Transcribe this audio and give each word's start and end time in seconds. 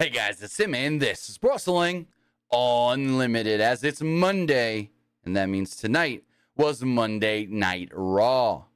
Hey 0.00 0.10
guys, 0.10 0.40
it's 0.40 0.54
Sim, 0.54 0.76
and 0.76 1.02
this 1.02 1.28
is 1.28 1.40
Wrestling 1.42 2.06
Unlimited 2.52 3.60
as 3.60 3.82
it's 3.82 4.00
Monday, 4.00 4.92
and 5.24 5.34
that 5.34 5.48
means 5.48 5.74
tonight 5.74 6.22
was 6.56 6.84
Monday 6.84 7.46
Night 7.46 7.88
Raw. 7.92 8.66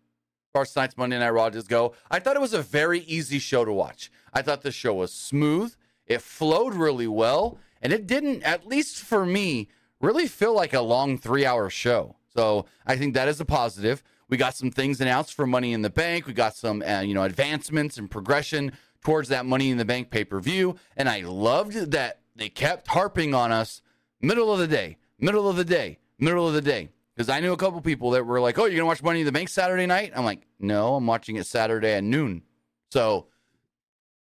First 0.53 0.75
night's 0.75 0.97
Monday 0.97 1.21
Night 1.21 1.29
Raw 1.29 1.49
just 1.49 1.69
go. 1.69 1.95
I 2.11 2.19
thought 2.19 2.35
it 2.35 2.43
was 2.43 2.55
a 2.55 2.61
very 2.61 3.03
easy 3.03 3.39
show 3.39 3.65
to 3.65 3.73
watch. 3.73 4.11
I 4.35 4.43
thought 4.43 4.63
the 4.63 4.73
show 4.73 4.95
was 4.95 5.15
smooth, 5.15 5.77
it 6.09 6.23
flowed 6.23 6.75
really 6.75 7.07
well, 7.07 7.57
and 7.81 7.93
it 7.93 8.09
didn't, 8.09 8.43
at 8.43 8.67
least 8.67 8.97
for 8.97 9.25
me, 9.25 9.69
really 10.01 10.27
feel 10.27 10.57
like 10.57 10.75
a 10.75 10.81
long 10.81 11.19
three 11.19 11.47
hour 11.47 11.71
show. 11.71 12.17
So 12.35 12.67
I 12.85 12.97
think 12.97 13.15
that 13.15 13.29
is 13.29 13.41
a 13.41 13.45
positive. 13.45 14.03
We 14.29 14.39
got 14.39 14.57
some 14.57 14.73
things 14.73 15.01
announced 15.01 15.35
for 15.35 15.47
Money 15.47 15.73
in 15.73 15.83
the 15.83 15.91
Bank. 15.91 16.27
We 16.27 16.33
got 16.33 16.57
some, 16.57 16.83
uh, 16.83 17.03
you 17.03 17.15
know, 17.15 17.23
advancements 17.23 17.97
and 17.97 18.11
progression 18.11 18.73
towards 19.03 19.29
that 19.29 19.47
Money 19.47 19.71
in 19.71 19.79
the 19.79 19.85
Bank 19.85 20.11
pay 20.11 20.25
per 20.25 20.41
view. 20.41 20.77
And 20.97 21.09
I 21.09 21.21
loved 21.23 21.75
that 21.93 22.21
they 22.37 22.49
kept 22.49 22.89
harping 22.89 23.35
on 23.35 23.53
us 23.53 23.83
middle 24.21 24.53
of 24.53 24.59
the 24.59 24.67
day, 24.67 24.99
middle 25.19 25.49
of 25.49 25.57
the 25.57 25.65
day, 25.65 25.99
middle 26.19 26.47
of 26.47 26.55
the 26.55 26.63
day. 26.63 26.91
Because 27.15 27.29
I 27.29 27.41
knew 27.41 27.53
a 27.53 27.59
couple 27.59 27.81
people 27.83 28.11
that 28.13 28.25
were 28.25 28.41
like, 28.41 28.59
oh, 28.59 28.63
you're 28.63 28.71
going 28.71 28.81
to 28.81 28.87
watch 28.87 29.03
Money 29.03 29.21
in 29.21 29.27
the 29.27 29.33
Bank 29.33 29.51
Saturday 29.51 29.85
night? 29.85 30.13
I'm 30.17 30.25
like, 30.25 30.47
no, 30.59 30.95
I'm 30.95 31.07
watching 31.07 31.37
it 31.37 31.47
Saturday 31.47 31.93
at 31.93 32.05
noon. 32.05 32.43
So 32.91 33.27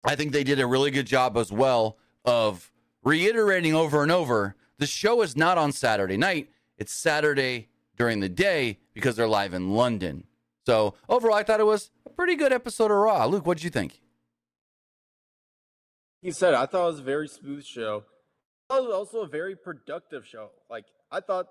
I 0.05 0.15
think 0.15 0.33
they 0.33 0.45
did 0.45 0.61
a 0.61 0.67
really 0.67 0.93
good 0.93 1.07
job 1.07 1.37
as 1.37 1.51
well 1.51 1.99
of 2.25 2.71
reiterating 3.03 3.75
over 3.75 4.03
and 4.03 4.13
over 4.13 4.55
the 4.79 4.87
show 4.87 5.23
is 5.23 5.37
not 5.37 5.59
on 5.59 5.73
Saturday 5.73 6.17
night, 6.17 6.51
it's 6.79 6.93
Saturday 6.93 7.69
during 7.97 8.21
the 8.21 8.29
day 8.29 8.79
because 8.93 9.17
they're 9.17 9.27
live 9.27 9.55
in 9.55 9.71
London. 9.71 10.25
So 10.65 10.95
overall, 11.09 11.35
I 11.35 11.43
thought 11.43 11.61
it 11.61 11.67
was 11.67 11.91
a 12.05 12.11
pretty 12.11 12.37
good 12.37 12.53
episode 12.53 12.91
of 12.91 12.99
Raw. 12.99 13.25
Luke, 13.27 13.47
what 13.47 13.57
did 13.57 13.65
you 13.65 13.71
think? 13.71 14.01
He 16.27 16.33
said, 16.33 16.55
I 16.55 16.67
thought 16.67 16.83
it 16.83 16.91
was 16.91 16.99
a 16.99 17.05
very 17.05 17.29
smooth 17.29 17.65
show. 17.65 18.03
I 18.69 18.75
thought 18.75 18.83
it 18.83 18.87
was 18.87 18.95
also 18.97 19.21
a 19.21 19.29
very 19.29 19.55
productive 19.55 20.27
show. 20.27 20.51
Like, 20.69 20.87
I 21.09 21.21
thought 21.21 21.47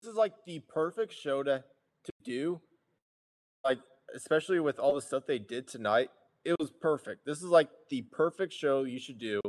this 0.00 0.10
is 0.10 0.16
like 0.16 0.32
the 0.46 0.60
perfect 0.60 1.12
show 1.12 1.42
to, 1.42 1.62
to 2.04 2.12
do. 2.24 2.58
Like, 3.62 3.80
especially 4.16 4.60
with 4.60 4.78
all 4.78 4.94
the 4.94 5.02
stuff 5.02 5.24
they 5.26 5.38
did 5.38 5.68
tonight, 5.68 6.08
it 6.42 6.56
was 6.58 6.70
perfect. 6.70 7.26
This 7.26 7.42
is 7.42 7.50
like 7.50 7.68
the 7.90 8.00
perfect 8.00 8.54
show 8.54 8.84
you 8.84 8.98
should 8.98 9.18
do 9.18 9.42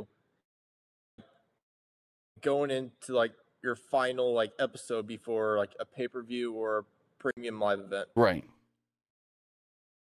going 2.42 2.70
into 2.70 3.14
like 3.14 3.32
your 3.64 3.76
final 3.76 4.34
like 4.34 4.52
episode 4.58 5.06
before 5.06 5.56
like 5.56 5.74
a 5.80 5.86
pay 5.86 6.06
per 6.06 6.22
view 6.22 6.52
or 6.52 6.80
a 6.80 6.82
premium 7.18 7.58
live 7.60 7.80
event. 7.80 8.08
Right. 8.14 8.44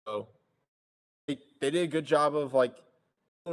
So 0.05 0.27
they, 1.27 1.39
they 1.59 1.71
did 1.71 1.85
a 1.85 1.87
good 1.87 2.05
job 2.05 2.35
of 2.35 2.53
like 2.53 2.75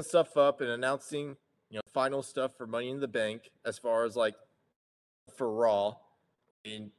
stuff 0.01 0.37
up 0.37 0.61
and 0.61 0.71
announcing 0.71 1.37
you 1.69 1.77
know 1.77 1.83
final 1.93 2.23
stuff 2.23 2.57
for 2.57 2.67
Money 2.67 2.91
in 2.91 3.01
the 3.01 3.09
Bank 3.09 3.51
as 3.65 3.79
far 3.79 4.05
as 4.05 4.17
like 4.17 4.35
for 5.37 5.53
Raw. 5.53 5.97
And 6.65 6.91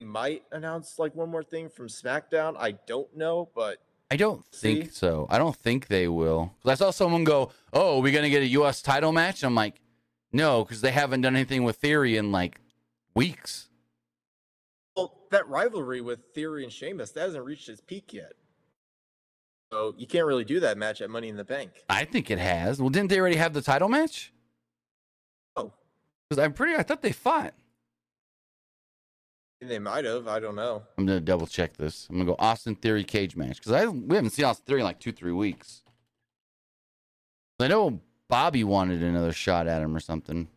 might 0.00 0.42
announce 0.52 0.98
like 0.98 1.14
one 1.14 1.30
more 1.30 1.42
thing 1.42 1.70
from 1.70 1.88
SmackDown. 1.88 2.56
I 2.58 2.72
don't 2.86 3.16
know, 3.16 3.48
but 3.54 3.78
I 4.10 4.16
don't 4.16 4.44
think 4.46 4.86
See? 4.86 4.90
so. 4.90 5.26
I 5.30 5.38
don't 5.38 5.56
think 5.56 5.86
they 5.86 6.06
will. 6.08 6.52
I 6.64 6.74
saw 6.74 6.90
someone 6.90 7.24
go, 7.24 7.52
"Oh, 7.72 7.98
are 7.98 8.02
we 8.02 8.12
gonna 8.12 8.28
get 8.28 8.42
a 8.42 8.48
U.S. 8.48 8.82
title 8.82 9.12
match?" 9.12 9.42
I'm 9.42 9.54
like, 9.54 9.80
no, 10.32 10.64
because 10.64 10.80
they 10.80 10.90
haven't 10.90 11.22
done 11.22 11.34
anything 11.34 11.64
with 11.64 11.76
Theory 11.76 12.16
in 12.16 12.32
like 12.32 12.60
weeks. 13.14 13.68
Well, 14.96 15.14
that 15.30 15.48
rivalry 15.48 16.00
with 16.00 16.20
Theory 16.34 16.64
and 16.64 16.72
Sheamus 16.72 17.12
that 17.12 17.20
hasn't 17.20 17.44
reached 17.44 17.68
its 17.68 17.80
peak 17.80 18.12
yet. 18.12 18.32
So 19.76 19.94
you 19.98 20.06
can't 20.06 20.24
really 20.24 20.46
do 20.46 20.58
that 20.60 20.78
match 20.78 21.02
at 21.02 21.10
Money 21.10 21.28
in 21.28 21.36
the 21.36 21.44
Bank. 21.44 21.70
I 21.90 22.06
think 22.06 22.30
it 22.30 22.38
has. 22.38 22.80
Well, 22.80 22.88
didn't 22.88 23.10
they 23.10 23.20
already 23.20 23.36
have 23.36 23.52
the 23.52 23.60
title 23.60 23.90
match? 23.90 24.32
Oh, 25.54 25.70
because 26.30 26.42
I'm 26.42 26.54
pretty. 26.54 26.76
I 26.76 26.82
thought 26.82 27.02
they 27.02 27.12
fought. 27.12 27.52
They 29.60 29.78
might 29.78 30.06
have. 30.06 30.28
I 30.28 30.40
don't 30.40 30.56
know. 30.56 30.82
I'm 30.96 31.04
gonna 31.04 31.20
double 31.20 31.46
check 31.46 31.76
this. 31.76 32.06
I'm 32.08 32.16
gonna 32.16 32.24
go 32.24 32.36
Austin 32.38 32.74
Theory 32.74 33.04
cage 33.04 33.36
match 33.36 33.58
because 33.58 33.72
I 33.72 33.84
we 33.84 34.16
haven't 34.16 34.30
seen 34.30 34.46
Austin 34.46 34.64
Theory 34.64 34.80
in 34.80 34.86
like 34.86 34.98
two 34.98 35.12
three 35.12 35.32
weeks. 35.32 35.82
I 37.60 37.68
know 37.68 38.00
Bobby 38.30 38.64
wanted 38.64 39.02
another 39.02 39.32
shot 39.32 39.66
at 39.66 39.82
him 39.82 39.94
or 39.94 40.00
something. 40.00 40.48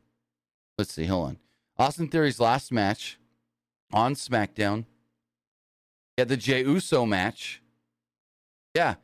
Let's 0.78 0.94
see. 0.94 1.08
Hold 1.08 1.28
on. 1.28 1.38
Austin 1.78 2.08
Theory's 2.08 2.40
last 2.40 2.72
match 2.72 3.20
on 3.92 4.16
SmackDown. 4.16 4.86
Yeah, 6.18 6.24
the 6.24 6.38
Jey 6.38 6.62
Uso 6.62 7.06
match. 7.06 7.62
Yeah. 8.74 8.96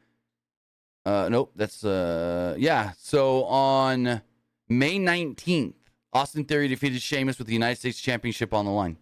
Uh, 1.05 1.29
nope. 1.29 1.51
That's 1.55 1.83
uh, 1.83 2.55
yeah. 2.57 2.93
So 2.97 3.43
on 3.45 4.21
May 4.67 4.97
nineteenth, 4.97 5.75
Austin 6.13 6.45
Theory 6.45 6.67
defeated 6.67 7.01
Sheamus 7.01 7.37
with 7.37 7.47
the 7.47 7.53
United 7.53 7.77
States 7.77 7.99
Championship 7.99 8.53
on 8.53 8.65
the 8.65 8.71
line. 8.71 8.97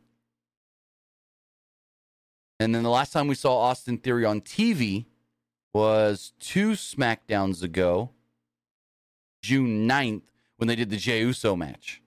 And 2.60 2.74
then 2.74 2.84
the 2.84 2.90
last 2.90 3.12
time 3.14 3.28
we 3.28 3.36
saw 3.36 3.58
Austin 3.58 3.98
Theory 3.98 4.26
on 4.26 4.42
TV 4.42 5.06
was 5.74 6.34
two 6.40 6.72
SmackDowns 6.72 7.64
ago 7.64 8.12
June 9.42 9.88
9th 9.88 10.22
when 10.58 10.68
they 10.68 10.76
did 10.76 10.90
the 10.90 10.98
Jey 10.98 11.20
Uso 11.22 11.56
match. 11.56 12.02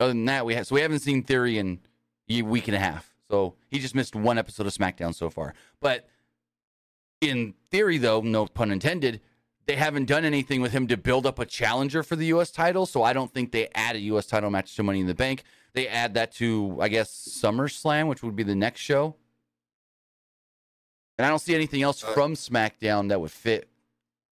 Other 0.00 0.12
than 0.12 0.24
that, 0.24 0.46
we 0.46 0.54
have 0.54 0.66
so 0.66 0.74
we 0.74 0.80
haven't 0.80 1.00
seen 1.00 1.22
Theory 1.22 1.58
in 1.58 1.80
a 2.28 2.42
week 2.42 2.68
and 2.68 2.76
a 2.76 2.80
half. 2.80 3.14
So 3.30 3.54
he 3.68 3.78
just 3.78 3.94
missed 3.94 4.16
one 4.16 4.38
episode 4.38 4.66
of 4.66 4.72
SmackDown 4.72 5.14
so 5.14 5.30
far. 5.30 5.54
But 5.80 6.08
in 7.20 7.54
theory, 7.70 7.98
though, 7.98 8.20
no 8.20 8.46
pun 8.46 8.70
intended, 8.70 9.20
they 9.66 9.76
haven't 9.76 10.06
done 10.06 10.24
anything 10.24 10.60
with 10.60 10.72
him 10.72 10.86
to 10.88 10.96
build 10.96 11.26
up 11.26 11.38
a 11.38 11.46
challenger 11.46 12.02
for 12.02 12.16
the 12.16 12.26
U.S. 12.26 12.50
title. 12.50 12.86
So 12.86 13.02
I 13.02 13.12
don't 13.12 13.32
think 13.32 13.52
they 13.52 13.68
add 13.74 13.96
a 13.96 14.00
U.S. 14.00 14.26
title 14.26 14.50
match 14.50 14.74
to 14.76 14.82
Money 14.82 15.00
in 15.00 15.06
the 15.06 15.14
Bank. 15.14 15.44
They 15.72 15.86
add 15.86 16.14
that 16.14 16.32
to, 16.34 16.78
I 16.80 16.88
guess, 16.88 17.10
SummerSlam, 17.10 18.08
which 18.08 18.22
would 18.22 18.34
be 18.34 18.42
the 18.42 18.56
next 18.56 18.80
show. 18.80 19.16
And 21.18 21.26
I 21.26 21.28
don't 21.28 21.38
see 21.38 21.54
anything 21.54 21.82
else 21.82 22.02
uh, 22.02 22.12
from 22.12 22.34
SmackDown 22.34 23.10
that 23.10 23.20
would 23.20 23.30
fit 23.30 23.68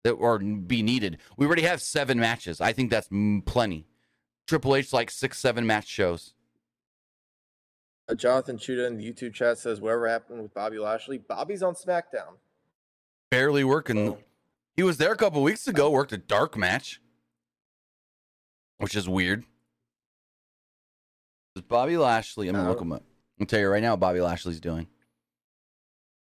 that 0.04 0.12
or 0.12 0.38
be 0.38 0.82
needed. 0.82 1.18
We 1.36 1.46
already 1.46 1.62
have 1.62 1.82
seven 1.82 2.18
matches. 2.18 2.60
I 2.60 2.72
think 2.72 2.90
that's 2.90 3.08
plenty. 3.44 3.86
Triple 4.46 4.74
H 4.74 4.92
like 4.92 5.10
six, 5.10 5.38
seven 5.38 5.66
match 5.66 5.86
shows. 5.86 6.32
Uh, 8.08 8.14
Jonathan 8.14 8.56
Chuda 8.56 8.86
in 8.86 8.96
the 8.96 9.12
YouTube 9.12 9.34
chat 9.34 9.58
says, 9.58 9.80
"Whatever 9.82 10.08
happened 10.08 10.40
with 10.40 10.54
Bobby 10.54 10.78
Lashley? 10.78 11.18
Bobby's 11.18 11.62
on 11.62 11.74
SmackDown. 11.74 12.38
Barely 13.30 13.64
working. 13.64 13.98
Oh. 13.98 14.18
He 14.76 14.82
was 14.82 14.96
there 14.96 15.12
a 15.12 15.16
couple 15.16 15.42
weeks 15.42 15.66
ago. 15.66 15.90
Worked 15.90 16.12
a 16.12 16.18
dark 16.18 16.56
match, 16.56 17.00
which 18.78 18.94
is 18.94 19.08
weird. 19.08 19.44
Bobby 21.68 21.96
Lashley. 21.96 22.48
I'm 22.48 22.54
gonna 22.54 22.64
uh-huh. 22.64 22.72
look 22.72 22.82
him 22.82 22.92
up. 22.92 23.02
I'll 23.40 23.46
tell 23.46 23.60
you 23.60 23.68
right 23.68 23.82
now 23.82 23.92
what 23.92 24.00
Bobby 24.00 24.20
Lashley's 24.20 24.60
doing. 24.60 24.86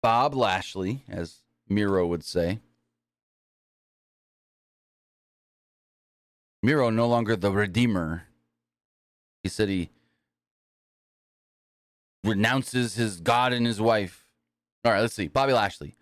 Bob 0.02 0.34
Lashley, 0.34 1.04
as 1.10 1.42
Miro 1.68 2.08
would 2.08 2.24
say, 2.24 2.60
Miro 6.62 6.90
no 6.90 7.08
longer 7.08 7.36
the 7.36 7.52
Redeemer. 7.52 8.24
He 9.44 9.50
said 9.50 9.70
he 9.70 9.90
renounces 12.24 12.96
his 12.96 13.20
God 13.20 13.54
and 13.54 13.66
his 13.66 13.80
wife. 13.80 14.26
All 14.84 14.92
right, 14.92 15.02
let's 15.02 15.14
see. 15.14 15.28
Bobby 15.28 15.54
Lashley. 15.54 15.96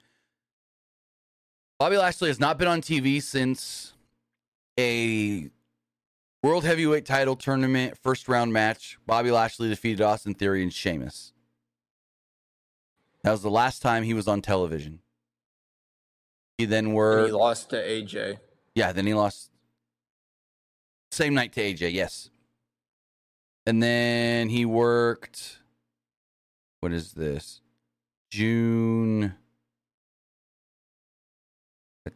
Bobby 1.79 1.97
Lashley 1.97 2.29
has 2.29 2.39
not 2.39 2.57
been 2.57 2.67
on 2.67 2.81
TV 2.81 3.21
since 3.21 3.93
a 4.79 5.49
World 6.41 6.63
Heavyweight 6.63 7.05
title 7.05 7.35
tournament 7.35 7.97
first 7.97 8.27
round 8.27 8.51
match. 8.51 8.97
Bobby 9.05 9.29
Lashley 9.29 9.69
defeated 9.69 10.01
Austin 10.01 10.33
Theory 10.33 10.63
and 10.63 10.73
Sheamus. 10.73 11.33
That 13.23 13.31
was 13.31 13.43
the 13.43 13.51
last 13.51 13.81
time 13.81 14.03
he 14.03 14.15
was 14.15 14.27
on 14.27 14.41
television. 14.41 14.99
He 16.57 16.65
then 16.65 16.93
were 16.93 17.19
and 17.19 17.27
he 17.27 17.33
lost 17.33 17.69
to 17.69 17.75
AJ. 17.75 18.39
Yeah, 18.73 18.91
then 18.91 19.05
he 19.05 19.13
lost 19.13 19.51
same 21.11 21.35
night 21.35 21.53
to 21.53 21.61
AJ, 21.61 21.93
yes. 21.93 22.31
And 23.67 23.83
then 23.83 24.49
he 24.49 24.65
worked. 24.65 25.59
What 26.79 26.91
is 26.91 27.13
this? 27.13 27.61
June. 28.31 29.35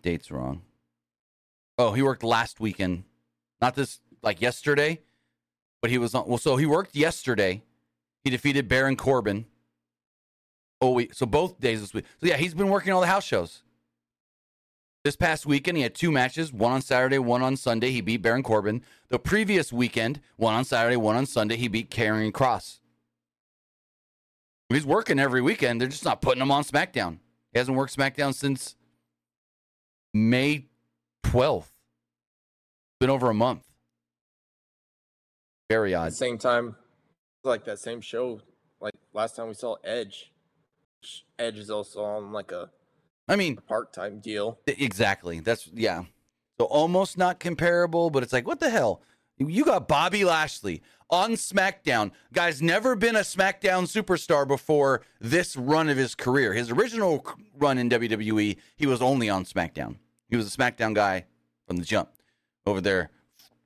Date's 0.02 0.32
wrong. 0.32 0.62
Oh, 1.78 1.94
he 1.94 2.02
worked 2.02 2.24
last 2.24 2.60
weekend. 2.60 3.04
Not 3.62 3.76
this, 3.76 4.00
like 4.22 4.42
yesterday, 4.42 5.02
but 5.82 5.92
he 5.92 5.98
was 5.98 6.14
on. 6.14 6.28
Well, 6.28 6.38
so 6.38 6.58
he 6.58 6.66
worked 6.66 6.96
yesterday. 6.96 7.64
He 8.24 8.30
defeated 8.30 8.68
Baron 8.68 8.96
Corbin. 8.96 9.46
Oh, 10.80 10.92
we, 10.92 11.10
so 11.12 11.26
both 11.26 11.60
days 11.60 11.82
this 11.82 11.94
week. 11.94 12.06
So 12.20 12.28
yeah, 12.28 12.38
he's 12.38 12.54
been 12.54 12.70
working 12.70 12.94
all 12.94 13.02
the 13.02 13.08
house 13.08 13.24
shows. 13.24 13.64
This 15.04 15.16
past 15.16 15.48
weekend, 15.48 15.78
he 15.78 15.84
had 15.84 15.96
two 15.96 16.12
matches, 16.12 16.54
one 16.54 16.72
on 16.72 16.82
Saturday, 16.82 17.18
one 17.18 17.42
on 17.42 17.58
Sunday. 17.58 17.90
He 17.90 18.02
beat 18.02 18.22
Baron 18.22 18.44
Corbin. 18.44 18.84
The 19.10 19.18
previous 19.18 19.74
weekend, 19.74 20.22
one 20.38 20.54
on 20.54 20.64
Saturday, 20.64 20.96
one 20.96 21.16
on 21.16 21.26
Sunday, 21.26 21.56
he 21.56 21.68
beat 21.68 21.90
Karrion 21.90 22.32
Cross. 22.32 22.80
He's 24.70 24.86
working 24.86 25.20
every 25.20 25.42
weekend. 25.42 25.82
They're 25.82 25.88
just 25.88 26.06
not 26.06 26.22
putting 26.22 26.42
him 26.42 26.52
on 26.52 26.64
SmackDown. 26.64 27.18
He 27.52 27.60
hasn't 27.60 27.76
worked 27.76 27.98
SmackDown 27.98 28.34
since 28.34 28.76
May 30.14 30.68
12th. 31.24 31.70
Been 33.00 33.10
over 33.10 33.30
a 33.30 33.34
month. 33.34 33.64
Very 35.70 35.96
odd. 35.96 36.14
same 36.14 36.38
time, 36.38 36.76
like 37.44 37.64
that 37.66 37.80
same 37.80 38.02
show, 38.02 38.42
like 38.82 38.94
last 39.14 39.36
time 39.38 39.48
we 39.48 39.54
saw 39.54 39.76
Edge. 39.84 40.32
Edge 41.40 41.58
is 41.58 41.70
also 41.72 42.04
on 42.04 42.32
like 42.32 42.52
a 42.52 42.70
I 43.28 43.38
mean, 43.38 43.56
part 43.56 43.94
time 43.94 44.20
deal. 44.20 44.60
exactly. 44.68 45.40
That's 45.40 45.68
yeah. 45.74 46.04
So 46.60 46.66
almost 46.66 47.18
not 47.18 47.40
comparable, 47.40 48.10
but 48.10 48.22
it's 48.22 48.34
like, 48.34 48.46
what 48.46 48.60
the 48.60 48.70
hell? 48.70 49.02
You 49.38 49.66
got 49.66 49.88
Bobby 49.88 50.26
Lashley 50.26 50.84
on 51.12 51.34
SmackDown. 51.34 52.12
Guy's 52.34 52.62
never 52.62 52.96
been 52.96 53.16
a 53.16 53.20
SmackDown 53.20 53.84
superstar 53.84 54.48
before 54.48 55.02
this 55.20 55.56
run 55.56 55.90
of 55.90 55.98
his 55.98 56.16
career. 56.16 56.54
His 56.54 56.72
original 56.72 57.26
run 57.58 57.78
in 57.78 57.90
WWE, 57.90 58.58
he 58.76 58.86
was 58.86 59.02
only 59.02 59.30
on 59.30 59.44
SmackDown. 59.44 59.98
He 60.30 60.38
was 60.38 60.54
a 60.54 60.58
SmackDown 60.58 60.96
guy 60.96 61.26
from 61.68 61.78
the 61.78 61.86
jump. 61.86 62.10
Over 62.66 62.80
there 62.80 63.10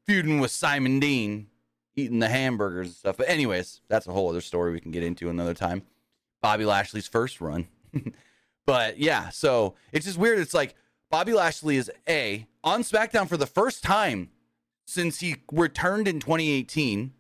feuding 0.06 0.40
with 0.40 0.52
Simon 0.52 1.00
Dean, 1.00 1.48
eating 1.96 2.20
the 2.20 2.30
hamburgers 2.30 2.88
and 2.88 2.96
stuff. 2.96 3.18
But 3.18 3.30
anyways, 3.30 3.82
that's 3.88 4.08
a 4.08 4.12
whole 4.12 4.30
other 4.30 4.42
story 4.42 4.72
we 4.72 4.80
can 4.80 4.92
get 4.92 5.04
into 5.04 5.30
another 5.30 5.54
time. 5.54 5.84
Bobby 6.42 6.66
Lashley's 6.66 7.08
first 7.08 7.42
run. 7.42 7.68
but 8.66 9.00
yeah, 9.00 9.30
so 9.30 9.76
it's 9.92 10.06
just 10.06 10.18
weird. 10.18 10.40
It's 10.40 10.54
like 10.54 10.76
Bobby 11.10 11.34
Lashley 11.34 11.78
is 11.78 11.92
A 12.08 12.48
on 12.64 12.84
SmackDown 12.84 13.28
for 13.28 13.38
the 13.38 13.48
first 13.48 13.84
time 13.84 14.30
since 14.86 15.20
he 15.20 15.38
returned 15.52 16.08
in 16.08 16.20
2018. 16.20 17.14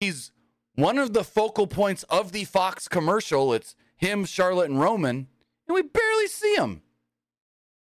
He's 0.00 0.32
one 0.74 0.98
of 0.98 1.12
the 1.12 1.24
focal 1.24 1.66
points 1.66 2.02
of 2.04 2.32
the 2.32 2.44
Fox 2.44 2.88
commercial. 2.88 3.52
It's 3.52 3.74
him, 3.96 4.24
Charlotte, 4.24 4.70
and 4.70 4.80
Roman, 4.80 5.28
and 5.66 5.74
we 5.74 5.82
barely 5.82 6.26
see 6.28 6.54
him. 6.54 6.82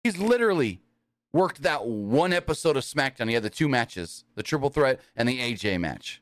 He's 0.03 0.17
literally 0.17 0.81
worked 1.31 1.63
that 1.63 1.85
one 1.85 2.33
episode 2.33 2.77
of 2.77 2.83
SmackDown. 2.83 3.27
He 3.27 3.33
had 3.33 3.43
the 3.43 3.49
two 3.49 3.67
matches, 3.67 4.23
the 4.35 4.43
triple 4.43 4.69
threat 4.69 4.99
and 5.15 5.27
the 5.27 5.39
AJ 5.39 5.79
match. 5.79 6.21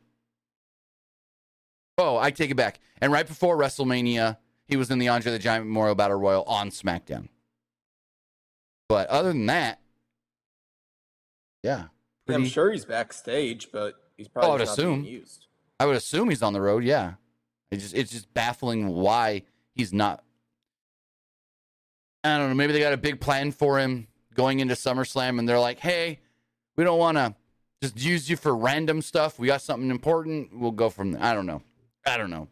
Oh, 1.98 2.18
I 2.18 2.32
take 2.32 2.52
it 2.52 2.56
back. 2.56 2.80
And 3.02 3.12
right 3.12 3.28
before 3.28 3.58
WrestleMania, 3.58 4.38
he 4.66 4.78
was 4.78 4.90
in 4.90 5.00
the 5.00 5.10
Andre 5.10 5.32
the 5.32 5.40
Giant 5.40 5.66
Memorial 5.66 5.96
Battle 5.96 6.18
Royal 6.18 6.44
on 6.44 6.70
SmackDown. 6.70 7.28
But 8.88 9.08
other 9.10 9.30
than 9.30 9.46
that, 9.48 9.80
yeah. 11.64 11.86
I'm 12.30 12.46
sure 12.46 12.72
he's 12.72 12.86
backstage, 12.86 13.72
but 13.72 13.96
he's 14.18 14.28
probably 14.28 14.50
not 14.50 14.58
being 14.58 14.70
assume. 14.70 15.04
used. 15.04 15.48
I 15.82 15.86
would 15.86 15.96
assume 15.96 16.30
he's 16.30 16.44
on 16.44 16.54
the 16.54 16.62
road. 16.62 16.84
Yeah, 16.84 17.14
it's 17.72 17.82
just 17.82 17.96
it's 17.96 18.12
just 18.12 18.32
baffling 18.36 18.86
why 18.90 19.42
he's 19.74 19.92
not. 19.92 20.24
I 22.24 22.38
don't 22.38 22.50
know. 22.50 22.54
Maybe 22.54 22.72
they 22.72 22.80
got 22.80 22.94
a 22.94 22.98
big 22.98 23.20
plan 23.20 23.52
for 23.52 23.80
him 23.80 24.08
going 24.36 24.60
into 24.60 24.76
SummerSlam, 24.76 25.40
and 25.40 25.50
they're 25.50 25.60
like, 25.60 25.80
"Hey, 25.80 26.20
we 26.76 26.84
don't 26.84 27.00
want 27.00 27.18
to 27.18 27.34
just 27.82 28.00
use 28.00 28.30
you 28.30 28.38
for 28.38 28.56
random 28.56 29.02
stuff. 29.02 29.40
We 29.40 29.48
got 29.48 29.64
something 29.64 29.90
important. 29.90 30.56
We'll 30.56 30.70
go 30.70 30.92
from 30.92 31.14
there." 31.14 31.24
I 31.24 31.34
don't 31.34 31.48
know. 31.48 31.64
I 32.06 32.16
don't 32.16 32.30
know. 32.30 32.48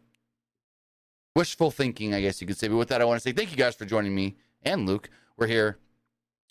Wishful 1.36 1.70
thinking, 1.70 2.16
I 2.16 2.22
guess 2.22 2.42
you 2.42 2.48
could 2.48 2.58
say. 2.58 2.68
But 2.68 2.78
with 2.78 2.88
that, 2.88 3.00
I 3.00 3.06
want 3.06 3.22
to 3.22 3.22
say 3.22 3.32
thank 3.32 3.52
you 3.52 3.58
guys 3.58 3.76
for 3.76 3.86
joining 3.86 4.16
me 4.16 4.38
and 4.64 4.88
Luke. 4.88 5.08
We're 5.38 5.46
here 5.46 5.78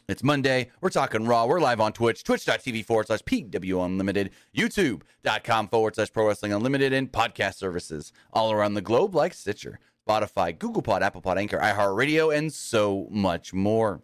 it's 0.09 0.25
Monday. 0.25 0.71
We're 0.81 0.89
talking 0.89 1.27
Raw. 1.27 1.45
We're 1.45 1.61
live 1.61 1.81
on 1.81 1.93
Twitch, 1.93 2.25
twitch.tv 2.25 2.85
forward 2.87 3.09
slash 3.09 3.21
PW 3.21 3.85
Unlimited, 3.85 4.31
YouTube.com 4.57 5.69
forward 5.69 5.95
slash 5.95 6.11
Pro 6.11 6.27
Wrestling 6.27 6.55
Unlimited, 6.55 6.95
and 6.95 7.13
podcast 7.13 7.57
services 7.57 8.13
all 8.33 8.51
around 8.51 8.73
the 8.75 8.81
globe 8.81 9.15
like 9.15 9.35
Stitcher, 9.35 9.79
Spotify, 10.09 10.59
Google 10.59 10.81
Pod, 10.81 11.03
Apple 11.03 11.21
Pod, 11.21 11.37
Anchor, 11.37 11.59
iHeartRadio, 11.59 12.35
and 12.35 12.51
so 12.51 13.07
much 13.11 13.53
more. 13.53 14.01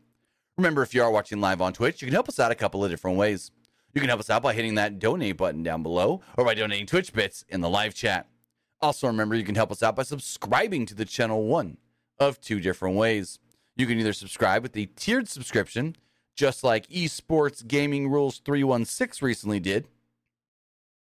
Remember, 0.59 0.83
if 0.83 0.95
you 0.95 1.03
are 1.03 1.11
watching 1.11 1.41
live 1.41 1.63
on 1.63 1.73
Twitch, 1.73 2.03
you 2.03 2.07
can 2.07 2.15
help 2.15 2.29
us 2.29 2.39
out 2.39 2.53
a 2.53 2.57
couple 2.57 2.85
of 2.85 2.91
different 2.91 3.17
ways. 3.17 3.51
You 3.95 4.01
can 4.01 4.09
help 4.09 4.21
us 4.21 4.29
out 4.29 4.43
by 4.43 4.53
hitting 4.53 4.75
that 4.75 4.99
donate 4.99 5.39
button 5.39 5.63
down 5.63 5.83
below 5.83 6.21
or 6.37 6.45
by 6.45 6.53
donating 6.55 6.87
Twitch 6.87 7.15
bits 7.15 7.45
in 7.49 7.63
the 7.63 7.71
live 7.71 7.95
chat. 7.95 8.29
Also, 8.83 9.07
remember, 9.07 9.37
you 9.37 9.45
can 9.45 9.55
help 9.55 9.73
us 9.73 9.83
out 9.83 9.97
by 9.97 10.03
subscribing 10.03 10.85
to 10.87 10.95
the 10.95 11.07
channel 11.07 11.47
one 11.47 11.79
of 12.19 12.41
two 12.41 12.61
different 12.61 12.97
ways. 12.97 13.39
You 13.77 13.87
can 13.87 13.99
either 13.99 14.13
subscribe 14.13 14.63
with 14.63 14.73
the 14.73 14.87
tiered 14.87 15.29
subscription, 15.29 15.97
just 16.37 16.63
like 16.63 16.89
Esports 16.89 17.67
Gaming 17.67 18.09
Rules 18.09 18.39
316 18.39 19.27
recently 19.27 19.61
did, 19.61 19.89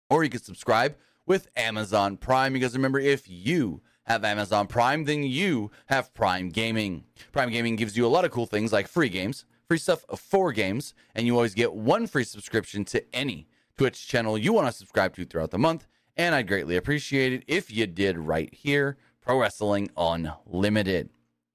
or 0.09 0.23
you 0.23 0.29
can 0.29 0.41
subscribe 0.41 0.95
with 1.25 1.47
Amazon 1.55 2.17
Prime. 2.17 2.53
Because 2.53 2.73
remember, 2.73 2.99
if 2.99 3.29
you 3.29 3.81
have 4.05 4.23
Amazon 4.23 4.67
Prime, 4.67 5.03
then 5.03 5.23
you 5.23 5.69
have 5.87 6.13
Prime 6.13 6.49
Gaming. 6.49 7.03
Prime 7.31 7.51
Gaming 7.51 7.75
gives 7.75 7.95
you 7.95 8.05
a 8.05 8.09
lot 8.09 8.25
of 8.25 8.31
cool 8.31 8.45
things 8.45 8.73
like 8.73 8.87
free 8.87 9.09
games, 9.09 9.45
free 9.67 9.77
stuff 9.77 10.03
for 10.17 10.51
games, 10.51 10.93
and 11.13 11.27
you 11.27 11.35
always 11.35 11.53
get 11.53 11.73
one 11.73 12.07
free 12.07 12.23
subscription 12.23 12.85
to 12.85 13.03
any 13.13 13.47
Twitch 13.77 14.07
channel 14.07 14.37
you 14.37 14.53
want 14.53 14.65
to 14.65 14.73
subscribe 14.73 15.15
to 15.15 15.25
throughout 15.25 15.51
the 15.51 15.59
month. 15.59 15.85
And 16.15 16.33
I'd 16.33 16.47
greatly 16.47 16.77
appreciate 16.77 17.33
it 17.33 17.43
if 17.47 17.71
you 17.71 17.85
did 17.85 18.17
right 18.17 18.51
here, 18.51 18.97
Pro 19.21 19.39
Wrestling 19.39 19.91
Unlimited. 19.95 21.09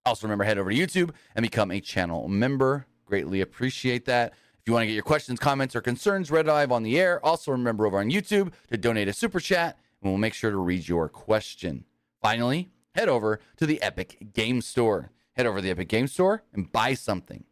Also, 0.04 0.26
remember, 0.26 0.44
head 0.44 0.58
over 0.58 0.70
to 0.70 0.76
YouTube 0.76 1.10
and 1.34 1.42
become 1.42 1.70
a 1.70 1.80
channel 1.80 2.28
member. 2.28 2.86
Greatly 3.06 3.40
appreciate 3.40 4.04
that. 4.06 4.32
If 4.32 4.66
you 4.66 4.72
want 4.72 4.82
to 4.82 4.86
get 4.86 4.94
your 4.94 5.02
questions, 5.02 5.38
comments, 5.38 5.74
or 5.74 5.80
concerns 5.80 6.30
read 6.30 6.46
live 6.46 6.72
on 6.72 6.82
the 6.82 6.98
air, 6.98 7.24
also 7.24 7.50
remember 7.52 7.86
over 7.86 7.98
on 7.98 8.10
YouTube 8.10 8.52
to 8.70 8.76
donate 8.76 9.08
a 9.08 9.12
super 9.12 9.40
chat, 9.40 9.78
and 10.00 10.10
we'll 10.10 10.18
make 10.18 10.34
sure 10.34 10.50
to 10.50 10.56
read 10.56 10.88
your 10.88 11.08
question. 11.08 11.84
Finally, 12.20 12.70
head 12.94 13.08
over 13.08 13.40
to 13.56 13.66
the 13.66 13.82
Epic 13.82 14.32
Game 14.32 14.60
Store. 14.60 15.10
Head 15.36 15.46
over 15.46 15.58
to 15.58 15.62
the 15.62 15.70
Epic 15.70 15.88
Game 15.88 16.06
Store 16.06 16.44
and 16.52 16.70
buy 16.70 16.94
something. 16.94 17.44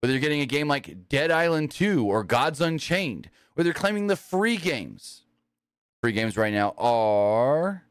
Whether 0.00 0.14
you're 0.14 0.20
getting 0.20 0.40
a 0.40 0.46
game 0.46 0.66
like 0.66 1.08
Dead 1.08 1.30
Island 1.30 1.70
2 1.70 2.04
or 2.06 2.24
Gods 2.24 2.60
Unchained, 2.60 3.30
whether 3.54 3.68
you're 3.68 3.74
claiming 3.74 4.08
the 4.08 4.16
free 4.16 4.56
games, 4.56 5.22
free 6.00 6.12
games 6.12 6.36
right 6.36 6.52
now 6.52 6.74
are 6.76 7.84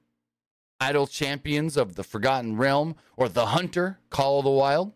Idle 0.82 1.06
Champions 1.06 1.78
of 1.78 1.94
the 1.94 2.04
Forgotten 2.04 2.58
Realm 2.58 2.96
or 3.16 3.30
The 3.30 3.46
Hunter, 3.46 4.00
Call 4.10 4.40
of 4.40 4.46
the 4.46 4.50
Wild. 4.50 4.94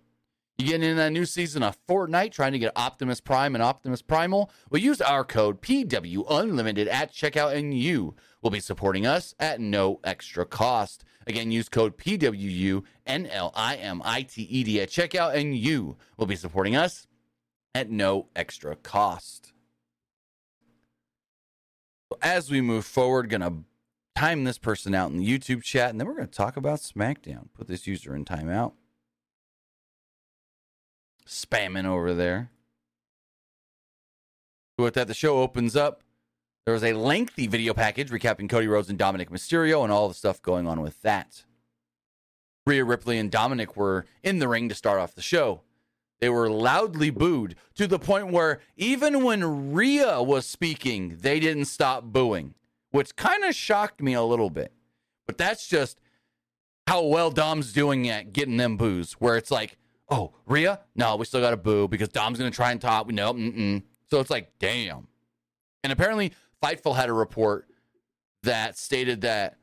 You 0.58 0.66
getting 0.66 0.90
in 0.90 0.98
that 0.98 1.12
new 1.12 1.26
season 1.26 1.62
of 1.62 1.78
Fortnite 1.86 2.32
trying 2.32 2.54
to 2.54 2.60
get 2.60 2.72
Optimus 2.76 3.22
Prime 3.22 3.54
and 3.54 3.64
Optimus 3.64 4.02
Primal? 4.02 4.50
Well, 4.72 4.82
use 4.82 5.00
our 5.00 5.24
code 5.24 5.62
PW 5.62 6.26
Unlimited 6.28 6.88
at 6.88 7.14
checkout 7.14 7.56
and 7.56 7.78
you 7.78 8.16
will 8.42 8.50
be 8.50 8.60
supporting 8.60 9.06
us 9.06 9.36
at 9.40 9.62
no 9.62 10.00
extra 10.04 10.44
cost. 10.44 11.06
Again, 11.28 11.52
use 11.52 11.70
code 11.70 12.00
PWU 12.00 12.84
NLIMITED 13.06 14.78
at 14.82 14.90
checkout 14.90 15.36
and 15.36 15.56
you 15.56 15.98
will 16.18 16.26
be 16.26 16.36
supporting 16.36 16.76
us 16.76 17.06
at 17.76 17.92
no 17.92 18.30
extra 18.36 18.76
cost. 18.76 19.54
As 22.24 22.50
we 22.50 22.60
move 22.60 22.86
forward, 22.86 23.30
gonna 23.30 23.66
time 24.16 24.44
this 24.44 24.58
person 24.58 24.96
out 24.96 25.12
in 25.12 25.18
the 25.18 25.28
YouTube 25.28 25.64
chat, 25.64 25.90
and 25.90 26.00
then 26.00 26.08
we're 26.08 26.16
gonna 26.16 26.28
talk 26.28 26.58
about 26.58 26.80
SmackDown. 26.80 27.48
Put 27.54 27.68
this 27.68 27.86
user 27.86 28.16
in 28.16 28.26
timeout. 28.26 28.74
Spamming 31.28 31.86
over 31.86 32.14
there. 32.14 32.52
With 34.78 34.94
that, 34.96 35.08
the 35.08 35.14
show 35.14 35.40
opens 35.42 35.76
up. 35.76 36.04
There 36.66 36.74
was 36.74 36.84
a 36.84 36.94
lengthy 36.94 37.48
video 37.48 37.74
package 37.74 38.10
recapping 38.10 38.50
Cody 38.50 38.68
Rhodes 38.68 38.90
and 38.90 38.98
Dominic 38.98 39.30
Mysterio 39.30 39.84
and 39.84 39.92
all 39.92 40.08
the 40.08 40.14
stuff 40.14 40.42
going 40.42 40.68
on 40.68 40.82
with 40.82 41.02
that. 41.04 41.46
Rhea 42.66 42.84
Ripley 42.84 43.20
and 43.20 43.30
Dominic 43.30 43.78
were 43.78 44.06
in 44.24 44.40
the 44.40 44.48
ring 44.48 44.68
to 44.70 44.76
start 44.76 45.00
off 45.00 45.14
the 45.14 45.22
show. 45.22 45.62
They 46.20 46.30
were 46.30 46.50
loudly 46.50 47.12
booed 47.12 47.56
to 47.76 47.86
the 47.86 48.00
point 48.00 48.32
where 48.32 48.62
even 48.78 49.24
when 49.24 49.74
Rhea 49.74 50.24
was 50.24 50.46
speaking, 50.46 51.18
they 51.22 51.40
didn't 51.40 51.66
stop 51.66 52.06
booing, 52.06 52.56
which 52.96 53.14
kind 53.18 53.44
of 53.44 53.54
shocked 53.54 54.02
me 54.02 54.14
a 54.14 54.22
little 54.22 54.50
bit. 54.50 54.72
But 55.28 55.38
that's 55.38 55.68
just 55.68 56.00
how 56.88 57.04
well 57.04 57.30
Dom's 57.30 57.74
doing 57.74 58.08
at 58.08 58.32
getting 58.32 58.56
them 58.56 58.78
boos, 58.78 59.14
where 59.14 59.36
it's 59.36 59.52
like, 59.52 59.78
oh, 60.08 60.34
Rhea? 60.46 60.80
No, 60.96 61.18
we 61.18 61.26
still 61.26 61.42
got 61.42 61.50
to 61.50 61.58
boo 61.58 61.90
because 61.90 62.08
Dom's 62.08 62.40
going 62.40 62.50
to 62.50 62.56
try 62.56 62.72
and 62.72 62.80
top. 62.80 63.12
No, 63.12 63.34
mm-mm. 63.34 63.84
So 64.10 64.22
it's 64.22 64.30
like, 64.30 64.54
damn. 64.60 65.10
And 65.84 65.92
apparently, 65.92 66.32
Fightful 66.64 66.96
had 66.96 67.10
a 67.10 67.14
report 67.14 67.68
that 68.44 68.78
stated 68.78 69.22
that 69.22 69.58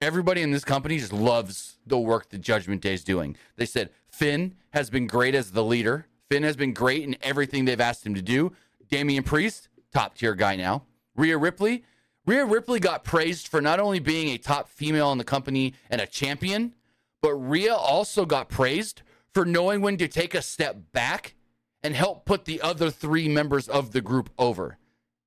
everybody 0.00 0.42
in 0.42 0.50
this 0.50 0.64
company 0.64 0.98
just 0.98 1.12
loves 1.12 1.78
the 1.86 1.98
work 1.98 2.28
that 2.30 2.40
Judgment 2.40 2.82
Day 2.82 2.94
is 2.94 3.04
doing. 3.04 3.36
They 3.54 3.66
said 3.66 3.90
Finn 4.10 4.56
has 4.70 4.90
been 4.90 5.06
great 5.06 5.36
as 5.36 5.52
the 5.52 5.62
leader. 5.62 6.08
Finn 6.28 6.42
has 6.42 6.56
been 6.56 6.72
great 6.72 7.04
in 7.04 7.16
everything 7.22 7.66
they've 7.66 7.80
asked 7.80 8.04
him 8.04 8.16
to 8.16 8.22
do. 8.22 8.50
Damian 8.90 9.22
Priest, 9.22 9.68
top 9.92 10.16
tier 10.16 10.34
guy 10.34 10.56
now. 10.56 10.82
Rhea 11.14 11.38
Ripley. 11.38 11.84
Rhea 12.28 12.44
Ripley 12.44 12.78
got 12.78 13.04
praised 13.04 13.48
for 13.48 13.62
not 13.62 13.80
only 13.80 14.00
being 14.00 14.28
a 14.28 14.36
top 14.36 14.68
female 14.68 15.10
in 15.12 15.16
the 15.16 15.24
company 15.24 15.72
and 15.88 15.98
a 15.98 16.06
champion, 16.06 16.74
but 17.22 17.32
Rhea 17.32 17.72
also 17.72 18.26
got 18.26 18.50
praised 18.50 19.00
for 19.32 19.46
knowing 19.46 19.80
when 19.80 19.96
to 19.96 20.08
take 20.08 20.34
a 20.34 20.42
step 20.42 20.76
back 20.92 21.36
and 21.82 21.94
help 21.94 22.26
put 22.26 22.44
the 22.44 22.60
other 22.60 22.90
three 22.90 23.30
members 23.30 23.66
of 23.66 23.92
the 23.92 24.02
group 24.02 24.28
over. 24.38 24.76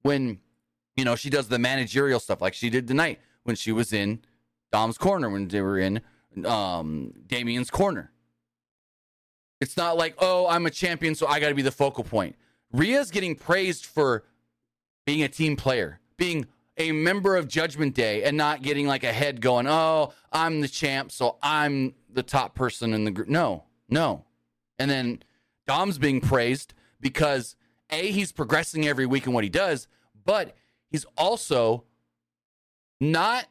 When, 0.03 0.41
you 0.95 1.03
know, 1.03 1.15
she 1.15 1.31
does 1.31 1.47
the 1.47 1.57
managerial 1.57 2.19
stuff 2.19 2.39
like 2.39 2.53
she 2.53 2.69
did 2.69 2.87
tonight 2.87 3.19
when 3.45 3.55
she 3.55 3.71
was 3.71 3.93
in 3.93 4.21
Dom's 4.71 4.99
corner, 4.99 5.27
when 5.27 5.47
they 5.47 5.61
were 5.61 5.79
in 5.79 6.01
um, 6.45 7.13
Damian's 7.25 7.71
corner. 7.71 8.11
It's 9.59 9.75
not 9.75 9.97
like, 9.97 10.13
oh, 10.19 10.45
I'm 10.47 10.67
a 10.67 10.71
champion, 10.71 11.15
so 11.15 11.25
I 11.25 11.39
got 11.39 11.49
to 11.49 11.55
be 11.55 11.63
the 11.63 11.71
focal 11.71 12.03
point. 12.03 12.35
Rhea's 12.71 13.09
getting 13.09 13.33
praised 13.33 13.87
for 13.87 14.23
being 15.07 15.23
a 15.23 15.27
team 15.27 15.55
player, 15.55 15.99
being 16.15 16.45
a 16.77 16.91
member 16.91 17.35
of 17.35 17.47
Judgment 17.47 17.93
Day 17.93 18.23
and 18.23 18.37
not 18.37 18.61
getting 18.61 18.87
like 18.87 19.03
a 19.03 19.11
head 19.11 19.41
going, 19.41 19.67
oh, 19.67 20.13
I'm 20.31 20.61
the 20.61 20.67
champ, 20.67 21.11
so 21.11 21.37
I'm 21.41 21.93
the 22.09 22.23
top 22.23 22.55
person 22.55 22.93
in 22.93 23.03
the 23.03 23.11
group. 23.11 23.27
No, 23.27 23.65
no. 23.89 24.25
And 24.79 24.89
then 24.89 25.23
Dom's 25.67 25.97
being 25.97 26.21
praised 26.21 26.73
because 26.99 27.55
A, 27.89 28.11
he's 28.11 28.31
progressing 28.31 28.87
every 28.87 29.05
week 29.05 29.27
in 29.27 29.33
what 29.33 29.43
he 29.43 29.49
does, 29.49 29.87
but 30.25 30.55
he's 30.89 31.05
also 31.17 31.83
not 32.99 33.47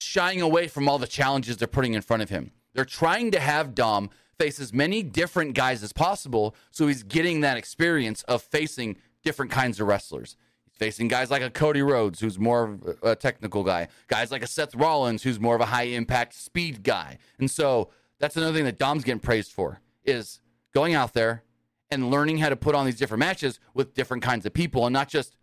shying 0.00 0.40
away 0.40 0.66
from 0.66 0.88
all 0.88 0.98
the 0.98 1.06
challenges 1.06 1.56
they're 1.56 1.68
putting 1.68 1.94
in 1.94 2.02
front 2.02 2.22
of 2.22 2.30
him. 2.30 2.52
They're 2.72 2.84
trying 2.84 3.32
to 3.32 3.40
have 3.40 3.74
Dom 3.74 4.10
face 4.38 4.58
as 4.58 4.72
many 4.72 5.02
different 5.02 5.54
guys 5.54 5.82
as 5.82 5.92
possible 5.92 6.54
so 6.70 6.86
he's 6.86 7.02
getting 7.02 7.40
that 7.40 7.58
experience 7.58 8.22
of 8.22 8.40
facing 8.40 8.96
different 9.22 9.50
kinds 9.50 9.78
of 9.78 9.86
wrestlers 9.86 10.36
facing 10.80 11.08
guys 11.08 11.30
like 11.30 11.42
a 11.42 11.50
Cody 11.50 11.82
Rhodes, 11.82 12.20
who's 12.20 12.38
more 12.38 12.64
of 12.64 12.96
a 13.02 13.14
technical 13.14 13.62
guy, 13.62 13.88
guys 14.08 14.32
like 14.32 14.42
a 14.42 14.46
Seth 14.46 14.74
Rollins, 14.74 15.22
who's 15.22 15.38
more 15.38 15.54
of 15.54 15.60
a 15.60 15.66
high 15.66 15.82
impact 15.84 16.32
speed 16.32 16.82
guy. 16.82 17.18
And 17.38 17.50
so 17.50 17.90
that's 18.18 18.34
another 18.34 18.54
thing 18.54 18.64
that 18.64 18.78
Dom's 18.78 19.04
getting 19.04 19.20
praised 19.20 19.52
for 19.52 19.82
is 20.04 20.40
going 20.72 20.94
out 20.94 21.12
there 21.12 21.44
and 21.90 22.10
learning 22.10 22.38
how 22.38 22.48
to 22.48 22.56
put 22.56 22.74
on 22.74 22.86
these 22.86 22.96
different 22.96 23.20
matches 23.20 23.60
with 23.74 23.92
different 23.92 24.22
kinds 24.22 24.46
of 24.46 24.54
people 24.54 24.86
and 24.86 24.94
not 24.94 25.08
just 25.08 25.36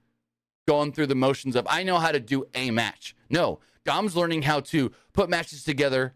going 0.67 0.91
through 0.91 1.06
the 1.06 1.15
motions 1.15 1.56
of 1.56 1.67
I 1.70 1.84
know 1.84 2.00
how 2.00 2.12
to 2.12 2.20
do 2.20 2.46
a 2.56 2.72
match. 2.72 3.15
No, 3.29 3.60
Dom's 3.86 4.15
learning 4.15 4.41
how 4.41 4.62
to 4.62 4.91
put 5.13 5.29
matches 5.29 5.63
together 5.63 6.15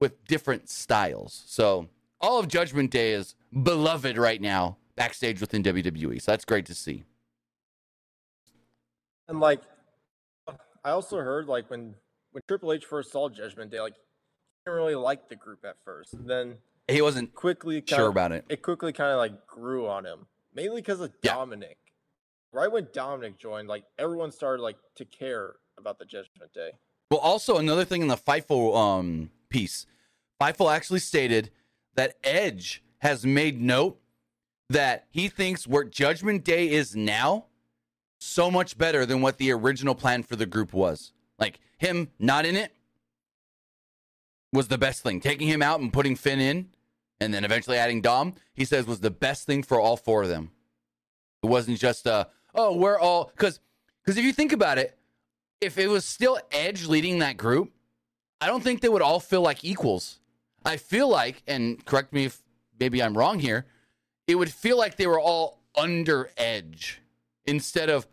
with 0.00 0.24
different 0.26 0.70
styles. 0.70 1.42
So 1.46 1.88
all 2.20 2.38
of 2.38 2.46
Judgment 2.46 2.92
Day 2.92 3.12
is 3.12 3.34
beloved 3.60 4.16
right 4.16 4.40
now 4.40 4.76
backstage 4.94 5.40
within 5.40 5.64
WWE. 5.64 6.22
So 6.22 6.30
that's 6.30 6.44
great 6.44 6.66
to 6.66 6.74
see. 6.74 7.02
And 9.28 9.40
like, 9.40 9.60
I 10.84 10.90
also 10.90 11.18
heard 11.18 11.46
like 11.46 11.70
when 11.70 11.94
when 12.32 12.42
Triple 12.48 12.72
H 12.72 12.84
first 12.84 13.12
saw 13.12 13.28
Judgment 13.28 13.70
Day, 13.70 13.80
like 13.80 13.94
he 13.94 14.00
didn't 14.66 14.76
really 14.76 14.94
like 14.94 15.28
the 15.28 15.36
group 15.36 15.64
at 15.64 15.76
first. 15.84 16.14
Then 16.26 16.56
he 16.88 17.02
wasn't 17.02 17.34
quickly 17.34 17.82
sure 17.86 18.08
about 18.08 18.32
it. 18.32 18.44
It 18.48 18.62
quickly 18.62 18.92
kind 18.92 19.12
of 19.12 19.18
like 19.18 19.46
grew 19.46 19.86
on 19.86 20.04
him, 20.04 20.26
mainly 20.54 20.80
because 20.80 21.00
of 21.00 21.12
yeah. 21.22 21.34
Dominic. 21.34 21.78
Right 22.52 22.70
when 22.70 22.88
Dominic 22.92 23.38
joined, 23.38 23.68
like 23.68 23.84
everyone 23.98 24.30
started 24.30 24.62
like 24.62 24.76
to 24.96 25.04
care 25.04 25.54
about 25.78 25.98
the 25.98 26.04
Judgment 26.04 26.52
Day. 26.52 26.72
Well, 27.10 27.20
also 27.20 27.56
another 27.56 27.84
thing 27.84 28.02
in 28.02 28.08
the 28.08 28.16
Fightful 28.16 28.76
um, 28.76 29.30
piece, 29.48 29.86
Fightful 30.40 30.74
actually 30.74 31.00
stated 31.00 31.50
that 31.94 32.16
Edge 32.24 32.82
has 32.98 33.24
made 33.24 33.60
note 33.60 33.98
that 34.68 35.06
he 35.10 35.28
thinks 35.28 35.66
where 35.66 35.84
Judgment 35.84 36.44
Day 36.44 36.70
is 36.70 36.96
now 36.96 37.46
so 38.22 38.50
much 38.50 38.78
better 38.78 39.04
than 39.04 39.20
what 39.20 39.38
the 39.38 39.50
original 39.50 39.94
plan 39.94 40.22
for 40.22 40.36
the 40.36 40.46
group 40.46 40.72
was. 40.72 41.12
Like 41.38 41.58
him 41.78 42.08
not 42.18 42.46
in 42.46 42.56
it 42.56 42.72
was 44.52 44.68
the 44.68 44.78
best 44.78 45.02
thing. 45.02 45.20
Taking 45.20 45.48
him 45.48 45.62
out 45.62 45.80
and 45.80 45.92
putting 45.92 46.14
Finn 46.14 46.40
in 46.40 46.68
and 47.20 47.34
then 47.34 47.44
eventually 47.44 47.78
adding 47.78 48.00
Dom, 48.00 48.34
he 48.54 48.64
says 48.64 48.86
was 48.86 49.00
the 49.00 49.10
best 49.10 49.46
thing 49.46 49.62
for 49.62 49.80
all 49.80 49.96
four 49.96 50.22
of 50.22 50.28
them. 50.28 50.50
It 51.42 51.46
wasn't 51.46 51.78
just 51.78 52.06
uh 52.06 52.26
oh, 52.54 52.76
we're 52.76 52.98
all 52.98 53.32
cuz 53.36 53.58
cuz 54.04 54.16
if 54.16 54.24
you 54.24 54.32
think 54.32 54.52
about 54.52 54.78
it, 54.78 54.96
if 55.60 55.76
it 55.76 55.88
was 55.88 56.04
still 56.04 56.38
Edge 56.52 56.86
leading 56.86 57.18
that 57.18 57.36
group, 57.36 57.72
I 58.40 58.46
don't 58.46 58.62
think 58.62 58.80
they 58.80 58.88
would 58.88 59.02
all 59.02 59.20
feel 59.20 59.42
like 59.42 59.64
equals. 59.64 60.20
I 60.64 60.76
feel 60.76 61.08
like 61.08 61.42
and 61.48 61.84
correct 61.84 62.12
me 62.12 62.26
if 62.26 62.40
maybe 62.78 63.02
I'm 63.02 63.18
wrong 63.18 63.40
here, 63.40 63.66
it 64.28 64.36
would 64.36 64.52
feel 64.52 64.78
like 64.78 64.96
they 64.96 65.08
were 65.08 65.20
all 65.20 65.60
under 65.74 66.30
Edge 66.36 67.01
instead 67.46 67.90
of 67.90 68.06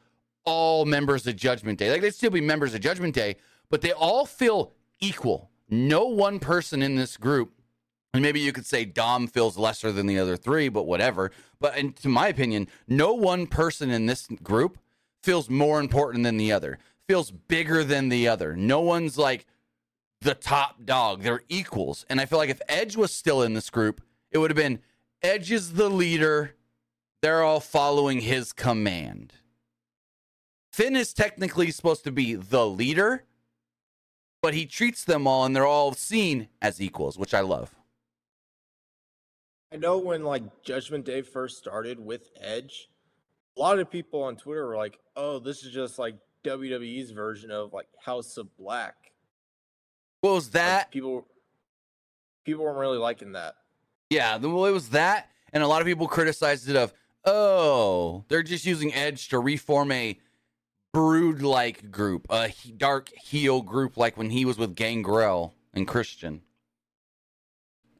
all 0.45 0.85
members 0.85 1.27
of 1.27 1.35
Judgment 1.35 1.79
Day. 1.79 1.91
Like 1.91 2.01
they'd 2.01 2.13
still 2.13 2.31
be 2.31 2.41
members 2.41 2.73
of 2.73 2.81
Judgment 2.81 3.13
Day, 3.13 3.35
but 3.69 3.81
they 3.81 3.91
all 3.91 4.25
feel 4.25 4.73
equal. 4.99 5.49
No 5.69 6.05
one 6.05 6.39
person 6.39 6.81
in 6.81 6.95
this 6.95 7.17
group, 7.17 7.51
and 8.13 8.23
maybe 8.23 8.39
you 8.39 8.51
could 8.51 8.65
say 8.65 8.85
Dom 8.85 9.27
feels 9.27 9.57
lesser 9.57 9.91
than 9.91 10.07
the 10.07 10.17
other 10.17 10.35
three, 10.35 10.69
but 10.69 10.87
whatever. 10.87 11.31
But 11.59 11.77
in, 11.77 11.93
to 11.93 12.09
my 12.09 12.27
opinion, 12.27 12.67
no 12.87 13.13
one 13.13 13.45
person 13.45 13.91
in 13.91 14.07
this 14.07 14.27
group 14.41 14.79
feels 15.21 15.49
more 15.49 15.79
important 15.79 16.23
than 16.23 16.37
the 16.37 16.51
other, 16.51 16.79
feels 17.07 17.29
bigger 17.29 17.83
than 17.83 18.09
the 18.09 18.27
other. 18.27 18.55
No 18.55 18.79
one's 18.79 19.17
like 19.17 19.45
the 20.21 20.33
top 20.33 20.85
dog. 20.85 21.21
They're 21.21 21.43
equals. 21.49 22.05
And 22.09 22.19
I 22.19 22.25
feel 22.25 22.39
like 22.39 22.49
if 22.49 22.61
Edge 22.67 22.97
was 22.97 23.11
still 23.11 23.41
in 23.41 23.53
this 23.53 23.69
group, 23.69 24.01
it 24.31 24.37
would 24.37 24.49
have 24.49 24.57
been 24.57 24.79
Edge 25.21 25.51
is 25.51 25.73
the 25.73 25.89
leader 25.89 26.55
they're 27.21 27.43
all 27.43 27.59
following 27.59 28.21
his 28.21 28.53
command. 28.53 29.33
Finn 30.71 30.95
is 30.95 31.13
technically 31.13 31.71
supposed 31.71 32.03
to 32.03 32.11
be 32.11 32.35
the 32.35 32.65
leader, 32.65 33.25
but 34.41 34.53
he 34.53 34.65
treats 34.65 35.03
them 35.03 35.27
all 35.27 35.45
and 35.45 35.55
they're 35.55 35.65
all 35.65 35.93
seen 35.93 36.47
as 36.61 36.81
equals, 36.81 37.17
which 37.17 37.33
I 37.33 37.41
love. 37.41 37.75
I 39.71 39.77
know 39.77 39.97
when 39.97 40.23
like 40.23 40.63
Judgment 40.63 41.05
Day 41.05 41.21
first 41.21 41.57
started 41.57 41.99
with 41.99 42.31
Edge, 42.39 42.89
a 43.57 43.59
lot 43.59 43.79
of 43.79 43.91
people 43.91 44.23
on 44.23 44.35
Twitter 44.35 44.65
were 44.65 44.77
like, 44.77 44.99
"Oh, 45.15 45.37
this 45.37 45.63
is 45.63 45.71
just 45.71 45.99
like 45.99 46.15
WWE's 46.43 47.11
version 47.11 47.51
of 47.51 47.73
like 47.73 47.87
House 48.03 48.37
of 48.37 48.55
Black." 48.57 48.95
What 50.21 50.33
was 50.33 50.49
that? 50.51 50.85
Like, 50.85 50.91
people 50.91 51.27
people 52.45 52.63
weren't 52.63 52.79
really 52.79 52.97
liking 52.97 53.33
that. 53.33 53.55
Yeah, 54.09 54.37
well, 54.37 54.65
it 54.65 54.71
was 54.71 54.89
that, 54.89 55.29
and 55.53 55.61
a 55.61 55.67
lot 55.67 55.81
of 55.81 55.87
people 55.87 56.07
criticized 56.07 56.67
it 56.67 56.75
of 56.75 56.93
Oh, 57.25 58.25
they're 58.27 58.43
just 58.43 58.65
using 58.65 58.93
Edge 58.93 59.27
to 59.29 59.39
reform 59.39 59.91
a 59.91 60.19
brood 60.93 61.41
like 61.41 61.91
group, 61.91 62.27
a 62.29 62.53
dark 62.77 63.09
heel 63.09 63.61
group 63.61 63.97
like 63.97 64.17
when 64.17 64.29
he 64.29 64.45
was 64.45 64.57
with 64.57 64.75
Gangrel 64.75 65.53
and 65.73 65.87
Christian. 65.87 66.41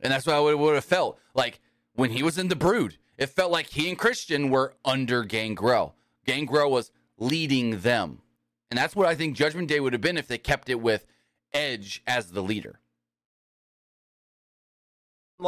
And 0.01 0.11
that's 0.11 0.25
what 0.25 0.35
I 0.35 0.39
would 0.39 0.75
have 0.75 0.85
felt 0.85 1.19
like 1.33 1.59
when 1.93 2.11
he 2.11 2.23
was 2.23 2.37
in 2.37 2.47
the 2.47 2.55
brood. 2.55 2.97
It 3.17 3.27
felt 3.27 3.51
like 3.51 3.67
he 3.67 3.89
and 3.89 3.97
Christian 3.97 4.49
were 4.49 4.75
under 4.85 5.23
Gangrel. 5.23 5.95
Gangrel 6.25 6.71
was 6.71 6.91
leading 7.17 7.81
them. 7.81 8.21
And 8.71 8.77
that's 8.77 8.95
what 8.95 9.07
I 9.07 9.15
think 9.15 9.35
Judgment 9.35 9.67
Day 9.67 9.79
would 9.79 9.93
have 9.93 10.01
been 10.01 10.17
if 10.17 10.27
they 10.27 10.37
kept 10.37 10.69
it 10.69 10.79
with 10.79 11.05
Edge 11.51 12.01
as 12.07 12.31
the 12.31 12.41
leader 12.41 12.79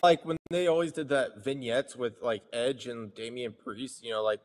like 0.04 0.24
when 0.26 0.38
they 0.50 0.68
always 0.68 0.92
did 0.92 1.10
that 1.10 1.44
vignettes 1.44 1.96
with 1.96 2.14
like 2.22 2.44
Edge 2.54 2.88
and 2.88 3.14
Damian 3.14 3.54
Priest, 3.54 4.04
you 4.04 4.12
know, 4.12 4.24
like 4.24 4.40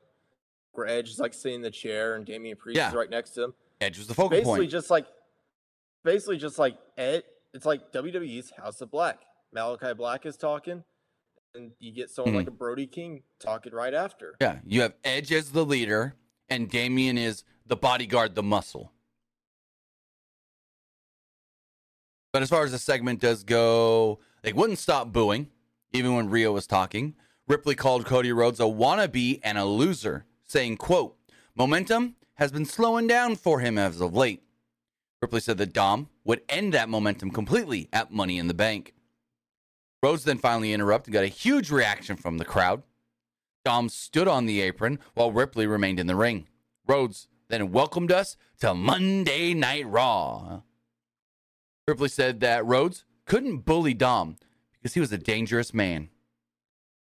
where 0.72 0.86
Edge 0.86 1.10
is 1.10 1.18
like 1.18 1.34
sitting 1.34 1.56
in 1.56 1.62
the 1.62 1.70
chair 1.70 2.16
and 2.16 2.26
Damian 2.26 2.56
Priest 2.56 2.76
yeah. 2.76 2.88
is 2.88 2.94
right 2.94 3.10
next 3.10 3.30
to 3.30 3.44
him. 3.44 3.54
Edge 3.80 3.98
was 3.98 4.06
the 4.06 4.14
focal 4.14 4.30
basically 4.30 4.60
point. 4.60 4.70
just 4.70 4.90
like 4.90 5.06
basically 6.04 6.38
just 6.38 6.58
like 6.58 6.76
Ed 6.96 7.22
it's 7.54 7.64
like 7.64 7.92
WWE's 7.92 8.50
House 8.50 8.80
of 8.80 8.90
Black. 8.90 9.20
Malachi 9.52 9.94
Black 9.94 10.26
is 10.26 10.36
talking, 10.36 10.84
and 11.54 11.70
you 11.78 11.92
get 11.92 12.10
someone 12.10 12.32
mm-hmm. 12.32 12.38
like 12.38 12.48
a 12.48 12.52
Brody 12.52 12.86
King 12.86 13.22
talking 13.40 13.72
right 13.72 13.94
after. 13.94 14.34
Yeah, 14.40 14.58
you 14.66 14.82
have 14.82 14.94
Edge 15.04 15.32
as 15.32 15.52
the 15.52 15.64
leader, 15.64 16.16
and 16.50 16.68
Damian 16.68 17.16
is 17.16 17.44
the 17.64 17.76
bodyguard, 17.76 18.34
the 18.34 18.42
muscle. 18.42 18.92
But 22.32 22.42
as 22.42 22.50
far 22.50 22.64
as 22.64 22.72
the 22.72 22.78
segment 22.78 23.20
does 23.20 23.44
go, 23.44 24.18
they 24.43 24.52
wouldn't 24.52 24.78
stop 24.78 25.12
booing, 25.12 25.49
even 25.93 26.14
when 26.14 26.31
Rhea 26.31 26.52
was 26.52 26.66
talking. 26.66 27.14
Ripley 27.49 27.75
called 27.75 28.07
Cody 28.07 28.33
Rhodes 28.33 28.61
a 28.61 28.64
wannabe 28.64 29.40
and 29.43 29.57
a 29.57 29.64
loser, 29.64 30.26
saying, 30.45 30.76
quote, 30.76 31.16
momentum 31.55 32.16
has 32.35 32.52
been 32.52 32.64
slowing 32.64 33.07
down 33.07 33.37
for 33.37 33.61
him 33.61 33.78
as 33.78 34.00
of 34.00 34.14
late. 34.14 34.43
Ripley 35.23 35.40
said 35.40 35.59
that 35.59 35.73
Dom 35.73 36.09
would 36.25 36.43
end 36.49 36.75
that 36.75 36.88
momentum 36.88 37.31
completely 37.31 37.88
at 37.93 38.12
Money 38.12 38.38
in 38.38 38.49
the 38.49 38.55
Bank. 38.55 38.95
Rhodes 40.02 40.25
then 40.25 40.38
finally 40.38 40.73
interrupted 40.73 41.09
and 41.09 41.14
got 41.14 41.25
a 41.25 41.28
huge 41.28 41.71
reaction 41.71 42.16
from 42.16 42.38
the 42.38 42.45
crowd. 42.45 42.83
Dom 43.64 43.88
stood 43.88 44.28
on 44.28 44.47
the 44.47 44.61
apron 44.61 44.99
while 45.14 45.33
Ripley 45.33 45.66
remained 45.66 45.99
in 45.99 46.07
the 46.07 46.14
ring. 46.14 46.47
Rhodes 46.87 47.28
then 47.49 47.73
welcomed 47.73 48.12
us 48.12 48.37
to 48.61 48.75
Monday 48.75 49.55
Night 49.55 49.87
Raw. 49.87 50.62
Ripley 51.88 52.09
said 52.09 52.40
that 52.40 52.66
Rhodes 52.66 53.05
couldn't 53.26 53.59
bully 53.59 53.95
Dom 53.95 54.37
because 54.73 54.95
he 54.95 55.00
was 55.00 55.12
a 55.12 55.18
dangerous 55.18 55.75
man. 55.75 56.09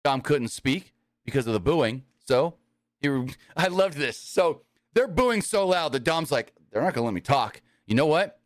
Dom 0.04 0.20
couldn't 0.20 0.48
speak 0.48 0.94
because 1.24 1.46
of 1.46 1.52
the 1.52 1.60
booing. 1.60 2.04
So 2.26 2.54
he, 3.00 3.08
I 3.56 3.66
loved 3.68 3.96
this. 3.96 4.16
So 4.16 4.62
they're 4.94 5.08
booing 5.08 5.42
so 5.42 5.66
loud 5.66 5.92
that 5.92 6.04
Dom's 6.04 6.32
like, 6.32 6.52
they're 6.70 6.82
not 6.82 6.94
going 6.94 7.02
to 7.02 7.06
let 7.06 7.14
me 7.14 7.20
talk. 7.20 7.60
You 7.86 7.94
know 7.94 8.06
what? 8.06 8.40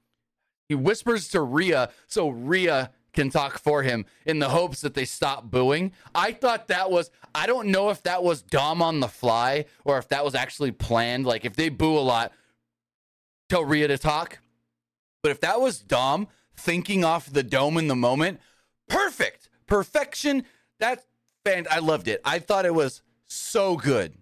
He 0.68 0.74
whispers 0.74 1.28
to 1.28 1.40
Rhea 1.40 1.90
so 2.06 2.28
Rhea 2.30 2.90
can 3.12 3.30
talk 3.30 3.58
for 3.58 3.82
him 3.82 4.04
in 4.26 4.40
the 4.40 4.48
hopes 4.50 4.80
that 4.82 4.94
they 4.94 5.04
stop 5.04 5.44
booing. 5.50 5.92
I 6.14 6.32
thought 6.32 6.68
that 6.68 6.90
was, 6.90 7.10
I 7.34 7.46
don't 7.46 7.68
know 7.68 7.90
if 7.90 8.02
that 8.02 8.22
was 8.22 8.42
Dom 8.42 8.82
on 8.82 9.00
the 9.00 9.08
fly 9.08 9.66
or 9.84 9.98
if 9.98 10.08
that 10.08 10.24
was 10.24 10.34
actually 10.34 10.72
planned. 10.72 11.24
Like 11.24 11.44
if 11.44 11.56
they 11.56 11.68
boo 11.68 11.96
a 11.96 12.00
lot, 12.00 12.32
tell 13.48 13.64
Rhea 13.64 13.88
to 13.88 13.98
talk. 13.98 14.38
But 15.22 15.30
if 15.30 15.40
that 15.40 15.60
was 15.60 15.78
Dom, 15.78 16.28
thinking 16.56 17.04
off 17.04 17.30
the 17.32 17.42
dome 17.42 17.78
in 17.78 17.88
the 17.88 17.96
moment. 17.96 18.40
Perfect. 18.88 19.48
Perfection. 19.66 20.44
That 20.80 21.04
fan 21.44 21.66
I 21.70 21.78
loved 21.78 22.08
it. 22.08 22.20
I 22.24 22.38
thought 22.38 22.66
it 22.66 22.74
was 22.74 23.02
so 23.26 23.76
good. 23.76 24.14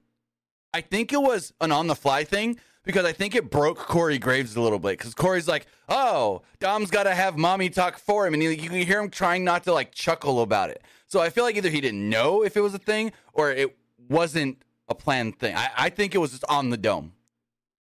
I 0.73 0.81
think 0.81 1.13
it 1.13 1.21
was 1.21 1.53
an 1.61 1.73
on 1.73 1.87
the 1.87 1.95
fly 1.95 2.25
thing 2.25 2.59
because 2.85 3.05
I 3.05 3.13
think 3.13 3.35
it 3.35 3.51
broke 3.51 3.79
Corey 3.79 4.19
Graves 4.19 4.57
a 4.57 4.61
little 4.61 4.79
bit 4.79 4.99
because 4.99 5.15
Corey's 5.15 5.49
like, 5.49 5.67
oh, 5.89 6.43
Dom's 6.61 6.91
got 6.91 7.05
to 7.05 7.15
have 7.15 7.37
mommy 7.37 7.71
talk 7.71 7.99
for 7.99 8.27
him. 8.27 8.35
And 8.35 8.43
you 8.43 8.57
can 8.57 8.73
hear 8.73 9.01
him 9.01 9.11
trying 9.11 9.45
not 9.45 9.65
to 9.65 9.73
like 9.73 9.93
chuckle 9.93 10.43
about 10.43 10.71
it. 10.71 10.83
So 11.07 11.21
I 11.21 11.31
feel 11.31 11.45
like 11.45 11.57
either 11.57 11.71
he 11.71 11.81
didn't 11.81 12.09
know 12.09 12.43
if 12.43 12.57
it 12.57 12.61
was 12.61 12.75
a 12.75 12.79
thing 12.79 13.13
or 13.33 13.51
it 13.51 13.77
wasn't 14.09 14.63
a 14.89 14.95
planned 14.95 15.39
thing. 15.39 15.57
I, 15.57 15.71
I 15.77 15.89
think 15.91 16.15
it 16.15 16.19
was 16.19 16.33
just 16.33 16.45
on 16.49 16.71
the 16.71 16.77
dome 16.77 17.13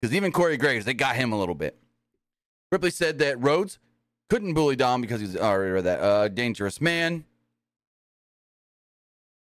because 0.00 0.14
even 0.14 0.32
Corey 0.32 0.56
Graves, 0.56 0.84
they 0.84 0.94
got 0.94 1.16
him 1.16 1.32
a 1.32 1.38
little 1.38 1.54
bit. 1.54 1.78
Ripley 2.72 2.90
said 2.90 3.18
that 3.18 3.40
Rhodes 3.40 3.78
couldn't 4.30 4.54
bully 4.54 4.76
Dom 4.76 5.00
because 5.00 5.20
he's 5.20 5.36
already 5.36 5.72
read 5.72 5.84
that 5.84 6.00
uh, 6.00 6.28
dangerous 6.28 6.80
man. 6.80 7.24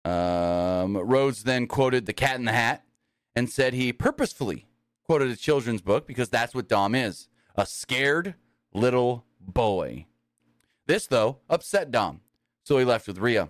Um, 0.03 0.98
Rhodes 0.98 1.44
then 1.44 1.65
quoted 1.65 2.05
The 2.05 2.13
Cat 2.13 2.36
in 2.36 2.46
the 2.46 2.51
Hat 2.51 2.84
and 3.36 3.50
said 3.50 3.74
he 3.74 3.91
purposefully 3.94 4.67
quoted 5.05 5.32
a 5.32 5.36
children's 5.36 5.82
book 5.82 6.05
because 6.05 6.29
that's 6.29 6.53
what 6.53 6.67
Dom 6.67 6.94
is 6.94 7.29
a 7.55 7.65
scared 7.65 8.36
little 8.74 9.25
boy. 9.39 10.05
This, 10.88 11.08
though, 11.08 11.39
upset 11.50 11.89
Dom, 11.89 12.20
so 12.63 12.77
he 12.77 12.86
left 12.86 13.08
with 13.08 13.17
Rhea. 13.17 13.50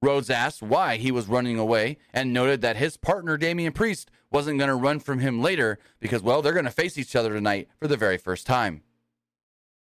Rhodes 0.00 0.30
asked 0.30 0.62
why 0.62 0.96
he 0.96 1.10
was 1.10 1.26
running 1.26 1.58
away 1.58 1.98
and 2.14 2.32
noted 2.32 2.60
that 2.60 2.76
his 2.76 2.96
partner, 2.96 3.36
Damian 3.36 3.72
Priest, 3.72 4.10
wasn't 4.30 4.58
going 4.58 4.68
to 4.68 4.74
run 4.76 5.00
from 5.00 5.18
him 5.18 5.42
later 5.42 5.78
because, 5.98 6.22
well, 6.22 6.40
they're 6.40 6.52
going 6.52 6.64
to 6.66 6.70
face 6.70 6.96
each 6.96 7.16
other 7.16 7.32
tonight 7.32 7.68
for 7.80 7.88
the 7.88 7.96
very 7.96 8.16
first 8.16 8.46
time. 8.46 8.82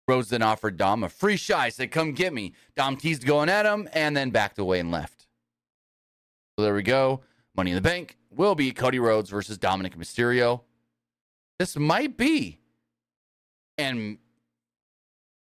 Rhodes 0.08 0.30
then 0.30 0.42
offered 0.42 0.78
Dom 0.78 1.04
a 1.04 1.10
free 1.10 1.38
shot. 1.38 1.66
He 1.66 1.72
said, 1.72 1.92
Come 1.92 2.12
get 2.12 2.34
me. 2.34 2.54
Dom 2.76 2.98
teased 2.98 3.26
going 3.26 3.50
at 3.50 3.66
him 3.66 3.88
and 3.94 4.16
then 4.16 4.32
backed 4.32 4.60
away 4.60 4.80
and 4.80 4.92
left. 4.92 5.28
So 6.58 6.64
there 6.64 6.76
we 6.76 6.84
go. 6.84 7.22
Money 7.56 7.72
in 7.72 7.76
the 7.76 7.82
Bank 7.82 8.18
will 8.30 8.56
be 8.56 8.72
Cody 8.72 9.00
Rhodes 9.00 9.30
versus 9.30 9.58
Dominic 9.58 9.98
Mysterio. 9.98 10.62
This 11.60 11.78
might 11.78 12.18
be, 12.18 12.60
and 13.78 14.18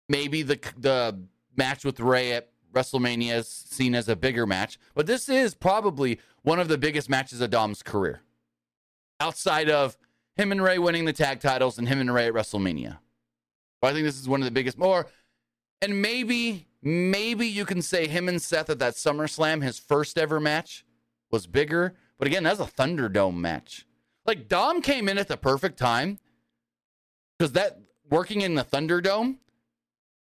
maybe 0.09 0.43
the 0.43 0.61
the 0.77 1.19
match 1.57 1.85
with 1.85 2.01
Rey 2.01 2.33
at 2.33 2.51
WrestleMania 2.73 3.37
is 3.37 3.49
seen 3.49 3.95
as 3.95 4.09
a 4.09 4.17
bigger 4.17 4.47
match, 4.47 4.79
but 4.95 5.07
this 5.07 5.29
is 5.29 5.55
probably 5.55 6.21
one 6.43 6.61
of 6.61 6.69
the 6.69 6.79
biggest 6.79 7.09
matches 7.09 7.41
of 7.41 7.51
Dom's 7.51 7.83
career, 7.83 8.21
outside 9.21 9.71
of 9.71 9.97
him 10.37 10.53
and 10.53 10.63
Rey 10.63 10.79
winning 10.79 11.05
the 11.05 11.13
tag 11.13 11.41
titles 11.41 11.79
and 11.79 11.89
him 11.89 12.01
and 12.01 12.13
Rey 12.13 12.27
at 12.27 12.35
WrestleMania. 12.35 12.99
But 13.83 13.89
I 13.89 13.93
think 13.93 14.07
this 14.07 14.19
is 14.19 14.29
one 14.29 14.41
of 14.41 14.45
the 14.45 14.53
biggest 14.53 14.79
more, 14.79 15.09
and 15.83 16.01
maybe 16.01 16.69
maybe 16.83 17.47
you 17.47 17.67
can 17.67 17.83
say 17.83 18.07
him 18.07 18.29
and 18.29 18.41
Seth 18.41 18.71
at 18.71 18.79
that 18.79 18.95
SummerSlam, 18.95 19.63
his 19.63 19.79
first 19.79 20.17
ever 20.17 20.41
match, 20.41 20.87
was 21.31 21.47
bigger. 21.47 21.95
But 22.19 22.29
again, 22.29 22.45
that's 22.45 22.61
a 22.61 22.65
Thunderdome 22.65 23.37
match. 23.37 23.85
Like 24.25 24.49
Dom 24.49 24.81
came 24.83 25.09
in 25.09 25.19
at 25.19 25.27
the 25.27 25.37
perfect 25.37 25.79
time 25.79 26.21
because 27.37 27.53
that 27.53 27.81
working 28.09 28.43
in 28.43 28.55
the 28.55 28.65
Thunderdome 28.65 29.39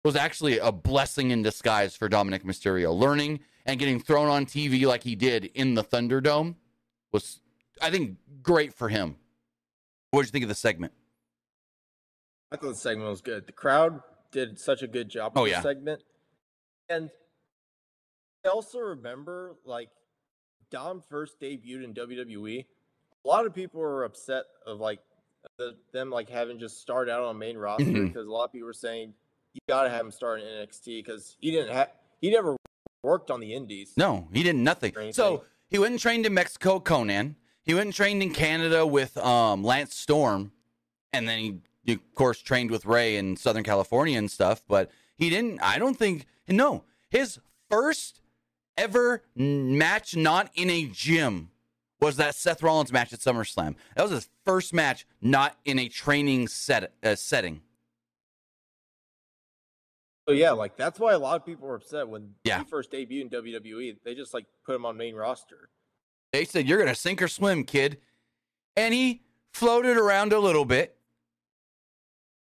was 0.04 0.14
actually 0.14 0.58
a 0.58 0.70
blessing 0.70 1.30
in 1.30 1.42
disguise 1.42 1.96
for 1.96 2.08
Dominic 2.08 2.44
Mysterio. 2.44 2.94
Learning 2.94 3.40
and 3.64 3.78
getting 3.78 3.98
thrown 3.98 4.28
on 4.28 4.44
TV 4.44 4.86
like 4.86 5.02
he 5.02 5.14
did 5.14 5.46
in 5.54 5.74
the 5.74 5.84
Thunderdome 5.84 6.56
was, 7.12 7.40
I 7.80 7.90
think, 7.90 8.18
great 8.42 8.74
for 8.74 8.90
him. 8.90 9.16
What 10.10 10.20
did 10.20 10.28
you 10.28 10.32
think 10.32 10.44
of 10.44 10.48
the 10.50 10.54
segment? 10.54 10.92
I 12.50 12.56
thought 12.56 12.68
the 12.70 12.74
segment 12.74 13.10
was 13.10 13.20
good. 13.20 13.46
The 13.46 13.52
crowd 13.52 14.00
did 14.30 14.58
such 14.58 14.82
a 14.82 14.86
good 14.86 15.08
job 15.08 15.32
Oh, 15.36 15.42
with 15.42 15.52
yeah. 15.52 15.60
the 15.60 15.68
segment. 15.68 16.02
And 16.88 17.10
I 18.44 18.48
also 18.48 18.78
remember 18.78 19.56
like 19.64 19.90
Dom 20.70 21.02
first 21.08 21.40
debuted 21.40 21.84
in 21.84 21.94
WWE. 21.94 22.64
A 23.24 23.28
lot 23.28 23.46
of 23.46 23.54
people 23.54 23.80
were 23.80 24.04
upset 24.04 24.44
of 24.66 24.80
like 24.80 25.00
the, 25.58 25.76
them 25.92 26.10
like 26.10 26.28
having 26.28 26.58
just 26.58 26.80
started 26.80 27.10
out 27.12 27.22
on 27.22 27.38
main 27.38 27.56
roster 27.58 27.84
because 27.84 28.26
a 28.26 28.30
lot 28.30 28.44
of 28.44 28.52
people 28.52 28.66
were 28.66 28.72
saying 28.72 29.12
you 29.54 29.60
got 29.68 29.84
to 29.84 29.90
have 29.90 30.00
him 30.02 30.10
start 30.10 30.40
in 30.40 30.46
NXT 30.46 31.04
because 31.04 31.36
he 31.40 31.50
didn't 31.50 31.72
have 31.74 31.90
he 32.20 32.30
never 32.30 32.56
worked 33.02 33.30
on 33.30 33.40
the 33.40 33.54
Indies. 33.54 33.92
No, 33.96 34.28
he 34.32 34.42
did 34.42 34.56
nothing. 34.56 34.94
So 35.12 35.44
he 35.68 35.78
went 35.78 35.92
and 35.92 36.00
trained 36.00 36.26
in 36.26 36.34
Mexico, 36.34 36.80
Conan. 36.80 37.36
He 37.64 37.74
went 37.74 37.86
and 37.86 37.94
trained 37.94 38.22
in 38.22 38.32
Canada 38.32 38.86
with 38.86 39.16
um, 39.18 39.62
Lance 39.62 39.94
Storm, 39.94 40.52
and 41.12 41.28
then 41.28 41.38
he, 41.38 41.58
he, 41.88 41.94
of 41.94 42.14
course, 42.14 42.40
trained 42.40 42.70
with 42.70 42.84
Rey 42.86 43.16
in 43.16 43.36
Southern 43.36 43.64
California 43.64 44.18
and 44.18 44.30
stuff. 44.30 44.62
But 44.68 44.90
he 45.16 45.30
didn't. 45.30 45.60
I 45.60 45.78
don't 45.78 45.96
think. 45.96 46.26
No, 46.46 46.84
his 47.10 47.38
first 47.70 48.20
ever 48.76 49.22
match 49.34 50.16
not 50.16 50.50
in 50.54 50.70
a 50.70 50.86
gym 50.86 51.50
was 52.00 52.16
that 52.16 52.34
Seth 52.34 52.62
Rollins 52.62 52.92
match 52.92 53.12
at 53.12 53.18
SummerSlam. 53.20 53.74
That 53.96 54.02
was 54.02 54.12
his 54.12 54.28
first 54.44 54.72
match 54.72 55.06
not 55.20 55.56
in 55.64 55.78
a 55.78 55.88
training 55.88 56.48
set 56.48 56.92
uh, 57.02 57.16
setting. 57.16 57.62
So 60.28 60.34
yeah, 60.34 60.50
like 60.52 60.76
that's 60.76 61.00
why 61.00 61.14
a 61.14 61.18
lot 61.18 61.36
of 61.40 61.46
people 61.46 61.66
were 61.66 61.74
upset 61.76 62.06
when 62.08 62.34
Yeah. 62.44 62.58
he 62.58 62.64
first 62.66 62.92
debuted 62.92 63.22
in 63.22 63.30
WWE. 63.30 63.96
They 64.04 64.14
just 64.14 64.34
like 64.34 64.44
put 64.64 64.76
him 64.76 64.84
on 64.84 64.96
main 64.96 65.14
roster. 65.14 65.70
They 66.32 66.44
said, 66.44 66.68
You're 66.68 66.76
going 66.78 66.90
to 66.90 66.94
sink 66.94 67.22
or 67.22 67.28
swim, 67.28 67.64
kid. 67.64 67.98
And 68.76 68.92
he 68.92 69.22
floated 69.52 69.96
around 69.96 70.32
a 70.34 70.38
little 70.38 70.66
bit. 70.66 70.97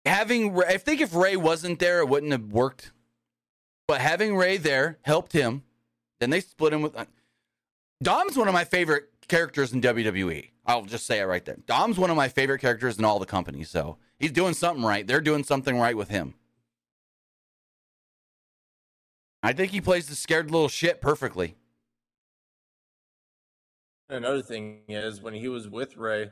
Having, 0.06 0.62
I 0.62 0.76
think 0.76 1.00
if 1.00 1.14
Rey 1.14 1.36
wasn't 1.36 1.78
there, 1.78 1.98
it 1.98 2.08
wouldn't 2.08 2.32
have 2.32 2.52
worked. 2.52 2.92
But 3.88 4.00
having 4.00 4.36
Rey 4.36 4.56
there 4.56 4.98
helped 5.02 5.32
him. 5.32 5.62
Then 6.20 6.30
they 6.30 6.40
split 6.40 6.72
him 6.72 6.82
with. 6.82 6.96
uh, 6.96 7.04
Dom's 8.02 8.36
one 8.36 8.48
of 8.48 8.54
my 8.54 8.64
favorite 8.64 9.10
characters 9.28 9.72
in 9.72 9.80
WWE. 9.80 10.50
I'll 10.66 10.84
just 10.84 11.06
say 11.06 11.20
it 11.20 11.24
right 11.24 11.44
there. 11.44 11.58
Dom's 11.66 11.98
one 11.98 12.10
of 12.10 12.16
my 12.16 12.28
favorite 12.28 12.60
characters 12.60 12.98
in 12.98 13.04
all 13.04 13.18
the 13.18 13.26
companies. 13.26 13.70
So 13.70 13.98
he's 14.18 14.32
doing 14.32 14.54
something 14.54 14.84
right. 14.84 15.06
They're 15.06 15.20
doing 15.20 15.44
something 15.44 15.78
right 15.78 15.96
with 15.96 16.08
him. 16.08 16.34
I 19.42 19.52
think 19.52 19.70
he 19.72 19.80
plays 19.80 20.06
the 20.08 20.16
scared 20.16 20.50
little 20.50 20.68
shit 20.68 21.00
perfectly. 21.00 21.56
Another 24.08 24.42
thing 24.42 24.80
is 24.88 25.20
when 25.20 25.34
he 25.34 25.48
was 25.48 25.68
with 25.68 25.96
Rey, 25.96 26.22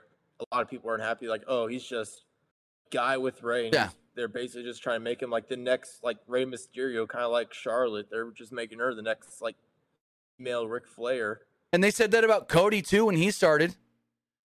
a 0.41 0.55
lot 0.55 0.63
of 0.63 0.71
people 0.71 0.89
weren't 0.89 1.03
happy. 1.03 1.29
Like, 1.29 1.45
oh, 1.47 1.67
he's 1.67 1.85
just 1.85 2.25
guy 2.91 3.17
with 3.17 3.43
Rey. 3.43 3.71
Yeah. 3.73 3.91
they're 4.15 4.29
basically 4.29 4.63
just 4.63 4.83
trying 4.83 5.01
to 5.01 5.05
make 5.05 5.21
him 5.21 5.31
like 5.31 5.49
the 5.49 5.57
next 5.57 6.03
like 6.05 6.19
Rey 6.27 6.45
Mysterio, 6.45 7.07
kind 7.09 7.25
of 7.25 7.33
like 7.33 7.53
Charlotte. 7.53 8.09
They're 8.11 8.31
just 8.31 8.53
making 8.53 8.79
her 8.79 8.95
the 8.95 9.03
next 9.03 9.43
like 9.43 9.57
male 10.39 10.67
Ric 10.69 10.87
Flair. 10.87 11.41
And 11.73 11.83
they 11.83 11.91
said 11.91 12.11
that 12.13 12.25
about 12.25 12.49
Cody 12.49 12.83
too 12.83 13.07
when 13.07 13.17
he 13.17 13.31
started. 13.31 13.77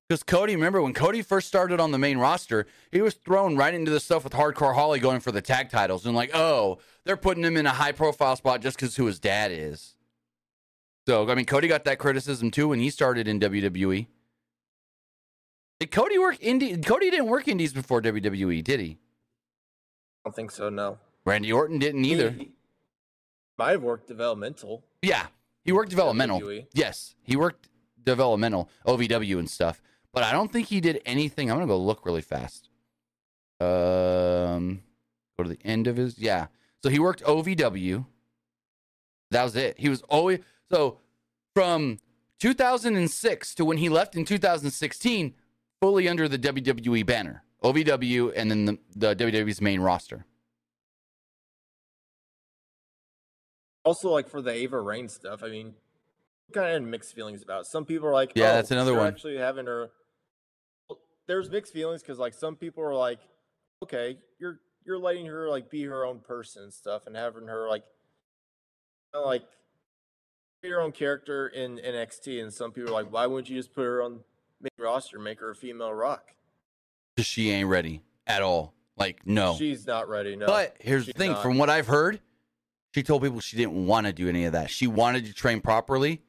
Because 0.07 0.23
Cody, 0.23 0.55
remember 0.55 0.81
when 0.81 0.95
Cody 0.95 1.21
first 1.21 1.47
started 1.47 1.79
on 1.79 1.91
the 1.91 1.99
main 1.99 2.17
roster, 2.17 2.65
he 2.91 2.99
was 2.99 3.13
thrown 3.13 3.55
right 3.55 3.75
into 3.75 3.91
the 3.91 3.99
stuff 3.99 4.23
with 4.23 4.33
Hardcore 4.33 4.73
Holly 4.73 4.99
going 4.99 5.19
for 5.19 5.31
the 5.31 5.41
tag 5.41 5.69
titles 5.69 6.03
and 6.07 6.15
like, 6.15 6.31
oh, 6.33 6.79
they're 7.05 7.15
putting 7.15 7.43
him 7.43 7.55
in 7.55 7.67
a 7.67 7.71
high 7.71 7.91
profile 7.91 8.35
spot 8.35 8.61
just 8.61 8.75
because 8.75 8.95
who 8.95 9.05
his 9.05 9.19
dad 9.19 9.51
is. 9.51 9.93
So 11.07 11.29
I 11.29 11.35
mean, 11.35 11.45
Cody 11.45 11.67
got 11.67 11.85
that 11.85 11.99
criticism 11.99 12.49
too 12.49 12.69
when 12.69 12.79
he 12.79 12.89
started 12.89 13.27
in 13.27 13.39
WWE. 13.39 14.07
Did 15.79 15.91
Cody 15.91 16.17
work 16.17 16.39
indie? 16.39 16.85
Cody 16.85 17.09
didn't 17.09 17.27
work 17.27 17.47
indies 17.47 17.73
before 17.73 18.01
WWE, 18.01 18.63
did 18.63 18.79
he? 18.79 18.91
I 18.91 20.29
don't 20.29 20.35
think 20.35 20.51
so. 20.51 20.69
No, 20.69 20.97
Randy 21.25 21.51
Orton 21.53 21.79
didn't 21.79 22.03
either. 22.05 22.31
He 22.31 22.51
might 23.57 23.71
have 23.71 23.83
worked 23.83 24.07
developmental. 24.07 24.83
Yeah, 25.01 25.27
he 25.63 25.71
worked 25.71 25.89
developmental. 25.89 26.41
WWE. 26.41 26.67
Yes, 26.73 27.15
he 27.21 27.35
worked 27.35 27.69
developmental, 28.03 28.69
OVW 28.85 29.39
and 29.39 29.49
stuff. 29.49 29.81
But 30.13 30.23
I 30.23 30.31
don't 30.31 30.51
think 30.51 30.67
he 30.67 30.81
did 30.81 31.01
anything. 31.05 31.49
I'm 31.49 31.57
gonna 31.57 31.67
go 31.67 31.77
look 31.77 32.05
really 32.05 32.21
fast. 32.21 32.69
Um, 33.61 34.81
go 35.37 35.43
to 35.43 35.49
the 35.49 35.59
end 35.63 35.87
of 35.87 35.95
his. 35.97 36.17
Yeah, 36.19 36.47
so 36.83 36.89
he 36.89 36.99
worked 36.99 37.23
OVW. 37.23 38.05
That 39.31 39.43
was 39.43 39.55
it. 39.55 39.79
He 39.79 39.87
was 39.87 40.01
always 40.03 40.39
so 40.69 40.97
from 41.53 41.99
2006 42.39 43.55
to 43.55 43.65
when 43.65 43.77
he 43.77 43.89
left 43.89 44.15
in 44.15 44.25
2016, 44.25 45.35
fully 45.81 46.07
under 46.07 46.27
the 46.27 46.37
WWE 46.37 47.05
banner, 47.05 47.43
OVW, 47.63 48.33
and 48.35 48.51
then 48.51 48.65
the, 48.65 48.77
the 48.95 49.15
WWE's 49.15 49.61
main 49.61 49.79
roster. 49.79 50.25
Also, 53.83 54.09
like 54.09 54.29
for 54.29 54.41
the 54.41 54.51
Ava 54.51 54.79
Raine 54.79 55.09
stuff, 55.09 55.41
I 55.43 55.49
mean, 55.49 55.73
kind 56.53 56.75
of 56.75 56.83
mixed 56.83 57.15
feelings 57.15 57.41
about. 57.41 57.61
It. 57.61 57.67
Some 57.67 57.85
people 57.85 58.07
are 58.07 58.13
like, 58.13 58.33
Yeah, 58.35 58.51
oh, 58.51 58.53
that's 58.53 58.71
another 58.71 58.93
one. 58.93 59.07
Actually, 59.07 59.37
having 59.37 59.65
her. 59.65 59.89
Well, 60.89 60.99
There's 61.27 61.49
mixed 61.49 61.73
feelings 61.73 62.01
because 62.01 62.19
like 62.19 62.33
some 62.33 62.55
people 62.55 62.83
are 62.83 62.95
like, 62.95 63.19
okay, 63.81 64.17
you're 64.39 64.59
you're 64.85 64.99
letting 64.99 65.25
her 65.27 65.49
like 65.49 65.69
be 65.69 65.83
her 65.83 66.05
own 66.05 66.19
person 66.19 66.63
and 66.63 66.73
stuff, 66.73 67.07
and 67.07 67.15
having 67.15 67.47
her 67.47 67.67
like, 67.69 67.83
like, 69.13 69.43
be 70.61 70.69
her 70.69 70.81
own 70.81 70.91
character 70.91 71.47
in 71.47 71.77
NXT. 71.77 72.41
And 72.41 72.53
some 72.53 72.71
people 72.71 72.89
are 72.91 72.93
like, 72.93 73.11
why 73.11 73.25
wouldn't 73.25 73.49
you 73.49 73.57
just 73.57 73.73
put 73.73 73.83
her 73.83 74.03
on 74.03 74.19
roster, 74.79 75.19
make 75.19 75.39
her 75.39 75.51
a 75.51 75.55
female 75.55 75.93
Rock? 75.93 76.33
She 77.17 77.49
ain't 77.51 77.67
ready 77.67 78.01
at 78.27 78.41
all. 78.41 78.73
Like 78.97 79.25
no. 79.25 79.55
She's 79.57 79.85
not 79.85 80.07
ready. 80.09 80.35
No, 80.35 80.45
But 80.45 80.77
here's 80.79 81.05
the 81.05 81.13
thing: 81.13 81.31
not. 81.31 81.41
from 81.41 81.57
what 81.57 81.69
I've 81.69 81.87
heard, 81.87 82.19
she 82.93 83.03
told 83.03 83.23
people 83.23 83.39
she 83.39 83.57
didn't 83.57 83.85
want 83.87 84.07
to 84.07 84.13
do 84.13 84.27
any 84.29 84.45
of 84.45 84.53
that. 84.53 84.69
She 84.69 84.87
wanted 84.87 85.25
to 85.25 85.33
train 85.33 85.61
properly 85.61 86.21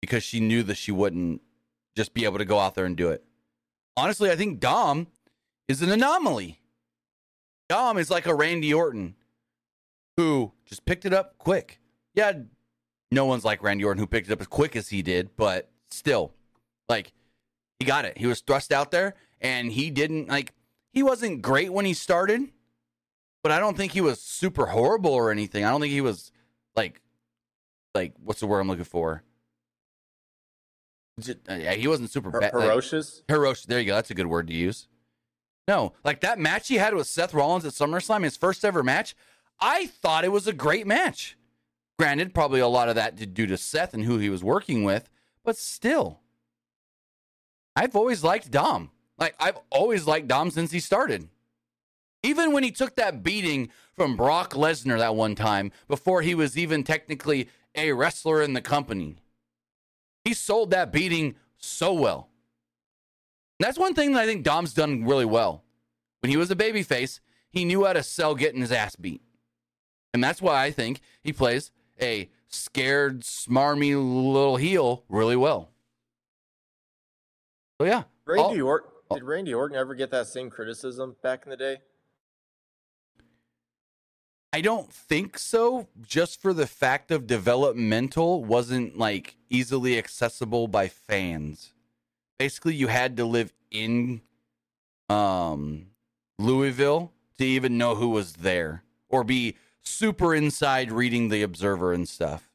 because 0.00 0.22
she 0.22 0.40
knew 0.40 0.62
that 0.64 0.76
she 0.76 0.92
wouldn't 0.92 1.42
just 1.96 2.14
be 2.14 2.24
able 2.24 2.38
to 2.38 2.44
go 2.44 2.58
out 2.58 2.74
there 2.74 2.84
and 2.86 2.96
do 2.96 3.10
it. 3.10 3.24
Honestly, 3.96 4.30
I 4.30 4.36
think 4.36 4.60
Dom 4.60 5.08
is 5.68 5.82
an 5.82 5.90
anomaly. 5.90 6.60
Dom 7.68 7.98
is 7.98 8.10
like 8.10 8.26
a 8.26 8.34
Randy 8.34 8.72
Orton 8.74 9.14
who 10.16 10.52
just 10.66 10.84
picked 10.84 11.04
it 11.04 11.12
up 11.12 11.38
quick. 11.38 11.78
Yeah, 12.14 12.32
no 13.10 13.26
one's 13.26 13.44
like 13.44 13.62
Randy 13.62 13.84
Orton 13.84 14.00
who 14.00 14.06
picked 14.06 14.28
it 14.28 14.32
up 14.32 14.40
as 14.40 14.46
quick 14.46 14.76
as 14.76 14.88
he 14.88 15.02
did, 15.02 15.30
but 15.36 15.70
still, 15.90 16.32
like, 16.88 17.12
he 17.80 17.84
got 17.86 18.04
it. 18.04 18.16
He 18.16 18.26
was 18.26 18.40
thrust 18.40 18.70
out 18.70 18.92
there 18.92 19.14
and 19.40 19.72
he 19.72 19.90
didn't, 19.90 20.28
like, 20.28 20.52
he 20.92 21.02
wasn't 21.02 21.42
great 21.42 21.72
when 21.72 21.84
he 21.84 21.94
started, 21.94 22.48
but 23.42 23.50
I 23.50 23.58
don't 23.58 23.76
think 23.76 23.92
he 23.92 24.00
was 24.00 24.20
super 24.20 24.66
horrible 24.66 25.12
or 25.12 25.30
anything. 25.32 25.64
I 25.64 25.70
don't 25.70 25.80
think 25.80 25.92
he 25.92 26.00
was 26.00 26.30
like, 26.76 27.00
like, 27.94 28.12
what's 28.22 28.40
the 28.40 28.46
word 28.46 28.60
I'm 28.60 28.68
looking 28.68 28.84
for? 28.84 29.24
Just, 31.18 31.38
uh, 31.48 31.54
yeah, 31.54 31.72
he 31.72 31.88
wasn't 31.88 32.10
super 32.10 32.30
bad. 32.30 32.42
Like, 32.42 32.52
Ferocious. 33.28 33.66
There 33.66 33.80
you 33.80 33.86
go. 33.86 33.94
That's 33.94 34.10
a 34.10 34.14
good 34.14 34.26
word 34.26 34.46
to 34.48 34.54
use. 34.54 34.88
No, 35.68 35.92
like 36.04 36.20
that 36.20 36.38
match 36.38 36.68
he 36.68 36.76
had 36.76 36.94
with 36.94 37.06
Seth 37.06 37.32
Rollins 37.32 37.64
at 37.64 37.72
SummerSlam, 37.72 38.24
his 38.24 38.36
first 38.36 38.64
ever 38.64 38.82
match. 38.82 39.14
I 39.60 39.86
thought 39.86 40.24
it 40.24 40.32
was 40.32 40.46
a 40.46 40.52
great 40.52 40.86
match. 40.86 41.36
Granted, 41.98 42.34
probably 42.34 42.60
a 42.60 42.66
lot 42.66 42.88
of 42.88 42.94
that 42.94 43.16
to 43.18 43.26
due 43.26 43.46
to 43.46 43.56
Seth 43.56 43.94
and 43.94 44.04
who 44.04 44.18
he 44.18 44.30
was 44.30 44.42
working 44.42 44.84
with, 44.84 45.10
but 45.44 45.56
still, 45.56 46.20
I've 47.80 47.96
always 47.96 48.22
liked 48.22 48.50
Dom. 48.50 48.90
Like 49.16 49.34
I've 49.40 49.58
always 49.70 50.06
liked 50.06 50.28
Dom 50.28 50.50
since 50.50 50.70
he 50.70 50.80
started. 50.80 51.30
Even 52.22 52.52
when 52.52 52.62
he 52.62 52.70
took 52.70 52.96
that 52.96 53.22
beating 53.22 53.70
from 53.96 54.18
Brock 54.18 54.52
Lesnar 54.52 54.98
that 54.98 55.16
one 55.16 55.34
time 55.34 55.72
before 55.88 56.20
he 56.20 56.34
was 56.34 56.58
even 56.58 56.84
technically 56.84 57.48
a 57.74 57.92
wrestler 57.92 58.42
in 58.42 58.52
the 58.52 58.60
company. 58.60 59.16
He 60.24 60.34
sold 60.34 60.72
that 60.72 60.92
beating 60.92 61.36
so 61.56 61.94
well. 61.94 62.28
That's 63.58 63.78
one 63.78 63.94
thing 63.94 64.12
that 64.12 64.20
I 64.20 64.26
think 64.26 64.44
Dom's 64.44 64.74
done 64.74 65.06
really 65.06 65.24
well. 65.24 65.64
When 66.20 66.28
he 66.28 66.36
was 66.36 66.50
a 66.50 66.56
babyface, 66.56 67.20
he 67.48 67.64
knew 67.64 67.86
how 67.86 67.94
to 67.94 68.02
sell 68.02 68.34
getting 68.34 68.60
his 68.60 68.72
ass 68.72 68.94
beat. 68.94 69.22
And 70.12 70.22
that's 70.22 70.42
why 70.42 70.62
I 70.62 70.70
think 70.70 71.00
he 71.22 71.32
plays 71.32 71.70
a 71.98 72.28
scared, 72.46 73.22
smarmy 73.22 73.94
little 73.94 74.56
heel 74.56 75.04
really 75.08 75.36
well. 75.36 75.70
So 77.80 77.86
yeah. 77.86 78.02
Randy 78.26 78.60
Orton. 78.60 78.90
Did 79.10 79.24
Randy 79.24 79.54
Orton 79.54 79.74
ever 79.74 79.94
get 79.94 80.10
that 80.10 80.26
same 80.26 80.50
criticism 80.50 81.16
back 81.22 81.44
in 81.46 81.50
the 81.50 81.56
day? 81.56 81.78
I 84.52 84.60
don't 84.60 84.92
think 84.92 85.38
so, 85.38 85.88
just 86.02 86.42
for 86.42 86.52
the 86.52 86.66
fact 86.66 87.10
of 87.10 87.26
developmental 87.26 88.44
wasn't 88.44 88.98
like 88.98 89.36
easily 89.48 89.96
accessible 89.96 90.68
by 90.68 90.88
fans. 90.88 91.72
Basically, 92.38 92.74
you 92.74 92.88
had 92.88 93.16
to 93.16 93.24
live 93.24 93.50
in 93.70 94.20
um 95.08 95.86
Louisville 96.38 97.12
to 97.38 97.46
even 97.46 97.78
know 97.78 97.94
who 97.94 98.10
was 98.10 98.34
there 98.34 98.84
or 99.08 99.24
be 99.24 99.56
super 99.82 100.34
inside 100.34 100.92
reading 100.92 101.30
the 101.30 101.40
observer 101.40 101.94
and 101.94 102.06
stuff. 102.06 102.49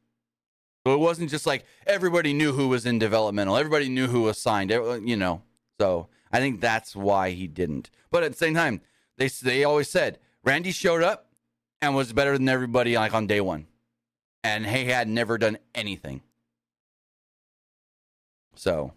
So 0.86 0.94
it 0.94 1.00
wasn't 1.00 1.32
just 1.32 1.48
like 1.48 1.66
everybody 1.88 2.32
knew 2.32 2.54
who 2.54 2.68
was 2.68 2.86
in 2.86 3.00
developmental, 3.00 3.58
everybody 3.58 3.90
knew 3.90 4.08
who 4.08 4.22
was 4.22 4.38
signed, 4.38 4.70
you 4.70 5.16
know. 5.16 5.42
So 5.80 6.10
I 6.32 6.40
think 6.40 6.62
that's 6.62 6.96
why 6.96 7.32
he 7.32 7.48
didn't. 7.48 7.90
But 8.12 8.24
at 8.24 8.32
the 8.32 8.38
same 8.38 8.54
time, 8.54 8.82
they 9.18 9.28
they 9.28 9.64
always 9.64 9.90
said 9.90 10.20
Randy 10.44 10.72
showed 10.72 11.02
up 11.02 11.32
and 11.82 11.96
was 11.96 12.14
better 12.14 12.38
than 12.38 12.48
everybody 12.48 12.96
like 12.96 13.16
on 13.16 13.26
day 13.26 13.42
one, 13.42 13.66
and 14.44 14.66
he 14.68 14.86
had 14.86 15.08
never 15.08 15.40
done 15.40 15.58
anything. 15.74 16.22
So, 18.56 18.94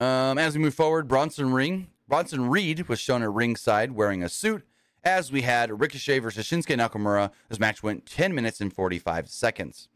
um, 0.00 0.38
as 0.38 0.56
we 0.56 0.62
move 0.62 0.74
forward, 0.74 1.08
Bronson 1.08 1.52
Ring 1.52 1.88
Bronson 2.08 2.48
Reed 2.48 2.88
was 2.88 3.00
shown 3.00 3.22
at 3.22 3.30
ringside 3.30 3.92
wearing 3.92 4.22
a 4.22 4.30
suit. 4.30 4.66
As 5.04 5.30
we 5.30 5.42
had 5.42 5.80
Ricochet 5.80 6.20
versus 6.20 6.46
Shinsuke 6.46 6.78
Nakamura, 6.78 7.30
this 7.50 7.58
match 7.58 7.82
went 7.82 8.06
10 8.06 8.34
minutes 8.34 8.62
and 8.62 8.72
45 8.72 9.28
seconds. 9.28 9.88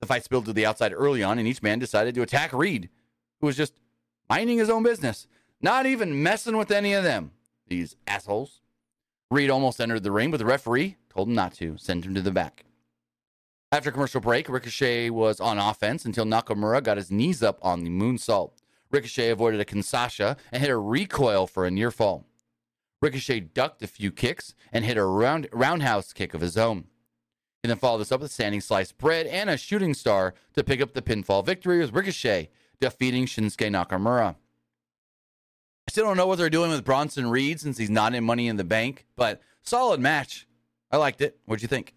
The 0.00 0.06
fight 0.06 0.24
spilled 0.24 0.46
to 0.46 0.54
the 0.54 0.64
outside 0.64 0.94
early 0.94 1.22
on, 1.22 1.38
and 1.38 1.46
each 1.46 1.62
man 1.62 1.78
decided 1.78 2.14
to 2.14 2.22
attack 2.22 2.50
Reed, 2.54 2.88
who 3.40 3.46
was 3.46 3.58
just 3.58 3.74
minding 4.28 4.56
his 4.56 4.70
own 4.70 4.82
business, 4.82 5.26
not 5.60 5.84
even 5.84 6.22
messing 6.22 6.56
with 6.56 6.70
any 6.70 6.94
of 6.94 7.04
them. 7.04 7.32
These 7.68 7.96
assholes. 8.06 8.62
Reed 9.30 9.50
almost 9.50 9.82
entered 9.82 10.02
the 10.02 10.10
ring, 10.10 10.30
but 10.30 10.38
the 10.38 10.46
referee 10.46 10.96
told 11.10 11.28
him 11.28 11.34
not 11.34 11.52
to, 11.54 11.76
send 11.76 12.06
him 12.06 12.14
to 12.14 12.22
the 12.22 12.30
back. 12.30 12.64
After 13.70 13.90
commercial 13.90 14.22
break, 14.22 14.48
Ricochet 14.48 15.10
was 15.10 15.40
on 15.40 15.58
offense 15.58 16.06
until 16.06 16.24
Nakamura 16.24 16.82
got 16.82 16.96
his 16.96 17.10
knees 17.10 17.42
up 17.42 17.58
on 17.60 17.84
the 17.84 17.90
moonsault. 17.90 18.52
Ricochet 18.90 19.28
avoided 19.28 19.60
a 19.60 19.64
Kinshasa 19.66 20.38
and 20.52 20.62
hit 20.62 20.70
a 20.70 20.78
recoil 20.78 21.46
for 21.46 21.66
a 21.66 21.70
near 21.70 21.90
fall. 21.90 22.24
Ricochet 23.04 23.40
ducked 23.40 23.82
a 23.82 23.86
few 23.86 24.10
kicks 24.10 24.54
and 24.72 24.82
hit 24.82 24.96
a 24.96 25.04
round, 25.04 25.46
roundhouse 25.52 26.14
kick 26.14 26.32
of 26.32 26.40
his 26.40 26.56
own. 26.56 26.84
He 27.62 27.68
then 27.68 27.76
followed 27.76 27.98
this 27.98 28.10
up 28.10 28.20
with 28.20 28.30
a 28.30 28.32
standing 28.32 28.62
sliced 28.62 28.96
bread 28.96 29.26
and 29.26 29.50
a 29.50 29.58
shooting 29.58 29.92
star 29.92 30.32
to 30.54 30.64
pick 30.64 30.80
up 30.80 30.94
the 30.94 31.02
pinfall 31.02 31.44
victory 31.44 31.80
with 31.80 31.92
Ricochet 31.92 32.48
defeating 32.80 33.26
Shinsuke 33.26 33.70
Nakamura. 33.70 34.36
I 35.86 35.90
still 35.90 36.06
don't 36.06 36.16
know 36.16 36.26
what 36.26 36.38
they're 36.38 36.48
doing 36.48 36.70
with 36.70 36.82
Bronson 36.82 37.28
Reed 37.28 37.60
since 37.60 37.76
he's 37.76 37.90
not 37.90 38.14
in 38.14 38.24
Money 38.24 38.48
in 38.48 38.56
the 38.56 38.64
Bank, 38.64 39.04
but 39.16 39.42
solid 39.62 40.00
match. 40.00 40.46
I 40.90 40.96
liked 40.96 41.20
it. 41.20 41.38
What'd 41.44 41.60
you 41.60 41.68
think? 41.68 41.94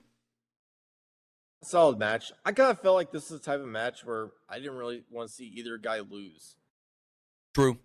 Solid 1.64 1.98
match. 1.98 2.34
I 2.44 2.52
kind 2.52 2.70
of 2.70 2.82
felt 2.82 2.96
like 2.96 3.14
this 3.14 3.32
is 3.32 3.40
the 3.40 3.40
type 3.40 3.62
of 3.62 3.68
match 3.68 4.04
where 4.04 4.32
I 4.50 4.60
didn't 4.60 4.76
really 4.76 5.06
want 5.10 5.30
to 5.30 5.34
see 5.34 5.46
either 5.46 5.78
guy 5.78 6.02
lose. 6.02 6.58
True. 7.56 7.80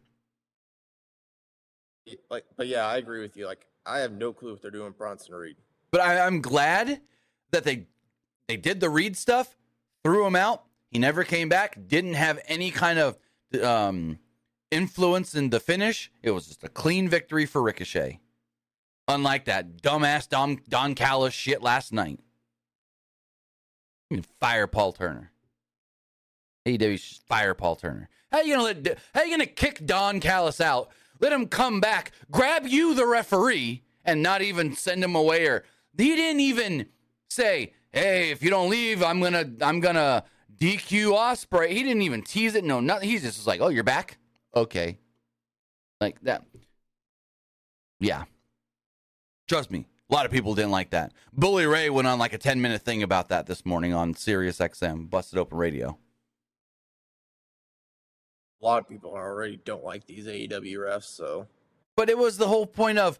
Like, 2.30 2.44
but 2.56 2.66
yeah, 2.66 2.86
I 2.86 2.96
agree 2.96 3.20
with 3.20 3.36
you. 3.36 3.46
Like, 3.46 3.66
I 3.86 3.98
have 3.98 4.12
no 4.12 4.32
clue 4.32 4.52
what 4.52 4.62
they're 4.62 4.70
doing 4.70 4.92
Bronson 4.96 5.34
Reed. 5.34 5.56
But 5.90 6.00
I, 6.00 6.26
I'm 6.26 6.40
glad 6.40 7.00
that 7.50 7.64
they 7.64 7.86
they 8.48 8.56
did 8.56 8.80
the 8.80 8.90
Reed 8.90 9.16
stuff, 9.16 9.56
threw 10.02 10.26
him 10.26 10.36
out. 10.36 10.64
He 10.90 10.98
never 10.98 11.24
came 11.24 11.48
back. 11.48 11.78
Didn't 11.86 12.14
have 12.14 12.38
any 12.46 12.70
kind 12.70 12.98
of 12.98 13.18
um, 13.62 14.18
influence 14.70 15.34
in 15.34 15.50
the 15.50 15.60
finish. 15.60 16.10
It 16.22 16.32
was 16.32 16.48
just 16.48 16.64
a 16.64 16.68
clean 16.68 17.08
victory 17.08 17.46
for 17.46 17.62
Ricochet. 17.62 18.20
Unlike 19.08 19.46
that 19.46 19.82
dumbass 19.82 20.28
Don, 20.28 20.60
Don 20.68 20.94
Callis 20.94 21.34
shit 21.34 21.62
last 21.62 21.92
night. 21.92 22.20
Fire 24.40 24.66
Paul 24.66 24.92
Turner. 24.92 25.32
AEW 26.66 27.20
fire 27.26 27.54
Paul 27.54 27.76
Turner. 27.76 28.08
How 28.30 28.40
you 28.42 28.54
gonna 28.54 28.80
let? 28.80 28.98
How 29.14 29.22
you 29.22 29.30
gonna 29.30 29.46
kick 29.46 29.84
Don 29.84 30.20
Callis 30.20 30.60
out? 30.60 30.90
Let 31.22 31.32
him 31.32 31.46
come 31.46 31.80
back, 31.80 32.11
grab 32.32 32.66
you, 32.66 32.94
the 32.94 33.06
referee, 33.06 33.85
and 34.04 34.22
not 34.22 34.42
even 34.42 34.74
send 34.74 35.02
him 35.02 35.14
away. 35.14 35.46
Or 35.46 35.64
he 35.96 36.16
didn't 36.16 36.40
even 36.40 36.88
say, 37.30 37.72
"Hey, 37.92 38.32
if 38.32 38.42
you 38.42 38.50
don't 38.50 38.68
leave, 38.68 39.02
I'm 39.02 39.20
gonna, 39.20 39.48
I'm 39.62 39.78
gonna 39.78 40.24
DQ 40.54 41.12
Ospreay." 41.12 41.70
He 41.70 41.85
didn't 41.85 42.02
even 42.02 42.22
tease 42.22 42.56
it. 42.56 42.64
No, 42.64 42.80
nothing. 42.80 43.08
He's 43.08 43.22
just 43.22 43.46
like, 43.46 43.61
"Oh, 43.61 43.68
you're 43.68 43.85
back? 43.85 44.18
Okay." 44.54 44.98
Like 46.00 46.20
that. 46.22 46.44
Yeah. 48.00 48.24
Trust 49.48 49.70
me, 49.70 49.87
a 50.11 50.14
lot 50.14 50.26
of 50.26 50.32
people 50.32 50.56
didn't 50.56 50.72
like 50.72 50.90
that. 50.90 51.12
Bully 51.32 51.66
Ray 51.66 51.88
went 51.88 52.08
on 52.08 52.18
like 52.18 52.32
a 52.32 52.38
10 52.38 52.61
minute 52.61 52.82
thing 52.82 53.04
about 53.04 53.28
that 53.28 53.46
this 53.46 53.64
morning 53.64 53.94
on 53.94 54.14
Sirius 54.14 54.58
XM, 54.58 55.08
Busted 55.08 55.38
Open 55.38 55.56
Radio. 55.56 55.98
A 58.62 58.66
lot 58.66 58.81
of 58.81 58.88
people 58.88 59.11
already 59.11 59.61
don't 59.64 59.85
like 59.85 60.07
these 60.07 60.27
AEW 60.27 60.77
refs, 60.77 61.05
so 61.05 61.48
But 61.96 62.09
it 62.09 62.16
was 62.16 62.38
the 62.38 62.48
whole 62.48 62.66
point 62.66 62.98
of 62.98 63.18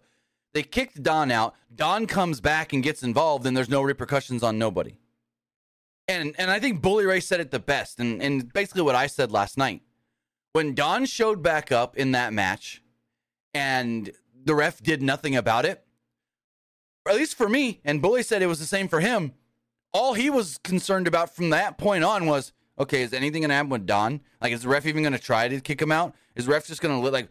they 0.55 0.63
kicked 0.63 1.03
Don 1.03 1.31
out. 1.31 1.55
Don 1.75 2.07
comes 2.07 2.41
back 2.41 2.73
and 2.73 2.83
gets 2.83 3.03
involved, 3.03 3.47
and 3.47 3.57
there's 3.57 3.69
no 3.69 3.83
repercussions 3.83 4.43
on 4.43 4.59
nobody. 4.59 4.99
And 6.07 6.35
and 6.39 6.51
I 6.51 6.61
think 6.61 6.83
Bully 6.83 7.07
Ray 7.07 7.21
said 7.21 7.41
it 7.41 7.51
the 7.51 7.59
best, 7.59 7.99
and, 7.99 8.23
and 8.23 8.53
basically 8.53 8.83
what 8.83 8.95
I 8.95 9.07
said 9.07 9.33
last 9.33 9.57
night. 9.57 9.83
When 10.53 10.75
Don 10.75 11.07
showed 11.07 11.43
back 11.43 11.73
up 11.73 11.97
in 11.97 12.13
that 12.13 12.33
match 12.33 12.83
and 13.55 14.11
the 14.45 14.55
ref 14.55 14.83
did 14.83 15.03
nothing 15.03 15.35
about 15.35 15.65
it, 15.65 15.85
at 17.09 17.17
least 17.17 17.37
for 17.37 17.49
me, 17.49 17.81
and 17.85 18.03
Bully 18.03 18.23
said 18.23 18.43
it 18.43 18.47
was 18.47 18.59
the 18.59 18.67
same 18.67 18.89
for 18.89 19.01
him. 19.01 19.33
All 19.95 20.15
he 20.15 20.31
was 20.31 20.59
concerned 20.59 21.07
about 21.07 21.35
from 21.35 21.51
that 21.51 21.79
point 21.79 22.05
on 22.05 22.27
was, 22.27 22.53
okay, 22.79 23.03
is 23.03 23.13
anything 23.13 23.43
gonna 23.43 23.55
happen 23.55 23.71
with 23.71 23.87
Don? 23.87 24.21
Like, 24.41 24.53
is 24.53 24.63
the 24.63 24.69
ref 24.69 24.87
even 24.87 25.03
gonna 25.03 25.19
try 25.19 25.49
to 25.49 25.61
kick 25.61 25.81
him 25.81 25.93
out? 25.93 26.15
Is 26.35 26.47
ref 26.47 26.67
just 26.67 26.81
gonna 26.81 27.01
like 27.01 27.29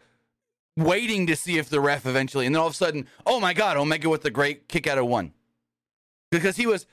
waiting 0.76 1.26
to 1.26 1.36
see 1.36 1.58
if 1.58 1.68
the 1.68 1.80
ref 1.80 2.06
eventually, 2.06 2.46
and 2.46 2.54
then 2.54 2.60
all 2.60 2.68
of 2.68 2.74
a 2.74 2.76
sudden, 2.76 3.06
oh 3.26 3.40
my 3.40 3.52
God, 3.52 3.76
Omega 3.76 4.08
with 4.08 4.22
the 4.22 4.30
great 4.30 4.68
kick 4.68 4.86
out 4.86 4.98
of 4.98 5.06
one. 5.06 5.32
Because 6.30 6.56
he 6.56 6.66
was 6.66 6.86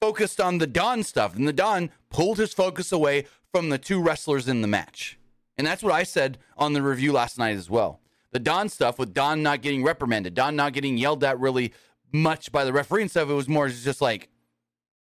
focused 0.00 0.40
on 0.40 0.58
the 0.58 0.66
Don 0.66 1.02
stuff, 1.02 1.34
and 1.34 1.48
the 1.48 1.52
Don 1.52 1.90
pulled 2.10 2.38
his 2.38 2.54
focus 2.54 2.92
away 2.92 3.26
from 3.52 3.70
the 3.70 3.78
two 3.78 4.00
wrestlers 4.00 4.48
in 4.48 4.60
the 4.60 4.68
match. 4.68 5.18
And 5.56 5.66
that's 5.66 5.82
what 5.82 5.92
I 5.92 6.02
said 6.02 6.38
on 6.56 6.72
the 6.72 6.82
review 6.82 7.12
last 7.12 7.38
night 7.38 7.56
as 7.56 7.70
well. 7.70 8.00
The 8.32 8.38
Don 8.40 8.68
stuff 8.68 8.98
with 8.98 9.14
Don 9.14 9.42
not 9.42 9.62
getting 9.62 9.84
reprimanded, 9.84 10.34
Don 10.34 10.56
not 10.56 10.72
getting 10.72 10.98
yelled 10.98 11.24
at 11.24 11.38
really 11.38 11.72
much 12.12 12.52
by 12.52 12.64
the 12.64 12.72
referee 12.72 13.02
and 13.02 13.10
stuff, 13.10 13.28
it 13.28 13.34
was 13.34 13.48
more 13.48 13.68
just 13.68 14.00
like, 14.00 14.28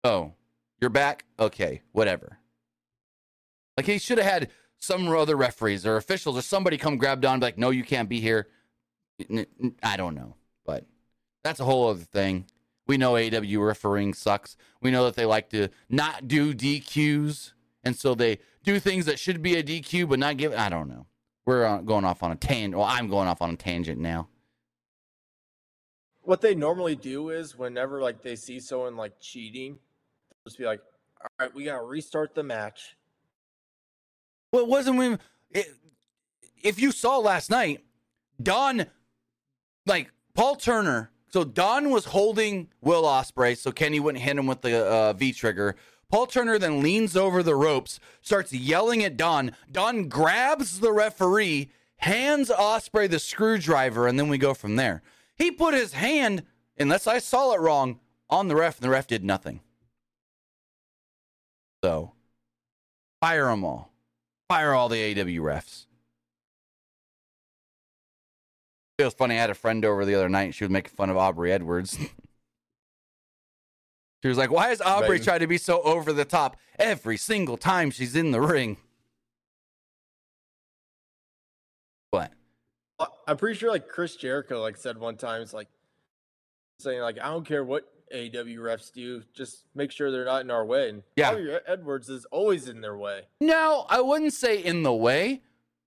oh, 0.03 0.33
you're 0.79 0.89
back? 0.89 1.25
Okay, 1.39 1.81
whatever. 1.91 2.37
Like 3.79 3.85
he 3.85 3.97
should 3.97 4.17
have 4.17 4.27
had 4.27 4.49
some 4.77 5.07
other 5.07 5.37
referees 5.37 5.85
or 5.85 5.95
officials 5.95 6.37
or 6.37 6.41
somebody 6.41 6.75
come 6.75 6.97
grab 6.97 7.21
Don 7.21 7.39
like, 7.39 7.57
no, 7.57 7.69
you 7.69 7.85
can't 7.85 8.09
be 8.09 8.19
here. 8.19 8.49
I 9.81 9.95
don't 9.95 10.15
know, 10.15 10.35
but 10.65 10.85
that's 11.45 11.61
a 11.61 11.63
whole 11.63 11.87
other 11.87 12.03
thing. 12.03 12.47
We 12.87 12.97
know 12.97 13.13
AEW 13.13 13.65
refereeing 13.65 14.13
sucks. 14.13 14.57
We 14.81 14.91
know 14.91 15.05
that 15.05 15.15
they 15.15 15.23
like 15.23 15.49
to 15.51 15.69
not 15.87 16.27
do 16.27 16.53
DQs, 16.53 17.53
and 17.85 17.95
so 17.95 18.15
they 18.15 18.39
do 18.65 18.81
things 18.81 19.05
that 19.05 19.17
should 19.17 19.41
be 19.41 19.55
a 19.55 19.63
DQ 19.63 20.09
but 20.09 20.19
not 20.19 20.35
give. 20.35 20.53
I 20.53 20.67
don't 20.67 20.89
know. 20.89 21.05
We're 21.45 21.81
going 21.81 22.03
off 22.03 22.21
on 22.21 22.33
a 22.33 22.35
tangent. 22.35 22.75
Well, 22.75 22.85
I'm 22.85 23.07
going 23.07 23.29
off 23.29 23.41
on 23.41 23.51
a 23.51 23.55
tangent 23.55 24.01
now. 24.01 24.27
What 26.23 26.41
they 26.41 26.53
normally 26.53 26.97
do 26.97 27.29
is 27.29 27.57
whenever 27.57 28.01
like 28.01 28.23
they 28.23 28.35
see 28.35 28.59
someone 28.59 28.97
like 28.97 29.21
cheating, 29.21 29.79
just 30.45 30.57
be 30.57 30.65
like, 30.65 30.81
"All 31.21 31.29
right, 31.39 31.55
we 31.55 31.63
gotta 31.63 31.81
restart 31.81 32.35
the 32.35 32.43
match." 32.43 32.97
Well, 34.51 34.63
it 34.63 34.67
wasn't 34.67 34.97
when. 34.97 35.19
It, 35.51 35.67
if 36.61 36.79
you 36.79 36.91
saw 36.91 37.17
last 37.17 37.49
night, 37.49 37.83
Don, 38.41 38.85
like 39.85 40.11
Paul 40.33 40.55
Turner. 40.55 41.11
So 41.31 41.43
Don 41.43 41.91
was 41.91 42.05
holding 42.05 42.69
Will 42.81 43.03
Ospreay, 43.03 43.55
so 43.55 43.71
Kenny 43.71 43.99
wouldn't 43.99 44.23
hit 44.23 44.37
him 44.37 44.47
with 44.47 44.61
the 44.61 44.83
uh, 44.83 45.13
V 45.13 45.31
trigger. 45.31 45.75
Paul 46.09 46.25
Turner 46.25 46.57
then 46.57 46.81
leans 46.81 47.15
over 47.15 47.43
the 47.43 47.55
ropes, 47.55 47.99
starts 48.21 48.51
yelling 48.51 49.03
at 49.03 49.15
Don. 49.15 49.51
Don 49.71 50.09
grabs 50.09 50.79
the 50.79 50.91
referee, 50.91 51.69
hands 51.97 52.49
Ospreay 52.49 53.07
the 53.07 53.19
screwdriver, 53.19 54.07
and 54.07 54.17
then 54.17 54.27
we 54.27 54.39
go 54.39 54.55
from 54.55 54.75
there. 54.75 55.03
He 55.35 55.51
put 55.51 55.75
his 55.75 55.93
hand, 55.93 56.43
unless 56.79 57.05
I 57.05 57.19
saw 57.19 57.53
it 57.53 57.59
wrong, 57.59 57.99
on 58.27 58.47
the 58.47 58.55
ref, 58.55 58.77
and 58.77 58.85
the 58.85 58.89
ref 58.89 59.05
did 59.05 59.23
nothing. 59.23 59.61
So, 61.83 62.13
fire 63.21 63.45
them 63.45 63.63
all. 63.63 63.91
Fire 64.49 64.73
all 64.73 64.89
the 64.89 65.13
AEW 65.13 65.39
refs. 65.41 65.85
It 68.97 69.05
was 69.05 69.13
funny. 69.13 69.35
I 69.35 69.37
had 69.41 69.51
a 69.51 69.55
friend 69.55 69.85
over 69.85 70.03
the 70.03 70.15
other 70.15 70.27
night. 70.27 70.55
She 70.55 70.63
was 70.63 70.71
making 70.71 70.91
fun 70.91 71.09
of 71.11 71.17
Aubrey 71.17 71.53
Edwards. 71.53 71.97
she 74.21 74.27
was 74.27 74.37
like, 74.37 74.51
"Why 74.51 74.71
is 74.71 74.81
Aubrey 74.81 75.17
right. 75.17 75.23
trying 75.23 75.39
to 75.39 75.47
be 75.47 75.59
so 75.59 75.81
over 75.83 76.11
the 76.11 76.25
top 76.25 76.57
every 76.77 77.15
single 77.15 77.55
time 77.55 77.91
she's 77.91 78.15
in 78.15 78.31
the 78.31 78.41
ring?" 78.41 78.77
What? 82.09 82.33
I'm 83.27 83.37
pretty 83.37 83.57
sure 83.57 83.69
like 83.69 83.87
Chris 83.87 84.15
Jericho 84.15 84.59
like 84.61 84.75
said 84.75 84.97
one 84.97 85.15
time, 85.15 85.43
it's 85.43 85.53
like 85.53 85.69
saying 86.79 87.01
like 87.01 87.19
I 87.19 87.29
don't 87.29 87.45
care 87.45 87.63
what 87.63 87.87
AEW 88.13 88.57
refs 88.57 88.91
do, 88.91 89.23
just 89.33 89.65
make 89.75 89.91
sure 89.91 90.11
they're 90.11 90.25
not 90.25 90.41
in 90.41 90.51
our 90.51 90.65
way. 90.65 90.89
And 90.89 91.03
yeah, 91.15 91.59
Edwards 91.67 92.09
is 92.09 92.25
always 92.25 92.67
in 92.67 92.81
their 92.81 92.97
way. 92.97 93.23
No, 93.39 93.85
I 93.89 94.01
wouldn't 94.01 94.33
say 94.33 94.57
in 94.63 94.83
the 94.83 94.93
way, 94.93 95.41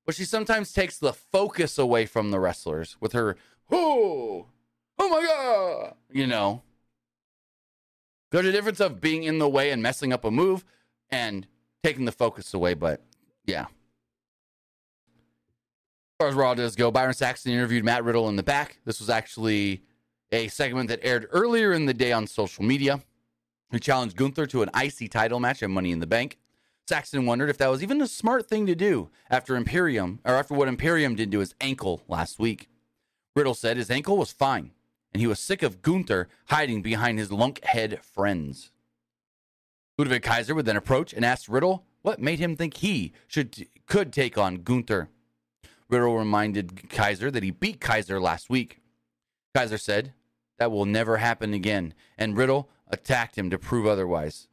but 0.07 0.15
she 0.15 0.25
sometimes 0.25 0.73
takes 0.73 0.99
the 0.99 1.13
focus 1.13 1.79
away 1.79 2.07
from 2.07 2.31
the 2.31 2.41
wrestlers 2.41 2.97
with 3.01 3.13
her, 3.13 3.37
oh, 3.71 4.47
oh 4.99 5.09
my 5.09 5.23
God, 5.23 5.95
you 6.11 6.27
know. 6.27 6.63
There's 8.31 8.47
a 8.47 8.53
difference 8.53 8.81
of 8.81 9.01
being 9.01 9.25
in 9.25 9.39
the 9.39 9.49
way 9.49 9.71
and 9.71 9.83
messing 9.83 10.13
up 10.13 10.25
a 10.25 10.31
move 10.31 10.65
and 11.11 11.47
taking 11.83 12.07
the 12.07 12.13
focus 12.13 12.55
away, 12.55 12.75
but 12.75 13.03
yeah. 13.45 13.63
As 13.63 13.69
far 16.19 16.29
as 16.29 16.35
Raw 16.35 16.55
does 16.55 16.77
go, 16.77 16.91
Byron 16.91 17.15
Saxton 17.15 17.53
interviewed 17.53 17.85
Matt 17.85 18.05
Riddle 18.05 18.29
in 18.29 18.37
the 18.37 18.43
back. 18.43 18.79
This 18.85 19.01
was 19.01 19.11
actually 19.11 19.83
a 20.33 20.49
segment 20.49 20.89
that 20.89 21.05
aired 21.05 21.29
earlier 21.31 21.73
in 21.73 21.87
the 21.87 21.95
day 21.95 22.11
on 22.11 22.27
social 22.27 22.65
media. 22.65 23.03
He 23.71 23.79
challenged 23.79 24.17
Gunther 24.17 24.47
to 24.47 24.63
an 24.63 24.71
IC 24.75 25.11
title 25.11 25.39
match 25.39 25.63
at 25.63 25.71
Money 25.71 25.93
in 25.93 26.01
the 26.01 26.07
Bank. 26.07 26.39
Saxton 26.89 27.27
wondered 27.27 27.51
if 27.51 27.59
that 27.59 27.71
was 27.71 27.83
even 27.83 28.01
a 28.03 28.09
smart 28.09 28.49
thing 28.49 28.67
to 28.67 28.75
do 28.75 29.11
after 29.31 29.55
Imperium, 29.57 30.19
or 30.25 30.35
after 30.35 30.55
what 30.55 30.69
Imperium 30.69 31.15
did 31.15 31.31
to 31.31 31.39
his 31.39 31.55
ankle 31.61 32.03
last 32.09 32.39
week. 32.39 32.69
Riddle 33.37 33.55
said 33.55 33.77
his 33.77 33.91
ankle 33.91 34.17
was 34.17 34.33
fine, 34.33 34.73
and 35.13 35.21
he 35.21 35.27
was 35.27 35.39
sick 35.39 35.63
of 35.63 35.81
Gunther 35.81 36.29
hiding 36.47 36.83
behind 36.83 37.19
his 37.19 37.31
lunkhead 37.31 38.01
friends. 38.03 38.73
Ludwig 39.97 40.23
Kaiser 40.23 40.55
would 40.55 40.67
then 40.67 40.77
approach 40.77 41.13
and 41.13 41.25
ask 41.25 41.49
Riddle 41.49 41.85
what 42.03 42.21
made 42.21 42.41
him 42.41 42.57
think 42.57 42.79
he 42.79 43.13
should 43.29 43.69
could 43.87 44.13
take 44.13 44.37
on 44.37 44.63
Gunther. 44.63 45.09
Riddle 45.89 46.17
reminded 46.17 46.89
Kaiser 46.91 47.31
that 47.31 47.43
he 47.43 47.51
beat 47.51 47.81
Kaiser 47.81 48.21
last 48.21 48.51
week. 48.51 48.81
Kaiser 49.55 49.79
said 49.79 50.15
that 50.63 50.71
will 50.71 50.85
never 50.85 51.17
happen 51.17 51.53
again, 51.53 51.93
and 52.17 52.37
Riddle 52.37 52.71
attacked 52.87 53.37
him 53.37 53.51
to 53.51 53.59
prove 53.59 53.85
otherwise. 53.85 54.47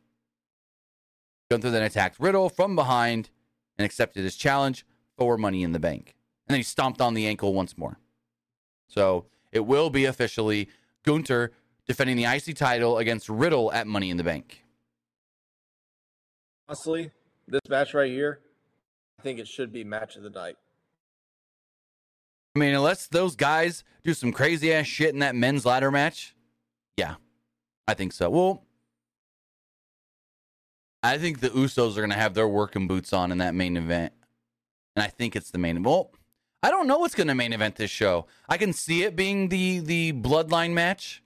Gunther 1.51 1.69
then 1.69 1.83
attacked 1.83 2.19
Riddle 2.19 2.49
from 2.49 2.75
behind 2.75 3.29
and 3.77 3.85
accepted 3.85 4.23
his 4.23 4.35
challenge 4.35 4.87
for 5.19 5.37
Money 5.37 5.61
in 5.61 5.71
the 5.71 5.77
Bank. 5.77 6.15
And 6.47 6.53
then 6.55 6.57
he 6.57 6.63
stomped 6.63 6.99
on 6.99 7.13
the 7.13 7.27
ankle 7.27 7.53
once 7.53 7.77
more. 7.77 7.99
So 8.87 9.27
it 9.51 9.67
will 9.67 9.91
be 9.91 10.05
officially 10.05 10.67
Gunther 11.03 11.51
defending 11.85 12.17
the 12.17 12.25
IC 12.25 12.55
title 12.55 12.97
against 12.97 13.29
Riddle 13.29 13.71
at 13.71 13.85
Money 13.85 14.09
in 14.09 14.17
the 14.17 14.23
Bank. 14.23 14.65
Honestly, 16.67 17.11
this 17.47 17.61
match 17.69 17.93
right 17.93 18.09
here, 18.09 18.39
I 19.19 19.21
think 19.21 19.37
it 19.37 19.47
should 19.47 19.71
be 19.71 19.83
match 19.83 20.15
of 20.15 20.23
the 20.23 20.31
night. 20.31 20.55
I 22.59 22.65
mean, 22.65 22.75
unless 22.75 23.07
those 23.07 23.37
guys 23.37 23.85
do 24.03 24.13
some 24.13 24.33
crazy 24.33 24.73
ass 24.73 24.85
shit 24.85 25.13
in 25.13 25.19
that 25.19 25.33
men's 25.33 25.65
ladder 25.65 25.91
match, 25.91 26.35
yeah, 26.97 27.15
I 27.87 27.93
think 27.93 28.11
so. 28.11 28.29
Well, 28.29 28.65
I 31.01 31.17
think 31.17 31.39
the 31.39 31.49
Usos 31.49 31.93
are 31.93 32.01
going 32.01 32.09
to 32.09 32.17
have 32.17 32.33
their 32.33 32.49
working 32.49 32.85
boots 32.85 33.13
on 33.13 33.31
in 33.31 33.37
that 33.37 33.55
main 33.55 33.77
event. 33.77 34.11
And 34.97 35.03
I 35.03 35.07
think 35.07 35.37
it's 35.37 35.51
the 35.51 35.57
main 35.57 35.77
event. 35.77 35.85
Well, 35.85 36.11
I 36.61 36.69
don't 36.69 36.85
know 36.85 36.97
what's 36.97 37.15
going 37.15 37.27
to 37.27 37.35
main 37.35 37.53
event 37.53 37.77
this 37.77 37.91
show. 37.91 38.25
I 38.49 38.57
can 38.57 38.73
see 38.73 39.03
it 39.03 39.15
being 39.15 39.47
the 39.47 39.79
the 39.79 40.11
bloodline 40.11 40.73
match. 40.73 41.23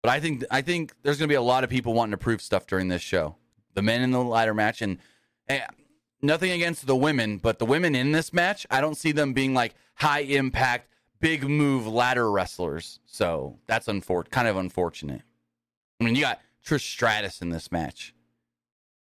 But 0.00 0.12
I 0.12 0.20
think 0.20 0.44
I 0.48 0.62
think 0.62 0.94
there's 1.02 1.18
going 1.18 1.28
to 1.28 1.32
be 1.32 1.36
a 1.36 1.42
lot 1.42 1.64
of 1.64 1.70
people 1.70 1.92
wanting 1.92 2.12
to 2.12 2.18
prove 2.18 2.40
stuff 2.40 2.68
during 2.68 2.86
this 2.86 3.02
show. 3.02 3.34
The 3.74 3.82
men 3.82 4.00
in 4.00 4.12
the 4.12 4.22
ladder 4.22 4.54
match 4.54 4.80
and 4.80 4.98
hey, 5.48 5.64
nothing 6.22 6.50
against 6.50 6.86
the 6.86 6.96
women, 6.96 7.38
but 7.38 7.58
the 7.58 7.66
women 7.66 7.94
in 7.94 8.12
this 8.12 8.32
match, 8.32 8.66
I 8.70 8.80
don't 8.80 8.96
see 8.96 9.12
them 9.12 9.32
being 9.32 9.54
like 9.54 9.74
high 9.94 10.20
impact, 10.20 10.88
big 11.20 11.48
move 11.48 11.86
ladder 11.86 12.30
wrestlers. 12.30 13.00
So 13.06 13.58
that's 13.66 13.86
unfor- 13.86 14.30
kind 14.30 14.48
of 14.48 14.56
unfortunate. 14.56 15.22
I 16.00 16.04
mean, 16.04 16.14
you 16.14 16.22
got 16.22 16.40
Trish 16.64 16.80
Stratus 16.80 17.42
in 17.42 17.50
this 17.50 17.70
match. 17.70 18.14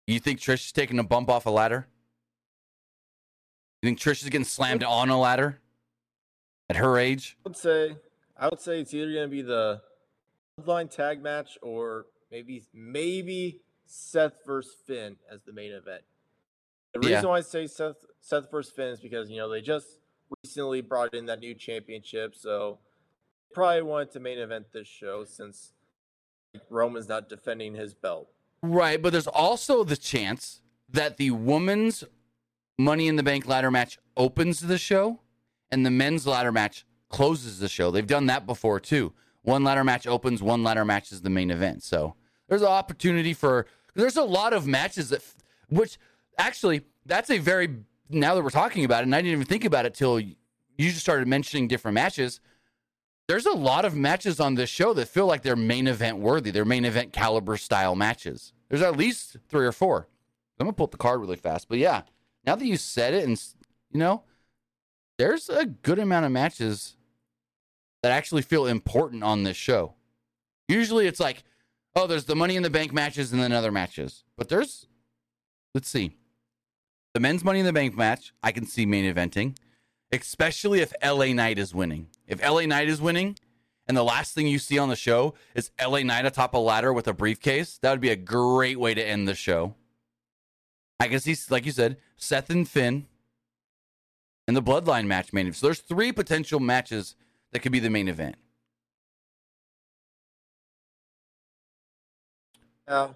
You 0.08 0.20
think 0.20 0.40
Trish 0.40 0.66
is 0.66 0.72
taking 0.72 1.00
a 1.00 1.04
bump 1.04 1.30
off 1.30 1.46
a 1.46 1.50
ladder? 1.50 1.88
You 3.82 3.90
think 3.90 4.00
Trish 4.00 4.24
is 4.24 4.30
getting 4.30 4.46
slammed 4.46 4.84
on 4.84 5.10
a 5.10 5.20
ladder 5.20 5.60
at 6.70 6.78
her 6.78 6.98
age? 6.98 7.38
I 7.46 7.50
would 7.50 7.58
say 7.58 7.98
I 8.38 8.48
would 8.50 8.60
say 8.60 8.82
it's 8.82 8.94
either 8.94 9.12
going 9.12 9.30
to 9.30 9.36
be 9.36 9.42
the 9.42 9.82
line 10.66 10.88
tag 10.88 11.22
match 11.22 11.58
or 11.62 12.06
maybe 12.32 12.64
maybe 12.74 13.62
Seth 13.86 14.46
versus 14.46 14.76
Finn 14.86 15.18
as 15.32 15.42
the 15.44 15.54
main 15.54 15.72
event. 15.72 16.04
The 16.96 17.02
reason 17.02 17.24
yeah. 17.24 17.30
why 17.30 17.38
I 17.38 17.42
say 17.42 17.68
Seth 17.68 18.06
Seth 18.22 18.50
versus 18.50 18.74
Finn 18.74 18.88
is 18.88 19.02
because 19.02 19.30
you 19.30 19.38
know 19.38 19.50
they 19.50 19.62
just 19.62 20.00
recently 20.44 20.82
brought 20.82 21.14
in 21.14 21.26
that 21.26 21.40
new 21.40 21.54
championship, 21.54 22.36
so 22.36 22.80
probably 23.54 23.82
wanted 23.82 24.12
to 24.12 24.20
main 24.20 24.40
event 24.40 24.68
this 24.72 24.88
show 24.88 25.26
since 25.26 25.74
Roman's 26.70 27.10
not 27.10 27.28
defending 27.28 27.76
his 27.76 27.94
belt. 27.94 28.30
Right, 28.62 29.02
but 29.02 29.12
there's 29.12 29.28
also 29.28 29.84
the 29.84 29.98
chance 29.98 30.62
that 30.90 31.18
the 31.18 31.32
women's 31.32 32.06
Money 32.78 33.08
in 33.08 33.16
the 33.16 33.24
Bank 33.24 33.48
ladder 33.48 33.72
match 33.72 33.98
opens 34.18 34.60
the 34.60 34.78
show 34.78 35.22
and 35.72 35.86
the 35.86 35.92
men's 35.92 36.28
ladder 36.28 36.52
match 36.52 36.86
closes 37.10 37.60
the 37.60 37.70
show. 37.70 37.92
They've 37.92 38.06
done 38.06 38.26
that 38.26 38.46
before 38.46 38.80
too. 38.80 39.14
One 39.44 39.64
ladder 39.64 39.84
match 39.84 40.08
opens, 40.08 40.42
one 40.42 40.64
ladder 40.64 40.84
match 40.84 41.12
is 41.12 41.22
the 41.22 41.30
main 41.30 41.52
event. 41.52 41.84
So 41.84 42.16
there's 42.48 42.62
an 42.62 42.68
opportunity 42.68 43.34
for 43.34 43.66
there's 43.94 44.18
a 44.18 44.24
lot 44.24 44.54
of 44.54 44.68
matches 44.68 45.10
that 45.10 45.22
which 45.70 45.98
actually 46.38 46.82
that's 47.06 47.30
a 47.30 47.38
very 47.38 47.78
now 48.10 48.36
that 48.36 48.44
we're 48.44 48.50
talking 48.50 48.86
about 48.86 49.02
it, 49.02 49.04
and 49.04 49.16
I 49.16 49.22
didn't 49.22 49.34
even 49.34 49.46
think 49.46 49.66
about 49.66 49.86
it 49.86 49.94
till 49.94 50.20
you 50.20 50.36
just 50.78 51.00
started 51.00 51.28
mentioning 51.28 51.68
different 51.68 51.96
matches 51.96 52.40
there's 53.28 53.46
a 53.46 53.54
lot 53.54 53.86
of 53.86 53.96
matches 53.96 54.40
on 54.40 54.56
this 54.56 54.70
show 54.70 54.94
that 54.94 55.08
feel 55.08 55.26
like 55.26 55.42
they're 55.42 55.56
main 55.56 55.88
event 55.88 56.18
worthy. 56.18 56.52
They're 56.52 56.66
main 56.66 56.86
event 56.86 57.12
caliber 57.12 57.58
style 57.58 57.96
matches. 57.96 58.54
There's 58.70 58.82
at 58.82 58.98
least 58.98 59.38
three 59.50 59.66
or 59.66 59.72
four. 59.72 60.08
I'm 60.60 60.66
gonna 60.66 60.74
pull 60.74 60.86
up 60.86 60.92
the 60.92 60.98
card 60.98 61.20
really 61.20 61.36
fast, 61.36 61.68
but 61.68 61.80
yeah, 61.80 62.04
now 62.46 62.56
that 62.56 62.66
you 62.66 62.78
said 62.78 63.14
it, 63.14 63.26
and 63.26 63.42
you 63.92 64.00
know, 64.00 64.24
there's 65.18 65.50
a 65.50 65.66
good 65.66 66.00
amount 66.00 66.26
of 66.26 66.32
matches 66.32 66.96
that 68.04 68.12
actually 68.12 68.42
feel 68.42 68.68
important 68.68 69.24
on 69.24 69.44
this 69.44 69.58
show. 69.58 69.96
Usually, 70.68 71.08
it's 71.08 71.20
like, 71.20 71.44
oh, 71.96 72.08
there's 72.08 72.26
the 72.26 72.36
Money 72.36 72.56
in 72.56 72.64
the 72.64 72.70
Bank 72.70 72.94
matches 72.94 73.34
and 73.34 73.42
then 73.42 73.52
other 73.52 73.72
matches, 73.72 74.24
but 74.38 74.50
there's, 74.50 74.88
let's 75.74 75.90
see, 75.90 76.16
the 77.16 77.20
men's 77.20 77.44
Money 77.44 77.62
in 77.62 77.66
the 77.66 77.74
Bank 77.74 77.98
match. 77.98 78.32
I 78.44 78.52
can 78.52 78.68
see 78.68 78.86
main 78.86 79.12
eventing 79.12 79.56
especially 80.12 80.82
if 80.82 80.94
LA 81.04 81.28
Knight 81.28 81.58
is 81.58 81.74
winning. 81.74 82.08
If 82.28 82.44
LA 82.44 82.62
Knight 82.62 82.88
is 82.88 83.02
winning 83.02 83.38
and 83.88 83.96
the 83.96 84.04
last 84.04 84.34
thing 84.34 84.48
you 84.48 84.60
see 84.60 84.78
on 84.78 84.90
the 84.90 84.96
show 84.96 85.34
is 85.54 85.72
LA 85.82 86.00
Knight 86.00 86.26
atop 86.26 86.54
a 86.54 86.58
ladder 86.58 86.94
with 86.94 87.08
a 87.08 87.14
briefcase, 87.14 87.78
that 87.82 87.92
would 87.92 88.02
be 88.02 88.10
a 88.10 88.16
great 88.16 88.80
way 88.80 88.94
to 88.94 89.06
end 89.06 89.28
the 89.28 89.36
show. 89.36 89.76
I 91.00 91.08
can 91.08 91.20
see, 91.20 91.36
like 91.50 91.66
you 91.66 91.72
said, 91.72 91.98
Seth 92.18 92.50
and 92.50 92.68
Finn 92.68 93.08
and 94.48 94.56
the 94.56 94.64
Bloodline 94.64 95.08
match 95.08 95.34
main 95.34 95.48
event. 95.48 95.58
So 95.58 95.68
there's 95.68 95.80
three 95.80 96.12
potential 96.12 96.60
matches 96.60 97.16
that 97.52 97.60
could 97.60 97.72
be 97.72 97.80
the 97.80 97.90
main 97.90 98.08
event. 98.08 98.36
Yeah. 102.88 103.10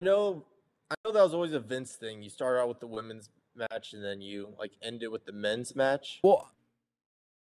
Know 0.00 0.44
I 0.90 0.94
know 1.04 1.12
that 1.12 1.22
was 1.22 1.34
always 1.34 1.52
a 1.52 1.60
Vince 1.60 1.92
thing. 1.92 2.22
You 2.22 2.30
start 2.30 2.58
out 2.58 2.68
with 2.68 2.80
the 2.80 2.86
women's 2.86 3.28
match 3.56 3.92
and 3.92 4.04
then 4.04 4.20
you 4.20 4.54
like 4.58 4.72
end 4.82 5.02
it 5.02 5.10
with 5.10 5.24
the 5.24 5.32
men's 5.32 5.74
match. 5.74 6.20
Well, 6.22 6.50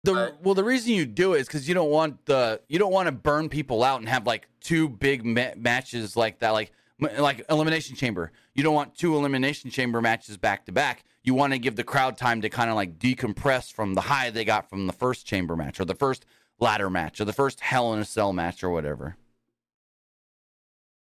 the 0.04 0.14
Right. 0.16 0.42
well 0.42 0.56
the 0.56 0.64
reason 0.64 0.94
you 0.94 1.06
do 1.06 1.34
it 1.34 1.42
is 1.42 1.48
because 1.48 1.68
you 1.68 1.76
don't 1.76 1.92
want 1.92 2.26
the 2.26 2.62
you 2.68 2.80
don't 2.80 2.92
want 2.94 3.08
to 3.08 3.12
burn 3.12 3.50
people 3.50 3.84
out 3.84 4.00
and 4.00 4.10
have 4.10 4.26
like 4.26 4.48
two 4.62 4.90
big 4.90 5.26
ma- 5.26 5.54
matches 5.58 6.16
like 6.16 6.40
that, 6.40 6.52
like 6.52 6.72
like 7.18 7.46
elimination 7.50 7.96
chamber. 7.96 8.32
You 8.56 8.64
don't 8.64 8.74
want 8.74 8.96
two 8.96 9.16
elimination 9.16 9.70
chamber 9.72 10.02
matches 10.02 10.38
back 10.38 10.66
to 10.66 10.72
back. 10.72 11.04
You 11.24 11.34
want 11.34 11.54
to 11.54 11.60
give 11.60 11.76
the 11.76 11.84
crowd 11.84 12.18
time 12.18 12.42
to 12.42 12.50
kind 12.50 12.70
of 12.70 12.76
like 12.76 12.98
decompress 12.98 13.72
from 13.72 13.94
the 13.94 14.02
high 14.02 14.30
they 14.32 14.46
got 14.46 14.70
from 14.70 14.88
the 14.88 14.94
first 14.94 15.26
chamber 15.28 15.56
match 15.56 15.80
or 15.80 15.86
the 15.86 15.96
first 15.96 16.26
ladder 16.60 16.90
match 16.90 17.22
or 17.22 17.26
the 17.26 17.34
first 17.34 17.60
Hell 17.60 17.94
in 17.94 18.00
a 18.00 18.06
Cell 18.06 18.34
match 18.34 18.64
or 18.64 18.70
whatever. 18.70 19.18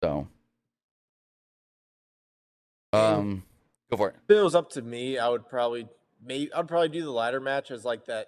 So, 0.04 0.28
um, 2.96 3.44
go 3.92 3.98
for 3.98 4.10
it. 4.10 4.16
If 4.28 4.38
it 4.38 4.42
was 4.42 4.56
up 4.56 4.70
to 4.72 4.82
me, 4.82 5.18
I 5.18 5.30
would 5.30 5.48
probably 5.48 5.88
maybe 6.24 6.54
I'd 6.54 6.68
probably 6.68 6.90
do 6.90 7.04
the 7.04 7.12
ladder 7.12 7.40
match 7.40 7.72
as 7.72 7.86
like 7.86 8.06
that 8.06 8.28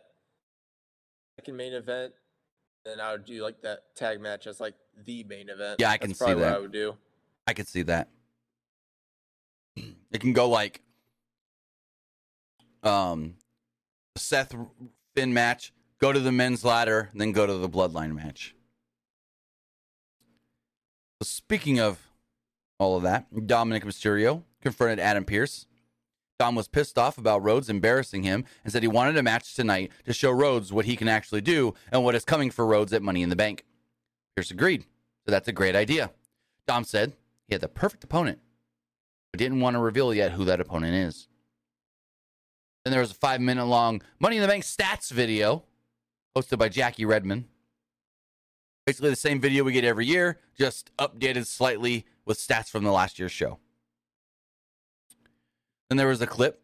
second 1.39 1.57
main 1.57 1.73
event. 1.73 2.13
Then 2.85 2.99
I 2.99 3.11
would 3.11 3.25
do 3.25 3.43
like 3.43 3.61
that 3.61 3.95
tag 3.95 4.21
match 4.21 4.47
as 4.47 4.59
like 4.59 4.75
the 5.05 5.23
main 5.23 5.49
event. 5.49 5.79
Yeah, 5.79 5.89
I 5.89 5.97
can 5.97 6.09
That's 6.09 6.19
see 6.19 6.25
probably 6.25 6.43
What 6.43 6.49
that. 6.49 6.55
I 6.55 6.59
would 6.59 6.71
do. 6.71 6.95
I 7.47 7.53
could 7.53 7.67
see 7.67 7.81
that. 7.83 8.09
It 9.75 10.21
can 10.21 10.33
go 10.33 10.49
like 10.49 10.81
um 12.83 13.35
Seth 14.15 14.55
Finn 15.15 15.33
match, 15.33 15.73
go 15.99 16.11
to 16.11 16.19
the 16.19 16.31
men's 16.31 16.63
ladder, 16.63 17.09
then 17.13 17.31
go 17.31 17.45
to 17.45 17.53
the 17.53 17.69
bloodline 17.69 18.15
match. 18.15 18.55
Speaking 21.21 21.79
of 21.79 21.99
all 22.79 22.95
of 22.95 23.03
that, 23.03 23.47
Dominic 23.47 23.83
Mysterio 23.83 24.43
confronted 24.67 24.99
Adam 24.99 25.23
Pearce. 25.23 25.65
Dom 26.39 26.53
was 26.53 26.67
pissed 26.67 26.97
off 26.97 27.17
about 27.17 27.41
Rhodes 27.41 27.69
embarrassing 27.69 28.23
him 28.23 28.43
and 28.63 28.73
said 28.73 28.83
he 28.83 28.87
wanted 28.87 29.17
a 29.17 29.23
match 29.23 29.55
tonight 29.55 29.91
to 30.05 30.13
show 30.13 30.29
Rhodes 30.29 30.73
what 30.73 30.85
he 30.85 30.97
can 30.97 31.07
actually 31.07 31.39
do 31.39 31.73
and 31.89 32.03
what 32.03 32.15
is 32.15 32.25
coming 32.25 32.51
for 32.51 32.65
Rhodes 32.65 32.91
at 32.91 33.01
Money 33.01 33.23
in 33.23 33.29
the 33.29 33.35
Bank. 33.35 33.63
Pierce 34.35 34.51
agreed. 34.51 34.83
So 35.25 35.31
that's 35.31 35.47
a 35.47 35.53
great 35.53 35.75
idea. 35.75 36.11
Dom 36.67 36.83
said 36.83 37.13
he 37.47 37.53
had 37.53 37.61
the 37.61 37.69
perfect 37.69 38.03
opponent, 38.03 38.39
but 39.31 39.39
didn't 39.39 39.61
want 39.61 39.75
to 39.75 39.79
reveal 39.79 40.13
yet 40.13 40.33
who 40.33 40.43
that 40.45 40.59
opponent 40.59 40.93
is. 40.93 41.29
Then 42.83 42.91
there 42.91 43.01
was 43.01 43.11
a 43.11 43.15
five 43.15 43.39
minute 43.39 43.65
long 43.65 44.01
Money 44.19 44.35
in 44.35 44.41
the 44.41 44.47
Bank 44.49 44.65
stats 44.65 45.09
video 45.11 45.63
hosted 46.37 46.59
by 46.59 46.67
Jackie 46.67 47.05
Redmond. 47.05 47.45
Basically, 48.85 49.09
the 49.09 49.15
same 49.15 49.39
video 49.39 49.63
we 49.63 49.71
get 49.71 49.85
every 49.85 50.05
year, 50.05 50.39
just 50.57 50.95
updated 50.97 51.45
slightly 51.45 52.05
with 52.25 52.37
stats 52.37 52.69
from 52.69 52.83
the 52.83 52.91
last 52.91 53.17
year's 53.17 53.31
show. 53.31 53.59
Then 55.89 55.97
there 55.97 56.07
was 56.07 56.21
a 56.21 56.27
clip 56.27 56.61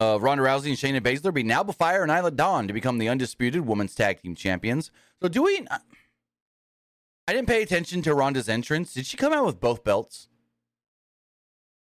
of 0.00 0.22
Ronda 0.22 0.44
Rousey 0.44 0.68
and 0.68 0.76
Shayna 0.76 1.00
Baszler 1.00 1.32
beating 1.32 1.50
Alba 1.50 1.72
Fyre 1.72 2.02
and 2.02 2.10
Isla 2.10 2.30
Dawn 2.30 2.66
to 2.68 2.74
become 2.74 2.98
the 2.98 3.08
undisputed 3.08 3.66
women's 3.66 3.94
tag 3.94 4.22
team 4.22 4.34
champions. 4.34 4.90
So, 5.22 5.28
do 5.28 5.42
we? 5.42 5.66
I 7.26 7.32
didn't 7.32 7.48
pay 7.48 7.62
attention 7.62 8.02
to 8.02 8.14
Ronda's 8.14 8.48
entrance. 8.48 8.92
Did 8.94 9.06
she 9.06 9.16
come 9.16 9.32
out 9.32 9.46
with 9.46 9.60
both 9.60 9.82
belts? 9.82 10.28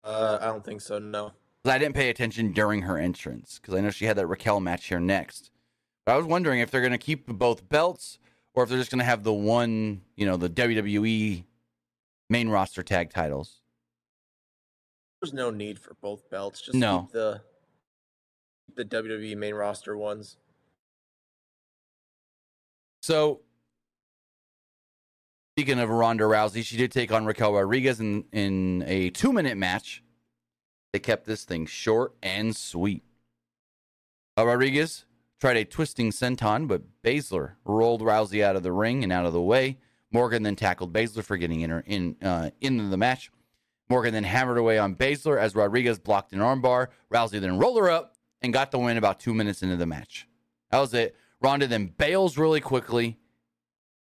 Uh, 0.04 0.40
I 0.42 0.46
don't 0.46 0.64
think 0.64 0.82
so. 0.82 0.98
No, 0.98 1.34
I 1.66 1.78
didn't 1.78 1.96
pay 1.96 2.10
attention 2.10 2.52
during 2.52 2.84
her 2.84 2.98
entrance 2.98 3.60
because 3.60 3.76
I 3.76 3.82
know 3.82 3.92
she 3.92 4.06
had 4.06 4.18
that 4.18 4.28
Raquel 4.28 4.60
match 4.60 4.86
here 4.86 5.00
next. 5.00 5.52
But 6.06 6.14
I 6.14 6.18
was 6.18 6.26
wondering 6.26 6.62
if 6.62 6.72
they're 6.72 6.82
going 6.82 6.92
to 6.92 6.98
keep 6.98 7.28
both 7.28 7.68
belts 7.70 8.18
or 8.54 8.64
if 8.64 8.70
they're 8.70 8.80
just 8.80 8.92
going 8.92 9.00
to 9.00 9.06
have 9.06 9.24
the 9.24 9.34
one, 9.34 10.02
you 10.16 10.26
know, 10.26 10.38
the 10.38 10.50
WWE 10.50 11.44
main 12.30 12.50
roster 12.50 12.82
tag 12.82 13.12
titles. 13.12 13.62
There's 15.22 15.34
no 15.34 15.50
need 15.50 15.80
for 15.80 15.94
both 15.96 16.30
belts. 16.30 16.62
Just 16.62 16.78
No. 16.78 17.02
keep 17.04 17.12
the 17.12 17.42
the 18.76 18.86
WWE 18.86 19.36
main 19.36 19.56
roster 19.56 19.98
ones. 19.98 20.38
So, 23.02 23.42
speaking 25.58 25.80
of 25.80 25.90
Ronda 25.90 26.24
Rousey, 26.26 26.64
she 26.64 26.78
did 26.78 26.92
take 26.92 27.12
on 27.12 27.26
Raquel 27.26 27.54
Rodriguez 27.54 28.00
in, 28.00 28.26
in 28.32 28.84
a 28.88 29.10
two 29.10 29.34
minute 29.34 29.58
match. 29.58 30.04
They 30.94 31.00
kept 31.00 31.26
this 31.26 31.44
thing 31.44 31.66
short 31.66 32.14
and 32.24 32.56
sweet. 32.56 33.04
Uh, 34.38 34.46
Rodriguez 34.46 35.06
tried 35.42 35.58
a 35.58 35.66
twisting 35.66 36.12
senton, 36.12 36.68
but 36.68 36.84
Baszler 37.04 37.54
rolled 37.66 38.02
Rousey 38.02 38.44
out 38.44 38.56
of 38.56 38.64
the 38.64 38.72
ring 38.72 39.04
and 39.04 39.12
out 39.12 39.26
of 39.26 39.34
the 39.34 39.42
way. 39.42 39.78
Morgan 40.12 40.44
then 40.44 40.56
tackled 40.56 40.94
Baszler 40.94 41.24
for 41.24 41.38
getting 41.38 41.62
in, 41.62 41.70
her, 41.70 41.84
in 41.86 42.16
uh, 42.24 42.50
into 42.62 42.86
the 42.86 42.98
match. 42.98 43.32
Morgan 43.90 44.14
then 44.14 44.24
hammered 44.24 44.58
away 44.58 44.78
on 44.78 44.96
Baszler 44.96 45.40
as 45.40 45.56
Rodriguez 45.56 45.98
blocked 46.00 46.32
an 46.34 46.40
armbar. 46.40 46.88
Rousey 47.12 47.40
then 47.42 47.58
rolled 47.58 47.80
her 47.80 47.90
up 47.90 48.16
and 48.42 48.54
got 48.54 48.72
the 48.72 48.78
win 48.80 48.98
about 48.98 49.20
two 49.20 49.34
minutes 49.34 49.64
into 49.64 49.76
the 49.76 49.86
match. 49.86 50.28
That 50.72 50.80
was 50.80 50.94
it. 50.94 51.16
Ronda 51.42 51.68
then 51.68 51.88
bails 51.98 52.38
really 52.38 52.62
quickly. 52.62 53.18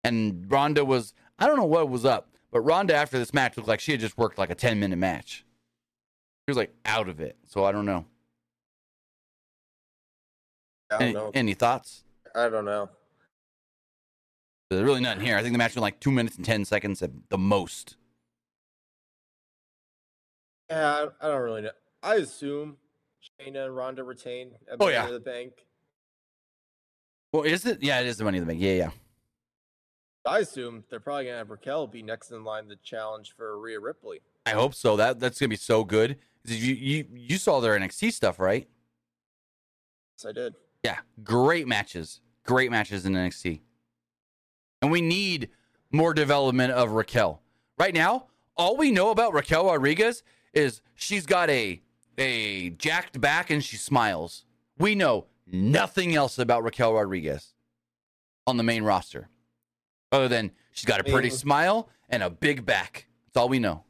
And 0.03 0.49
Ronda 0.51 0.83
was, 0.83 1.13
I 1.37 1.45
don't 1.47 1.57
know 1.57 1.65
what 1.65 1.89
was 1.89 2.05
up, 2.05 2.29
but 2.51 2.61
Ronda 2.61 2.95
after 2.95 3.17
this 3.19 3.33
match 3.33 3.57
looked 3.57 3.69
like 3.69 3.79
she 3.79 3.91
had 3.91 4.01
just 4.01 4.17
worked 4.17 4.37
like 4.37 4.49
a 4.49 4.55
10 4.55 4.79
minute 4.79 4.97
match. 4.97 5.45
She 6.47 6.51
was 6.51 6.57
like 6.57 6.73
out 6.85 7.09
of 7.09 7.19
it. 7.19 7.37
So 7.45 7.63
I 7.63 7.71
don't 7.71 7.85
know. 7.85 8.05
I 10.91 10.93
don't 10.97 11.01
Any, 11.01 11.13
know. 11.13 11.31
any 11.33 11.53
thoughts? 11.53 12.03
I 12.35 12.49
don't 12.49 12.65
know. 12.65 12.89
There's 14.69 14.83
really 14.83 15.01
nothing 15.01 15.23
here. 15.23 15.37
I 15.37 15.41
think 15.41 15.53
the 15.53 15.57
match 15.57 15.75
went 15.75 15.81
like 15.83 15.99
two 15.99 16.11
minutes 16.11 16.37
and 16.37 16.45
10 16.45 16.65
seconds 16.65 17.01
at 17.01 17.11
the 17.29 17.37
most. 17.37 17.97
Yeah, 20.69 21.05
I, 21.21 21.27
don't 21.27 21.41
really 21.41 21.61
know. 21.61 21.71
I 22.01 22.15
assume 22.15 22.77
Shayna 23.39 23.65
and 23.65 23.75
Ronda 23.75 24.03
retain 24.03 24.51
at 24.71 24.77
Oh, 24.79 24.85
Money 24.85 24.93
yeah. 24.93 25.11
the 25.11 25.19
Bank. 25.19 25.53
Well, 27.31 27.43
is 27.43 27.65
it? 27.65 27.83
Yeah, 27.83 27.99
it 27.99 28.07
is 28.07 28.17
the 28.17 28.23
money 28.23 28.37
in 28.37 28.43
the 28.43 28.47
bank. 28.47 28.61
Yeah, 28.61 28.73
yeah. 28.73 28.89
I 30.25 30.39
assume 30.39 30.85
they're 30.89 30.99
probably 30.99 31.25
gonna 31.25 31.37
have 31.37 31.49
Raquel 31.49 31.85
be 31.85 32.01
next 32.01 32.31
in 32.31 32.43
line 32.43 32.67
to 32.69 32.77
challenge 32.77 33.33
for 33.35 33.59
Rhea 33.59 33.79
Ripley. 33.79 34.21
I 34.45 34.51
hope 34.51 34.73
so. 34.73 34.95
That 34.95 35.19
That's 35.19 35.39
going 35.39 35.47
to 35.49 35.53
be 35.53 35.57
so 35.57 35.83
good. 35.83 36.17
You, 36.45 36.73
you, 36.75 37.05
you 37.11 37.37
saw 37.37 37.59
their 37.59 37.77
NXT 37.77 38.13
stuff, 38.13 38.39
right? 38.39 38.67
Yes, 40.17 40.25
I 40.29 40.31
did. 40.31 40.53
Yeah, 40.83 40.99
great 41.23 41.67
matches. 41.67 42.21
Great 42.45 42.69
matches 42.69 43.05
in 43.05 43.13
NXT. 43.13 43.61
And 44.83 44.91
we 44.91 45.01
need 45.01 45.49
more 45.91 46.13
development 46.13 46.73
of 46.73 46.91
Raquel. 46.91 47.41
Right 47.79 47.93
now, 47.93 48.27
all 48.55 48.77
we 48.77 48.91
know 48.91 49.09
about 49.09 49.33
Raquel 49.33 49.65
Rodriguez 49.65 50.21
is 50.55 50.81
she's 50.95 51.25
got 51.25 51.49
a 51.49 51.81
a 52.17 52.69
jacked 52.71 53.19
back 53.19 53.49
and 53.49 53.63
she 53.63 53.75
smiles. 53.77 54.45
We 54.79 54.95
know 54.95 55.25
nothing 55.45 56.15
else 56.15 56.39
about 56.39 56.63
Raquel 56.63 56.93
Rodriguez 56.93 57.53
on 58.47 58.57
the 58.57 58.63
main 58.63 58.83
roster. 58.83 59.29
Other 60.11 60.27
than 60.27 60.51
she's 60.71 60.85
got 60.85 60.99
a 60.99 61.03
pretty 61.03 61.29
smile 61.29 61.89
and 62.09 62.23
a 62.23 62.29
big 62.29 62.65
back. 62.65 63.07
That's 63.27 63.37
all 63.41 63.49
we 63.49 63.59
know. 63.59 63.83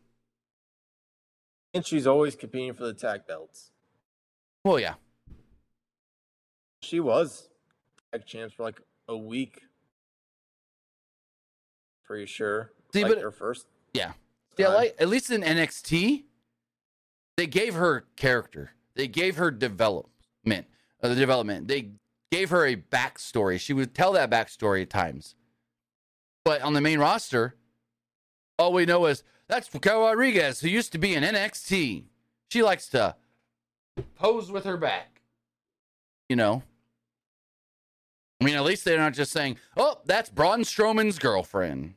And 1.74 1.86
she's 1.86 2.08
always 2.08 2.36
competing 2.36 2.74
for 2.74 2.86
the 2.86 2.94
tag 2.94 3.28
belts. 3.28 3.72
Well, 4.64 4.80
yeah. 4.80 4.96
She 6.82 7.00
was 7.00 7.50
tag 8.12 8.26
champs 8.26 8.56
for 8.56 8.64
like 8.64 8.82
a 9.08 9.16
week. 9.16 9.62
Pretty 12.06 12.26
sure. 12.26 12.72
See, 12.94 13.04
like 13.04 13.14
but- 13.14 13.22
her 13.22 13.32
first. 13.32 13.68
Yeah. 13.94 14.14
Yeah, 14.58 14.70
like 14.70 14.96
at 15.00 15.10
least 15.10 15.32
in 15.32 15.42
NXT, 15.42 16.24
they 17.38 17.48
gave 17.48 17.76
her 17.76 18.06
character. 18.16 18.72
They 18.96 19.08
gave 19.08 19.38
her 19.38 19.52
development. 19.52 20.68
Uh, 21.02 21.10
the 21.10 21.16
development. 21.16 21.68
They 21.68 21.92
gave 22.32 22.50
her 22.50 22.66
a 22.66 22.76
backstory. 22.76 23.60
She 23.60 23.74
would 23.74 23.94
tell 23.94 24.14
that 24.14 24.30
backstory 24.30 24.82
at 24.82 24.90
times. 24.90 25.36
But 26.44 26.62
on 26.62 26.74
the 26.74 26.82
main 26.82 27.00
roster, 27.00 27.56
all 28.58 28.72
we 28.72 28.86
know 28.86 29.06
is 29.06 29.24
that's 29.48 29.74
Raquel 29.74 30.02
Rodriguez, 30.02 30.62
who 30.62 30.70
used 30.70 30.92
to 30.94 30.98
be 30.98 31.14
in 31.14 31.24
NXT. 31.24 32.04
She 32.50 32.64
likes 32.64 32.88
to 32.90 33.16
pose 34.16 34.52
with 34.52 34.64
her 34.66 34.78
back. 34.78 35.22
You 36.30 36.36
know. 36.36 36.64
I 38.42 38.46
mean, 38.46 38.56
at 38.56 38.64
least 38.64 38.86
they're 38.86 38.98
not 38.98 39.14
just 39.14 39.32
saying, 39.32 39.58
"Oh, 39.78 40.02
that's 40.06 40.30
Braun 40.30 40.62
Strowman's 40.62 41.20
girlfriend." 41.20 41.96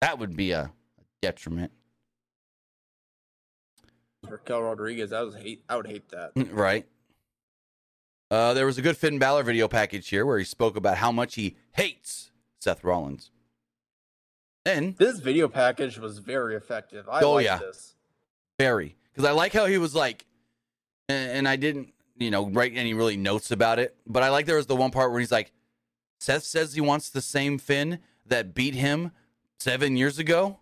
That 0.00 0.18
would 0.18 0.36
be 0.36 0.52
a 0.52 0.72
detriment, 1.22 1.72
Raquel 4.30 4.62
Rodriguez. 4.62 5.12
I 5.12 5.22
was 5.22 5.34
hate. 5.34 5.62
I 5.68 5.76
would 5.76 5.86
hate 5.86 6.08
that. 6.10 6.32
right? 6.52 6.86
Uh, 8.30 8.54
there 8.54 8.66
was 8.66 8.78
a 8.78 8.82
good 8.82 8.96
Finn 8.96 9.18
Balor 9.18 9.42
video 9.42 9.66
package 9.68 10.08
here 10.08 10.24
where 10.24 10.38
he 10.38 10.44
spoke 10.44 10.76
about 10.76 10.96
how 10.98 11.10
much 11.10 11.34
he 11.34 11.56
hates 11.72 12.30
Seth 12.60 12.84
Rollins. 12.84 13.30
And 14.64 14.96
This 14.96 15.18
video 15.18 15.48
package 15.48 15.98
was 15.98 16.18
very 16.18 16.54
effective. 16.54 17.08
I 17.08 17.22
Oh, 17.22 17.32
like 17.34 17.44
yeah. 17.46 17.58
this. 17.58 17.96
very 18.58 18.96
because 19.12 19.28
I 19.28 19.32
like 19.32 19.52
how 19.52 19.66
he 19.66 19.78
was 19.78 19.94
like, 19.94 20.26
and, 21.08 21.30
and 21.32 21.48
I 21.48 21.56
didn't, 21.56 21.92
you 22.16 22.30
know, 22.30 22.48
write 22.50 22.72
any 22.76 22.94
really 22.94 23.16
notes 23.16 23.50
about 23.50 23.78
it, 23.80 23.96
but 24.06 24.22
I 24.22 24.28
like 24.28 24.46
there 24.46 24.56
was 24.56 24.66
the 24.66 24.76
one 24.76 24.90
part 24.92 25.10
where 25.10 25.18
he's 25.18 25.32
like, 25.32 25.50
Seth 26.20 26.44
says 26.44 26.74
he 26.74 26.80
wants 26.80 27.08
the 27.10 27.22
same 27.22 27.58
Finn 27.58 27.98
that 28.26 28.54
beat 28.54 28.74
him 28.74 29.10
seven 29.58 29.96
years 29.96 30.18
ago. 30.18 30.58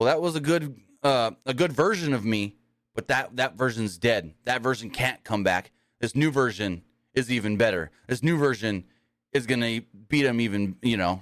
Well, 0.00 0.06
that 0.06 0.22
was 0.22 0.36
a 0.36 0.40
good, 0.40 0.80
uh, 1.02 1.32
a 1.46 1.54
good 1.54 1.72
version 1.72 2.12
of 2.12 2.24
me, 2.24 2.56
but 2.94 3.08
that 3.08 3.36
that 3.36 3.56
version's 3.56 3.98
dead. 3.98 4.34
That 4.44 4.62
version 4.62 4.90
can't 4.90 5.22
come 5.24 5.42
back. 5.42 5.70
This 6.00 6.14
new 6.14 6.30
version 6.30 6.82
is 7.14 7.30
even 7.30 7.56
better. 7.56 7.90
This 8.06 8.22
new 8.22 8.38
version 8.38 8.84
is 9.32 9.46
gonna 9.46 9.80
beat 10.08 10.24
him 10.24 10.40
even, 10.40 10.76
you 10.82 10.96
know, 10.96 11.20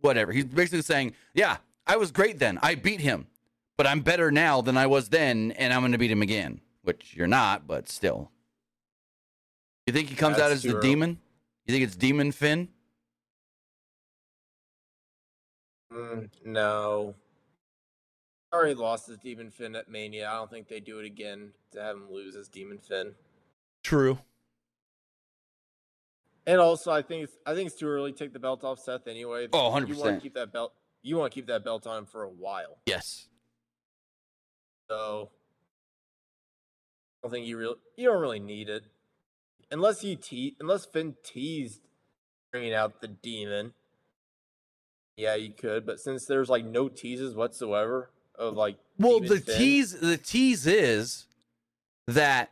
whatever. 0.00 0.32
He's 0.32 0.44
basically 0.44 0.82
saying, 0.82 1.14
yeah, 1.34 1.58
I 1.86 1.96
was 1.96 2.10
great 2.10 2.38
then. 2.38 2.58
I 2.62 2.74
beat 2.74 3.00
him 3.00 3.26
but 3.76 3.86
I'm 3.86 4.00
better 4.00 4.30
now 4.30 4.60
than 4.60 4.76
I 4.76 4.86
was 4.86 5.08
then, 5.08 5.52
and 5.52 5.72
I'm 5.72 5.80
going 5.80 5.90
to 5.90 5.98
beat 5.98 6.10
him 6.10 6.22
again. 6.22 6.60
Which 6.82 7.14
you're 7.16 7.26
not, 7.26 7.66
but 7.66 7.88
still. 7.88 8.30
You 9.86 9.92
think 9.92 10.08
he 10.08 10.14
comes 10.14 10.38
out 10.38 10.50
as 10.52 10.62
the 10.62 10.76
early. 10.76 10.88
demon? 10.88 11.18
You 11.66 11.72
think 11.72 11.84
it's 11.84 11.96
Demon 11.96 12.30
Finn? 12.32 12.68
Mm, 15.92 16.28
no. 16.44 17.14
Already 18.52 18.74
lost 18.74 19.06
his 19.06 19.16
Demon 19.18 19.50
Finn 19.50 19.74
at 19.74 19.88
Mania. 19.90 20.28
I 20.28 20.34
don't 20.34 20.50
think 20.50 20.68
they 20.68 20.80
do 20.80 20.98
it 20.98 21.06
again 21.06 21.52
to 21.72 21.80
have 21.82 21.96
him 21.96 22.10
lose 22.10 22.36
as 22.36 22.48
Demon 22.48 22.78
Finn. 22.78 23.14
True. 23.82 24.18
And 26.46 26.60
also, 26.60 26.90
I 26.90 27.02
think 27.02 27.24
it's 27.24 27.36
I 27.46 27.54
think 27.54 27.68
it's 27.68 27.76
too 27.78 27.86
early 27.86 28.12
to 28.12 28.18
take 28.18 28.32
the 28.32 28.38
belt 28.38 28.62
off 28.64 28.78
Seth 28.78 29.06
anyway. 29.06 29.48
Oh, 29.52 29.66
You 29.68 29.72
want 29.72 29.88
100%. 29.88 30.14
to 30.16 30.20
keep 30.20 30.34
that 30.34 30.52
belt. 30.52 30.72
You 31.02 31.16
want 31.16 31.32
to 31.32 31.34
keep 31.34 31.46
that 31.46 31.64
belt 31.64 31.86
on 31.86 31.98
him 31.98 32.06
for 32.06 32.24
a 32.24 32.28
while. 32.28 32.78
Yes. 32.86 33.28
So 34.90 35.30
I 37.22 37.26
don't 37.26 37.32
think 37.32 37.46
you 37.46 37.56
really 37.56 37.76
you 37.96 38.08
don't 38.08 38.20
really 38.20 38.40
need 38.40 38.68
it 38.68 38.82
unless 39.70 40.04
you 40.04 40.16
te- 40.16 40.56
unless 40.60 40.84
Finn 40.84 41.14
teased 41.24 41.80
bringing 42.50 42.74
out 42.74 43.00
the 43.00 43.08
demon. 43.08 43.72
Yeah, 45.16 45.36
you 45.36 45.52
could, 45.52 45.86
but 45.86 46.00
since 46.00 46.26
there's 46.26 46.48
like 46.50 46.64
no 46.64 46.88
teases 46.88 47.34
whatsoever 47.34 48.10
of 48.36 48.54
like 48.54 48.76
Well, 48.98 49.20
Demon 49.20 49.28
the 49.28 49.40
Finn, 49.40 49.58
tease 49.58 49.92
the 49.92 50.16
tease 50.16 50.66
is 50.66 51.26
that 52.06 52.50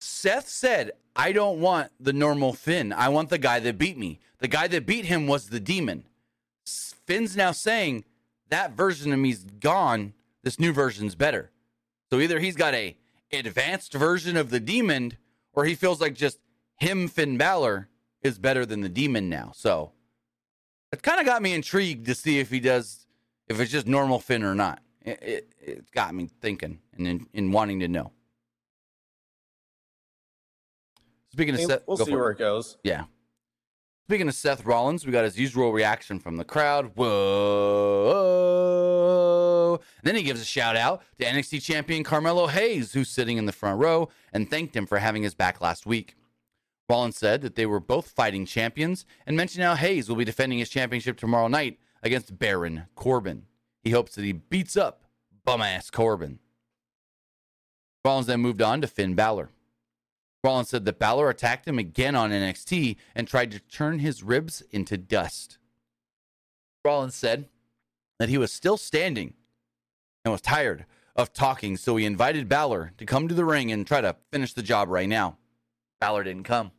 Seth 0.00 0.48
said, 0.48 0.92
"I 1.14 1.32
don't 1.32 1.60
want 1.60 1.92
the 2.00 2.12
normal 2.12 2.52
Finn. 2.52 2.92
I 2.92 3.08
want 3.08 3.30
the 3.30 3.38
guy 3.38 3.60
that 3.60 3.78
beat 3.78 3.96
me. 3.96 4.20
The 4.38 4.48
guy 4.48 4.68
that 4.68 4.86
beat 4.86 5.06
him 5.06 5.26
was 5.26 5.48
the 5.48 5.60
demon." 5.60 6.04
Finn's 7.06 7.36
now 7.36 7.52
saying 7.52 8.04
that 8.48 8.72
version 8.72 9.12
of 9.12 9.18
me's 9.18 9.44
gone. 9.44 10.14
This 10.42 10.58
new 10.58 10.72
version's 10.72 11.14
better. 11.14 11.50
So 12.10 12.20
either 12.20 12.38
he's 12.40 12.56
got 12.56 12.74
a 12.74 12.96
advanced 13.32 13.92
version 13.92 14.36
of 14.36 14.50
the 14.50 14.60
demon, 14.60 15.16
or 15.52 15.64
he 15.64 15.74
feels 15.74 16.00
like 16.00 16.14
just 16.14 16.38
him, 16.78 17.08
Finn 17.08 17.36
Balor, 17.36 17.88
is 18.22 18.38
better 18.38 18.66
than 18.66 18.80
the 18.80 18.88
demon 18.88 19.28
now. 19.28 19.52
So 19.54 19.92
it 20.92 21.02
kind 21.02 21.20
of 21.20 21.26
got 21.26 21.42
me 21.42 21.52
intrigued 21.52 22.06
to 22.06 22.14
see 22.14 22.38
if 22.38 22.50
he 22.50 22.60
does, 22.60 23.05
if 23.48 23.60
it's 23.60 23.70
just 23.70 23.86
normal 23.86 24.18
Finn 24.18 24.42
or 24.42 24.54
not. 24.54 24.80
It, 25.02 25.22
it, 25.22 25.52
it 25.60 25.90
got 25.92 26.14
me 26.14 26.28
thinking 26.40 26.80
and 26.96 27.06
in, 27.06 27.26
in 27.32 27.52
wanting 27.52 27.80
to 27.80 27.88
know. 27.88 28.12
Speaking 31.30 31.54
of 31.54 31.60
I 31.60 31.64
think 31.64 31.70
Seth, 31.70 31.82
we'll 31.86 31.96
see 31.98 32.04
for 32.04 32.10
it. 32.10 32.16
where 32.16 32.30
it 32.30 32.38
goes. 32.38 32.78
Yeah. 32.82 33.04
Speaking 34.08 34.28
of 34.28 34.34
Seth 34.34 34.64
Rollins, 34.64 35.04
we 35.04 35.12
got 35.12 35.24
his 35.24 35.38
usual 35.38 35.72
reaction 35.72 36.18
from 36.18 36.36
the 36.36 36.44
crowd. 36.44 36.92
Whoa. 36.96 38.16
And 39.74 40.04
then 40.04 40.14
he 40.16 40.22
gives 40.22 40.40
a 40.40 40.44
shout 40.44 40.76
out 40.76 41.02
to 41.18 41.24
NXT 41.24 41.60
champion 41.62 42.04
Carmelo 42.04 42.46
Hayes, 42.46 42.92
who's 42.92 43.08
sitting 43.10 43.36
in 43.36 43.46
the 43.46 43.52
front 43.52 43.80
row, 43.80 44.08
and 44.32 44.48
thanked 44.48 44.76
him 44.76 44.86
for 44.86 44.98
having 44.98 45.24
his 45.24 45.34
back 45.34 45.60
last 45.60 45.86
week. 45.86 46.14
Rollins 46.88 47.16
said 47.16 47.42
that 47.42 47.56
they 47.56 47.66
were 47.66 47.80
both 47.80 48.08
fighting 48.10 48.46
champions 48.46 49.04
and 49.26 49.36
mentioned 49.36 49.64
how 49.64 49.74
Hayes 49.74 50.08
will 50.08 50.16
be 50.16 50.24
defending 50.24 50.60
his 50.60 50.70
championship 50.70 51.18
tomorrow 51.18 51.48
night 51.48 51.78
against 52.02 52.38
Baron 52.38 52.86
Corbin. 52.94 53.46
He 53.82 53.90
hopes 53.90 54.14
that 54.14 54.24
he 54.24 54.32
beats 54.32 54.76
up 54.76 55.04
bum 55.44 55.62
ass 55.62 55.90
Corbin. 55.90 56.38
Rollins 58.04 58.26
then 58.26 58.40
moved 58.40 58.62
on 58.62 58.80
to 58.80 58.86
Finn 58.86 59.14
Balor. 59.14 59.50
Rollins 60.44 60.68
said 60.68 60.84
that 60.84 60.98
Balor 60.98 61.28
attacked 61.28 61.66
him 61.66 61.78
again 61.78 62.14
on 62.14 62.30
NXT 62.30 62.96
and 63.14 63.26
tried 63.26 63.50
to 63.50 63.58
turn 63.58 63.98
his 63.98 64.22
ribs 64.22 64.62
into 64.70 64.96
dust. 64.96 65.58
Rollins 66.84 67.16
said 67.16 67.48
that 68.20 68.28
he 68.28 68.38
was 68.38 68.52
still 68.52 68.76
standing 68.76 69.34
and 70.24 70.30
was 70.30 70.40
tired 70.40 70.86
of 71.16 71.32
talking, 71.32 71.76
so 71.76 71.96
he 71.96 72.04
invited 72.04 72.48
Balor 72.48 72.92
to 72.98 73.06
come 73.06 73.26
to 73.26 73.34
the 73.34 73.44
ring 73.44 73.72
and 73.72 73.86
try 73.86 74.00
to 74.00 74.16
finish 74.30 74.52
the 74.52 74.62
job 74.62 74.88
right 74.88 75.08
now. 75.08 75.36
Balor 76.00 76.24
didn't 76.24 76.44
come. 76.44 76.70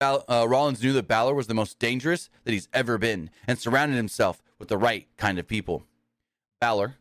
Uh, 0.00 0.46
Rollins 0.48 0.82
knew 0.82 0.94
that 0.94 1.08
Balor 1.08 1.34
was 1.34 1.46
the 1.46 1.54
most 1.54 1.78
dangerous 1.78 2.30
that 2.44 2.52
he's 2.52 2.68
ever 2.72 2.96
been 2.96 3.28
and 3.46 3.58
surrounded 3.58 3.96
himself 3.96 4.42
with 4.58 4.68
the 4.68 4.78
right 4.78 5.06
kind 5.18 5.38
of 5.38 5.46
people. 5.46 5.84
Balor, 6.58 6.96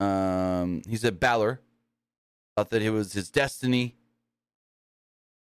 um, 0.00 0.82
he 0.86 0.96
said 0.96 1.18
Balor 1.18 1.60
thought 2.56 2.70
that 2.70 2.82
it 2.82 2.90
was 2.90 3.14
his 3.14 3.30
destiny 3.30 3.96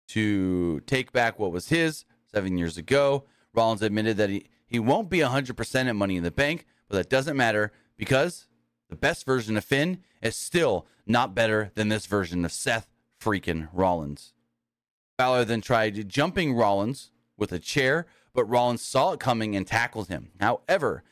to 0.09 0.82
take 0.82 1.11
back 1.11 1.39
what 1.39 1.51
was 1.51 1.70
his 1.70 2.05
seven 2.32 2.57
years 2.57 2.78
ago. 2.78 3.24
Rollins 3.53 3.82
admitted 3.82 4.18
that 4.18 4.30
he, 4.30 4.45
he 4.68 4.78
won't 4.78 5.09
be 5.09 5.20
100% 5.20 5.88
at 5.88 5.95
Money 5.95 6.18
in 6.18 6.24
the 6.24 6.32
Bank, 6.32 6.66
but 6.89 6.97
that 6.97 7.09
doesn't 7.09 7.38
matter 7.38 7.72
because 7.97 8.47
the 8.89 8.95
best 8.95 9.26
version 9.26 9.57
of 9.57 9.66
Finn 9.66 10.03
is 10.22 10.36
still 10.36 10.86
not 11.07 11.34
better 11.34 11.72
than 11.74 11.89
this 11.89 12.05
version 12.05 12.45
of 12.45 12.51
Seth 12.51 12.88
freaking 13.20 13.68
Rollins. 13.74 14.35
Balor 15.18 15.45
then 15.45 15.61
tried 15.61 16.09
jumping 16.09 16.53
Rollins 16.53 17.11
with 17.38 17.51
a 17.51 17.59
chair, 17.59 18.05
but 18.34 18.45
Rollins 18.45 18.82
saw 18.82 19.13
it 19.13 19.20
coming 19.20 19.55
and 19.55 19.66
tackled 19.66 20.09
him. 20.09 20.32
However, 20.39 21.03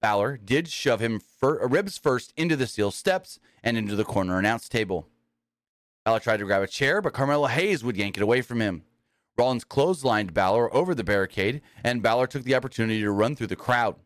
Balor 0.00 0.38
did 0.44 0.68
shove 0.68 1.00
him 1.00 1.20
fir- 1.20 1.66
ribs 1.66 1.96
first 1.96 2.32
into 2.36 2.56
the 2.56 2.66
steel 2.66 2.90
steps 2.90 3.38
and 3.62 3.76
into 3.76 3.94
the 3.94 4.04
corner 4.04 4.38
announce 4.38 4.68
table. 4.68 5.08
Balor 6.04 6.20
tried 6.20 6.36
to 6.38 6.44
grab 6.44 6.62
a 6.62 6.66
chair, 6.66 7.00
but 7.00 7.12
Carmelo 7.12 7.46
Hayes 7.46 7.84
would 7.84 7.96
yank 7.96 8.16
it 8.16 8.22
away 8.22 8.42
from 8.42 8.60
him. 8.60 8.82
Rollins 9.38 9.64
clotheslined 9.64 10.34
Balor 10.34 10.74
over 10.74 10.94
the 10.94 11.04
barricade, 11.04 11.62
and 11.84 12.02
Balor 12.02 12.26
took 12.26 12.42
the 12.42 12.56
opportunity 12.56 13.00
to 13.00 13.10
run 13.10 13.36
through 13.36 13.46
the 13.46 13.56
crowd. 13.56 13.96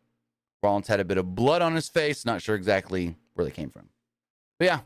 Rollins 0.61 0.87
had 0.87 0.99
a 0.99 1.05
bit 1.05 1.17
of 1.17 1.35
blood 1.35 1.61
on 1.61 1.75
his 1.75 1.89
face, 1.89 2.25
not 2.25 2.41
sure 2.41 2.55
exactly 2.55 3.15
where 3.33 3.45
they 3.45 3.51
came 3.51 3.69
from. 3.69 3.89
But 4.59 4.65
yeah, 4.65 4.79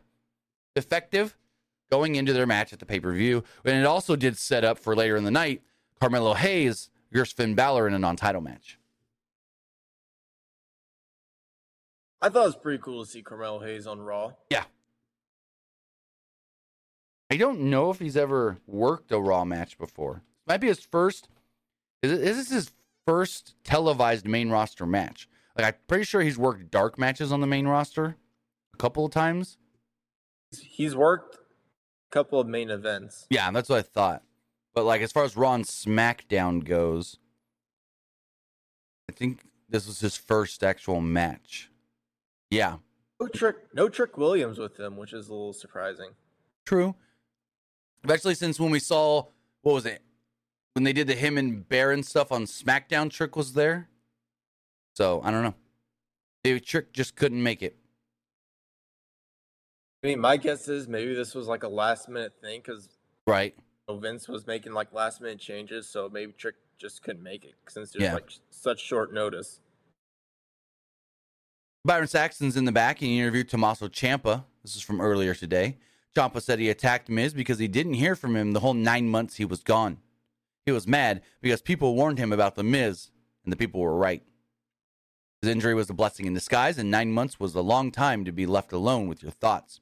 effective 0.76 1.38
going 1.92 2.16
into 2.16 2.34
their 2.34 2.48
match 2.48 2.74
at 2.74 2.80
the 2.80 2.86
pay 2.86 3.00
per 3.00 3.14
view. 3.14 3.44
And 3.66 3.76
it 3.76 3.86
also 3.86 4.16
did 4.16 4.38
set 4.38 4.64
up 4.64 4.80
for 4.80 4.96
later 4.96 5.18
in 5.18 5.24
the 5.24 5.32
night 5.32 5.62
Carmelo 6.00 6.34
Hayes 6.34 6.90
versus 7.12 7.34
Finn 7.34 7.54
Balor 7.54 7.88
in 7.88 7.94
a 7.94 8.00
non 8.00 8.16
title 8.16 8.42
match. 8.42 8.80
I 12.22 12.30
thought 12.30 12.44
it 12.44 12.48
was 12.48 12.56
pretty 12.56 12.82
cool 12.82 13.04
to 13.04 13.10
see 13.10 13.22
Carmelo 13.22 13.60
Hayes 13.60 13.88
on 13.88 14.00
Raw. 14.00 14.34
Yeah. 14.50 14.64
I 17.32 17.38
don't 17.38 17.62
know 17.62 17.90
if 17.90 18.00
he's 18.00 18.18
ever 18.18 18.58
worked 18.68 19.12
a 19.12 19.20
Raw 19.20 19.44
match 19.44 19.78
before. 19.78 20.22
Might 20.46 20.58
be 20.58 20.68
his 20.68 20.80
first. 20.80 21.30
Is, 22.04 22.12
it, 22.12 22.22
is 22.22 22.38
this 22.38 22.52
his 22.52 22.72
first 23.08 23.56
televised 23.64 24.28
main 24.28 24.50
roster 24.50 24.86
match? 24.86 25.28
Like 25.58 25.68
I'm 25.68 25.74
pretty 25.88 26.04
sure 26.04 26.22
he's 26.22 26.38
worked 26.38 26.70
dark 26.72 27.00
matches 27.00 27.32
on 27.32 27.42
the 27.42 27.48
main 27.48 27.68
roster 27.68 28.18
a 28.74 28.78
couple 28.78 29.06
of 29.06 29.12
times. 29.12 29.58
He's 30.52 30.96
worked 30.96 31.38
couple 32.12 32.40
of 32.40 32.48
main 32.48 32.70
events. 32.70 33.26
Yeah, 33.30 33.50
that's 33.52 33.70
what 33.70 33.80
I 33.80 33.82
thought. 33.82 34.24
But 34.74 34.86
like 34.86 35.02
as 35.02 35.12
far 35.12 35.24
as 35.24 35.36
Raw 35.36 35.54
and 35.54 35.66
SmackDown 35.66 36.64
goes, 36.64 37.18
I 39.10 39.14
think 39.14 39.42
this 39.70 39.88
was 39.88 40.00
his 40.00 40.16
first 40.18 40.64
actual 40.64 41.02
match. 41.02 41.70
Yeah, 42.50 42.78
No 43.20 43.28
trick, 43.28 43.56
no 43.74 43.88
Trick 43.90 44.18
Williams 44.18 44.58
with 44.60 44.78
him, 44.80 44.98
which 44.98 45.14
is 45.14 45.30
a 45.30 45.34
little 45.34 45.54
surprising. 45.54 46.12
true. 46.66 46.96
Especially 48.04 48.34
since 48.34 48.60
when 48.60 48.72
we 48.72 48.80
saw 48.80 49.26
what 49.62 49.74
was 49.74 49.86
it 49.86 50.02
when 50.74 50.84
they 50.84 50.94
did 50.94 51.06
the 51.08 51.14
him 51.16 51.38
and 51.38 51.68
Baron 51.68 52.02
stuff 52.02 52.32
on 52.32 52.46
SmackDown, 52.46 53.10
Trick 53.12 53.36
was 53.36 53.54
there. 53.54 53.90
So 54.96 55.22
I 55.24 55.32
don't 55.32 55.44
know. 55.44 55.54
Maybe 56.44 56.60
Trick 56.60 56.94
just 56.94 57.16
couldn't 57.16 57.42
make 57.44 57.62
it. 57.62 57.78
I 60.04 60.08
mean, 60.08 60.20
my 60.20 60.38
guess 60.38 60.68
is 60.68 60.88
maybe 60.88 61.14
this 61.14 61.36
was 61.36 61.48
like 61.48 61.64
a 61.64 61.68
last 61.68 62.10
minute 62.10 62.34
thing 62.42 62.62
because 62.66 62.90
Right. 63.28 63.56
Oh, 63.88 63.98
Vince 63.98 64.28
was 64.28 64.48
making 64.48 64.74
like 64.74 64.92
last 64.94 65.22
minute 65.22 65.40
changes, 65.40 65.88
so 65.88 66.10
maybe 66.12 66.32
Trick 66.34 66.56
just 66.80 67.04
couldn't 67.04 67.22
make 67.22 67.46
it 67.46 67.54
since 67.68 67.92
there's 67.92 68.04
Yeah. 68.04 68.14
like 68.16 68.32
such 68.50 68.80
short 68.80 69.14
notice. 69.14 69.60
Byron 71.86 72.08
Saxton's 72.08 72.58
in 72.58 72.66
the 72.66 72.72
back. 72.72 73.02
and 73.02 73.10
He 73.12 73.20
interviewed 73.20 73.50
Tommaso 73.50 73.88
Ciampa. 73.88 74.46
This 74.64 74.76
is 74.76 74.82
from 74.82 75.02
earlier 75.02 75.34
today. 75.36 75.78
Ciampa 76.16 76.42
said 76.42 76.60
he 76.60 76.70
attacked 76.70 77.10
Miz 77.10 77.34
because 77.34 77.60
he 77.60 77.68
didn't 77.68 77.94
hear 77.94 78.16
from 78.16 78.36
him 78.36 78.52
the 78.54 78.60
whole 78.60 78.74
nine 78.74 79.08
months 79.08 79.36
he 79.36 79.46
was 79.46 79.62
gone. 79.64 80.00
He 80.66 80.72
was 80.72 80.88
mad 80.88 81.22
because 81.42 81.62
people 81.62 81.96
warned 81.96 82.18
him 82.20 82.32
about 82.32 82.56
the 82.56 82.64
Miz 82.64 83.12
and 83.44 83.52
the 83.52 83.58
people 83.58 83.82
were 83.82 83.96
right. 83.96 84.24
His 85.42 85.50
injury 85.50 85.74
was 85.74 85.90
a 85.90 85.94
blessing 85.94 86.28
in 86.28 86.36
disguise, 86.36 86.78
and 86.78 86.92
nine 86.92 87.12
months 87.12 87.40
was 87.40 87.56
a 87.56 87.62
long 87.62 87.90
time 87.92 88.26
to 88.26 88.32
be 88.32 88.46
left 88.46 88.72
alone 88.72 89.08
with 89.08 89.24
your 89.24 89.32
thoughts. 89.32 89.80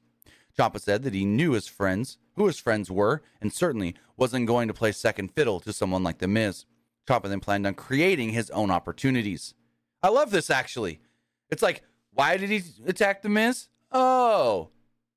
Ciampa 0.60 0.80
said 0.80 1.04
that 1.04 1.14
he 1.14 1.24
knew 1.24 1.52
his 1.52 1.66
friends, 1.66 2.18
who 2.36 2.46
his 2.46 2.58
friends 2.58 2.90
were, 2.90 3.22
and 3.40 3.52
certainly 3.52 3.94
wasn't 4.16 4.46
going 4.46 4.68
to 4.68 4.74
play 4.74 4.92
second 4.92 5.28
fiddle 5.28 5.58
to 5.60 5.72
someone 5.72 6.02
like 6.02 6.18
The 6.18 6.28
Miz. 6.28 6.66
Ciampa 7.08 7.28
then 7.28 7.40
planned 7.40 7.66
on 7.66 7.74
creating 7.74 8.30
his 8.30 8.50
own 8.50 8.70
opportunities. 8.70 9.54
I 10.02 10.08
love 10.08 10.30
this 10.30 10.50
actually. 10.50 11.00
It's 11.48 11.62
like, 11.62 11.82
why 12.12 12.36
did 12.36 12.50
he 12.50 12.62
attack 12.86 13.22
The 13.22 13.30
Miz? 13.30 13.68
Oh, 13.90 14.68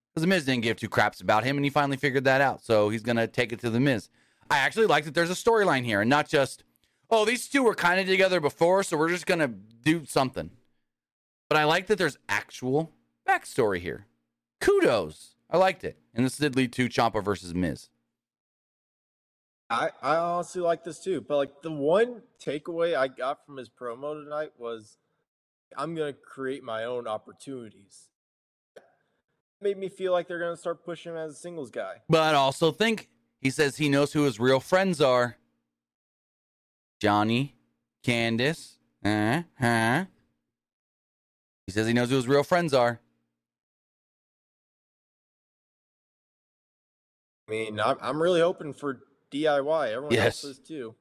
because 0.10 0.22
The 0.22 0.28
Miz 0.28 0.46
didn't 0.46 0.64
give 0.64 0.78
two 0.78 0.88
craps 0.88 1.20
about 1.20 1.44
him, 1.44 1.58
and 1.58 1.66
he 1.66 1.70
finally 1.70 1.98
figured 1.98 2.24
that 2.24 2.40
out. 2.40 2.64
So 2.64 2.90
he's 2.90 3.04
going 3.04 3.18
to 3.18 3.28
take 3.28 3.52
it 3.52 3.60
to 3.60 3.70
The 3.70 3.80
Miz. 3.80 4.10
I 4.50 4.60
actually 4.60 4.86
like 4.86 5.06
that 5.06 5.14
there's 5.14 5.30
a 5.30 5.34
storyline 5.34 5.84
here 5.84 6.02
and 6.02 6.10
not 6.10 6.30
just, 6.30 6.64
oh, 7.10 7.26
these 7.26 7.50
two 7.50 7.64
were 7.64 7.76
kind 7.76 8.00
of 8.00 8.08
together 8.08 8.40
before, 8.40 8.84
so 8.84 8.98
we're 8.98 9.10
just 9.10 9.26
going 9.26 9.40
to 9.40 9.48
do 9.48 10.06
something. 10.06 10.52
But 11.50 11.58
I 11.58 11.66
like 11.66 11.88
that 11.88 11.98
there's 11.98 12.18
actual 12.30 12.92
backstory 13.28 13.80
here. 13.80 14.06
Kudos. 14.62 15.33
I 15.54 15.58
liked 15.58 15.84
it. 15.84 15.98
And 16.16 16.26
this 16.26 16.38
did 16.38 16.56
lead 16.56 16.74
to 16.74 16.90
Ciampa 16.90 17.24
versus 17.24 17.54
Miz. 17.54 17.90
I, 19.70 19.92
I 20.02 20.16
honestly 20.18 20.62
like 20.62 20.84
this 20.84 21.00
too. 21.00 21.22
But 21.22 21.38
like 21.38 21.62
the 21.62 21.72
one 21.72 22.24
takeaway 22.44 22.96
I 22.96 23.08
got 23.08 23.46
from 23.46 23.58
his 23.58 23.70
promo 23.70 24.22
tonight 24.22 24.52
was 24.58 24.98
I'm 25.78 25.96
gonna 25.96 26.14
create 26.14 26.64
my 26.64 26.86
own 26.86 27.08
opportunities. 27.08 28.10
Made 29.62 29.78
me 29.78 29.90
feel 29.90 30.12
like 30.12 30.28
they're 30.28 30.40
gonna 30.40 30.58
start 30.58 30.84
pushing 30.84 31.14
him 31.14 31.18
as 31.18 31.34
a 31.34 31.36
singles 31.36 31.72
guy. 31.72 32.02
But 32.10 32.22
I 32.22 32.34
also 32.34 32.72
think 32.72 33.10
he 33.40 33.50
says 33.50 33.78
he 33.78 33.90
knows 33.90 34.14
who 34.14 34.24
his 34.24 34.40
real 34.40 34.60
friends 34.60 35.00
are. 35.00 35.38
Johnny, 37.00 37.56
Candice, 38.06 38.78
uh 39.04 39.44
huh. 39.60 40.06
He 41.66 41.72
says 41.72 41.88
he 41.88 41.94
knows 41.94 42.10
who 42.10 42.16
his 42.16 42.28
real 42.28 42.44
friends 42.44 42.74
are. 42.74 43.00
I 47.48 47.52
mean, 47.52 47.80
I'm, 47.80 47.98
I'm 48.02 48.22
really 48.22 48.42
hoping 48.42 48.74
for 48.74 49.02
DIY. 49.32 49.88
Everyone 49.92 50.14
Yes. 50.14 50.44
else 50.44 50.58
is 50.58 50.60
too. 50.60 50.96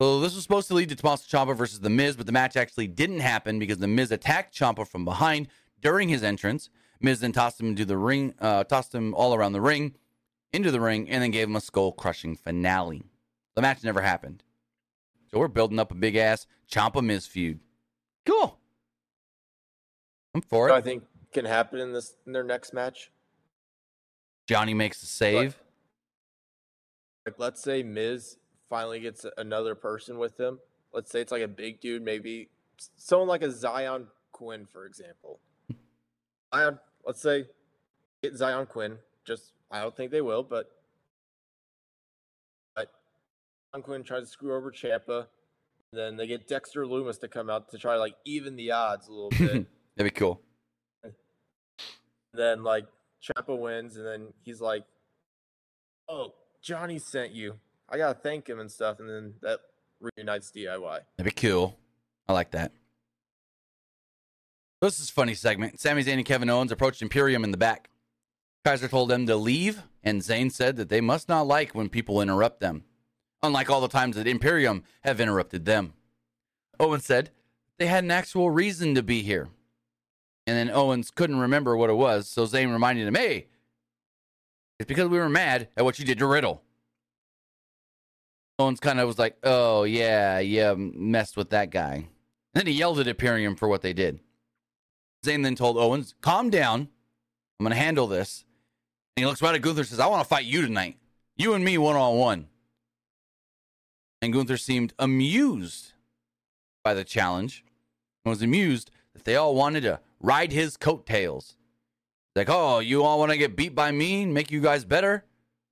So 0.00 0.20
this 0.20 0.34
was 0.34 0.42
supposed 0.44 0.68
to 0.68 0.74
lead 0.74 0.90
to 0.90 0.96
Tommaso 0.96 1.24
Ciampa 1.26 1.56
versus 1.56 1.80
The 1.80 1.90
Miz, 1.90 2.16
but 2.16 2.26
the 2.26 2.32
match 2.32 2.56
actually 2.56 2.86
didn't 2.86 3.20
happen 3.20 3.58
because 3.58 3.78
The 3.78 3.88
Miz 3.88 4.12
attacked 4.12 4.54
Ciampa 4.56 4.86
from 4.86 5.04
behind 5.04 5.48
during 5.80 6.08
his 6.08 6.22
entrance. 6.22 6.70
Miz 7.00 7.20
then 7.20 7.32
tossed 7.32 7.60
him 7.60 7.68
into 7.68 7.84
the 7.84 7.96
ring, 7.96 8.34
uh, 8.40 8.64
tossed 8.64 8.94
him 8.94 9.14
all 9.14 9.34
around 9.34 9.52
the 9.52 9.60
ring, 9.60 9.94
into 10.52 10.70
the 10.70 10.80
ring, 10.80 11.08
and 11.10 11.22
then 11.22 11.30
gave 11.30 11.48
him 11.48 11.56
a 11.56 11.60
skull-crushing 11.60 12.36
finale. 12.36 13.02
The 13.54 13.62
match 13.62 13.82
never 13.82 14.00
happened. 14.02 14.42
So 15.30 15.38
we're 15.38 15.48
building 15.48 15.78
up 15.78 15.90
a 15.90 15.94
big 15.96 16.16
ass 16.16 16.46
Ciampa 16.70 17.02
Miz 17.02 17.26
feud. 17.26 17.60
Cool. 18.24 18.58
I'm 20.34 20.42
for 20.42 20.68
What 20.68 20.76
I 20.76 20.80
think 20.80 21.04
can 21.32 21.44
happen 21.44 21.80
in 21.80 21.92
this 21.92 22.16
in 22.26 22.32
their 22.32 22.44
next 22.44 22.72
match. 22.72 23.10
Johnny 24.48 24.72
makes 24.72 25.00
the 25.00 25.06
save. 25.06 25.56
Like, 27.26 27.38
let's 27.38 27.62
say 27.62 27.82
Miz 27.82 28.38
finally 28.70 28.98
gets 28.98 29.26
another 29.36 29.74
person 29.74 30.18
with 30.18 30.40
him. 30.40 30.58
Let's 30.92 31.10
say 31.10 31.20
it's 31.20 31.30
like 31.30 31.42
a 31.42 31.48
big 31.48 31.80
dude, 31.80 32.02
maybe 32.02 32.48
someone 32.96 33.28
like 33.28 33.42
a 33.42 33.50
Zion 33.50 34.08
Quin, 34.32 34.66
for 34.66 34.86
example. 34.86 35.38
Zion, 36.54 36.78
let's 37.06 37.20
say 37.20 37.46
get 38.22 38.34
Zion 38.36 38.64
Quin. 38.64 38.96
Just 39.26 39.52
I 39.70 39.82
don't 39.82 39.94
think 39.94 40.10
they 40.10 40.22
will, 40.22 40.42
but 40.42 40.70
but 42.74 42.90
Zion 43.72 43.82
Quin 43.82 44.02
tries 44.02 44.22
to 44.22 44.28
screw 44.28 44.56
over 44.56 44.72
Ciampa. 44.72 45.26
Then 45.92 46.16
they 46.16 46.26
get 46.26 46.48
Dexter 46.48 46.84
Lumis 46.84 47.20
to 47.20 47.28
come 47.28 47.50
out 47.50 47.70
to 47.70 47.78
try 47.78 47.94
to 47.94 48.00
like 48.00 48.14
even 48.24 48.56
the 48.56 48.70
odds 48.70 49.08
a 49.08 49.12
little 49.12 49.30
bit. 49.30 49.66
That'd 49.96 50.14
be 50.14 50.18
cool. 50.18 50.40
then 52.32 52.62
like 52.62 52.86
Ciampa 53.22 53.58
wins, 53.58 53.96
and 53.96 54.06
then 54.06 54.32
he's 54.44 54.60
like, 54.60 54.84
"Oh, 56.08 56.34
Johnny 56.62 56.98
sent 56.98 57.32
you. 57.32 57.58
I 57.88 57.98
gotta 57.98 58.18
thank 58.18 58.48
him 58.48 58.60
and 58.60 58.70
stuff." 58.70 59.00
And 59.00 59.08
then 59.08 59.34
that 59.42 59.60
reunites 60.00 60.50
DIY. 60.50 61.00
That'd 61.16 61.34
be 61.34 61.40
cool. 61.40 61.78
I 62.28 62.32
like 62.32 62.50
that. 62.52 62.72
This 64.80 65.00
is 65.00 65.10
a 65.10 65.12
funny 65.12 65.34
segment. 65.34 65.80
Sami 65.80 66.04
Zayn 66.04 66.14
and 66.14 66.24
Kevin 66.24 66.50
Owens 66.50 66.70
approached 66.70 67.02
Imperium 67.02 67.42
in 67.42 67.50
the 67.50 67.56
back. 67.56 67.90
Kaiser 68.64 68.86
told 68.86 69.08
them 69.10 69.26
to 69.26 69.34
leave, 69.34 69.82
and 70.04 70.20
Zayn 70.20 70.52
said 70.52 70.76
that 70.76 70.88
they 70.88 71.00
must 71.00 71.28
not 71.28 71.46
like 71.46 71.74
when 71.74 71.88
people 71.88 72.20
interrupt 72.20 72.60
them, 72.60 72.84
unlike 73.42 73.70
all 73.70 73.80
the 73.80 73.88
times 73.88 74.14
that 74.16 74.28
Imperium 74.28 74.84
have 75.00 75.20
interrupted 75.20 75.64
them. 75.64 75.94
Owens 76.78 77.04
said 77.04 77.30
they 77.78 77.86
had 77.86 78.04
an 78.04 78.10
actual 78.10 78.50
reason 78.50 78.94
to 78.94 79.02
be 79.02 79.22
here. 79.22 79.48
And 80.48 80.56
then 80.56 80.70
Owens 80.70 81.10
couldn't 81.10 81.38
remember 81.38 81.76
what 81.76 81.90
it 81.90 81.96
was, 81.96 82.26
so 82.26 82.46
Zayn 82.46 82.72
reminded 82.72 83.06
him, 83.06 83.16
hey, 83.16 83.48
it's 84.78 84.88
because 84.88 85.08
we 85.08 85.18
were 85.18 85.28
mad 85.28 85.68
at 85.76 85.84
what 85.84 85.98
you 85.98 86.06
did 86.06 86.16
to 86.20 86.26
Riddle. 86.26 86.62
Owens 88.58 88.80
kind 88.80 88.98
of 88.98 89.06
was 89.06 89.18
like, 89.18 89.36
"Oh 89.42 89.84
yeah, 89.84 90.38
yeah, 90.38 90.72
messed 90.74 91.36
with 91.36 91.50
that 91.50 91.68
guy." 91.68 91.96
And 91.96 92.06
then 92.54 92.66
he 92.66 92.72
yelled 92.72 92.98
at 92.98 93.06
Imperium 93.06 93.56
for 93.56 93.68
what 93.68 93.82
they 93.82 93.92
did. 93.92 94.20
Zayn 95.22 95.44
then 95.44 95.54
told 95.54 95.76
Owens, 95.76 96.14
"Calm 96.22 96.48
down. 96.48 96.88
I'm 97.60 97.64
going 97.64 97.70
to 97.70 97.76
handle 97.76 98.06
this." 98.06 98.46
And 99.16 99.24
he 99.24 99.26
looks 99.26 99.42
right 99.42 99.54
at 99.54 99.60
Gunther 99.60 99.80
and 99.80 99.88
says, 99.88 100.00
"I 100.00 100.06
want 100.06 100.22
to 100.22 100.28
fight 100.28 100.46
you 100.46 100.62
tonight. 100.62 100.96
You 101.36 101.52
and 101.52 101.62
me 101.62 101.76
one 101.76 101.94
on 101.94 102.16
one." 102.16 102.48
And 104.22 104.32
Gunther 104.32 104.56
seemed 104.56 104.94
amused 104.98 105.92
by 106.82 106.94
the 106.94 107.04
challenge 107.04 107.66
and 108.24 108.30
was 108.30 108.40
amused 108.40 108.90
that 109.12 109.24
they 109.24 109.36
all 109.36 109.54
wanted 109.54 109.82
to 109.82 110.00
ride 110.20 110.52
his 110.52 110.76
coattails. 110.76 111.56
Like, 112.34 112.48
"Oh, 112.48 112.78
you 112.78 113.02
all 113.02 113.18
want 113.18 113.32
to 113.32 113.38
get 113.38 113.56
beat 113.56 113.74
by 113.74 113.90
me 113.90 114.22
and 114.22 114.34
make 114.34 114.50
you 114.50 114.60
guys 114.60 114.84
better? 114.84 115.24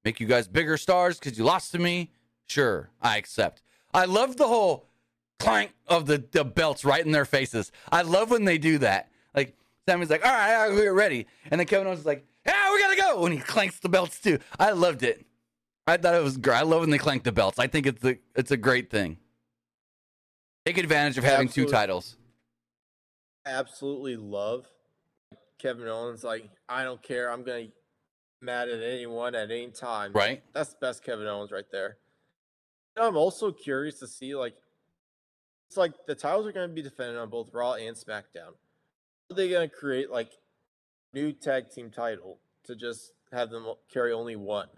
Make 0.04 0.20
you 0.20 0.26
guys 0.26 0.48
bigger 0.48 0.76
stars 0.76 1.18
because 1.18 1.38
you 1.38 1.44
lost 1.44 1.72
to 1.72 1.78
me?" 1.78 2.12
Sure, 2.46 2.90
I 3.00 3.16
accept. 3.16 3.62
I 3.92 4.04
love 4.04 4.36
the 4.36 4.46
whole 4.46 4.88
clank 5.38 5.72
of 5.86 6.06
the, 6.06 6.24
the 6.30 6.44
belts 6.44 6.84
right 6.84 7.04
in 7.04 7.12
their 7.12 7.24
faces. 7.24 7.72
I 7.90 8.02
love 8.02 8.30
when 8.30 8.44
they 8.44 8.58
do 8.58 8.78
that. 8.78 9.10
Like 9.34 9.56
Sami's 9.88 10.10
like, 10.10 10.24
all 10.24 10.32
right, 10.32 10.68
we're 10.70 10.92
ready. 10.92 11.26
And 11.50 11.58
then 11.58 11.66
Kevin 11.66 11.86
Owens 11.86 12.00
is 12.00 12.06
like, 12.06 12.26
yeah, 12.46 12.72
we 12.72 12.80
gotta 12.80 12.96
go. 12.96 13.24
And 13.24 13.34
he 13.34 13.40
clanks 13.40 13.78
the 13.80 13.88
belts 13.88 14.20
too. 14.20 14.38
I 14.58 14.72
loved 14.72 15.02
it. 15.02 15.24
I 15.86 15.96
thought 15.96 16.14
it 16.14 16.22
was 16.22 16.36
great. 16.36 16.56
I 16.56 16.62
love 16.62 16.80
when 16.80 16.90
they 16.90 16.98
clank 16.98 17.22
the 17.22 17.32
belts. 17.32 17.58
I 17.58 17.68
think 17.68 17.86
it's 17.86 18.04
a 18.04 18.18
it's 18.34 18.50
a 18.50 18.56
great 18.56 18.90
thing. 18.90 19.18
Take 20.64 20.78
advantage 20.78 21.16
of 21.16 21.24
having 21.24 21.48
two 21.48 21.66
titles. 21.66 22.16
Absolutely 23.46 24.16
love 24.16 24.66
Kevin 25.58 25.88
Owens. 25.88 26.24
Like 26.24 26.50
I 26.68 26.84
don't 26.84 27.02
care. 27.02 27.30
I'm 27.30 27.44
gonna 27.44 27.68
mad 28.40 28.68
at 28.68 28.82
anyone 28.82 29.34
at 29.34 29.50
any 29.50 29.68
time. 29.68 30.12
Right? 30.12 30.42
That's 30.52 30.70
the 30.70 30.78
best 30.80 31.04
Kevin 31.04 31.26
Owens 31.26 31.52
right 31.52 31.70
there. 31.70 31.96
And 32.96 33.04
I'm 33.04 33.16
also 33.16 33.52
curious 33.52 33.98
to 34.00 34.06
see 34.06 34.34
like 34.34 34.56
it's 35.68 35.76
like 35.76 35.92
the 36.06 36.14
titles 36.14 36.46
are 36.46 36.52
going 36.52 36.68
to 36.68 36.74
be 36.74 36.82
defended 36.82 37.16
on 37.16 37.28
both 37.28 37.52
Raw 37.52 37.74
and 37.74 37.96
SmackDown. 37.96 38.54
Are 39.30 39.34
they 39.34 39.48
going 39.48 39.68
to 39.68 39.74
create 39.74 40.10
like 40.10 40.30
new 41.12 41.32
tag 41.32 41.70
team 41.70 41.90
title 41.90 42.38
to 42.64 42.76
just 42.76 43.12
have 43.32 43.50
them 43.50 43.66
carry 43.92 44.12
only 44.12 44.36
one? 44.36 44.68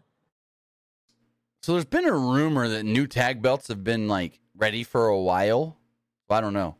So 1.62 1.72
there's 1.72 1.84
been 1.84 2.06
a 2.06 2.12
rumor 2.12 2.68
that 2.68 2.84
new 2.84 3.06
tag 3.06 3.42
belts 3.42 3.68
have 3.68 3.84
been 3.84 4.08
like 4.08 4.40
ready 4.56 4.82
for 4.82 5.08
a 5.08 5.20
while. 5.20 5.76
I 6.30 6.40
don't 6.40 6.54
know. 6.54 6.76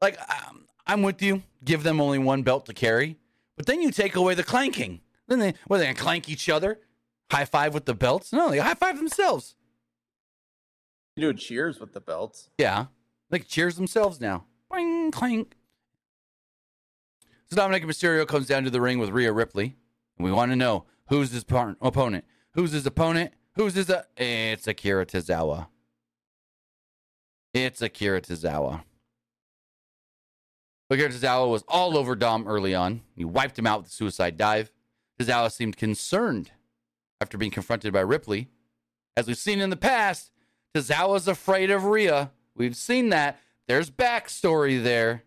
Like 0.00 0.18
um, 0.20 0.65
I'm 0.86 1.02
with 1.02 1.20
you. 1.22 1.42
Give 1.64 1.82
them 1.82 2.00
only 2.00 2.18
one 2.18 2.42
belt 2.42 2.66
to 2.66 2.74
carry, 2.74 3.18
but 3.56 3.66
then 3.66 3.82
you 3.82 3.90
take 3.90 4.14
away 4.16 4.34
the 4.34 4.44
clanking. 4.44 5.00
Then 5.28 5.40
they 5.40 5.54
what 5.66 5.76
are 5.76 5.78
they 5.80 5.86
gonna 5.86 5.98
clank 5.98 6.28
each 6.28 6.48
other? 6.48 6.80
High 7.30 7.44
five 7.44 7.74
with 7.74 7.86
the 7.86 7.94
belts? 7.94 8.32
No, 8.32 8.50
they 8.50 8.58
high 8.58 8.74
five 8.74 8.96
themselves. 8.96 9.56
You 11.16 11.32
do 11.32 11.38
cheers 11.38 11.80
with 11.80 11.92
the 11.92 12.00
belts. 12.00 12.50
Yeah, 12.58 12.86
they 13.30 13.40
can 13.40 13.48
cheers 13.48 13.76
themselves 13.76 14.20
now. 14.20 14.44
Boing, 14.72 15.10
clank. 15.12 15.56
So 17.50 17.56
Dominic 17.56 17.84
Mysterio 17.84 18.26
comes 18.26 18.46
down 18.46 18.64
to 18.64 18.70
the 18.70 18.80
ring 18.80 18.98
with 18.98 19.10
Rhea 19.10 19.32
Ripley, 19.32 19.76
and 20.18 20.24
we 20.24 20.32
want 20.32 20.52
to 20.52 20.56
know 20.56 20.84
who's 21.08 21.32
his 21.32 21.44
par- 21.44 21.76
opponent. 21.80 22.24
Who's 22.52 22.72
his 22.72 22.86
opponent? 22.86 23.32
Who's 23.54 23.74
his? 23.74 23.88
Uh, 23.90 24.02
it's 24.16 24.66
Akira 24.66 25.06
Tozawa. 25.06 25.68
It's 27.54 27.80
Akira 27.82 28.20
Tozawa. 28.20 28.82
Akira 30.88 31.08
Tozawa 31.08 31.50
was 31.50 31.64
all 31.66 31.96
over 31.96 32.14
Dom 32.14 32.46
early 32.46 32.74
on. 32.74 33.02
He 33.16 33.24
wiped 33.24 33.58
him 33.58 33.66
out 33.66 33.82
with 33.82 33.88
a 33.88 33.94
suicide 33.94 34.36
dive. 34.36 34.70
Tozawa 35.18 35.50
seemed 35.50 35.76
concerned 35.76 36.52
after 37.20 37.36
being 37.36 37.50
confronted 37.50 37.92
by 37.92 38.00
Ripley. 38.00 38.48
As 39.16 39.26
we've 39.26 39.36
seen 39.36 39.60
in 39.60 39.70
the 39.70 39.76
past, 39.76 40.30
Tozawa's 40.74 41.26
afraid 41.26 41.70
of 41.70 41.84
Rhea. 41.84 42.30
We've 42.54 42.76
seen 42.76 43.08
that. 43.08 43.40
There's 43.66 43.90
backstory 43.90 44.82
there. 44.82 45.24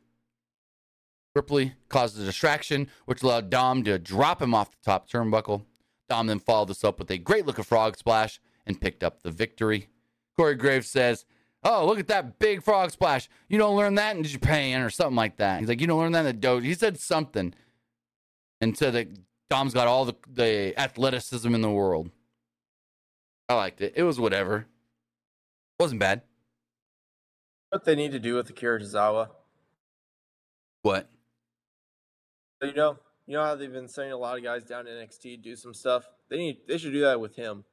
Ripley 1.36 1.74
caused 1.90 2.20
a 2.20 2.26
distraction, 2.26 2.90
which 3.06 3.22
allowed 3.22 3.50
Dom 3.50 3.84
to 3.84 4.00
drop 4.00 4.42
him 4.42 4.54
off 4.54 4.72
the 4.72 4.78
top 4.84 5.10
turnbuckle. 5.10 5.64
Dom 6.08 6.28
then 6.28 6.40
followed 6.40 6.70
this 6.70 6.84
up 6.84 7.00
with 7.00 7.12
a 7.12 7.18
great 7.18 7.46
looking 7.46 7.64
frog 7.64 7.98
splash 7.98 8.40
and 8.66 8.80
picked 8.80 9.04
up 9.04 9.22
the 9.22 9.32
victory. 9.32 9.90
Corey 10.38 10.56
Graves 10.56 10.90
says, 10.90 11.26
Oh, 11.64 11.86
look 11.86 12.00
at 12.00 12.08
that 12.08 12.40
big 12.40 12.64
frog 12.64 12.92
splash. 12.92 13.30
You 13.50 13.58
don't 13.58 13.76
learn 13.76 13.96
that 13.96 14.16
in 14.16 14.24
Japan 14.24 14.82
or 14.82 14.90
something 14.90 15.16
like 15.16 15.38
that. 15.38 15.60
He's 15.60 15.68
like, 15.68 15.82
you 15.82 15.88
don't 15.88 16.00
learn 16.00 16.14
that 16.14 16.26
in 16.26 16.40
the 16.40 16.48
dojo. 16.48 16.64
He 16.64 16.74
said 16.74 17.00
something. 17.00 17.54
And 18.62 18.78
so 18.78 18.92
that 18.92 19.08
Dom's 19.50 19.74
got 19.74 19.88
all 19.88 20.06
the, 20.06 20.16
the 20.32 20.74
athleticism 20.80 21.54
in 21.54 21.62
the 21.62 21.70
world. 21.70 22.12
I 23.50 23.56
liked 23.56 23.82
it. 23.82 23.94
It 23.96 24.04
was 24.04 24.20
whatever. 24.20 24.68
Wasn't 25.80 26.00
bad. 26.00 26.22
What 27.70 27.84
they 27.84 27.96
need 27.96 28.12
to 28.14 28.20
do 28.20 28.36
with 28.36 28.50
Akira 28.50 28.80
Tozawa. 28.80 29.30
What? 30.82 31.10
You 32.62 32.74
know, 32.74 32.98
you 33.26 33.36
know 33.36 33.44
how 33.44 33.56
they've 33.56 33.72
been 33.72 33.88
sending 33.88 34.14
a 34.14 34.18
lot 34.18 34.38
of 34.38 34.44
guys 34.44 34.64
down 34.64 34.86
to 34.86 34.92
NXT 34.92 35.22
to 35.22 35.38
do 35.38 35.56
some 35.56 35.74
stuff. 35.74 36.08
They 36.30 36.38
need 36.38 36.58
they 36.68 36.78
should 36.78 36.94
do 36.94 37.02
that 37.02 37.20
with 37.20 37.36
him. 37.36 37.64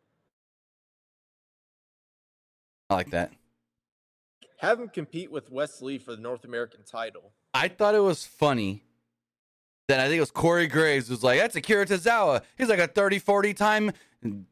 I 2.90 2.94
like 2.94 3.10
that. 3.10 3.32
Have 4.58 4.80
him 4.80 4.88
compete 4.88 5.30
with 5.30 5.50
Wes 5.50 5.82
Lee 5.82 5.98
for 5.98 6.16
the 6.16 6.22
North 6.22 6.44
American 6.44 6.80
title. 6.84 7.32
I 7.52 7.68
thought 7.68 7.94
it 7.94 8.00
was 8.00 8.24
funny 8.26 8.82
that 9.88 10.00
I 10.00 10.04
think 10.04 10.16
it 10.16 10.20
was 10.20 10.30
Corey 10.30 10.66
Graves 10.66 11.08
was 11.10 11.22
like, 11.22 11.38
that's 11.38 11.56
Akira 11.56 11.86
Tozawa. 11.86 12.42
He's 12.56 12.68
like 12.68 12.78
a 12.78 12.86
30, 12.86 13.18
40 13.18 13.54
time 13.54 13.92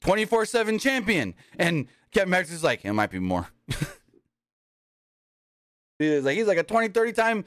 24 0.02 0.46
7 0.46 0.78
champion. 0.78 1.34
And 1.58 1.88
Kevin 2.12 2.30
Max 2.30 2.52
is 2.52 2.62
like, 2.62 2.84
it 2.84 2.92
might 2.92 3.10
be 3.10 3.18
more. 3.18 3.48
he's 5.98 6.22
like, 6.22 6.36
he's 6.36 6.46
like 6.46 6.58
a 6.58 6.62
20, 6.62 6.88
30 6.88 7.12
time 7.12 7.44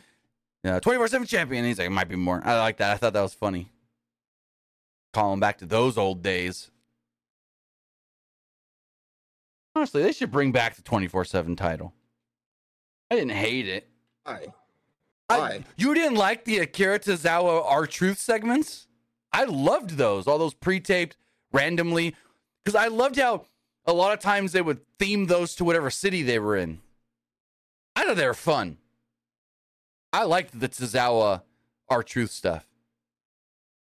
uh, 0.66 0.80
24 0.80 1.08
7 1.08 1.28
champion. 1.28 1.60
And 1.60 1.68
he's 1.68 1.78
like, 1.78 1.88
it 1.88 1.92
might 1.92 2.10
be 2.10 2.16
more. 2.16 2.42
I 2.44 2.60
like 2.60 2.78
that. 2.78 2.92
I 2.92 2.98
thought 2.98 3.14
that 3.14 3.22
was 3.22 3.34
funny. 3.34 3.72
Calling 5.14 5.40
back 5.40 5.60
to 5.60 5.66
those 5.66 5.98
old 5.98 6.22
days. 6.22 6.70
Honestly, 9.76 10.02
they 10.02 10.12
should 10.12 10.32
bring 10.32 10.52
back 10.52 10.76
the 10.76 10.82
24 10.82 11.24
7 11.26 11.56
title. 11.56 11.94
I 13.10 13.16
didn't 13.16 13.32
hate 13.32 13.68
it. 13.68 13.88
Why? 14.24 14.48
I, 15.30 15.38
Why? 15.38 15.64
you 15.76 15.94
didn't 15.94 16.18
like 16.18 16.46
the 16.46 16.60
Akira 16.60 17.00
Tozawa 17.00 17.64
R 17.66 17.86
Truth 17.86 18.20
segments? 18.20 18.88
I 19.34 19.44
loved 19.44 19.92
those, 19.92 20.26
all 20.28 20.38
those 20.38 20.54
pre-taped 20.54 21.18
randomly, 21.52 22.16
because 22.64 22.76
I 22.76 22.88
loved 22.88 23.18
how 23.18 23.46
a 23.86 23.94
lot 23.94 24.14
of 24.14 24.20
times 24.20 24.52
they 24.52 24.62
would 24.62 24.80
theme 25.00 25.26
those 25.26 25.56
to 25.56 25.64
whatever 25.64 25.90
city 25.90 26.24
they 26.24 26.40
were 26.40 26.56
in. 26.56 26.80
I 27.96 28.06
thought 28.06 28.16
they 28.16 28.28
were 28.28 28.34
fun. 28.34 28.78
I 30.14 30.24
liked 30.24 30.60
the 30.60 30.70
Tozawa 30.70 31.44
R 31.90 32.04
Truth 32.04 32.32
stuff. 32.32 32.66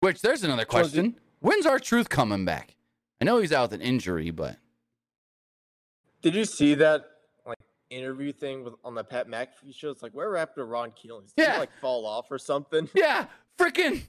Which 0.02 0.22
there's 0.22 0.44
another 0.44 0.66
question: 0.66 1.18
When's 1.40 1.66
R 1.66 1.80
Truth 1.80 2.10
coming 2.10 2.46
back? 2.46 2.76
I 3.22 3.26
know 3.26 3.40
he's 3.40 3.52
out 3.52 3.72
with 3.72 3.82
an 3.82 3.86
injury, 3.86 4.32
but 4.32 4.58
Did 6.22 6.36
you 6.36 6.46
see 6.46 6.74
that 6.76 7.06
interview 7.90 8.32
thing 8.32 8.64
with 8.64 8.74
on 8.84 8.96
the 8.96 9.04
Pat 9.04 9.28
McAfee 9.28 9.74
show? 9.74 9.90
It's 9.90 10.04
like 10.04 10.12
where 10.14 10.36
to 10.56 10.64
Ron 10.66 10.92
Killings? 10.92 11.34
Did 11.36 11.44
Yeah. 11.44 11.54
he 11.54 11.60
like 11.60 11.72
fall 11.82 12.06
off 12.06 12.28
or 12.32 12.38
something? 12.38 12.90
Yeah, 12.96 13.26
freaking, 13.58 14.02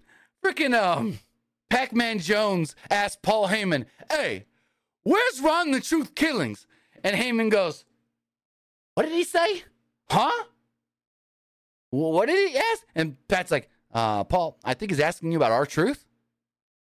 freaking, 0.45 0.75
um, 0.81 1.19
Pac 1.69 1.93
Man 1.95 2.19
Jones 2.19 2.75
asked 2.91 3.23
Paul 3.23 3.49
Heyman, 3.49 3.87
hey, 4.11 4.47
where's 5.05 5.41
Ron 5.41 5.71
the 5.71 5.81
Truth 5.81 6.15
Killings? 6.15 6.67
And 7.05 7.17
Heyman 7.17 7.51
goes, 7.51 7.85
what 8.95 9.05
did 9.05 9.13
he 9.13 9.25
say? 9.25 9.63
Huh? 10.11 10.45
What 11.91 12.27
did 12.27 12.51
he 12.51 12.57
ask? 12.57 12.83
And 12.95 13.17
Pat's 13.29 13.51
like, 13.51 13.69
uh, 13.93 14.25
Paul, 14.25 14.59
I 14.65 14.75
think 14.75 14.91
he's 14.91 15.01
asking 15.01 15.33
you 15.33 15.39
about 15.39 15.53
R 15.53 15.67
Truth. 15.67 16.05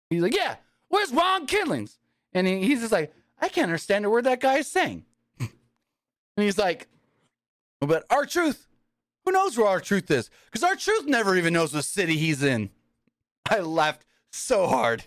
He's 0.09 0.21
like, 0.21 0.35
yeah, 0.35 0.55
where's 0.89 1.11
Ron 1.11 1.45
Killings? 1.47 1.97
And 2.33 2.47
he, 2.47 2.63
he's 2.63 2.79
just 2.79 2.91
like, 2.91 3.13
I 3.39 3.49
can't 3.49 3.65
understand 3.65 4.05
a 4.05 4.09
word 4.09 4.23
that 4.25 4.39
guy 4.39 4.57
is 4.59 4.67
saying. 4.67 5.05
And 6.37 6.43
he's 6.45 6.57
like, 6.57 6.87
but 7.81 8.05
R 8.09 8.25
Truth, 8.25 8.67
who 9.25 9.31
knows 9.31 9.57
where 9.57 9.67
R 9.67 9.81
Truth 9.81 10.09
is? 10.11 10.29
Because 10.45 10.63
R 10.63 10.75
Truth 10.75 11.07
never 11.07 11.35
even 11.35 11.53
knows 11.53 11.71
the 11.71 11.83
city 11.83 12.15
he's 12.17 12.43
in. 12.43 12.69
I 13.49 13.59
laughed 13.59 14.05
so 14.31 14.67
hard. 14.67 15.05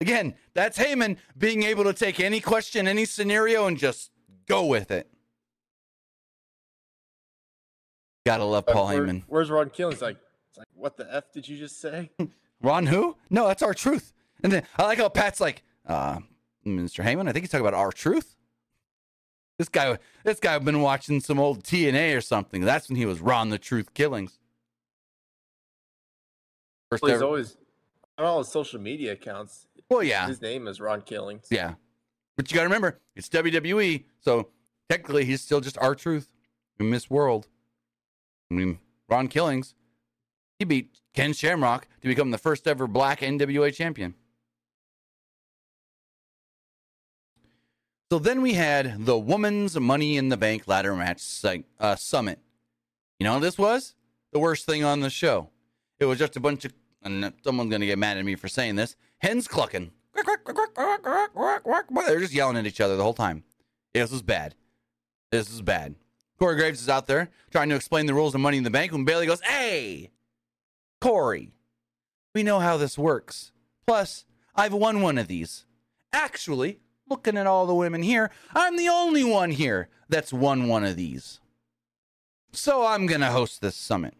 Again, 0.00 0.34
that's 0.54 0.78
Heyman 0.78 1.16
being 1.36 1.62
able 1.62 1.84
to 1.84 1.92
take 1.92 2.20
any 2.20 2.40
question, 2.40 2.86
any 2.86 3.04
scenario, 3.04 3.66
and 3.66 3.76
just 3.78 4.10
go 4.46 4.64
with 4.66 4.90
it. 4.90 5.10
Gotta 8.26 8.44
love 8.44 8.66
Paul 8.66 8.86
where- 8.88 9.02
Heyman. 9.06 9.22
Where's 9.26 9.50
Ron 9.50 9.70
Killings? 9.70 10.02
Like, 10.02 10.16
it's 10.48 10.58
like, 10.58 10.66
what 10.74 10.96
the 10.96 11.12
f 11.14 11.32
did 11.32 11.48
you 11.48 11.56
just 11.56 11.80
say? 11.80 12.10
Ron 12.62 12.86
who? 12.86 13.16
No, 13.30 13.48
that's 13.48 13.62
R 13.62 13.72
Truth. 13.74 14.12
And 14.42 14.52
then 14.52 14.64
I 14.78 14.84
like 14.84 14.98
how 14.98 15.08
Pat's 15.08 15.40
like, 15.40 15.62
uh, 15.86 16.18
Mr. 16.66 17.02
Heyman, 17.04 17.28
I 17.28 17.32
think 17.32 17.44
he's 17.44 17.50
talking 17.50 17.66
about 17.66 17.78
R 17.78 17.92
Truth. 17.92 18.36
This 19.60 19.68
guy, 19.68 19.98
this 20.24 20.40
guy 20.40 20.58
been 20.58 20.80
watching 20.80 21.20
some 21.20 21.38
old 21.38 21.64
TNA 21.64 22.16
or 22.16 22.22
something. 22.22 22.62
That's 22.62 22.88
when 22.88 22.96
he 22.96 23.04
was 23.04 23.20
Ron 23.20 23.50
the 23.50 23.58
Truth 23.58 23.92
Killings. 23.92 24.38
First 26.88 27.02
Well, 27.02 27.10
he's 27.12 27.16
ever- 27.16 27.24
always 27.26 27.56
on 28.16 28.24
all 28.24 28.38
his 28.38 28.48
social 28.48 28.80
media 28.80 29.12
accounts. 29.12 29.66
well, 29.90 30.02
yeah, 30.02 30.26
His 30.28 30.40
name 30.40 30.66
is 30.66 30.80
Ron 30.80 31.02
Killings. 31.02 31.46
yeah. 31.50 31.74
But 32.38 32.50
you 32.50 32.54
got 32.54 32.62
to 32.62 32.68
remember, 32.68 33.00
it's 33.14 33.28
WWE, 33.28 34.06
so 34.18 34.48
technically 34.88 35.26
he's 35.26 35.42
still 35.42 35.60
just 35.60 35.76
R 35.76 35.94
Truth 35.94 36.30
in 36.78 36.90
this 36.90 37.10
world. 37.10 37.46
I 38.50 38.54
mean, 38.54 38.78
Ron 39.10 39.28
Killings, 39.28 39.74
he 40.58 40.64
beat 40.64 41.02
Ken 41.12 41.34
Shamrock 41.34 41.86
to 42.00 42.08
become 42.08 42.30
the 42.30 42.38
first 42.38 42.66
ever 42.66 42.86
black 42.86 43.20
NWA 43.20 43.74
champion. 43.74 44.14
So 48.10 48.18
then 48.18 48.42
we 48.42 48.54
had 48.54 49.06
the 49.06 49.16
Woman's 49.16 49.78
Money 49.78 50.16
in 50.16 50.30
the 50.30 50.36
Bank 50.36 50.66
ladder 50.66 50.96
match 50.96 51.22
uh, 51.78 51.94
summit. 51.94 52.40
You 53.20 53.24
know 53.24 53.38
this 53.38 53.56
was? 53.56 53.94
The 54.32 54.40
worst 54.40 54.66
thing 54.66 54.82
on 54.82 54.98
the 54.98 55.10
show. 55.10 55.50
It 56.00 56.06
was 56.06 56.18
just 56.18 56.34
a 56.34 56.40
bunch 56.40 56.64
of, 56.64 56.72
and 57.04 57.32
someone's 57.44 57.70
going 57.70 57.82
to 57.82 57.86
get 57.86 58.00
mad 58.00 58.18
at 58.18 58.24
me 58.24 58.34
for 58.34 58.48
saying 58.48 58.74
this, 58.74 58.96
hens 59.18 59.46
clucking. 59.46 59.92
They're 62.06 62.18
just 62.18 62.32
yelling 62.34 62.56
at 62.56 62.66
each 62.66 62.80
other 62.80 62.96
the 62.96 63.02
whole 63.04 63.14
time. 63.14 63.44
This 63.94 64.10
was 64.10 64.22
bad. 64.22 64.56
This 65.30 65.48
is 65.48 65.62
bad. 65.62 65.94
Corey 66.36 66.56
Graves 66.56 66.82
is 66.82 66.88
out 66.88 67.06
there 67.06 67.30
trying 67.52 67.68
to 67.68 67.76
explain 67.76 68.06
the 68.06 68.14
rules 68.14 68.34
of 68.34 68.40
Money 68.40 68.56
in 68.56 68.64
the 68.64 68.70
Bank 68.70 68.90
when 68.90 69.04
Bayley 69.04 69.26
goes, 69.26 69.40
Hey, 69.42 70.10
Corey, 71.00 71.52
we 72.34 72.42
know 72.42 72.58
how 72.58 72.76
this 72.76 72.98
works. 72.98 73.52
Plus, 73.86 74.24
I've 74.56 74.72
won 74.72 75.00
one 75.00 75.16
of 75.16 75.28
these. 75.28 75.64
Actually, 76.12 76.80
looking 77.10 77.36
at 77.36 77.46
all 77.46 77.66
the 77.66 77.74
women 77.74 78.02
here, 78.02 78.30
I'm 78.54 78.76
the 78.76 78.88
only 78.88 79.24
one 79.24 79.50
here 79.50 79.88
that's 80.08 80.32
won 80.32 80.68
one 80.68 80.84
of 80.84 80.96
these. 80.96 81.40
So 82.52 82.86
I'm 82.86 83.06
going 83.06 83.20
to 83.20 83.28
host 83.30 83.60
this 83.60 83.76
summit. 83.76 84.14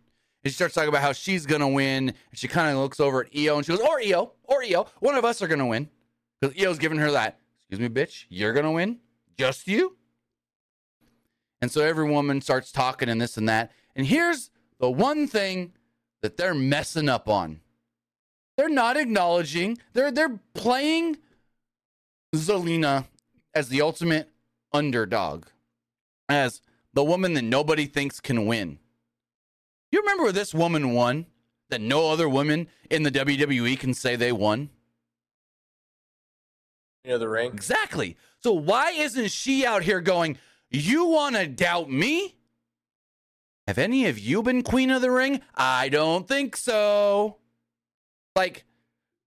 And 0.45 0.53
she 0.53 0.55
starts 0.55 0.75
talking 0.75 0.89
about 0.89 1.03
how 1.03 1.13
she's 1.13 1.47
going 1.47 1.61
to 1.61 1.69
win. 1.69 2.09
And 2.09 2.39
she 2.39 2.49
kind 2.49 2.71
of 2.71 2.83
looks 2.83 3.01
over 3.01 3.25
at 3.25 3.37
Io 3.37 3.57
and 3.57 3.67
she 3.67 3.73
goes, 3.73 3.81
Or 3.81 4.01
Io, 4.01 4.33
or 4.45 4.63
Io, 4.63 4.87
one 5.01 5.17
of 5.17 5.25
us 5.25 5.43
are 5.43 5.49
going 5.49 5.59
to 5.59 5.67
win. 5.67 5.89
Because 6.41 6.61
Io's 6.61 6.79
giving 6.79 6.99
her 6.99 7.11
that, 7.13 7.39
Excuse 7.61 7.81
me, 7.81 7.89
bitch, 7.89 8.25
you're 8.29 8.53
going 8.53 8.65
to 8.65 8.73
win? 8.73 8.99
Just 9.39 9.69
you? 9.69 9.97
And 11.61 11.71
so 11.71 11.83
every 11.83 12.09
woman 12.09 12.41
starts 12.41 12.73
talking 12.73 13.09
and 13.09 13.21
this 13.21 13.37
and 13.37 13.49
that. 13.49 13.71
And 13.95 14.07
here's 14.07 14.51
the 14.79 14.91
one 14.91 15.27
thing 15.27 15.73
that 16.23 16.37
they're 16.37 16.55
messing 16.55 17.09
up 17.09 17.29
on. 17.29 17.61
They're 18.57 18.69
not 18.69 18.97
acknowledging, 18.97 19.79
they're 19.93 20.11
they're 20.11 20.41
playing 20.55 21.19
Zelina 22.35 23.07
as 23.55 23.69
the 23.69 23.83
ultimate 23.83 24.31
underdog, 24.73 25.47
as 26.29 26.63
the 26.93 27.05
woman 27.05 27.35
that 27.35 27.43
nobody 27.43 27.87
thinks 27.87 28.21
can 28.21 28.47
win. 28.47 28.79
You 29.91 30.01
remember 30.01 30.31
this 30.31 30.55
woman 30.55 30.93
won 30.93 31.27
that 31.71 31.81
no 31.81 32.11
other 32.11 32.29
woman 32.29 32.69
in 32.91 33.03
the 33.03 33.11
WWE 33.11 33.79
can 33.79 33.95
say 33.95 34.17
they 34.17 34.33
won? 34.33 34.71
You 37.05 37.13
know 37.13 37.19
the 37.19 37.29
ring. 37.29 37.53
Exactly. 37.53 38.17
So 38.43 38.53
why 38.53 38.91
isn't 38.93 39.31
she 39.31 39.65
out 39.65 39.83
here 39.83 40.01
going, 40.01 40.39
You 40.71 41.07
want 41.07 41.37
to 41.37 41.47
doubt 41.47 41.91
me? 41.91 42.37
Have 43.67 43.79
any 43.79 44.07
of 44.07 44.19
you 44.19 44.43
been 44.43 44.63
queen 44.63 44.91
of 44.91 45.03
the 45.03 45.11
ring? 45.11 45.41
I 45.55 45.89
don't 45.89 46.27
think 46.27 46.57
so. 46.57 47.37
Like, 48.37 48.65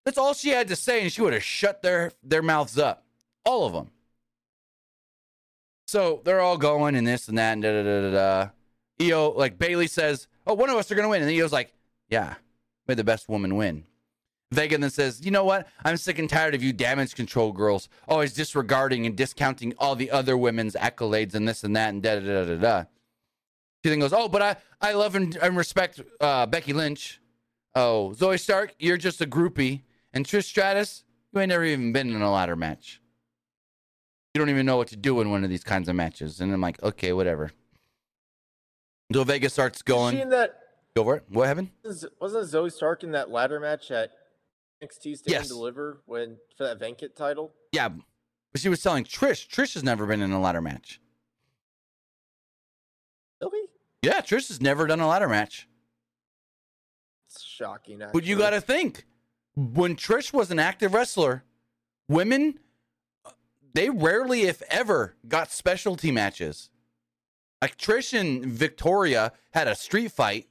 that's 0.05 0.17
all 0.17 0.33
she 0.33 0.49
had 0.49 0.67
to 0.67 0.75
say, 0.75 1.01
and 1.01 1.11
she 1.11 1.21
would 1.21 1.33
have 1.33 1.43
shut 1.43 1.81
their, 1.81 2.11
their 2.23 2.41
mouths 2.41 2.77
up. 2.77 3.05
All 3.45 3.65
of 3.65 3.73
them. 3.73 3.91
So 5.87 6.21
they're 6.23 6.41
all 6.41 6.57
going 6.57 6.95
and 6.95 7.05
this 7.05 7.27
and 7.27 7.37
that 7.37 7.53
and 7.53 7.61
da 7.61 7.71
da 7.71 7.83
da 7.83 8.01
da 8.01 8.11
da. 8.11 8.49
Io, 9.01 9.31
like 9.31 9.57
Bayley 9.57 9.87
says, 9.87 10.27
Oh, 10.45 10.53
one 10.53 10.69
of 10.69 10.75
us 10.75 10.91
are 10.91 10.95
going 10.95 11.05
to 11.05 11.09
win. 11.09 11.21
And 11.21 11.31
Io's 11.31 11.51
like, 11.51 11.73
Yeah, 12.09 12.35
may 12.87 12.95
the 12.95 13.03
best 13.03 13.29
woman 13.29 13.55
win. 13.55 13.85
Vega 14.51 14.77
then 14.77 14.89
says, 14.89 15.23
You 15.25 15.31
know 15.31 15.43
what? 15.43 15.67
I'm 15.83 15.97
sick 15.97 16.19
and 16.19 16.29
tired 16.29 16.55
of 16.55 16.63
you 16.63 16.73
damage 16.73 17.15
control 17.15 17.51
girls 17.51 17.89
always 18.07 18.33
disregarding 18.33 19.05
and 19.05 19.15
discounting 19.15 19.73
all 19.77 19.95
the 19.95 20.11
other 20.11 20.37
women's 20.37 20.75
accolades 20.75 21.33
and 21.35 21.47
this 21.47 21.63
and 21.63 21.75
that 21.75 21.89
and 21.89 22.01
da 22.01 22.15
da 22.15 22.21
da 22.21 22.45
da 22.45 22.55
da. 22.55 22.83
She 23.83 23.89
then 23.89 23.99
goes, 23.99 24.13
Oh, 24.13 24.29
but 24.29 24.41
I, 24.41 24.55
I 24.81 24.93
love 24.93 25.15
and, 25.15 25.35
and 25.35 25.57
respect 25.57 26.01
uh, 26.21 26.45
Becky 26.45 26.73
Lynch. 26.73 27.19
Oh, 27.75 28.13
Zoey 28.15 28.39
Stark, 28.39 28.75
you're 28.79 28.97
just 28.97 29.21
a 29.21 29.25
groupie. 29.27 29.81
And 30.13 30.25
Trish 30.25 30.43
Stratus, 30.45 31.03
you 31.31 31.39
ain't 31.39 31.49
never 31.49 31.63
even 31.63 31.91
been 31.91 32.09
in 32.13 32.21
a 32.21 32.31
ladder 32.31 32.55
match. 32.55 33.01
You 34.33 34.39
don't 34.39 34.49
even 34.49 34.65
know 34.65 34.77
what 34.77 34.87
to 34.89 34.95
do 34.95 35.21
in 35.21 35.29
one 35.29 35.43
of 35.43 35.49
these 35.49 35.63
kinds 35.63 35.89
of 35.89 35.95
matches. 35.95 36.39
And 36.39 36.51
I'm 36.53 36.61
like, 36.61 36.81
okay, 36.81 37.13
whatever. 37.13 37.51
Until 39.09 39.25
Vega 39.25 39.49
starts 39.49 39.81
going. 39.81 40.15
she 40.15 40.21
in 40.21 40.29
that 40.29 40.59
Go 40.95 41.03
for 41.03 41.15
it. 41.17 41.23
What 41.29 41.47
happened? 41.47 41.69
wasn't 41.83 42.45
Zoey 42.45 42.71
Stark 42.71 43.03
in 43.03 43.11
that 43.11 43.31
ladder 43.31 43.59
match 43.59 43.89
at 43.89 44.11
NXT 44.83 45.17
Stand 45.17 45.21
Yes. 45.27 45.41
and 45.41 45.49
Deliver 45.49 46.01
when 46.05 46.37
for 46.55 46.65
that 46.65 46.79
Venkit 46.79 47.15
title? 47.15 47.51
Yeah. 47.71 47.89
But 48.51 48.61
she 48.61 48.69
was 48.69 48.81
telling 48.81 49.03
Trish. 49.03 49.47
Trish 49.47 49.73
has 49.73 49.83
never 49.83 50.05
been 50.05 50.21
in 50.21 50.31
a 50.31 50.39
ladder 50.39 50.61
match. 50.61 50.99
Really? 53.41 53.67
Yeah, 54.03 54.21
Trish 54.21 54.47
has 54.49 54.61
never 54.61 54.85
done 54.85 54.99
a 54.99 55.07
ladder 55.07 55.27
match. 55.27 55.67
It's 57.29 57.41
shocking. 57.41 58.01
Actually. 58.01 58.19
But 58.21 58.27
you 58.27 58.37
got 58.37 58.51
to 58.51 58.61
think 58.61 59.05
when 59.55 59.95
Trish 59.95 60.33
was 60.33 60.51
an 60.51 60.59
active 60.59 60.93
wrestler, 60.93 61.43
women, 62.07 62.59
they 63.73 63.89
rarely, 63.89 64.43
if 64.43 64.61
ever, 64.69 65.15
got 65.27 65.51
specialty 65.51 66.11
matches. 66.11 66.69
Like 67.61 67.77
Trish 67.77 68.17
and 68.17 68.45
Victoria 68.45 69.31
had 69.51 69.67
a 69.67 69.75
street 69.75 70.11
fight, 70.11 70.47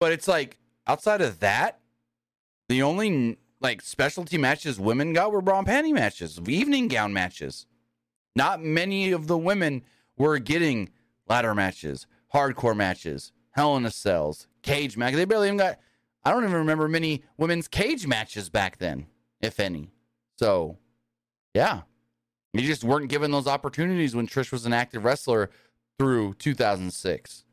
but 0.00 0.12
it's 0.12 0.26
like 0.28 0.58
outside 0.86 1.20
of 1.20 1.40
that, 1.40 1.80
the 2.68 2.82
only 2.82 3.38
like 3.60 3.82
specialty 3.82 4.38
matches 4.38 4.80
women 4.80 5.12
got 5.12 5.32
were 5.32 5.42
bra 5.42 5.58
and 5.58 5.68
panty 5.68 5.92
matches, 5.92 6.40
evening 6.46 6.88
gown 6.88 7.12
matches. 7.12 7.66
Not 8.34 8.62
many 8.62 9.12
of 9.12 9.26
the 9.26 9.38
women 9.38 9.82
were 10.16 10.38
getting 10.38 10.90
ladder 11.28 11.54
matches, 11.54 12.06
hardcore 12.32 12.76
matches, 12.76 13.32
Hell 13.56 13.76
in 13.76 13.86
a 13.86 13.90
Cells, 13.90 14.46
cage 14.62 14.98
match. 14.98 15.14
They 15.14 15.24
barely 15.24 15.48
even 15.48 15.56
got. 15.56 15.78
I 16.26 16.32
don't 16.32 16.42
even 16.42 16.56
remember 16.56 16.88
many 16.88 17.22
women's 17.38 17.68
cage 17.68 18.04
matches 18.04 18.50
back 18.50 18.78
then, 18.78 19.06
if 19.40 19.60
any. 19.60 19.92
So, 20.40 20.76
yeah, 21.54 21.82
you 22.52 22.62
just 22.62 22.82
weren't 22.82 23.08
given 23.08 23.30
those 23.30 23.46
opportunities 23.46 24.16
when 24.16 24.26
Trish 24.26 24.50
was 24.50 24.66
an 24.66 24.72
active 24.72 25.04
wrestler 25.04 25.50
through 26.00 26.34
2006. 26.34 27.44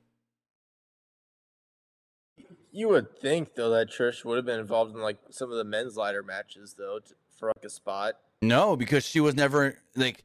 You 2.71 2.89
would 2.89 3.15
think 3.19 3.53
though 3.53 3.69
that 3.69 3.91
Trish 3.91 4.25
would 4.25 4.37
have 4.37 4.45
been 4.47 4.59
involved 4.59 4.95
in 4.95 5.01
like 5.03 5.17
some 5.29 5.51
of 5.51 5.57
the 5.57 5.63
men's 5.63 5.95
ladder 5.95 6.23
matches 6.23 6.73
though 6.75 6.97
to, 6.97 7.13
for 7.37 7.49
like 7.49 7.63
a 7.63 7.69
spot. 7.69 8.15
No, 8.41 8.75
because 8.75 9.05
she 9.05 9.19
was 9.19 9.35
never 9.35 9.77
like. 9.95 10.23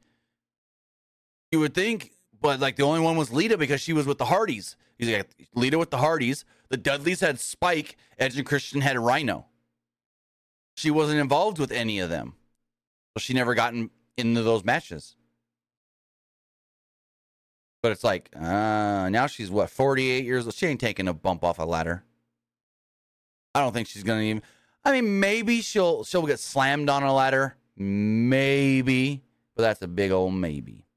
You 1.52 1.60
would 1.60 1.74
think, 1.74 2.12
but 2.40 2.60
like 2.60 2.76
the 2.76 2.84
only 2.84 3.00
one 3.00 3.18
was 3.18 3.30
Lita 3.30 3.58
because 3.58 3.82
she 3.82 3.92
was 3.92 4.06
with 4.06 4.16
the 4.16 4.24
Hardys. 4.24 4.76
He's 4.96 5.14
like 5.14 5.28
Lita 5.54 5.78
with 5.78 5.90
the 5.90 5.98
Hardys. 5.98 6.46
The 6.70 6.76
Dudleys 6.76 7.20
had 7.20 7.40
Spike. 7.40 7.96
Edge 8.18 8.36
and 8.36 8.46
Christian 8.46 8.80
had 8.80 8.98
Rhino. 8.98 9.46
She 10.76 10.90
wasn't 10.90 11.20
involved 11.20 11.58
with 11.58 11.72
any 11.72 11.98
of 11.98 12.10
them, 12.10 12.34
so 13.16 13.20
she 13.20 13.34
never 13.34 13.54
gotten 13.54 13.90
into 14.16 14.42
those 14.42 14.64
matches. 14.64 15.16
But 17.82 17.92
it's 17.92 18.04
like 18.04 18.30
uh, 18.36 19.08
now 19.08 19.26
she's 19.26 19.50
what 19.50 19.70
forty 19.70 20.10
eight 20.10 20.24
years 20.24 20.44
old. 20.44 20.54
She 20.54 20.66
ain't 20.66 20.80
taking 20.80 21.08
a 21.08 21.14
bump 21.14 21.44
off 21.44 21.58
a 21.58 21.64
ladder. 21.64 22.04
I 23.54 23.60
don't 23.60 23.72
think 23.72 23.88
she's 23.88 24.02
gonna 24.02 24.22
even. 24.22 24.42
I 24.84 24.92
mean, 24.92 25.20
maybe 25.20 25.60
she'll 25.60 26.04
she'll 26.04 26.26
get 26.26 26.40
slammed 26.40 26.90
on 26.90 27.02
a 27.02 27.14
ladder, 27.14 27.56
maybe, 27.76 29.22
but 29.54 29.62
that's 29.62 29.82
a 29.82 29.88
big 29.88 30.10
old 30.10 30.34
maybe. 30.34 30.87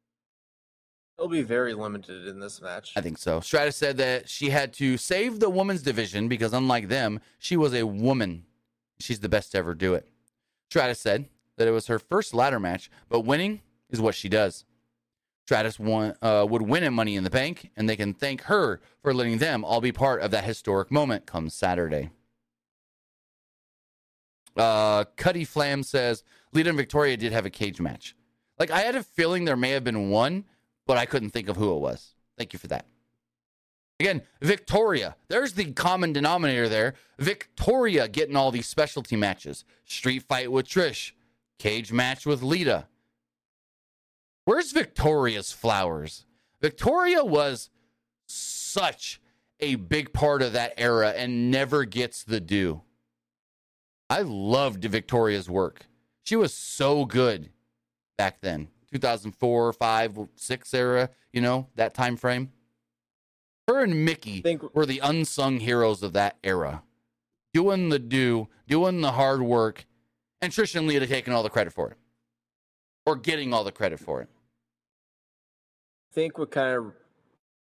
It'll 1.22 1.30
be 1.30 1.44
very 1.44 1.76
limited 1.76 2.26
in 2.26 2.40
this 2.40 2.64
match. 2.64 2.94
I 2.96 3.02
think 3.02 3.20
so. 3.20 3.42
Stratus 3.42 3.76
said 3.76 3.98
that 3.98 4.28
she 4.28 4.50
had 4.50 4.74
to 4.74 4.98
save 4.98 5.40
the 5.40 5.52
women's 5.52 5.84
division 5.84 6.28
because, 6.28 6.52
unlike 6.52 6.88
them, 6.88 7.20
she 7.38 7.56
was 7.56 7.76
a 7.76 7.86
woman. 7.86 8.46
She's 9.00 9.20
the 9.20 9.30
best 9.30 9.52
to 9.52 9.60
ever 9.60 9.76
do 9.76 9.94
it. 9.94 10.08
Stratus 10.72 11.00
said 11.00 11.30
that 11.58 11.68
it 11.68 11.72
was 11.72 11.86
her 11.86 12.00
first 12.00 12.34
ladder 12.34 12.60
match, 12.60 12.90
but 13.08 13.20
winning 13.20 13.62
is 13.92 14.02
what 14.02 14.16
she 14.16 14.30
does. 14.30 14.66
Stratus 15.46 15.78
won, 15.78 16.16
uh, 16.24 16.48
would 16.50 16.64
win 16.64 16.84
at 16.84 16.92
Money 16.92 17.16
in 17.16 17.24
the 17.24 17.30
Bank, 17.30 17.70
and 17.78 17.88
they 17.88 17.96
can 17.96 18.16
thank 18.16 18.42
her 18.46 18.82
for 19.04 19.14
letting 19.14 19.38
them 19.38 19.64
all 19.64 19.80
be 19.80 19.92
part 19.92 20.24
of 20.24 20.32
that 20.32 20.44
historic 20.44 20.90
moment 20.90 21.28
come 21.28 21.52
Saturday. 21.52 22.10
Uh, 24.58 25.04
Cuddy 25.18 25.46
Flam 25.46 25.84
says 25.84 26.24
Lita 26.52 26.70
and 26.70 26.78
Victoria 26.80 27.16
did 27.16 27.32
have 27.32 27.46
a 27.46 27.52
cage 27.52 27.80
match. 27.80 28.16
Like 28.58 28.72
I 28.72 28.80
had 28.80 28.96
a 28.96 29.04
feeling 29.04 29.46
there 29.46 29.56
may 29.56 29.70
have 29.70 29.84
been 29.84 30.10
one, 30.10 30.46
but 30.88 30.98
I 30.98 31.06
couldn't 31.06 31.32
think 31.32 31.50
of 31.50 31.58
who 31.58 31.76
it 31.76 31.80
was. 31.80 32.16
Thank 32.38 32.54
you 32.54 32.60
for 32.60 32.68
that. 32.68 32.86
Again, 34.00 34.24
Victoria. 34.42 35.16
There's 35.28 35.54
the 35.54 35.74
common 35.74 36.12
denominator 36.12 36.68
there. 36.68 36.96
Victoria 37.20 38.08
getting 38.08 38.36
all 38.36 38.50
these 38.50 38.68
specialty 38.68 39.16
matches. 39.16 39.64
Street 39.86 40.24
fight 40.24 40.52
with 40.52 40.68
Trish. 40.68 41.12
Cage 41.60 41.92
match 41.92 42.26
with 42.26 42.42
Lita. 42.42 42.88
Where's 44.46 44.72
Victoria's 44.72 45.52
flowers? 45.52 46.26
Victoria 46.62 47.24
was 47.24 47.70
such 48.26 49.22
a 49.60 49.76
big 49.76 50.14
part 50.14 50.42
of 50.42 50.54
that 50.54 50.74
era 50.78 51.12
and 51.12 51.52
never 51.52 51.86
gets 51.86 52.24
the 52.24 52.40
due. 52.40 52.82
I 54.10 54.24
loved 54.24 54.84
Victoria's 54.84 55.50
work. 55.50 55.86
She 56.24 56.36
was 56.36 56.54
so 56.54 57.06
good 57.06 57.52
back 58.18 58.42
then. 58.42 58.70
2004, 58.94 59.74
5, 59.74 60.20
6 60.36 60.74
era, 60.74 61.10
you 61.32 61.42
know, 61.42 61.68
that 61.76 61.94
time 61.94 62.18
frame. 62.18 62.52
Her 63.68 63.84
and 63.84 64.06
Mickie 64.06 64.42
think 64.42 64.76
were 64.76 64.86
the 64.86 65.00
unsung 65.00 65.60
heroes 65.60 66.04
of 66.04 66.14
that 66.14 66.38
era. 66.44 66.84
Doing 67.54 67.90
the 67.90 68.00
do, 68.00 68.48
doing 68.68 69.02
the 69.02 69.12
hard 69.12 69.42
work, 69.42 69.86
and 70.42 70.52
Trish 70.52 70.76
and 70.76 70.88
Lita 70.88 71.08
taking 71.08 71.34
all 71.34 71.44
the 71.44 71.50
credit 71.50 71.74
for 71.74 71.92
it. 71.92 71.98
Or 73.06 73.16
getting 73.16 73.54
all 73.54 73.64
the 73.64 73.72
credit 73.72 74.00
for 74.00 74.22
it. 74.22 74.30
I 76.12 76.14
think 76.14 76.38
what 76.38 76.52
kind 76.52 76.76
of 76.76 76.94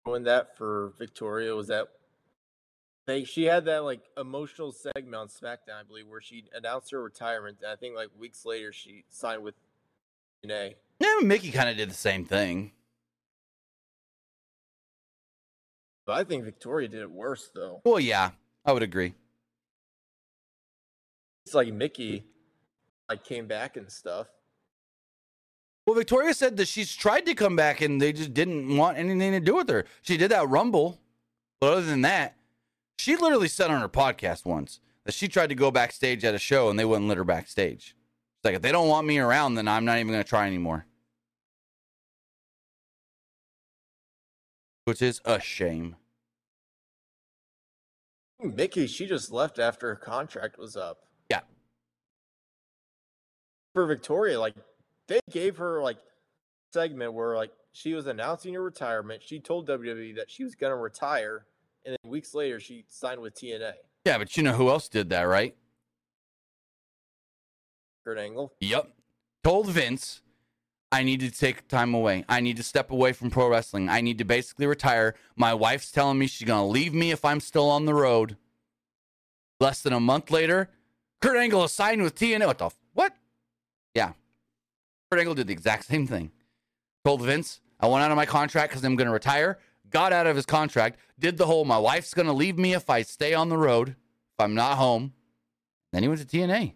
ruined 0.06 0.28
that 0.28 0.58
for 0.58 0.94
Victoria 0.98 1.56
was 1.56 1.68
that 1.68 1.88
they 3.06 3.24
she 3.24 3.46
had 3.46 3.66
that 3.66 3.84
like 3.84 4.02
emotional 4.18 4.72
segment 4.72 5.16
on 5.16 5.28
SmackDown, 5.28 5.80
I 5.80 5.84
believe, 5.88 6.08
where 6.08 6.22
she 6.22 6.46
announced 6.54 6.92
her 6.92 7.02
retirement. 7.02 7.58
And 7.62 7.72
I 7.72 7.76
think 7.76 7.96
like 7.96 8.10
weeks 8.18 8.46
later 8.46 8.72
she 8.72 9.06
signed 9.10 9.44
with 9.44 9.56
TNA. 10.46 10.76
Yeah, 11.00 11.16
Mickie 11.22 11.52
kind 11.52 11.70
of 11.70 11.78
did 11.78 11.90
the 11.90 11.96
same 11.96 12.26
thing. 12.26 12.72
But 16.06 16.14
I 16.14 16.24
think 16.24 16.44
Victoria 16.44 16.88
did 16.88 17.02
it 17.02 17.12
worse 17.12 17.50
though. 17.54 17.82
Well, 17.86 18.00
yeah, 18.00 18.32
I 18.66 18.74
would 18.74 18.84
agree. 18.84 19.14
It's 21.46 21.56
like 21.56 21.74
Mickie 21.74 22.26
like 23.10 23.24
came 23.24 23.48
back 23.48 23.78
and 23.78 23.92
stuff. 23.92 24.28
Well, 25.86 25.96
Victoria 25.96 26.34
said 26.34 26.56
that 26.58 26.68
she's 26.68 26.96
tried 26.96 27.26
to 27.26 27.34
come 27.34 27.56
back 27.56 27.82
and 27.82 28.02
they 28.02 28.14
just 28.14 28.34
didn't 28.34 28.78
want 28.78 28.98
anything 28.98 29.34
to 29.34 29.40
do 29.40 29.56
with 29.56 29.70
her. 29.70 29.86
She 30.02 30.16
did 30.16 30.32
that 30.32 30.48
Rumble, 30.48 31.00
but 31.60 31.74
other 31.74 31.86
than 31.86 32.02
that, 32.02 32.38
she 32.98 33.18
literally 33.18 33.50
said 33.50 33.70
on 33.70 33.82
her 33.82 33.90
podcast 33.90 34.46
once 34.46 34.80
that 35.04 35.14
she 35.14 35.28
tried 35.28 35.50
to 35.50 35.56
go 35.56 35.72
backstage 35.72 36.24
at 36.24 36.36
a 36.36 36.40
show 36.40 36.70
and 36.70 36.80
they 36.80 36.86
wouldn't 36.86 37.10
let 37.10 37.18
her 37.18 37.26
backstage. 37.26 37.96
It's 38.44 38.50
like 38.50 38.56
if 38.56 38.62
they 38.62 38.74
don't 38.74 38.90
want 38.90 39.08
me 39.08 39.20
around, 39.20 39.56
then 39.56 39.70
I'm 39.70 39.86
not 39.86 40.00
even 40.00 40.12
going 40.12 40.22
to 40.22 40.28
try 40.28 40.48
anymore. 40.48 40.86
Which 44.84 45.02
is 45.02 45.22
a 45.24 45.40
shame. 45.40 45.96
Mickie, 48.44 48.88
she 48.88 49.06
just 49.06 49.32
left 49.32 49.60
after 49.60 49.88
her 49.88 49.96
contract 49.96 50.58
was 50.60 50.76
up. 50.76 51.06
Yeah. 51.32 51.40
For 53.74 53.86
Victoria, 53.86 54.38
like 54.42 54.56
they 55.08 55.22
gave 55.32 55.56
her 55.56 55.82
like 55.82 56.00
segment 56.74 57.14
where 57.14 57.38
like 57.38 57.52
she 57.72 57.94
was 57.94 58.08
announcing 58.08 58.54
her 58.56 58.62
retirement. 58.62 59.24
She 59.24 59.40
told 59.40 59.70
WWE 59.70 60.18
that 60.18 60.30
she 60.30 60.44
was 60.44 60.54
gonna 60.54 60.76
retire, 60.76 61.46
and 61.86 61.94
then 61.94 62.12
weeks 62.12 62.34
later 62.34 62.60
she 62.60 62.84
signed 62.90 63.22
with 63.22 63.36
TNA. 63.36 63.72
Yeah, 64.04 64.18
but 64.18 64.36
you 64.36 64.44
know 64.44 64.52
who 64.52 64.68
else 64.68 64.90
did 64.90 65.10
that, 65.12 65.22
right? 65.22 65.56
Kurt 68.04 68.18
Angle. 68.18 68.54
Yep. 68.60 68.90
Told 69.44 69.68
Vince, 69.70 70.22
I 70.92 71.04
need 71.04 71.20
to 71.22 71.32
take 71.32 71.68
time 71.68 71.94
away. 71.94 72.26
I 72.30 72.40
need 72.40 72.58
to 72.58 72.64
step 72.64 72.92
away 72.92 73.14
from 73.14 73.30
pro 73.32 73.48
wrestling. 73.50 73.90
I 73.90 74.02
need 74.02 74.18
to 74.20 74.26
basically 74.26 74.66
retire. 74.66 75.16
My 75.36 75.54
wife's 75.54 75.92
telling 75.92 76.18
me 76.18 76.28
she's 76.28 76.48
going 76.48 76.60
to 76.62 76.66
leave 76.66 76.94
me 76.94 77.12
if 77.12 77.26
I'm 77.26 77.40
still 77.40 77.70
on 77.70 77.86
the 77.86 77.94
road. 77.94 78.38
Less 79.60 79.82
than 79.82 79.94
a 79.94 80.00
month 80.00 80.32
later, 80.32 80.70
Kurt 81.22 81.38
Angle 81.38 81.64
is 81.66 81.72
signed 81.72 82.02
with 82.02 82.16
TNA. 82.16 82.46
What 82.48 82.58
the? 82.58 82.66
f- 82.66 82.78
What? 82.94 83.14
Yeah. 83.94 84.14
Kurt 85.10 85.20
Angle 85.20 85.36
did 85.36 85.48
the 85.48 85.54
exact 85.54 85.86
same 85.86 86.06
thing. 86.08 86.32
Told 87.06 87.22
Vince, 87.22 87.60
I 87.80 87.88
went 87.88 88.04
out 88.04 88.12
of 88.12 88.18
my 88.18 88.26
contract 88.26 88.72
because 88.72 88.84
I'm 88.84 88.96
going 88.96 89.08
to 89.08 89.14
retire. 89.14 89.60
Got 89.90 90.12
out 90.14 90.28
of 90.28 90.36
his 90.36 90.46
contract. 90.46 90.98
Did 91.20 91.38
the 91.38 91.46
whole, 91.46 91.66
my 91.66 91.78
wife's 91.78 92.14
going 92.14 92.26
to 92.28 92.34
leave 92.34 92.58
me 92.58 92.74
if 92.74 92.90
I 92.90 93.04
stay 93.04 93.34
on 93.34 93.50
the 93.50 93.58
road, 93.58 93.90
if 93.90 93.96
I'm 94.40 94.56
not 94.56 94.78
home. 94.78 95.14
Then 95.92 96.02
he 96.04 96.10
went 96.10 96.28
to 96.28 96.38
TNA 96.38 96.74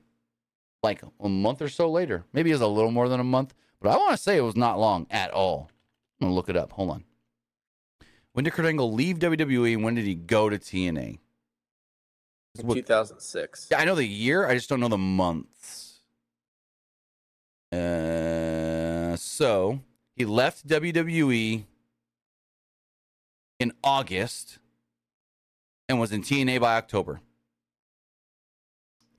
like 0.88 1.02
a 1.20 1.30
month 1.30 1.62
or 1.62 1.70
so 1.70 1.90
later. 1.92 2.24
Maybe 2.34 2.50
it 2.50 2.54
was 2.54 2.62
a 2.62 2.68
little 2.68 2.92
more 2.92 3.10
than 3.10 3.20
a 3.20 3.26
month, 3.26 3.54
but 3.82 3.90
I 3.90 3.98
want 3.98 4.12
to 4.12 4.18
say 4.18 4.38
it 4.38 4.42
was 4.42 4.56
not 4.56 4.80
long 4.80 5.06
at 5.12 5.32
all. 5.32 5.70
I'm 6.20 6.28
gonna 6.28 6.36
look 6.36 6.50
it 6.50 6.58
up. 6.58 6.72
Hold 6.72 6.92
on. 6.92 7.04
When 8.32 8.46
did 8.46 8.54
Kurt 8.54 8.66
Angle 8.66 8.94
leave 8.94 9.20
WWE 9.20 9.74
and 9.74 9.84
when 9.84 9.96
did 9.96 10.06
he 10.06 10.16
go 10.16 10.50
to 10.50 10.58
TNA? 10.58 11.20
in 12.60 12.68
2006. 12.68 13.68
Yeah, 13.72 13.80
I 13.80 13.86
know 13.86 13.96
the 13.96 14.06
year. 14.06 14.48
I 14.48 14.54
just 14.56 14.70
don't 14.70 14.80
know 14.80 14.88
the 14.88 14.98
months. 14.98 16.00
Uh, 17.72 19.16
so 19.16 19.82
he 20.16 20.26
left 20.26 20.68
WWE 20.68 21.66
in 23.60 23.74
August 23.84 24.60
and 25.90 26.00
was 26.00 26.12
in 26.12 26.22
TNA 26.22 26.62
by 26.62 26.78
October. 26.78 27.22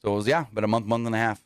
So 0.03 0.13
it 0.13 0.17
was, 0.17 0.29
yeah, 0.29 0.47
about 0.51 0.65
a 0.65 0.69
month, 0.69 0.87
month 0.87 1.07
and 1.07 1.15
a 1.15 1.19
half. 1.19 1.43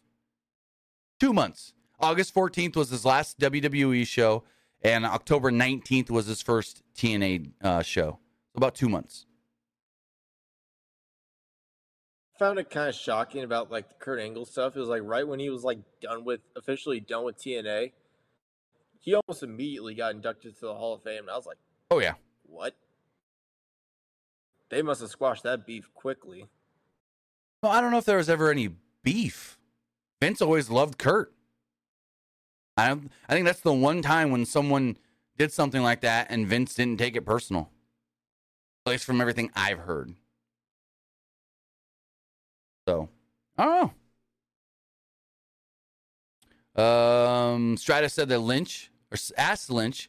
Two 1.22 1.32
months. 1.32 1.72
August 2.00 2.34
14th 2.34 2.74
was 2.74 2.90
his 2.90 3.04
last 3.04 3.38
WWE 3.38 4.04
show, 4.04 4.42
and 4.82 5.06
October 5.06 5.52
19th 5.52 6.10
was 6.10 6.26
his 6.26 6.42
first 6.42 6.82
TNA 6.96 7.52
uh, 7.62 7.80
show. 7.80 8.18
So 8.52 8.56
about 8.56 8.74
two 8.74 8.88
months. 8.88 9.26
found 12.40 12.58
it 12.58 12.70
kind 12.70 12.88
of 12.88 12.96
shocking 12.96 13.44
about 13.44 13.70
like 13.70 13.88
the 13.88 13.94
Kurt 14.00 14.18
Angle 14.18 14.46
stuff. 14.46 14.74
It 14.74 14.80
was 14.80 14.88
like 14.88 15.02
right 15.04 15.24
when 15.24 15.38
he 15.38 15.48
was 15.48 15.62
like 15.62 15.78
done 16.00 16.24
with 16.24 16.40
officially 16.56 16.98
done 16.98 17.22
with 17.22 17.38
TNA, 17.38 17.92
he 18.98 19.14
almost 19.14 19.44
immediately 19.44 19.94
got 19.94 20.16
inducted 20.16 20.56
to 20.56 20.60
the 20.62 20.74
Hall 20.74 20.94
of 20.94 21.04
Fame. 21.04 21.20
And 21.20 21.30
I 21.30 21.36
was 21.36 21.46
like, 21.46 21.58
Oh, 21.92 22.00
yeah. 22.00 22.14
what? 22.42 22.74
They 24.70 24.82
must 24.82 25.00
have 25.00 25.10
squashed 25.10 25.44
that 25.44 25.68
beef 25.68 25.88
quickly. 25.94 26.48
Well, 27.62 27.70
I 27.70 27.80
don't 27.80 27.92
know 27.92 27.98
if 27.98 28.06
there 28.06 28.16
was 28.16 28.28
ever 28.28 28.50
any 28.50 28.70
beef. 29.04 29.56
Vince 30.22 30.40
always 30.40 30.70
loved 30.70 30.98
Kurt. 30.98 31.32
I 32.76 32.92
I 33.28 33.32
think 33.32 33.44
that's 33.44 33.58
the 33.58 33.72
one 33.72 34.02
time 34.02 34.30
when 34.30 34.44
someone 34.46 34.96
did 35.36 35.52
something 35.52 35.82
like 35.82 36.02
that 36.02 36.28
and 36.30 36.46
Vince 36.46 36.74
didn't 36.74 37.00
take 37.00 37.16
it 37.16 37.22
personal. 37.26 37.70
At 38.86 38.92
least 38.92 39.04
from 39.04 39.20
everything 39.20 39.50
I've 39.56 39.80
heard. 39.80 40.14
So, 42.86 43.08
know. 43.58 43.92
Um, 46.80 47.76
Stratus 47.76 48.14
said 48.14 48.28
that 48.28 48.38
Lynch 48.38 48.92
or 49.10 49.18
asked 49.36 49.70
Lynch 49.70 50.08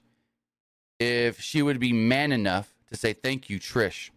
if 0.99 1.41
she 1.41 1.63
would 1.63 1.79
be 1.79 1.91
man 1.91 2.31
enough 2.31 2.75
to 2.91 2.95
say 2.95 3.13
thank 3.13 3.49
you, 3.49 3.59
Trish. 3.59 4.11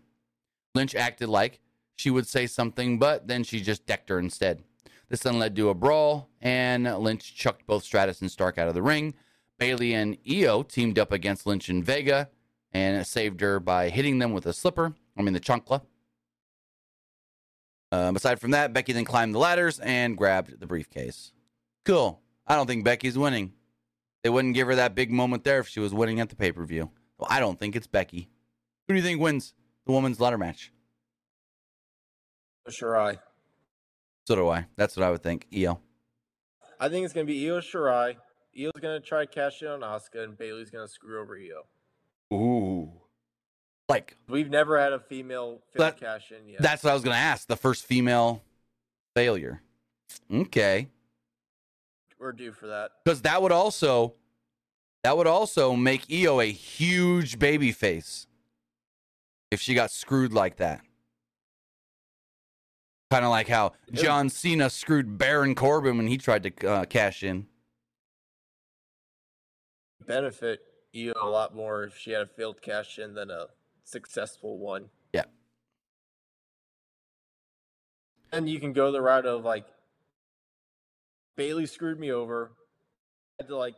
Lynch 0.74 0.94
acted 0.94 1.30
like 1.30 1.58
she 1.94 2.10
would 2.10 2.26
say 2.26 2.46
something, 2.46 2.98
but 2.98 3.28
then 3.28 3.44
she 3.44 3.62
just 3.62 3.86
decked 3.86 4.10
her 4.10 4.18
instead. 4.18 4.62
This 5.08 5.20
then 5.20 5.38
led 5.38 5.54
to 5.56 5.68
a 5.68 5.74
brawl, 5.74 6.28
and 6.40 6.84
Lynch 6.98 7.34
chucked 7.34 7.66
both 7.66 7.84
Stratus 7.84 8.20
and 8.20 8.30
Stark 8.30 8.58
out 8.58 8.68
of 8.68 8.74
the 8.74 8.82
ring. 8.82 9.14
Bayley 9.58 9.94
and 9.94 10.18
Io 10.28 10.62
teamed 10.62 10.98
up 10.98 11.12
against 11.12 11.46
Lynch 11.46 11.68
and 11.68 11.84
Vega 11.84 12.28
and 12.72 13.06
saved 13.06 13.40
her 13.40 13.60
by 13.60 13.88
hitting 13.88 14.18
them 14.18 14.32
with 14.32 14.46
a 14.46 14.52
slipper. 14.52 14.94
I 15.16 15.22
mean, 15.22 15.32
the 15.32 15.40
chancla. 15.40 15.82
Um, 17.92 18.16
aside 18.16 18.40
from 18.40 18.50
that, 18.50 18.72
Becky 18.72 18.92
then 18.92 19.04
climbed 19.04 19.34
the 19.34 19.38
ladders 19.38 19.78
and 19.78 20.16
grabbed 20.16 20.58
the 20.58 20.66
briefcase. 20.66 21.32
Cool. 21.84 22.20
I 22.46 22.56
don't 22.56 22.66
think 22.66 22.84
Becky's 22.84 23.16
winning. 23.16 23.52
They 24.22 24.30
wouldn't 24.30 24.54
give 24.54 24.66
her 24.66 24.74
that 24.74 24.94
big 24.94 25.10
moment 25.10 25.44
there 25.44 25.60
if 25.60 25.68
she 25.68 25.80
was 25.80 25.94
winning 25.94 26.20
at 26.20 26.28
the 26.28 26.36
pay 26.36 26.50
per 26.50 26.64
view. 26.64 26.90
Well, 27.16 27.28
I 27.30 27.40
don't 27.40 27.58
think 27.58 27.76
it's 27.76 27.86
Becky. 27.86 28.28
Who 28.86 28.94
do 28.94 28.98
you 28.98 29.04
think 29.04 29.20
wins 29.20 29.54
the 29.86 29.92
women's 29.92 30.20
ladder 30.20 30.36
match? 30.36 30.72
Shirai. 32.68 33.18
So 34.26 34.34
do 34.34 34.48
I. 34.48 34.66
That's 34.76 34.96
what 34.96 35.04
I 35.06 35.10
would 35.10 35.22
think. 35.22 35.46
Io. 35.56 35.80
I 36.80 36.88
think 36.88 37.04
it's 37.04 37.14
gonna 37.14 37.24
be 37.26 37.48
Io 37.48 37.60
Shirai. 37.60 38.16
Io's 38.58 38.72
gonna 38.80 39.00
try 39.00 39.24
to 39.24 39.26
cash 39.26 39.62
in 39.62 39.68
on 39.68 39.80
Asuka, 39.80 40.24
and 40.24 40.36
Bayley's 40.36 40.70
gonna 40.70 40.88
screw 40.88 41.20
over 41.20 41.36
Io. 41.38 41.66
Ooh. 42.36 42.90
Like 43.88 44.16
We've 44.28 44.50
never 44.50 44.78
had 44.80 44.92
a 44.92 44.98
female 44.98 45.62
That- 45.74 45.98
cash 45.98 46.32
in 46.32 46.48
yet. 46.48 46.60
that's 46.60 46.82
what 46.82 46.90
I 46.90 46.94
was 46.94 47.02
gonna 47.04 47.16
ask. 47.16 47.46
The 47.46 47.56
first 47.56 47.84
female 47.84 48.42
failure. 49.14 49.62
Okay. 50.32 50.88
We're 52.18 52.32
due 52.32 52.52
for 52.52 52.66
that. 52.66 52.92
Because 53.04 53.22
that 53.22 53.40
would 53.42 53.52
also 53.52 54.14
that 55.04 55.16
would 55.16 55.28
also 55.28 55.74
make 55.76 56.10
Io 56.10 56.40
a 56.40 56.50
huge 56.50 57.38
baby 57.38 57.70
face 57.70 58.26
if 59.52 59.60
she 59.60 59.72
got 59.74 59.92
screwed 59.92 60.32
like 60.32 60.56
that. 60.56 60.80
Kind 63.10 63.24
of 63.24 63.30
like 63.30 63.48
how 63.48 63.72
John 63.92 64.28
Cena 64.28 64.68
screwed 64.68 65.16
Baron 65.16 65.54
Corbin 65.54 65.96
when 65.96 66.08
he 66.08 66.18
tried 66.18 66.42
to 66.42 66.68
uh, 66.68 66.84
cash 66.86 67.22
in. 67.22 67.46
Benefit 70.06 70.60
you 70.92 71.12
a 71.20 71.28
lot 71.28 71.54
more 71.54 71.84
if 71.84 71.96
she 71.96 72.10
had 72.10 72.22
a 72.22 72.26
failed 72.26 72.60
cash 72.62 72.98
in 72.98 73.14
than 73.14 73.30
a 73.30 73.46
successful 73.84 74.58
one. 74.58 74.86
Yeah. 75.12 75.24
And 78.32 78.48
you 78.48 78.58
can 78.58 78.72
go 78.72 78.90
the 78.90 79.00
route 79.00 79.26
of 79.26 79.44
like 79.44 79.66
Bayley 81.36 81.66
screwed 81.66 82.00
me 82.00 82.10
over. 82.10 82.50
I 83.38 83.44
had 83.44 83.48
to 83.48 83.56
like 83.56 83.74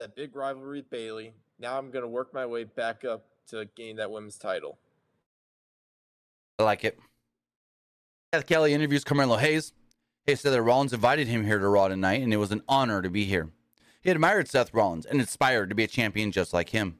that 0.00 0.16
big 0.16 0.34
rivalry 0.34 0.78
with 0.78 0.90
Bayley. 0.90 1.34
Now 1.58 1.76
I'm 1.76 1.90
gonna 1.90 2.08
work 2.08 2.32
my 2.32 2.46
way 2.46 2.64
back 2.64 3.04
up 3.04 3.26
to 3.48 3.66
gain 3.76 3.96
that 3.96 4.10
women's 4.10 4.38
title. 4.38 4.78
I 6.58 6.62
like 6.62 6.84
it. 6.84 6.98
Cathy 8.36 8.48
Kelley 8.48 8.74
interviews 8.74 9.02
Carmelo 9.02 9.38
Hayes. 9.38 9.72
Hayes 10.26 10.40
said 10.40 10.52
that 10.52 10.60
Rollins 10.60 10.92
invited 10.92 11.26
him 11.26 11.46
here 11.46 11.58
to 11.58 11.68
Raw 11.68 11.88
tonight, 11.88 12.20
and 12.20 12.34
it 12.34 12.36
was 12.36 12.52
an 12.52 12.60
honor 12.68 13.00
to 13.00 13.08
be 13.08 13.24
here. 13.24 13.48
He 14.02 14.10
admired 14.10 14.46
Seth 14.46 14.74
Rollins 14.74 15.06
and 15.06 15.18
inspired 15.18 15.70
to 15.70 15.74
be 15.74 15.84
a 15.84 15.88
champion 15.88 16.32
just 16.32 16.52
like 16.52 16.68
him. 16.68 16.98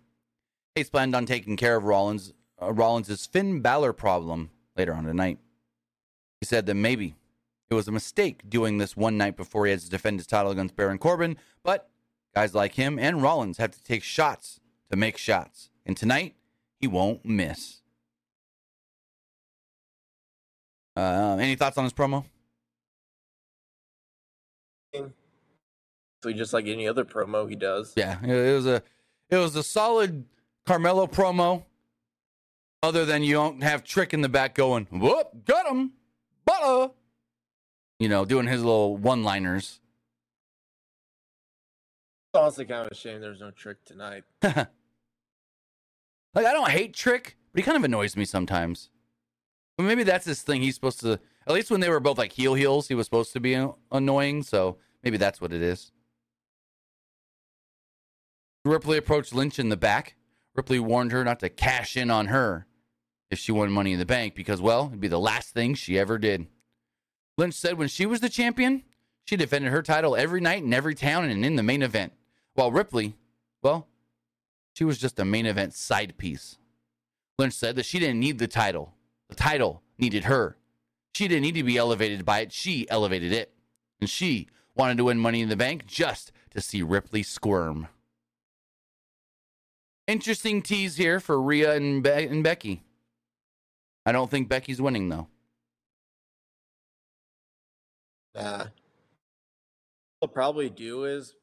Hayes 0.74 0.88
planned 0.88 1.14
on 1.14 1.26
taking 1.26 1.58
care 1.58 1.76
of 1.76 1.84
Rollins, 1.84 2.32
uh, 2.62 2.72
Rollins' 2.72 3.26
Finn 3.26 3.60
Balor 3.60 3.92
problem 3.92 4.48
later 4.78 4.94
on 4.94 5.04
tonight. 5.04 5.38
He 6.40 6.46
said 6.46 6.64
that 6.64 6.74
maybe 6.74 7.16
it 7.68 7.74
was 7.74 7.86
a 7.86 7.92
mistake 7.92 8.48
doing 8.48 8.78
this 8.78 8.96
one 8.96 9.18
night 9.18 9.36
before 9.36 9.66
he 9.66 9.72
has 9.72 9.84
to 9.84 9.90
defend 9.90 10.18
his 10.18 10.26
title 10.26 10.52
against 10.52 10.74
Baron 10.74 10.96
Corbin, 10.96 11.36
but 11.62 11.90
guys 12.34 12.54
like 12.54 12.76
him 12.76 12.98
and 12.98 13.22
Rollins 13.22 13.58
have 13.58 13.72
to 13.72 13.84
take 13.84 14.02
shots 14.02 14.58
to 14.90 14.96
make 14.96 15.18
shots. 15.18 15.68
And 15.84 15.98
tonight, 15.98 16.34
he 16.80 16.86
won't 16.86 17.26
miss. 17.26 17.82
Uh, 20.96 21.36
any 21.38 21.54
thoughts 21.54 21.76
on 21.76 21.84
his 21.84 21.92
promo? 21.92 22.24
So 24.94 26.32
just 26.32 26.52
like 26.52 26.66
any 26.66 26.88
other 26.88 27.04
promo 27.04 27.48
he 27.48 27.54
does. 27.54 27.92
Yeah, 27.96 28.18
it 28.24 28.54
was 28.54 28.66
a 28.66 28.82
it 29.30 29.36
was 29.36 29.54
a 29.54 29.62
solid 29.62 30.24
Carmelo 30.64 31.06
promo. 31.06 31.64
Other 32.82 33.04
than 33.04 33.22
you 33.22 33.34
don't 33.34 33.62
have 33.62 33.84
Trick 33.84 34.14
in 34.14 34.20
the 34.20 34.28
back 34.28 34.54
going, 34.54 34.86
whoop, 34.90 35.44
got 35.44 35.66
him, 35.66 35.92
butter. 36.44 36.92
You 37.98 38.08
know, 38.08 38.24
doing 38.24 38.46
his 38.46 38.62
little 38.62 38.96
one-liners. 38.96 39.80
It's 42.34 42.40
honestly 42.40 42.66
kind 42.66 42.86
of 42.86 42.92
a 42.92 42.94
shame 42.94 43.20
there's 43.20 43.40
no 43.40 43.50
trick 43.50 43.84
tonight. 43.84 44.24
like 44.42 44.66
I 46.36 46.52
don't 46.52 46.70
hate 46.70 46.92
Trick, 46.92 47.36
but 47.52 47.60
he 47.60 47.64
kind 47.64 47.76
of 47.78 47.84
annoys 47.84 48.16
me 48.16 48.24
sometimes. 48.26 48.90
But 49.76 49.84
maybe 49.84 50.02
that's 50.02 50.24
his 50.24 50.42
thing. 50.42 50.62
He's 50.62 50.74
supposed 50.74 51.00
to. 51.00 51.20
At 51.46 51.54
least 51.54 51.70
when 51.70 51.80
they 51.80 51.90
were 51.90 52.00
both 52.00 52.18
like 52.18 52.32
heel 52.32 52.54
heels, 52.54 52.88
he 52.88 52.94
was 52.94 53.06
supposed 53.06 53.32
to 53.34 53.40
be 53.40 53.54
annoying. 53.92 54.42
So 54.42 54.78
maybe 55.02 55.16
that's 55.16 55.40
what 55.40 55.52
it 55.52 55.62
is. 55.62 55.92
Ripley 58.64 58.98
approached 58.98 59.34
Lynch 59.34 59.58
in 59.58 59.68
the 59.68 59.76
back. 59.76 60.16
Ripley 60.54 60.80
warned 60.80 61.12
her 61.12 61.22
not 61.22 61.40
to 61.40 61.48
cash 61.48 61.96
in 61.96 62.10
on 62.10 62.26
her 62.26 62.66
if 63.30 63.38
she 63.38 63.52
won 63.52 63.70
Money 63.70 63.92
in 63.92 63.98
the 63.98 64.06
Bank 64.06 64.34
because, 64.34 64.60
well, 64.60 64.86
it'd 64.86 65.00
be 65.00 65.08
the 65.08 65.20
last 65.20 65.50
thing 65.50 65.74
she 65.74 65.98
ever 65.98 66.18
did. 66.18 66.46
Lynch 67.38 67.54
said 67.54 67.78
when 67.78 67.88
she 67.88 68.06
was 68.06 68.20
the 68.20 68.28
champion, 68.28 68.82
she 69.24 69.36
defended 69.36 69.72
her 69.72 69.82
title 69.82 70.16
every 70.16 70.40
night 70.40 70.62
in 70.62 70.72
every 70.72 70.94
town 70.94 71.28
and 71.28 71.44
in 71.44 71.56
the 71.56 71.62
main 71.62 71.82
event. 71.82 72.12
While 72.54 72.72
Ripley, 72.72 73.16
well, 73.62 73.88
she 74.72 74.84
was 74.84 74.98
just 74.98 75.18
a 75.18 75.24
main 75.24 75.46
event 75.46 75.74
side 75.74 76.16
piece. 76.16 76.58
Lynch 77.38 77.54
said 77.54 77.76
that 77.76 77.86
she 77.86 77.98
didn't 77.98 78.20
need 78.20 78.38
the 78.38 78.48
title. 78.48 78.94
The 79.28 79.34
title 79.34 79.82
needed 79.98 80.24
her. 80.24 80.56
She 81.14 81.28
didn't 81.28 81.42
need 81.42 81.54
to 81.54 81.62
be 81.62 81.78
elevated 81.78 82.24
by 82.24 82.40
it. 82.40 82.52
She 82.52 82.88
elevated 82.90 83.32
it. 83.32 83.52
And 84.00 84.10
she 84.10 84.48
wanted 84.74 84.98
to 84.98 85.04
win 85.04 85.18
Money 85.18 85.40
in 85.40 85.48
the 85.48 85.56
Bank 85.56 85.86
just 85.86 86.32
to 86.50 86.60
see 86.60 86.82
Ripley 86.82 87.22
squirm. 87.22 87.88
Interesting 90.06 90.62
tease 90.62 90.96
here 90.96 91.18
for 91.18 91.40
Rhea 91.40 91.74
and, 91.74 92.02
Be- 92.02 92.10
and 92.10 92.44
Becky. 92.44 92.82
I 94.04 94.12
don't 94.12 94.30
think 94.30 94.48
Becky's 94.48 94.80
winning, 94.80 95.08
though. 95.08 95.28
Nah. 98.34 98.58
What 98.58 98.70
they'll 100.20 100.28
probably 100.28 100.70
do 100.70 101.04
is 101.04 101.34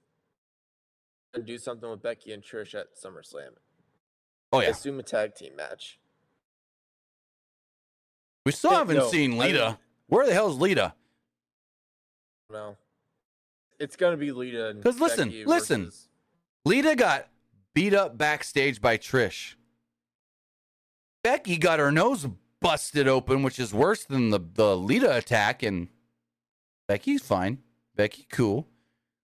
do 1.46 1.58
something 1.58 1.90
with 1.90 2.02
Becky 2.02 2.32
and 2.32 2.44
Trish 2.44 2.76
at 2.76 2.96
SummerSlam. 2.96 3.56
Oh, 4.52 4.60
I 4.60 4.64
yeah. 4.64 4.70
assume 4.70 5.00
a 5.00 5.04
tag 5.04 5.36
team 5.36 5.56
match. 5.56 6.00
We 8.46 8.52
still 8.52 8.72
haven't 8.72 8.98
no, 8.98 9.10
seen 9.10 9.34
I 9.34 9.46
Lita. 9.46 9.66
mean- 9.68 9.78
Where 10.08 10.26
the 10.26 10.34
hell 10.34 10.50
is 10.50 10.58
Lita? 10.58 10.94
No. 12.52 12.78
It's 13.80 13.96
gonna 13.96 14.18
be 14.18 14.32
Lita 14.32 14.74
Because 14.76 15.00
listen, 15.00 15.30
Becky 15.30 15.46
listen. 15.46 15.92
Lita 16.66 16.96
got 16.96 17.28
beat 17.74 17.94
up 17.94 18.18
backstage 18.18 18.80
by 18.80 18.98
Trish. 18.98 19.56
Becky 21.24 21.58
got 21.58 21.80
her 21.80 21.92
nose 21.92 22.28
busted 22.62 23.08
open, 23.08 23.44
which 23.44 23.60
is 23.60 23.74
worse 23.74 24.06
than 24.06 24.30
the, 24.30 24.40
the 24.40 24.78
Lita 24.78 25.16
attack, 25.16 25.64
and 25.64 25.88
Becky's 26.88 27.22
fine. 27.22 27.60
Becky 27.96 28.28
cool. 28.32 28.68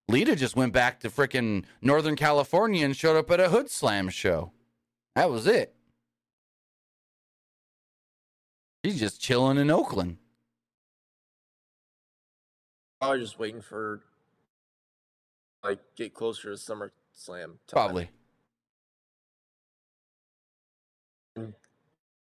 Lita 0.07 0.35
just 0.35 0.55
went 0.55 0.73
back 0.73 0.99
to 1.01 1.09
frickin' 1.09 1.65
Northern 1.81 2.15
California 2.15 2.83
and 2.83 2.95
showed 2.95 3.17
up 3.17 3.29
at 3.31 3.39
a 3.39 3.49
Hoodslam 3.49 4.11
show. 4.11 4.51
That 5.15 5.29
was 5.29 5.45
it. 5.45 5.75
She's 8.83 8.99
just 8.99 9.21
chilling 9.21 9.57
in 9.57 9.69
Oakland. 9.69 10.17
Probably 13.01 13.19
just 13.19 13.39
waiting 13.39 13.61
for 13.61 14.01
like 15.63 15.79
get 15.95 16.13
closer 16.13 16.51
to 16.51 16.57
Summer 16.57 16.91
Slam. 17.13 17.59
Time. 17.67 17.73
Probably. 17.73 18.09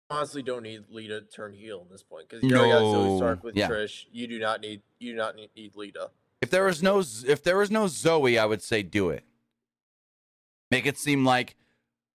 Honestly, 0.09 0.41
don't 0.41 0.63
need 0.63 0.83
Lita 0.89 1.21
to 1.21 1.27
turn 1.27 1.53
heel 1.53 1.81
at 1.83 1.91
this 1.91 2.01
point 2.01 2.29
because 2.29 2.43
you 2.43 2.55
already 2.55 2.71
got 2.71 2.81
Zoey 2.81 3.17
Stark 3.17 3.43
with 3.43 3.55
Yeah. 3.55 3.67
Trish. 3.67 4.05
You 4.11 4.27
do 4.27 4.39
not 4.39 4.61
need 4.61 4.81
you 4.99 5.11
do 5.11 5.17
not 5.17 5.35
need, 5.35 5.49
need 5.55 5.75
Lita. 5.75 6.11
If 6.41 6.49
there 6.49 6.65
was 6.65 6.81
no 6.81 6.99
if 6.99 7.43
there 7.43 7.57
was 7.57 7.69
no 7.69 7.87
Zoe, 7.87 8.39
I 8.39 8.45
would 8.45 8.61
say 8.61 8.83
do 8.83 9.09
it. 9.09 9.23
Make 10.71 10.85
it 10.85 10.97
seem 10.97 11.25
like 11.25 11.55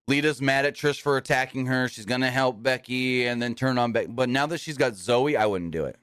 Lita's 0.08 0.42
mad 0.42 0.66
at 0.66 0.74
Trish 0.74 1.00
for 1.00 1.16
attacking 1.16 1.66
her. 1.66 1.88
She's 1.88 2.06
gonna 2.06 2.30
help 2.30 2.62
Becky 2.62 3.26
and 3.26 3.40
then 3.40 3.54
turn 3.54 3.78
on 3.78 3.92
Becky. 3.92 4.08
But 4.08 4.28
now 4.28 4.46
that 4.46 4.58
she's 4.58 4.76
got 4.76 4.92
Zoey, 4.92 5.36
I 5.36 5.46
wouldn't 5.46 5.70
do 5.70 5.84
it. 5.84 5.96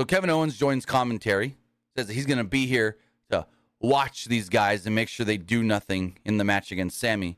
So 0.00 0.04
Kevin 0.04 0.30
Owens 0.30 0.56
joins 0.56 0.86
commentary. 0.86 1.56
Says 1.96 2.06
that 2.06 2.12
he's 2.12 2.26
gonna 2.26 2.44
be 2.44 2.66
here 2.66 2.98
to 3.30 3.46
watch 3.80 4.26
these 4.26 4.48
guys 4.48 4.86
and 4.86 4.94
make 4.94 5.08
sure 5.08 5.26
they 5.26 5.36
do 5.36 5.62
nothing 5.64 6.18
in 6.24 6.38
the 6.38 6.44
match 6.44 6.70
against 6.70 7.00
Sami. 7.00 7.36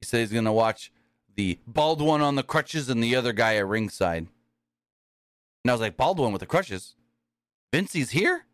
He 0.00 0.06
said 0.06 0.20
he's 0.20 0.32
gonna 0.32 0.52
watch 0.52 0.90
the 1.36 1.60
bald 1.66 2.02
one 2.02 2.20
on 2.20 2.34
the 2.34 2.42
crutches 2.42 2.88
and 2.88 3.02
the 3.02 3.14
other 3.14 3.32
guy 3.32 3.56
at 3.56 3.66
ringside. 3.66 4.26
And 5.64 5.70
I 5.70 5.72
was 5.72 5.80
like, 5.80 5.96
bald 5.96 6.18
one 6.18 6.32
with 6.32 6.40
the 6.40 6.46
crutches? 6.46 6.96
Vinci's 7.72 8.10
here? 8.10 8.44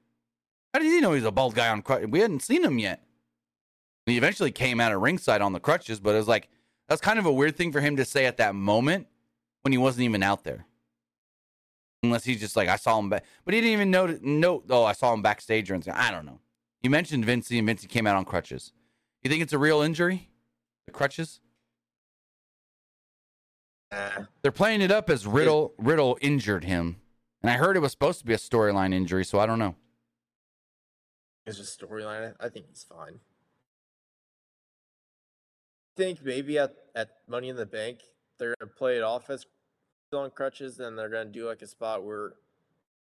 How 0.73 0.81
did 0.81 0.93
he 0.93 1.01
know 1.01 1.15
he's 1.15 1.25
a 1.25 1.33
bald 1.33 1.55
guy 1.55 1.69
on 1.69 1.81
crutches? 1.81 2.09
We 2.11 2.21
hadn't 2.21 2.43
seen 2.43 2.63
him 2.63 2.79
yet. 2.79 3.03
He 4.09 4.17
eventually 4.17 4.53
came 4.53 4.81
out 4.81 4.93
of 4.93 5.01
ringside 5.01 5.41
on 5.41 5.53
the 5.53 5.61
crutches, 5.61 6.01
but 6.01 6.15
it 6.15 6.19
was 6.19 6.29
like, 6.29 6.49
that's 6.89 7.01
kind 7.01 7.19
of 7.19 7.27
a 7.27 7.33
weird 7.33 7.57
thing 7.57 7.73
for 7.73 7.81
him 7.81 7.97
to 7.97 8.05
say 8.05 8.27
at 8.27 8.39
that 8.39 8.55
moment 8.55 9.07
when 9.63 9.73
he 9.73 9.79
wasn't 9.79 10.05
even 10.05 10.23
out 10.23 10.45
there. 10.45 10.67
Unless 12.03 12.25
he's 12.25 12.41
just 12.41 12.57
like, 12.57 12.69
I 12.69 12.77
saw 12.77 12.99
him 12.99 13.11
back. 13.11 13.25
But 13.45 13.55
he 13.55 13.61
didn't 13.61 13.73
even 13.73 13.91
know, 13.91 14.19
know 14.23 14.63
oh, 14.71 14.85
I 14.85 14.93
saw 14.93 15.13
him 15.13 15.21
backstage 15.21 15.71
or 15.71 15.75
anything. 15.75 15.95
I 15.95 16.11
don't 16.11 16.25
know. 16.25 16.41
You 16.83 16.91
mentioned 16.91 17.25
Vinci, 17.25 17.59
and 17.59 17.67
Vinci 17.67 17.89
came 17.89 18.07
out 18.07 18.17
on 18.17 18.25
crutches. 18.25 18.73
You 19.23 19.31
think 19.31 19.43
it's 19.43 19.53
a 19.53 19.59
real 19.59 19.83
injury? 19.83 20.31
The 20.87 20.93
crutches? 20.93 21.41
Nah. 23.91 24.27
They're 24.43 24.53
playing 24.53 24.81
it 24.81 24.91
up 24.91 25.11
as 25.11 25.27
Riddle 25.27 25.75
Riddle 25.77 26.19
injured 26.21 26.65
him. 26.65 26.97
And 27.43 27.51
I 27.51 27.55
heard 27.55 27.77
it 27.77 27.81
was 27.81 27.93
supposed 27.93 28.21
to 28.21 28.27
be 28.27 28.35
a 28.35 28.39
storyline 28.39 28.95
injury, 28.95 29.25
so 29.25 29.39
I 29.39 29.47
don't 29.47 29.59
know. 29.59 29.75
It's 31.47 31.57
just 31.57 31.81
storyline. 31.81 32.35
I 32.39 32.49
think 32.49 32.67
he's 32.69 32.85
fine. 32.85 33.21
I 35.99 36.01
think 36.01 36.25
maybe 36.25 36.59
at, 36.59 36.75
at 36.95 37.09
Money 37.29 37.49
in 37.49 37.57
the 37.57 37.67
Bank, 37.67 38.01
they're 38.39 38.55
gonna 38.61 38.71
play 38.71 38.99
it 38.99 39.03
off 39.03 39.31
as 39.31 39.45
still 40.07 40.21
on 40.21 40.31
crutches, 40.31 40.79
and 40.79 40.97
they're 40.97 41.09
gonna 41.09 41.25
do 41.25 41.49
like 41.49 41.61
a 41.63 41.67
spot 41.67 42.05
where 42.05 42.35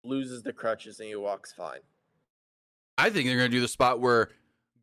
loses 0.05 0.43
the 0.43 0.53
crutches 0.53 1.01
and 1.01 1.09
he 1.09 1.17
walks 1.17 1.53
fine. 1.53 1.81
I 2.99 3.11
think 3.11 3.27
they're 3.27 3.37
going 3.37 3.51
to 3.51 3.57
do 3.57 3.61
the 3.61 3.69
spot 3.69 4.01
where 4.01 4.31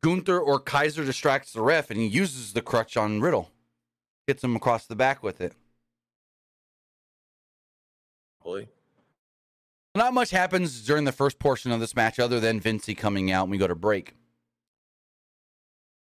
Gunther 0.02 0.40
or 0.40 0.60
Kaiser 0.60 1.06
distracts 1.06 1.54
the 1.54 1.62
ref 1.62 1.90
and 1.92 2.00
he 2.00 2.08
uses 2.08 2.54
the 2.54 2.62
crutch 2.62 2.98
on 2.98 3.22
Riddle. 3.22 3.52
Gets 4.28 4.44
him 4.44 4.56
across 4.56 4.86
the 4.86 4.96
back 4.96 5.24
with 5.24 5.42
it. 5.42 5.54
Probably. 8.42 8.68
Not 9.96 10.14
much 10.14 10.32
happens 10.32 10.86
during 10.86 11.04
the 11.04 11.12
first 11.12 11.40
portion 11.40 11.72
of 11.72 11.80
this 11.80 11.96
match 11.96 12.20
other 12.20 12.40
than 12.40 12.60
Vinci 12.60 12.96
coming 12.96 13.32
out 13.32 13.44
and 13.44 13.52
we 13.52 13.58
go 13.58 13.68
to 13.68 13.76
break. 13.76 14.16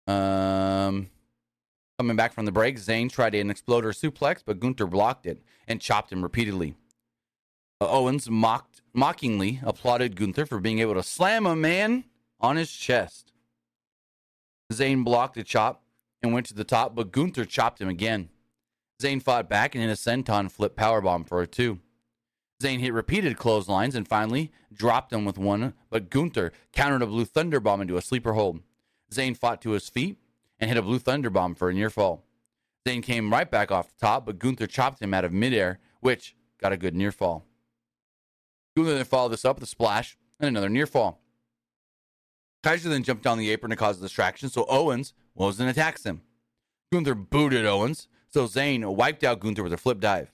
Um, 0.08 1.10
coming 1.98 2.16
back 2.16 2.34
from 2.34 2.46
the 2.46 2.52
break, 2.52 2.78
Zayn 2.78 3.12
tried 3.12 3.36
an 3.36 3.50
exploder 3.50 3.92
suplex, 3.92 4.42
but 4.46 4.60
Gunther 4.60 4.88
blocked 4.88 5.26
it 5.26 5.42
and 5.68 5.82
chopped 5.82 6.12
him 6.12 6.22
repeatedly. 6.22 6.76
Uh, 7.82 7.90
Owens 7.90 8.30
mocked, 8.30 8.82
mockingly 8.94 9.60
applauded 9.64 10.16
Gunther 10.16 10.46
for 10.46 10.60
being 10.60 10.80
able 10.80 10.94
to 10.94 11.04
slam 11.04 11.46
a 11.46 11.56
man 11.56 12.06
on 12.40 12.56
his 12.56 12.72
chest. 12.72 13.34
Zayn 14.72 15.04
blocked 15.04 15.36
the 15.36 15.44
chop 15.44 15.84
and 16.22 16.34
went 16.34 16.46
to 16.48 16.54
the 16.54 16.64
top, 16.64 16.96
but 16.96 17.12
Gunther 17.12 17.46
chopped 17.46 17.82
him 17.82 17.90
again. 17.90 18.30
Zayn 19.02 19.22
fought 19.22 19.50
back 19.50 19.76
and 19.76 19.84
hit 19.84 19.92
a 19.92 19.94
senton 19.94 20.50
flip 20.50 20.76
powerbomb 20.76 21.28
for 21.28 21.42
a 21.42 21.48
two. 21.48 21.80
Zayn 22.64 22.80
hit 22.80 22.94
repeated 22.94 23.38
clotheslines 23.38 23.96
and 23.96 24.08
finally 24.08 24.52
dropped 24.74 25.12
him 25.12 25.26
with 25.26 25.38
one, 25.38 25.74
but 25.90 26.10
Gunther 26.10 26.54
countered 26.72 27.02
a 27.02 27.08
blue 27.08 27.26
thunderbomb 27.26 27.82
into 27.82 27.98
a 27.98 28.02
sleeper 28.02 28.34
hold. 28.34 28.62
Zayn 29.12 29.36
fought 29.38 29.62
to 29.62 29.72
his 29.72 29.90
feet 29.90 30.18
and 30.60 30.70
hit 30.70 30.78
a 30.78 30.82
blue 30.82 31.00
thunder 31.00 31.30
bomb 31.30 31.56
for 31.56 31.70
a 31.70 31.74
near 31.74 31.90
fall. 31.90 32.24
Zayn 32.88 33.02
came 33.02 33.32
right 33.32 33.50
back 33.50 33.72
off 33.72 33.90
the 33.90 34.06
top, 34.06 34.26
but 34.26 34.40
Gunther 34.40 34.68
chopped 34.68 35.02
him 35.02 35.14
out 35.14 35.26
of 35.26 35.34
midair, 35.34 35.80
which 36.02 36.36
got 36.62 36.72
a 36.72 36.78
good 36.78 36.96
near 36.96 37.12
fall. 37.12 37.46
Gunther 38.76 38.96
then 38.96 39.06
followed 39.06 39.30
this 39.30 39.46
up 39.46 39.58
with 39.58 39.64
a 39.64 39.68
splash 39.68 40.18
and 40.40 40.48
another 40.48 40.70
near 40.70 40.86
fall. 40.86 41.22
Kaiser 42.64 42.90
then 42.90 43.04
jumped 43.04 43.24
down 43.24 43.38
the 43.38 43.52
apron 43.52 43.70
to 43.70 43.76
cause 43.76 44.00
a 44.00 44.02
distraction, 44.02 44.50
so 44.50 44.66
Owens 44.68 45.14
was 45.34 45.60
and 45.60 45.70
attacks 45.70 46.04
him. 46.04 46.22
Gunther 46.92 47.16
booted 47.16 47.66
Owens, 47.66 48.08
so 48.30 48.48
Zayn 48.48 48.86
wiped 48.96 49.24
out 49.24 49.40
Gunther 49.40 49.64
with 49.64 49.74
a 49.74 49.78
flip 49.78 50.00
dive. 50.00 50.32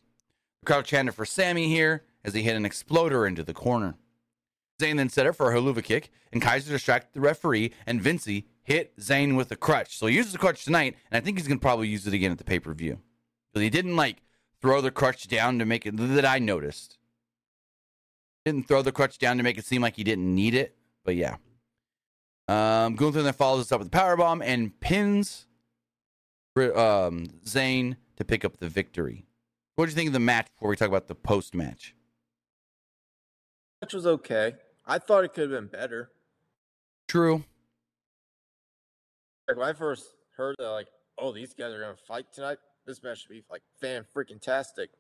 The 0.62 0.66
crowd 0.66 0.86
chanted 0.86 1.14
for 1.14 1.26
Sami 1.26 1.68
here 1.68 2.04
as 2.24 2.34
he 2.34 2.44
hit 2.44 2.56
an 2.56 2.66
exploder 2.66 3.26
into 3.26 3.44
the 3.44 3.54
corner. 3.54 3.96
Zayn 4.82 4.98
then 4.98 5.10
set 5.10 5.28
up 5.28 5.36
for 5.36 5.52
a 5.52 5.56
Helluva 5.56 5.84
kick, 5.84 6.10
and 6.32 6.42
Kaiser 6.42 6.72
distracted 6.72 7.14
the 7.14 7.22
referee, 7.22 7.74
and 7.86 8.02
Vinci 8.02 8.48
hit 8.64 8.96
Zayn 8.98 9.36
with 9.36 9.52
a 9.52 9.56
crutch. 9.56 9.98
So 9.98 10.08
he 10.08 10.16
uses 10.16 10.32
the 10.34 10.38
crutch 10.38 10.64
tonight, 10.64 10.96
and 11.10 11.22
I 11.22 11.24
think 11.24 11.38
he's 11.38 11.48
going 11.48 11.60
to 11.60 11.62
probably 11.62 11.88
use 11.88 12.08
it 12.08 12.14
again 12.14 12.32
at 12.32 12.38
the 12.38 12.44
pay 12.44 12.60
per 12.60 12.74
view. 12.74 13.00
But 13.54 13.64
he 13.64 13.70
didn't 13.70 13.96
like 13.96 14.18
throw 14.62 14.82
the 14.82 14.92
crutch 14.92 15.28
down 15.28 15.60
to 15.60 15.66
make 15.66 15.86
it 15.86 15.98
that 15.98 16.26
I 16.26 16.40
noticed. 16.40 16.98
Didn't 18.46 18.68
throw 18.68 18.82
the 18.82 18.92
crutch 18.92 19.18
down 19.18 19.38
to 19.38 19.44
make 19.44 19.58
it 19.58 19.66
seem 19.66 19.82
like 19.82 19.96
he 19.96 20.04
didn't 20.04 20.34
need 20.34 20.56
it, 20.56 20.76
but 21.04 21.16
yeah. 21.16 21.36
Um, 22.48 22.96
Gunther 22.96 23.22
then 23.22 23.34
follows 23.34 23.66
this 23.66 23.72
up 23.72 23.80
with 23.80 23.88
a 23.88 23.92
powerbomb 23.92 24.44
and 24.44 24.78
pins 24.80 25.46
um, 26.58 27.28
Zayn 27.46 27.96
to 28.18 28.26
pick 28.26 28.44
up 28.44 28.58
the 28.58 28.68
victory. 28.68 29.26
What 29.76 29.86
do 29.86 29.92
you 29.92 29.96
think 29.96 30.08
of 30.08 30.14
the 30.14 30.20
match 30.20 30.48
before 30.54 30.70
we 30.70 30.76
talk 30.76 30.90
about 30.90 31.08
the 31.08 31.16
post 31.16 31.56
match? 31.56 31.96
Match 33.82 33.94
was 33.94 34.06
okay. 34.06 34.56
I 34.86 35.00
thought 35.00 35.24
it 35.24 35.34
could 35.34 35.50
have 35.50 35.52
been 35.52 35.68
better. 35.68 36.12
True. 37.08 37.44
Like 39.52 39.58
when 39.58 39.68
I 39.68 39.74
first 39.74 40.06
heard 40.38 40.56
that, 40.60 40.70
like, 40.70 40.88
oh, 41.18 41.34
these 41.34 41.54
guys 41.54 41.74
are 41.74 41.80
gonna 41.80 41.96
fight 42.08 42.32
tonight. 42.34 42.58
This 42.86 43.04
match 43.04 43.22
should 43.22 43.30
be 43.30 43.44
like 43.52 43.62
fan 43.82 44.06
freaking 44.16 44.42
tastic. 44.42 44.92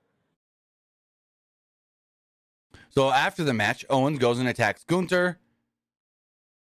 So 2.89 3.09
after 3.09 3.45
the 3.45 3.53
match, 3.53 3.85
Owens 3.89 4.19
goes 4.19 4.39
and 4.39 4.49
attacks 4.49 4.83
Gunther. 4.83 5.39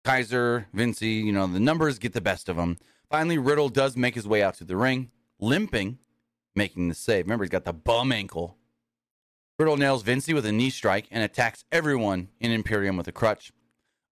Kaiser, 0.04 0.68
Vinci, 0.72 1.08
you 1.08 1.32
know, 1.32 1.48
the 1.48 1.60
numbers 1.60 1.98
get 1.98 2.14
the 2.14 2.22
best 2.22 2.48
of 2.48 2.58
him. 2.58 2.78
Finally, 3.10 3.40
Riddle 3.40 3.70
does 3.70 3.98
make 3.98 4.14
his 4.14 4.28
way 4.28 4.44
out 4.44 4.54
to 4.56 4.66
the 4.66 4.78
ring, 4.78 5.10
limping, 5.40 5.98
making 6.56 6.90
the 6.90 6.96
save. 6.96 7.26
Remember, 7.26 7.44
he's 7.44 7.50
got 7.50 7.66
the 7.66 7.74
bum 7.74 8.12
ankle. 8.12 8.58
Riddle 9.58 9.78
nails 9.78 10.04
Vinci 10.04 10.34
with 10.36 10.46
a 10.46 10.52
knee 10.52 10.70
strike 10.70 11.08
and 11.10 11.24
attacks 11.24 11.64
everyone 11.72 12.30
in 12.40 12.52
Imperium 12.52 12.98
with 12.98 13.08
a 13.08 13.12
crutch. 13.12 13.52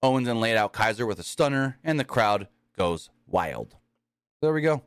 Owens 0.01 0.25
then 0.25 0.39
laid 0.39 0.55
out 0.55 0.73
Kaiser 0.73 1.05
with 1.05 1.19
a 1.19 1.23
stunner, 1.23 1.77
and 1.83 1.99
the 1.99 2.03
crowd 2.03 2.47
goes 2.77 3.09
wild. 3.27 3.75
There 4.41 4.53
we 4.53 4.61
go. 4.61 4.83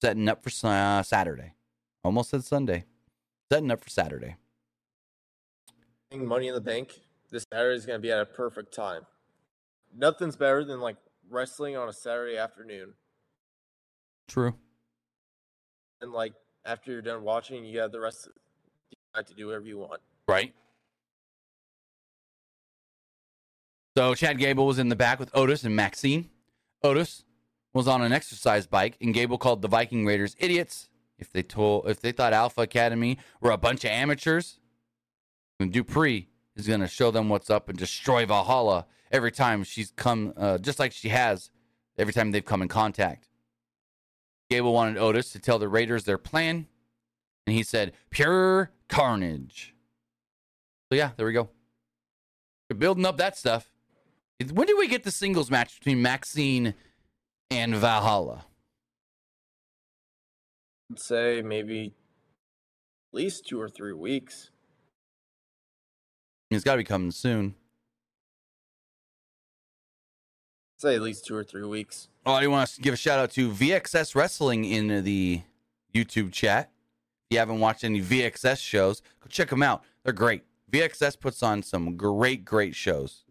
Setting 0.00 0.28
up 0.28 0.42
for 0.42 0.66
uh, 0.66 1.02
Saturday. 1.02 1.54
Almost 2.02 2.30
said 2.30 2.44
Sunday. 2.44 2.84
Setting 3.50 3.70
up 3.70 3.82
for 3.82 3.90
Saturday. 3.90 4.36
Think 6.10 6.24
Money 6.24 6.48
in 6.48 6.54
the 6.54 6.60
Bank 6.60 7.00
this 7.30 7.44
Saturday 7.52 7.76
is 7.76 7.86
gonna 7.86 7.98
be 7.98 8.12
at 8.12 8.20
a 8.20 8.26
perfect 8.26 8.74
time. 8.74 9.02
Nothing's 9.96 10.36
better 10.36 10.64
than 10.64 10.80
like 10.80 10.96
wrestling 11.28 11.76
on 11.76 11.88
a 11.88 11.92
Saturday 11.92 12.36
afternoon, 12.36 12.94
True. 14.28 14.54
and 16.00 16.12
like 16.12 16.34
after 16.64 16.92
you're 16.92 17.02
done 17.02 17.22
watching, 17.24 17.64
you 17.64 17.80
have 17.80 17.92
the 17.92 18.00
rest 18.00 18.26
of 18.26 18.32
the 18.90 19.18
night 19.18 19.26
to 19.28 19.34
do 19.34 19.46
whatever 19.46 19.66
you 19.66 19.78
want. 19.78 20.00
Right. 20.28 20.54
So 23.96 24.14
Chad 24.14 24.38
Gable 24.38 24.66
was 24.66 24.78
in 24.78 24.88
the 24.88 24.96
back 24.96 25.18
with 25.18 25.30
Otis 25.34 25.64
and 25.64 25.74
Maxxine. 25.74 26.30
Otis 26.84 27.24
was 27.72 27.88
on 27.88 28.02
an 28.02 28.12
exercise 28.12 28.66
bike, 28.66 28.96
and 29.00 29.14
Gable 29.14 29.38
called 29.38 29.62
the 29.62 29.68
Viking 29.68 30.06
Raiders 30.06 30.36
idiots 30.38 30.88
if 31.18 31.32
they 31.32 31.42
told 31.42 31.88
if 31.88 32.00
they 32.00 32.12
thought 32.12 32.32
Alpha 32.32 32.60
Academy 32.60 33.18
were 33.40 33.50
a 33.50 33.56
bunch 33.56 33.84
of 33.84 33.90
amateurs. 33.90 34.60
And 35.58 35.72
Dupri 35.72 36.26
is 36.54 36.68
going 36.68 36.80
to 36.80 36.88
show 36.88 37.10
them 37.10 37.28
what's 37.28 37.50
up 37.50 37.68
and 37.68 37.78
destroy 37.78 38.26
Valhalla 38.26 38.86
every 39.10 39.32
time 39.32 39.64
she's 39.64 39.92
come, 39.96 40.34
uh, 40.36 40.58
just 40.58 40.78
like 40.78 40.92
she 40.92 41.08
has 41.08 41.50
every 41.96 42.12
time 42.12 42.30
they've 42.32 42.44
come 42.44 42.62
in 42.62 42.68
contact. 42.68 43.28
Gable 44.50 44.74
wanted 44.74 44.98
Otis 44.98 45.30
to 45.30 45.38
tell 45.38 45.58
the 45.58 45.68
Raiders 45.68 46.04
their 46.04 46.18
plan, 46.18 46.66
and 47.46 47.56
he 47.56 47.62
said, 47.62 47.92
"Pure 48.10 48.72
carnage." 48.88 49.74
So 50.90 50.96
yeah, 50.96 51.12
there 51.16 51.26
we 51.26 51.32
go. 51.32 51.48
You're 52.68 52.78
building 52.78 53.06
up 53.06 53.16
that 53.16 53.38
stuff. 53.38 53.73
When 54.52 54.66
do 54.66 54.76
we 54.76 54.88
get 54.88 55.04
the 55.04 55.10
singles 55.10 55.50
match 55.50 55.78
between 55.78 56.02
Maxxine 56.02 56.74
and 57.50 57.74
Valhalla? 57.74 58.46
I'd 60.90 60.98
say 60.98 61.42
maybe 61.42 61.94
at 63.12 63.16
least 63.16 63.46
two 63.46 63.60
or 63.60 63.68
three 63.68 63.92
weeks. 63.92 64.50
It's 66.50 66.64
got 66.64 66.72
to 66.72 66.78
be 66.78 66.84
coming 66.84 67.10
soon. 67.10 67.54
I'd 70.76 70.82
say 70.82 70.94
at 70.94 71.02
least 71.02 71.26
two 71.26 71.34
or 71.34 71.44
three 71.44 71.64
weeks. 71.64 72.08
Oh, 72.26 72.32
I 72.32 72.46
want 72.46 72.68
to 72.70 72.80
give 72.80 72.94
a 72.94 72.96
shout 72.96 73.18
out 73.18 73.30
to 73.32 73.50
VXS 73.50 74.14
Wrestling 74.14 74.64
in 74.64 75.04
the 75.04 75.42
YouTube 75.94 76.32
chat. 76.32 76.70
If 77.30 77.34
you 77.34 77.38
haven't 77.38 77.60
watched 77.60 77.84
any 77.84 78.00
VXS 78.00 78.58
shows, 78.60 79.00
go 79.20 79.26
check 79.28 79.48
them 79.48 79.62
out. 79.62 79.82
They're 80.04 80.12
great. 80.12 80.42
VXS 80.70 81.18
puts 81.18 81.42
on 81.42 81.62
some 81.62 81.96
great, 81.96 82.44
great 82.44 82.74
shows. 82.74 83.23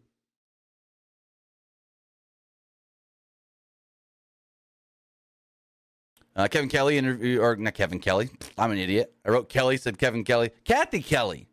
Uh, 6.35 6.47
Kevin 6.47 6.69
Kelly 6.69 6.97
interview, 6.97 7.39
or 7.41 7.55
not 7.55 7.75
Kevin 7.75 7.99
Kelly. 7.99 8.29
I'm 8.57 8.71
an 8.71 8.79
idiot. 8.79 9.13
I 9.25 9.29
wrote 9.29 9.49
Kelly, 9.49 9.77
said 9.77 9.99
Kevin 9.99 10.23
Kelly. 10.23 10.51
Cathy 10.63 11.01
Kelley. 11.01 11.47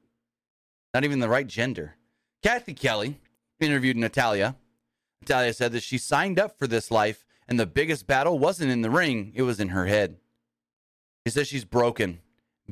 Not 0.95 1.05
even 1.05 1.21
the 1.21 1.29
right 1.29 1.47
gender. 1.47 1.97
Cathy 2.43 2.73
Kelley 2.73 3.21
interviewed 3.61 3.97
Natalya. 3.97 4.57
Natalya 5.23 5.53
said 5.53 5.73
that 5.73 5.83
she 5.83 5.99
signed 5.99 6.39
up 6.39 6.59
for 6.59 6.67
this 6.67 6.91
life, 6.91 7.27
and 7.47 7.61
the 7.61 7.67
biggest 7.67 8.07
battle 8.07 8.39
wasn't 8.39 8.71
in 8.71 8.81
the 8.81 8.91
ring, 8.91 9.33
it 9.35 9.43
was 9.43 9.61
in 9.61 9.69
her 9.69 9.87
head. 9.87 10.17
He 11.25 11.31
says 11.31 11.47
she's 11.47 11.67
broken, 11.67 12.21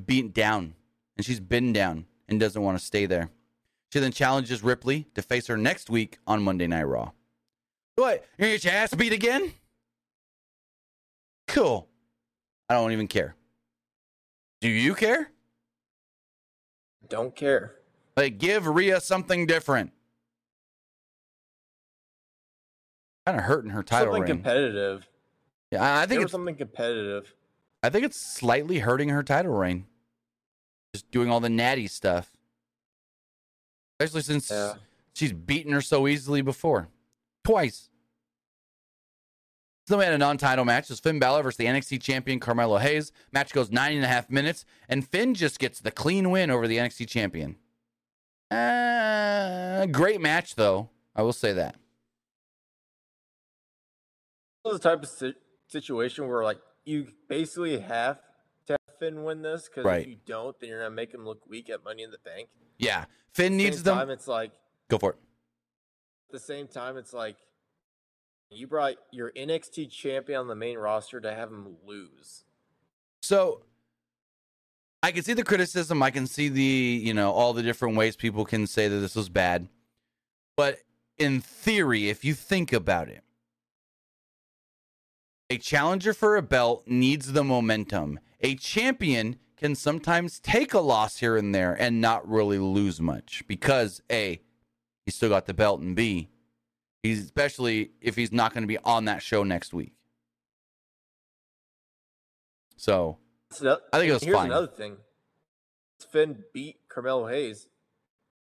beaten 0.06 0.30
down, 0.30 0.74
and 1.16 1.26
she's 1.26 1.40
been 1.40 1.74
down 1.74 2.06
and 2.26 2.40
doesn't 2.40 2.62
want 2.62 2.78
to 2.78 2.84
stay 2.84 3.04
there. 3.04 3.30
She 3.92 4.00
then 4.00 4.12
challenges 4.12 4.62
Ripley 4.62 5.06
to 5.14 5.22
face 5.22 5.46
her 5.46 5.56
next 5.56 5.90
week 5.90 6.18
on 6.26 6.42
Monday 6.42 6.66
Night 6.66 6.84
Raw. 6.84 7.12
What? 7.96 8.24
You're 8.38 8.48
gonna 8.48 8.52
get 8.52 8.64
your 8.64 8.74
ass 8.74 8.94
beat 8.94 9.12
again? 9.12 9.52
Cool. 11.48 11.88
I 12.68 12.74
don't 12.74 12.92
even 12.92 13.08
care. 13.08 13.34
Do 14.60 14.68
you 14.68 14.94
care? 14.94 15.30
Don't 17.08 17.34
care. 17.34 17.76
Like, 18.16 18.38
give 18.38 18.66
Rhea 18.66 19.00
something 19.00 19.46
different. 19.46 19.92
Kind 23.26 23.38
of 23.38 23.44
hurting 23.44 23.70
her 23.70 23.82
title 23.82 24.06
something 24.14 24.22
reign. 24.22 24.28
competitive. 24.28 25.06
yeah, 25.70 25.98
I 25.98 26.06
think 26.06 26.22
it's 26.22 26.32
something 26.32 26.56
competitive. 26.56 27.34
I 27.82 27.90
think 27.90 28.04
it's 28.04 28.20
slightly 28.20 28.78
hurting 28.80 29.10
her 29.10 29.22
title 29.22 29.52
reign. 29.56 29.86
Just 30.94 31.10
doing 31.10 31.30
all 31.30 31.40
the 31.40 31.50
natty 31.50 31.86
stuff. 31.86 32.30
Especially 34.00 34.22
since 34.22 34.50
Yeah. 34.50 34.74
she's 35.14 35.32
beaten 35.32 35.72
her 35.72 35.80
so 35.82 36.08
easily 36.08 36.40
before. 36.40 36.88
Twice. 37.44 37.90
Then 39.89 39.99
we 39.99 40.05
had 40.05 40.14
a 40.14 40.18
non-title 40.18 40.64
match. 40.64 40.84
It 40.84 40.91
was 40.91 41.01
Finn 41.01 41.18
Balor 41.18 41.43
versus 41.43 41.57
the 41.57 41.64
NXT 41.66 42.01
champion 42.03 42.39
Carmelo 42.41 42.78
Hayes. 42.78 43.11
Match 43.32 43.53
goes 43.53 43.70
nine 43.70 43.97
and 43.97 44.05
a 44.05 44.09
half 44.09 44.30
minutes, 44.30 44.64
and 44.89 45.07
Finn 45.07 45.34
just 45.34 45.59
gets 45.59 45.80
the 45.80 45.91
clean 45.91 46.30
win 46.30 46.51
over 46.51 46.68
the 46.68 46.76
NXT 46.76 47.09
champion. 47.09 47.57
Uh, 48.51 49.86
great 49.86 50.20
match, 50.20 50.55
though. 50.55 50.91
I 51.16 51.22
will 51.22 51.32
say 51.32 51.53
that. 51.55 51.76
This 54.64 54.74
is 54.74 54.80
the 54.80 54.89
type 54.91 55.03
of 55.03 55.34
situation 55.68 56.28
where 56.28 56.43
like 56.45 56.59
you 56.84 57.09
basically 57.28 57.78
have 57.80 58.18
to 58.66 58.72
have 58.74 58.99
Finn 58.99 59.24
win 59.24 59.43
this 59.43 59.68
because 59.68 59.84
Right. 59.84 60.03
if 60.03 60.09
you 60.09 60.16
don't, 60.26 60.59
then 60.61 60.68
you're 60.70 60.80
gonna 60.82 60.95
make 60.95 61.12
him 61.12 61.24
look 61.24 61.47
weak 61.49 61.70
at 61.70 61.82
Money 61.84 62.03
in 62.03 62.11
the 62.11 62.18
Bank. 62.18 62.49
Yeah, 62.78 63.07
Finn 63.32 63.57
the 63.57 63.64
needs 63.64 63.82
them. 63.82 63.97
Time, 63.97 64.11
it's 64.11 64.28
like 64.28 64.53
Go 64.89 64.99
for 64.99 65.11
it. 65.11 65.16
at 66.28 66.32
the 66.32 66.39
same 66.39 66.66
time, 66.68 66.97
it's 66.97 67.12
like 67.12 67.36
you 68.51 68.66
brought 68.66 68.96
your 69.11 69.30
NXT 69.32 69.90
champion 69.90 70.40
on 70.40 70.49
the 70.49 70.55
main 70.55 70.78
roster 70.78 71.20
to 71.20 71.34
have 71.34 71.51
him 71.51 71.76
lose. 71.86 72.44
So 73.22 73.62
I 75.03 75.12
can 75.12 75.22
see 75.22 75.34
the 75.34 75.44
criticism. 75.44 76.03
I 76.03 76.11
can 76.11 76.26
see 76.26 76.49
the, 76.49 76.62
you 76.62 77.14
know, 77.14 77.30
all 77.32 77.53
the 77.53 77.62
different 77.62 77.96
ways 77.96 78.16
people 78.16 78.44
can 78.44 78.66
say 78.66 78.88
that 78.88 78.96
this 78.96 79.14
was 79.14 79.28
bad. 79.28 79.68
But 80.57 80.78
in 81.18 81.40
theory, 81.40 82.09
if 82.09 82.24
you 82.24 82.34
think 82.34 82.72
about 82.72 83.09
it, 83.09 83.22
a 85.51 85.59
challenger 85.59 86.12
for 86.12 86.36
a 86.36 86.42
belt 86.42 86.84
needs 86.86 87.32
the 87.32 87.44
momentum. 87.44 88.20
A 88.40 88.55
champion 88.57 89.36
can 89.57 89.74
sometimes 89.74 90.38
take 90.40 90.74
a 90.74 90.80
loss 90.80 91.18
here 91.18 91.36
and 91.36 91.55
there 91.55 91.74
and 91.74 92.01
not 92.01 92.28
really 92.28 92.59
lose 92.59 93.01
much 93.01 93.42
because 93.49 94.03
A, 94.11 94.40
he's 95.05 95.14
still 95.14 95.30
got 95.30 95.46
the 95.46 95.55
belt, 95.55 95.80
and 95.80 95.96
B, 95.96 96.28
he's 97.03 97.22
especially 97.22 97.92
if 98.01 98.16
he's 98.16 98.32
not 98.32 98.53
going 98.55 98.62
to 98.62 98.68
be 98.68 98.78
on 98.78 99.07
that 99.07 99.22
show 99.22 99.42
next 99.44 99.72
week. 99.74 99.92
So 102.76 103.18
I 103.53 103.99
think 103.99 104.11
it 104.11 104.12
was 104.12 104.22
here's 104.22 104.36
fine. 104.36 104.46
another 104.46 104.66
thing: 104.68 104.96
Finn 106.12 106.44
beat 106.53 106.76
Carmelo 106.88 107.26
Hayes. 107.28 107.68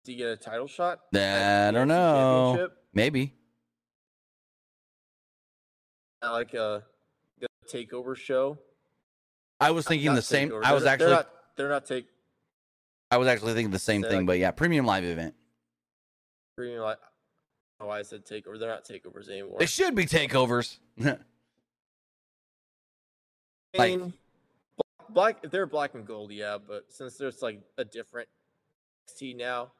Does 0.04 0.12
he 0.12 0.16
get 0.16 0.28
a 0.30 0.36
title 0.36 0.66
shot? 0.66 1.00
I 1.14 1.70
don't 1.72 1.88
know. 1.88 2.68
Maybe. 2.92 3.34
At 6.22 6.30
like 6.30 6.54
a, 6.54 6.82
the 7.38 7.46
takeover 7.72 8.16
show. 8.16 8.58
I 9.60 9.70
was 9.70 9.86
thinking 9.86 10.06
Not 10.06 10.16
the 10.16 10.22
same. 10.22 10.50
Takeover. 10.50 10.64
I 10.64 10.72
was 10.72 10.82
They're- 10.82 10.92
actually, 10.92 11.06
They're 11.06 11.14
not, 11.16 11.28
they're 11.56 11.68
not 11.68 11.86
take 11.86 12.06
I 13.12 13.18
was 13.18 13.28
actually 13.28 13.52
thinking 13.54 13.70
the 13.70 13.78
same 13.78 14.02
thing. 14.02 14.20
like- 14.20 14.26
But 14.26 14.38
yeah, 14.38 14.50
premium 14.50 14.86
live 14.86 15.04
event. 15.04 15.34
premium 16.56 16.80
like. 16.82 16.98
Oh, 17.82 17.90
I 17.90 18.02
said 18.02 18.24
takeover. 18.24 18.58
They're 18.58 18.68
not 18.68 18.84
takeovers 18.86 19.28
anymore. 19.28 19.56
They 19.58 19.66
should 19.66 19.94
be 19.94 20.06
takeovers. 20.06 20.78
Like- 23.76 24.00
black. 25.08 25.38
If 25.42 25.50
they're 25.50 25.66
black 25.66 25.94
and 25.94 26.06
gold, 26.06 26.30
yeah. 26.30 26.58
But 26.58 26.92
since 26.92 27.16
there's 27.16 27.40
like 27.40 27.60
a 27.78 27.84
different 27.84 28.28
NXT 29.08 29.36
now, 29.36 29.72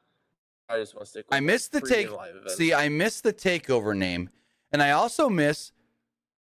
I 0.67 0.79
just 0.79 0.95
want 0.95 1.05
to 1.05 1.09
stick. 1.11 1.25
with 1.29 1.37
I 1.37 1.39
miss 1.39 1.67
the 1.67 1.79
take. 1.79 2.09
See, 2.47 2.73
I 2.73 2.89
miss 2.89 3.21
the 3.21 3.31
takeover 3.31 3.95
name, 3.95 4.29
and 4.71 4.81
I 4.81 4.91
also 4.91 5.29
miss 5.29 5.71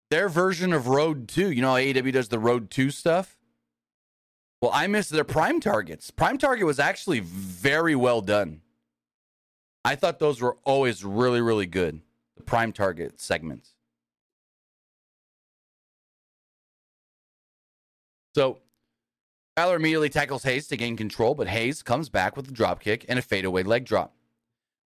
their 0.09 0.29
version 0.29 0.71
of 0.71 0.87
Road 0.87 1.27
Two. 1.27 1.51
You 1.51 1.61
know, 1.61 1.71
how 1.71 1.75
AEW 1.77 2.13
does 2.13 2.29
the 2.29 2.39
Road 2.39 2.69
Two 2.71 2.91
stuff. 2.91 3.37
Well, 4.61 4.71
I 4.73 4.87
miss 4.87 5.09
their 5.09 5.25
Prime 5.25 5.59
Targets. 5.59 6.09
Prime 6.09 6.37
Target 6.37 6.65
was 6.65 6.79
actually 6.79 7.19
very 7.19 7.95
well 7.95 8.21
done. 8.21 8.61
I 9.85 9.95
thought 9.95 10.19
those 10.19 10.41
were 10.41 10.57
always 10.63 11.03
really, 11.03 11.41
really 11.41 11.65
good. 11.65 12.01
The 12.37 12.43
Prime 12.43 12.71
Target 12.71 13.19
segments. 13.19 13.71
So 18.33 18.59
Balor 19.55 19.75
immediately 19.75 20.09
tackles 20.09 20.43
Hayes 20.43 20.67
to 20.67 20.77
gain 20.77 20.97
control, 20.97 21.35
but 21.35 21.47
Hayes 21.47 21.83
comes 21.83 22.09
back 22.09 22.35
with 22.35 22.49
a 22.49 22.53
dropkick 22.53 23.05
and 23.07 23.19
a 23.19 23.21
fadeaway 23.21 23.63
leg 23.63 23.85
drop. 23.85 24.15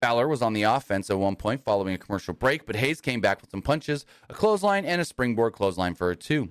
Balor 0.00 0.28
was 0.28 0.42
on 0.42 0.52
the 0.52 0.62
offense 0.62 1.10
at 1.10 1.18
one 1.18 1.36
point 1.36 1.64
following 1.64 1.94
a 1.94 1.98
commercial 1.98 2.34
break, 2.34 2.64
but 2.66 2.76
Hayes 2.76 3.00
came 3.00 3.20
back 3.20 3.40
with 3.40 3.50
some 3.50 3.62
punches, 3.62 4.06
a 4.28 4.34
clothesline, 4.34 4.84
and 4.84 5.00
a 5.00 5.04
springboard 5.04 5.52
clothesline 5.52 5.94
for 5.94 6.10
a 6.10 6.16
two. 6.16 6.50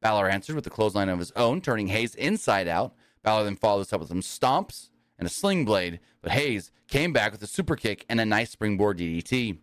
Balor 0.00 0.28
answered 0.28 0.56
with 0.56 0.66
a 0.66 0.70
clothesline 0.70 1.08
of 1.08 1.18
his 1.18 1.32
own, 1.36 1.60
turning 1.60 1.88
Hayes 1.88 2.14
inside 2.16 2.66
out. 2.66 2.94
Balor 3.22 3.44
then 3.44 3.56
followed 3.56 3.82
this 3.82 3.92
up 3.92 4.00
with 4.00 4.08
some 4.08 4.20
stomps 4.20 4.88
and 5.22 5.28
a 5.28 5.32
sling 5.32 5.64
blade, 5.64 6.00
but 6.20 6.32
Hayes 6.32 6.72
came 6.88 7.12
back 7.12 7.30
with 7.30 7.40
a 7.44 7.46
super 7.46 7.76
kick 7.76 8.04
and 8.08 8.20
a 8.20 8.24
nice 8.24 8.50
springboard 8.50 8.98
DDT. 8.98 9.56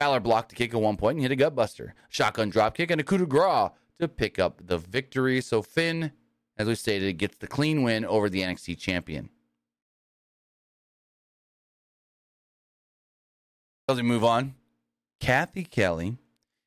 Balor 0.00 0.18
blocked 0.18 0.48
the 0.48 0.56
kick 0.56 0.74
at 0.74 0.80
one 0.80 0.96
point 0.96 1.14
and 1.16 1.22
hit 1.22 1.30
a 1.30 1.36
gutbuster, 1.36 1.92
shotgun 2.08 2.50
dropkick, 2.50 2.90
and 2.90 3.00
a 3.00 3.04
coup 3.04 3.18
de 3.18 3.24
grace 3.24 3.70
to 4.00 4.08
pick 4.08 4.40
up 4.40 4.60
the 4.66 4.78
victory. 4.78 5.40
So 5.40 5.62
Finn, 5.62 6.10
as 6.58 6.66
we 6.66 6.74
stated, 6.74 7.18
gets 7.18 7.38
the 7.38 7.46
clean 7.46 7.84
win 7.84 8.04
over 8.04 8.28
the 8.28 8.42
NXT 8.42 8.78
champion. 8.78 9.28
As 13.88 13.96
we 13.98 14.02
move 14.02 14.24
on, 14.24 14.56
Cathy 15.20 15.62
Kelley 15.62 16.18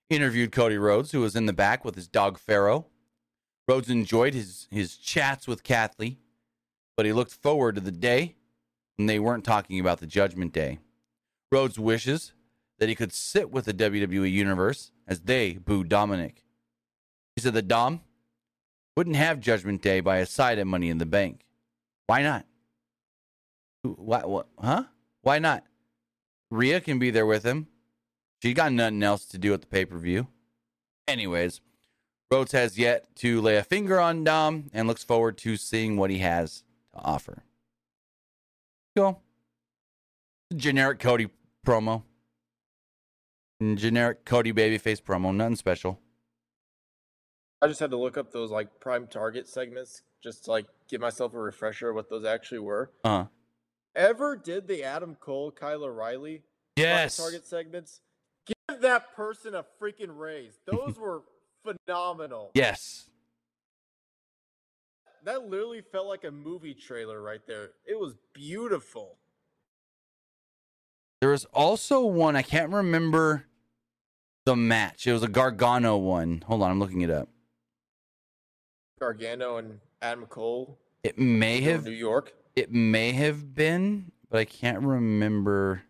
interviewed 0.09 0.53
Cody 0.53 0.77
Rhodes, 0.77 1.11
who 1.11 1.19
was 1.19 1.35
in 1.35 1.45
the 1.45 1.51
back 1.51 1.83
with 1.83 1.95
his 1.95 2.07
dog 2.07 2.39
Pharaoh. 2.39 2.85
Rhodes 3.67 3.89
enjoyed 3.89 4.33
his, 4.33 4.69
his 4.71 4.95
chats 4.95 5.45
with 5.45 5.61
Kathy, 5.61 6.19
but 6.99 7.05
he 7.05 7.13
looked 7.13 7.31
forward 7.31 7.75
to 7.75 7.79
the 7.79 7.93
day 7.93 8.35
when 8.97 9.05
they 9.05 9.19
weren't 9.19 9.45
talking 9.45 9.79
about 9.79 10.01
the 10.01 10.05
Judgment 10.05 10.51
Day. 10.51 10.79
Rhodes 11.49 11.79
wishes 11.79 12.33
that 12.77 12.89
he 12.89 12.95
could 12.95 13.13
sit 13.13 13.49
with 13.49 13.63
the 13.63 13.73
WWE 13.73 14.29
Universe 14.29 14.91
as 15.07 15.21
they 15.21 15.53
boo 15.53 15.85
Dominic. 15.85 16.43
He 17.37 17.41
said 17.41 17.53
that 17.53 17.69
Dom 17.69 18.01
wouldn't 18.97 19.15
have 19.15 19.39
Judgment 19.39 19.81
Day 19.81 20.01
by 20.01 20.17
his 20.17 20.29
side 20.29 20.59
at 20.59 20.67
Money 20.67 20.89
in 20.89 20.97
the 20.97 21.05
Bank. 21.05 21.45
Why 22.07 22.21
not? 22.21 22.45
Why, 23.83 24.25
what, 24.25 24.47
huh? 24.59 24.83
Why 25.21 25.39
not? 25.39 25.63
Rhea 26.51 26.81
can 26.81 26.99
be 26.99 27.11
there 27.11 27.25
with 27.25 27.45
him. 27.45 27.67
She 28.43 28.53
got 28.53 28.73
nothing 28.73 29.03
else 29.03 29.23
to 29.27 29.37
do 29.37 29.53
at 29.53 29.61
the 29.61 29.67
pay 29.67 29.85
per 29.85 29.97
view. 29.97 30.27
Anyways, 31.07 31.61
Rhodes 32.29 32.51
has 32.51 32.77
yet 32.77 33.15
to 33.15 33.39
lay 33.39 33.55
a 33.55 33.63
finger 33.63 34.01
on 34.01 34.25
Dom 34.25 34.69
and 34.73 34.85
looks 34.85 35.05
forward 35.05 35.37
to 35.37 35.55
seeing 35.55 35.95
what 35.95 36.09
he 36.09 36.17
has 36.17 36.65
offer. 37.03 37.43
Cool. 38.95 39.21
Generic 40.55 40.99
Cody 40.99 41.29
promo. 41.65 42.03
Generic 43.61 44.23
Cody 44.25 44.53
babyface 44.53 45.01
promo, 45.01 45.35
nothing 45.35 45.55
special. 45.57 45.99
I 47.61 47.67
just 47.67 47.79
had 47.81 47.91
to 47.91 47.97
look 47.97 48.17
up 48.17 48.31
those 48.31 48.51
like 48.51 48.79
prime 48.79 49.07
target 49.07 49.47
segments 49.47 50.01
just 50.23 50.45
to 50.45 50.51
like 50.51 50.65
give 50.89 51.01
myself 51.01 51.33
a 51.33 51.39
refresher 51.39 51.89
of 51.89 51.95
what 51.95 52.09
those 52.09 52.23
actually 52.23 52.59
were. 52.59 52.91
Uh 53.03 53.09
huh. 53.09 53.25
Ever 53.95 54.37
did 54.37 54.67
the 54.67 54.83
Adam 54.83 55.15
Cole, 55.15 55.51
Kyle 55.51 55.83
O'Reilly 55.83 56.43
prime 56.77 56.85
Yes. 56.87 57.17
target 57.17 57.45
segments? 57.45 57.99
Give 58.47 58.79
that 58.81 59.13
person 59.13 59.55
a 59.55 59.65
freaking 59.81 60.17
raise. 60.17 60.57
Those 60.65 60.97
were 60.99 61.23
phenomenal. 61.65 62.51
Yes. 62.53 63.09
That 65.25 65.49
literally 65.49 65.81
felt 65.81 66.07
like 66.07 66.23
a 66.23 66.31
movie 66.31 66.73
trailer 66.73 67.21
right 67.21 67.41
there. 67.45 67.71
It 67.85 67.99
was 67.99 68.15
beautiful. 68.33 69.17
There 71.21 71.31
was 71.31 71.45
also 71.45 72.05
one, 72.05 72.35
I 72.35 72.41
can't 72.41 72.71
remember 72.71 73.45
the 74.45 74.55
match. 74.55 75.05
It 75.05 75.13
was 75.13 75.23
a 75.23 75.27
Gargano 75.27 75.97
one. 75.97 76.43
Hold 76.47 76.63
on, 76.63 76.71
I'm 76.71 76.79
looking 76.79 77.01
it 77.01 77.09
up. 77.09 77.27
Gargano 78.99 79.57
and 79.57 79.79
Adam 80.01 80.25
Cole, 80.25 80.77
It 81.03 81.17
may 81.19 81.61
have 81.61 81.85
New 81.85 81.91
York. 81.91 82.33
it 82.55 82.71
may 82.71 83.11
have 83.11 83.53
been, 83.53 84.11
but 84.29 84.39
I 84.39 84.45
can't 84.45 84.81
remember. 84.81 85.83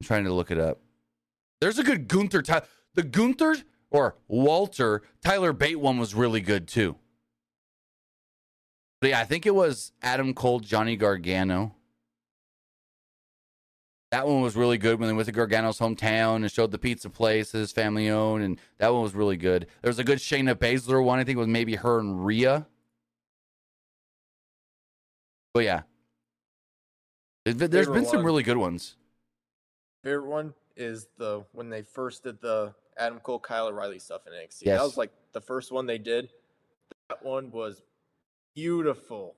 I'm 0.00 0.06
trying 0.06 0.24
to 0.24 0.32
look 0.32 0.50
it 0.50 0.58
up. 0.58 0.80
There's 1.60 1.78
a 1.78 1.82
good 1.82 2.08
Gunther. 2.08 2.42
The 2.94 3.02
Gunther 3.02 3.56
or 3.90 4.16
Walter 4.28 5.02
Tyler 5.22 5.52
Bate 5.54 5.80
one 5.80 5.98
was 5.98 6.14
really 6.14 6.40
good 6.42 6.68
too. 6.68 6.96
But 9.00 9.10
yeah, 9.10 9.20
I 9.20 9.24
think 9.24 9.46
it 9.46 9.54
was 9.54 9.92
Adam 10.02 10.34
Cole, 10.34 10.60
Johnny 10.60 10.96
Gargano. 10.96 11.74
That 14.12 14.26
one 14.26 14.40
was 14.40 14.56
really 14.56 14.78
good 14.78 14.98
when 14.98 15.08
they 15.08 15.12
went 15.14 15.26
to 15.26 15.32
Gargano's 15.32 15.78
hometown 15.78 16.36
and 16.36 16.50
showed 16.50 16.70
the 16.70 16.78
pizza 16.78 17.10
place 17.10 17.52
that 17.52 17.58
his 17.58 17.72
family 17.72 18.08
owned, 18.08 18.42
and 18.44 18.58
that 18.78 18.92
one 18.92 19.02
was 19.02 19.14
really 19.14 19.36
good. 19.36 19.66
There 19.82 19.88
was 19.90 19.98
a 19.98 20.04
good 20.04 20.18
Shayna 20.18 20.54
Baszler 20.54 21.04
one. 21.04 21.18
I 21.18 21.24
think 21.24 21.36
it 21.36 21.40
was 21.40 21.48
maybe 21.48 21.74
her 21.74 21.98
and 21.98 22.24
Rhea. 22.24 22.66
But 25.52 25.64
yeah, 25.64 25.82
There's 27.44 27.56
Favorite 27.58 27.94
been 27.94 28.04
some 28.04 28.16
one. 28.16 28.24
really 28.26 28.42
good 28.42 28.58
ones. 28.58 28.96
Favorite 30.04 30.26
one 30.28 30.54
is 30.76 31.08
the 31.18 31.44
when 31.52 31.68
they 31.70 31.82
first 31.82 32.22
did 32.24 32.40
the 32.40 32.74
Adam 32.98 33.18
Cole, 33.20 33.40
Kyle 33.40 33.66
O'Reilly 33.66 33.98
stuff 33.98 34.22
in 34.26 34.32
NXT. 34.32 34.62
Yes. 34.66 34.78
That 34.78 34.84
was 34.84 34.96
like 34.96 35.10
the 35.32 35.40
first 35.40 35.72
one 35.72 35.86
they 35.86 35.98
did. 35.98 36.30
That 37.08 37.24
one 37.24 37.50
was 37.50 37.82
beautiful. 38.56 39.36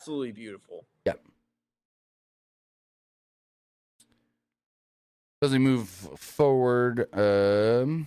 Absolutely 0.00 0.32
beautiful. 0.32 0.86
Yep. 1.04 1.20
As 5.42 5.50
we 5.50 5.58
move 5.58 5.88
forward, 5.88 7.00
um, 7.12 8.06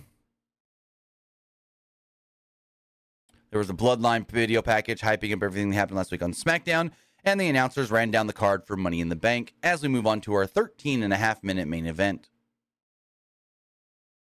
there 3.50 3.58
was 3.58 3.68
a 3.68 3.74
Bloodline 3.74 4.28
video 4.28 4.62
package 4.62 5.02
hyping 5.02 5.34
up 5.34 5.42
everything 5.42 5.70
that 5.70 5.76
happened 5.76 5.98
last 5.98 6.10
week 6.10 6.22
on 6.22 6.32
SmackDown, 6.32 6.90
and 7.22 7.38
the 7.38 7.48
announcers 7.48 7.90
ran 7.90 8.10
down 8.10 8.26
the 8.26 8.32
card 8.32 8.66
for 8.66 8.74
Money 8.76 9.00
in 9.00 9.10
the 9.10 9.16
Bank 9.16 9.52
as 9.62 9.82
we 9.82 9.88
move 9.88 10.06
on 10.06 10.22
to 10.22 10.32
our 10.32 10.46
13 10.46 11.02
and 11.02 11.12
a 11.12 11.16
half 11.16 11.44
minute 11.44 11.68
main 11.68 11.86
event. 11.86 12.30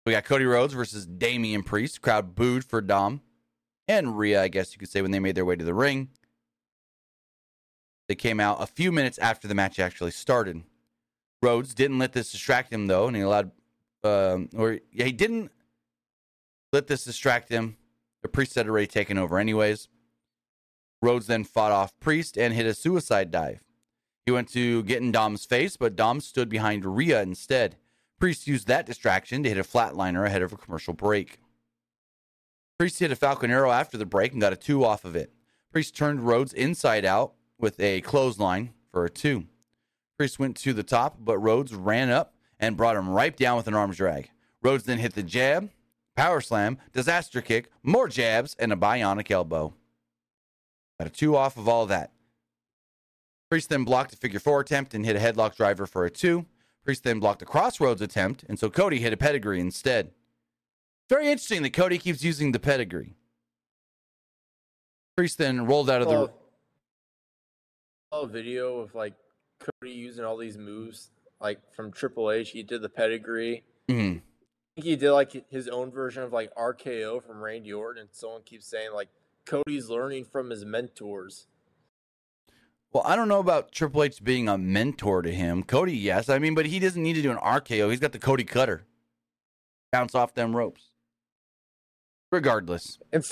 We 0.08 0.14
got 0.14 0.24
Cody 0.24 0.46
Rhodes 0.46 0.74
versus 0.74 1.06
Damian 1.06 1.62
Priest. 1.64 2.02
Crowd 2.02 2.34
booed 2.34 2.64
for 2.64 2.82
Dom 2.82 3.22
and 3.88 4.18
Rhea, 4.18 4.42
I 4.42 4.48
guess 4.48 4.74
you 4.74 4.80
could 4.80 4.90
say, 4.90 5.02
when 5.02 5.12
they 5.12 5.20
made 5.20 5.36
their 5.36 5.46
way 5.46 5.56
to 5.56 5.66
the 5.66 5.74
ring. 5.74 6.10
They 8.08 8.16
came 8.16 8.40
out 8.40 8.62
a 8.62 8.68
few 8.68 8.92
minutes 8.92 9.18
after 9.18 9.48
the 9.48 9.56
match 9.56 9.80
actually 9.80 10.12
started. 10.12 10.64
Rhodes 11.42 11.74
didn't 11.74 12.00
let 12.00 12.14
this 12.14 12.32
distract 12.32 12.72
him 12.72 12.88
though, 12.88 13.08
and 13.08 13.16
he 13.16 13.22
allowed, 13.22 13.52
um, 14.04 14.50
or 14.56 14.80
yeah, 14.92 15.06
he 15.06 15.12
didn't 15.12 15.52
let 16.72 16.88
this 16.88 17.04
distract 17.04 17.50
him. 17.50 17.78
The 18.24 18.30
Priest 18.30 18.56
had 18.56 18.68
already 18.68 18.88
taken 18.88 19.18
over 19.18 19.38
anyways. 19.38 19.90
Rhodes 21.02 21.28
then 21.28 21.44
fought 21.44 21.72
off 21.72 22.00
Priest 22.00 22.38
and 22.38 22.54
hit 22.54 22.66
a 22.66 22.74
suicide 22.74 23.30
dive. 23.30 23.62
He 24.26 24.32
went 24.32 24.50
to 24.50 24.84
get 24.84 25.02
in 25.02 25.12
Dom's 25.12 25.46
face, 25.46 25.78
but 25.78 25.96
Dom 25.96 26.20
stood 26.22 26.50
behind 26.50 26.86
Rhea 26.86 27.22
instead. 27.22 27.78
Priest 28.20 28.48
used 28.48 28.68
that 28.68 28.86
distraction 28.86 29.44
to 29.44 29.50
hit 29.50 29.58
a 29.58 29.64
flatliner 29.64 30.26
ahead 30.26 30.42
of 30.42 30.52
a 30.52 30.58
commercial 30.58 30.94
break. 30.94 31.40
Priest 32.78 33.00
hit 33.00 33.12
a 33.12 33.16
Falcon 33.16 33.50
Arrow 33.50 33.72
after 33.72 33.98
the 33.98 34.06
break 34.06 34.34
and 34.34 34.42
got 34.42 34.54
a 34.54 34.56
two 34.56 34.86
off 34.86 35.04
of 35.04 35.16
it. 35.16 35.34
Priest 35.72 35.96
turned 35.96 36.28
Rhodes 36.28 36.54
inside 36.54 37.06
out 37.06 37.34
with 37.58 37.80
a 37.80 38.02
clothesline 38.02 38.72
for 38.92 39.04
a 39.04 39.10
two. 39.10 39.46
Priest 40.16 40.38
went 40.38 40.56
to 40.58 40.74
the 40.74 40.84
top, 40.84 41.18
but 41.20 41.40
Rhodes 41.40 41.74
ran 41.74 42.12
up 42.12 42.36
and 42.60 42.78
brought 42.78 42.96
him 42.96 43.10
right 43.10 43.36
down 43.36 43.58
with 43.58 43.68
an 43.68 43.74
arms 43.74 43.98
drag. 43.98 44.30
Rhodes 44.62 44.84
then 44.84 45.00
hit 45.00 45.16
the 45.16 45.24
jab, 45.24 45.72
power 46.16 46.40
slam, 46.40 46.78
disaster 46.94 47.42
kick, 47.42 47.72
more 47.82 48.08
jabs, 48.08 48.56
and 48.60 48.72
a 48.72 48.76
bionic 48.76 49.32
elbow. 49.32 49.74
Got 51.00 51.08
a 51.08 51.12
two 51.12 51.36
off 51.36 51.58
of 51.58 51.68
all 51.68 51.88
that. 51.88 52.12
Priest 53.50 53.70
then 53.70 53.86
blocked 53.86 54.14
a 54.14 54.18
figure 54.18 54.40
four 54.40 54.60
attempt 54.60 54.94
and 54.94 55.04
hit 55.04 55.16
a 55.16 55.20
headlock 55.20 55.56
driver 55.56 55.88
for 55.88 56.06
a 56.06 56.12
two. 56.12 56.46
Priest 56.84 57.04
then 57.04 57.20
blocked 57.20 57.42
a 57.42 57.46
crossroads 57.46 58.02
attempt, 58.02 58.44
and 58.48 58.60
so 58.60 58.70
Cody 58.70 59.00
hit 59.00 59.14
a 59.14 59.18
pedigree 59.18 59.60
instead. 59.60 60.12
Very 61.10 61.28
interesting 61.30 61.64
that 61.64 61.74
Cody 61.74 61.98
keeps 61.98 62.24
using 62.24 62.52
the 62.52 62.60
pedigree. 62.60 63.16
Priest 65.16 65.38
then 65.38 65.66
rolled 65.66 65.90
out 65.90 66.02
of 66.02 66.10
the. 66.10 66.32
A 68.12 68.28
video 68.28 68.80
of 68.80 68.94
like 68.96 69.14
Cody 69.60 69.92
using 69.94 70.24
all 70.24 70.38
these 70.38 70.58
moves, 70.58 71.12
like 71.42 71.60
from 71.74 71.92
Triple 71.92 72.32
H. 72.32 72.52
He 72.52 72.64
did 72.64 72.82
the 72.82 72.90
pedigree. 72.90 73.64
Mhm. 73.90 74.18
I 74.18 74.22
think 74.76 74.86
he 74.86 74.96
did 74.96 75.12
like 75.12 75.50
his 75.50 75.68
own 75.68 75.92
version 75.92 76.24
of 76.24 76.32
like 76.32 76.54
RKO 76.56 77.20
from 77.24 77.42
Randy 77.42 77.74
Orton, 77.74 78.02
and 78.02 78.10
someone 78.12 78.44
keeps 78.44 78.68
saying 78.68 78.92
like 78.94 79.10
Cody's 79.46 79.90
learning 79.90 80.26
from 80.26 80.50
his 80.50 80.66
mentors. 80.66 81.48
Well, 82.94 83.04
I 83.06 83.16
don't 83.16 83.28
know 83.28 83.40
about 83.40 83.72
Triple 83.72 84.04
H 84.04 84.24
being 84.24 84.48
a 84.48 84.58
mentor 84.58 85.22
to 85.22 85.34
him. 85.34 85.64
Cody, 85.64 85.98
yes. 85.98 86.30
I 86.30 86.40
mean, 86.40 86.56
but 86.56 86.68
he 86.68 86.80
doesn't 86.80 87.02
need 87.02 87.14
to 87.14 87.22
do 87.22 87.32
an 87.32 87.38
RKO. 87.38 87.90
He's 87.90 88.00
got 88.00 88.14
the 88.14 88.20
Cody 88.20 88.44
cutter. 88.44 88.86
Bounce 89.92 90.16
off 90.16 90.34
them 90.34 90.56
ropes. 90.56 90.92
Regardless. 92.32 93.00
And, 93.12 93.24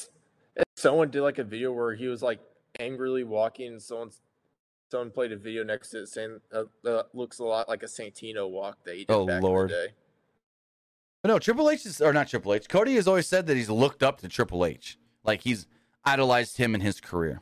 someone 0.76 1.10
did 1.10 1.22
like 1.22 1.38
a 1.38 1.44
video 1.44 1.72
where 1.72 1.96
he 1.96 2.08
was 2.08 2.22
like 2.22 2.40
angrily 2.80 3.24
walking, 3.24 3.68
and 3.74 3.82
someone 3.82 4.12
someone 4.92 5.12
played 5.12 5.32
a 5.32 5.38
video 5.38 5.64
next 5.64 5.90
to 5.90 6.02
it 6.02 6.08
saying 6.08 6.40
uh, 6.54 6.64
uh, 6.88 7.04
looks 7.14 7.40
a 7.40 7.44
lot 7.44 7.68
like 7.68 7.84
a 7.84 7.88
Santino 7.88 8.50
walk 8.50 8.78
that 8.86 8.94
he 8.96 9.06
did 9.06 9.12
Oh, 9.14 9.26
back 9.26 9.42
Lord. 9.42 9.72
in 9.72 9.78
the 9.78 9.88
day. 9.88 9.94
But 11.24 11.30
no, 11.30 11.40
Triple 11.40 11.70
H 11.72 11.86
is, 11.86 12.02
or 12.02 12.14
not 12.14 12.28
Triple 12.28 12.54
H. 12.54 12.70
Cody 12.70 12.96
has 12.96 13.08
always 13.08 13.28
said 13.28 13.48
that 13.48 13.58
he's 13.58 13.70
looked 13.70 14.04
up 14.04 14.22
to 14.22 14.28
Triple 14.30 14.64
H. 14.66 14.98
Like 15.24 15.42
he's 15.42 15.66
idolized 16.04 16.58
him 16.58 16.76
in 16.76 16.82
his 16.82 17.02
career. 17.02 17.42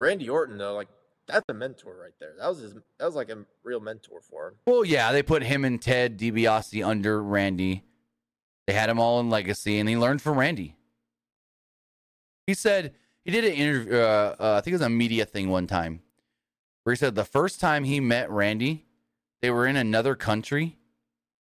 Randy 0.00 0.28
Orton 0.28 0.58
though, 0.58 0.74
like 0.74 0.88
that's 1.26 1.44
a 1.48 1.54
mentor 1.54 1.96
right 2.00 2.12
there. 2.20 2.32
That 2.38 2.48
was 2.48 2.58
his. 2.60 2.74
That 2.98 3.06
was 3.06 3.14
like 3.14 3.30
a 3.30 3.44
real 3.64 3.80
mentor 3.80 4.20
for 4.20 4.48
him. 4.48 4.54
Well, 4.66 4.84
yeah, 4.84 5.12
they 5.12 5.22
put 5.22 5.42
him 5.42 5.64
and 5.64 5.80
Ted 5.80 6.18
DiBiase 6.18 6.86
under 6.86 7.22
Randy. 7.22 7.82
They 8.66 8.72
had 8.72 8.90
him 8.90 8.98
all 8.98 9.20
in 9.20 9.30
legacy, 9.30 9.78
and 9.78 9.88
he 9.88 9.96
learned 9.96 10.22
from 10.22 10.38
Randy. 10.38 10.76
He 12.46 12.54
said 12.54 12.94
he 13.24 13.30
did 13.30 13.44
an 13.44 13.52
interview. 13.52 13.96
Uh, 13.96 14.36
uh, 14.38 14.54
I 14.56 14.60
think 14.60 14.72
it 14.72 14.78
was 14.78 14.86
a 14.86 14.90
media 14.90 15.24
thing 15.24 15.48
one 15.48 15.66
time, 15.66 16.00
where 16.82 16.94
he 16.94 16.98
said 16.98 17.14
the 17.14 17.24
first 17.24 17.60
time 17.60 17.84
he 17.84 18.00
met 18.00 18.30
Randy, 18.30 18.86
they 19.40 19.50
were 19.50 19.66
in 19.66 19.76
another 19.76 20.14
country, 20.14 20.78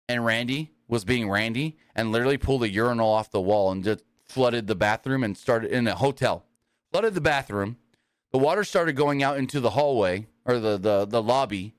and 0.08 0.24
Randy 0.24 0.72
was 0.88 1.04
being 1.04 1.28
Randy, 1.30 1.78
and 1.94 2.12
literally 2.12 2.38
pulled 2.38 2.62
a 2.62 2.68
urinal 2.68 3.08
off 3.08 3.30
the 3.30 3.40
wall 3.40 3.70
and 3.70 3.84
just 3.84 4.04
flooded 4.24 4.66
the 4.66 4.74
bathroom 4.74 5.22
and 5.22 5.36
started 5.36 5.70
in 5.70 5.86
a 5.86 5.94
hotel, 5.94 6.44
flooded 6.90 7.14
the 7.14 7.20
bathroom. 7.20 7.76
The 8.32 8.38
water 8.38 8.64
started 8.64 8.96
going 8.96 9.22
out 9.22 9.36
into 9.36 9.60
the 9.60 9.70
hallway 9.70 10.26
or 10.44 10.58
the 10.58 10.78
the 10.78 11.04
the 11.04 11.22
lobby. 11.22 11.74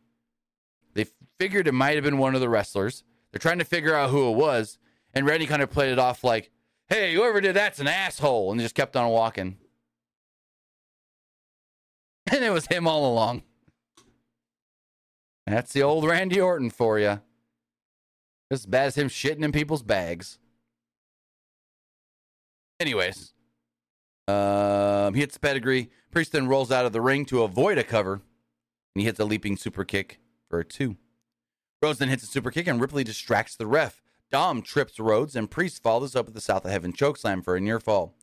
They 0.94 1.08
figured 1.40 1.68
it 1.68 1.74
might 1.74 1.96
have 1.96 2.04
been 2.04 2.20
one 2.20 2.36
of 2.36 2.42
the 2.42 2.50
wrestlers. 2.50 3.04
They're 3.32 3.40
trying 3.40 3.60
to 3.60 3.66
figure 3.66 3.96
out 3.96 4.12
who 4.12 4.30
it 4.30 4.36
was, 4.36 4.78
and 5.14 5.26
Randy 5.26 5.45
kind 5.45 5.61
of 5.61 5.69
played 5.69 5.91
it 5.91 5.99
off 5.99 6.23
like, 6.23 6.52
"Hey, 6.88 7.14
whoever 7.14 7.41
did 7.41 7.56
that's 7.56 7.80
an 7.80 7.88
asshole," 7.88 8.52
and 8.52 8.60
just 8.60 8.76
kept 8.76 8.95
on 8.95 9.10
walking. 9.10 9.57
And 12.31 12.44
it 12.44 12.52
was 12.52 12.68
him 12.68 12.88
all 12.88 13.11
along. 13.11 13.44
That's 15.45 15.73
the 15.73 15.84
old 15.84 16.06
Randy 16.06 16.40
Orton 16.40 16.69
for 16.69 16.98
you. 16.98 17.19
Just 18.52 18.64
as 18.64 18.65
bad 18.65 18.88
as 18.88 18.95
him 18.95 19.10
shitting 19.10 19.44
in 19.44 19.52
people's 19.52 19.84
bags. 19.84 20.40
Anyways, 22.80 23.34
um, 24.27 25.14
he 25.14 25.22
hits 25.22 25.38
pedigree. 25.38 25.90
Priest 26.11 26.31
then 26.31 26.48
rolls 26.48 26.72
out 26.72 26.85
of 26.85 26.94
the 26.94 27.02
ring 27.02 27.26
to 27.26 27.44
avoid 27.44 27.77
a 27.77 27.84
cover, 27.84 28.14
and 28.14 28.22
he 29.02 29.06
hits 29.06 29.19
a 29.19 29.26
leaping 29.26 29.57
super 29.57 29.84
kick 29.84 30.19
for 30.49 30.60
a 30.60 30.65
two. 30.65 30.98
Rhodes 31.81 31.99
then 31.99 32.10
hits 32.10 32.23
a 32.23 32.27
super 32.27 32.52
kick, 32.52 32.68
and 32.68 32.80
Ripley 32.80 33.03
distracts 33.03 33.56
the 33.56 33.68
ref. 33.68 34.03
Dom 34.34 34.64
trips 34.64 35.00
Rhodes, 35.00 35.36
and 35.36 35.52
Priest 35.52 35.84
follows 35.84 36.16
up 36.16 36.26
with 36.26 36.34
the 36.34 36.42
South 36.42 36.66
of 36.66 36.72
Heaven 36.72 36.92
chokeslam 36.92 37.44
for 37.44 37.56
a 37.56 37.62
near 37.62 37.80
fall. 37.80 38.16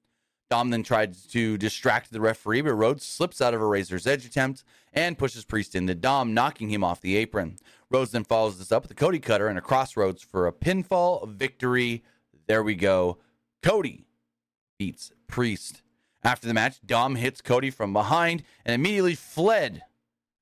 Dom 0.51 0.71
then 0.71 0.83
tries 0.83 1.25
to 1.27 1.57
distract 1.57 2.11
the 2.11 2.21
referee, 2.21 2.63
but 2.63 2.75
Rhodes 2.75 3.05
slips 3.05 3.41
out 3.41 3.55
of 3.55 3.63
a 3.63 3.65
razor's 3.65 4.09
edge 4.09 4.27
attempt 4.27 4.65
and 4.93 5.17
pushes 5.17 5.45
Priest 5.45 5.77
into 5.77 5.95
Dom, 5.95 6.35
knocking 6.35 6.69
him 6.69 6.83
off 6.83 7.01
the 7.01 7.17
apron. 7.17 7.59
Rhodes 7.93 8.11
then 8.11 8.25
follows 8.25 8.59
this 8.59 8.73
up 8.73 8.83
with 8.83 8.91
a 8.91 8.95
Cody 8.97 9.21
cutter 9.21 9.47
and 9.47 9.57
a 9.57 9.61
crossroads 9.61 10.21
for 10.21 10.49
a 10.49 10.53
pinfall 10.53 11.29
victory. 11.29 12.03
There 12.49 12.65
we 12.65 12.75
go. 12.75 13.19
Cody 13.63 14.09
beats 14.81 15.13
Priest. 15.29 15.83
After 16.25 16.49
the 16.49 16.55
match, 16.55 16.81
Dom 16.85 17.15
hits 17.15 17.41
Cody 17.41 17.71
from 17.71 17.93
behind 17.93 18.43
and 18.65 18.75
immediately 18.75 19.15
fled. 19.15 19.83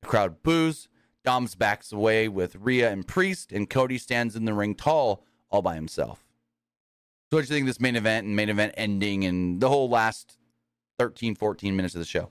The 0.00 0.08
crowd 0.08 0.42
boos. 0.42 0.88
Dom's 1.24 1.56
backs 1.56 1.92
away 1.92 2.26
with 2.26 2.56
Rhea 2.56 2.90
and 2.90 3.06
Priest, 3.06 3.52
and 3.52 3.68
Cody 3.68 3.98
stands 3.98 4.34
in 4.34 4.46
the 4.46 4.54
ring 4.54 4.74
tall 4.74 5.26
all 5.50 5.62
by 5.62 5.74
himself. 5.74 6.24
So, 7.30 7.36
what 7.36 7.40
do 7.40 7.48
you 7.48 7.54
think 7.54 7.64
of 7.64 7.66
this 7.68 7.80
main 7.80 7.96
event 7.96 8.26
and 8.26 8.34
main 8.34 8.48
event 8.48 8.74
ending 8.76 9.24
and 9.24 9.60
the 9.60 9.68
whole 9.68 9.88
last 9.88 10.38
13, 10.98 11.34
14 11.34 11.76
minutes 11.76 11.94
of 11.94 12.00
the 12.00 12.06
show? 12.06 12.30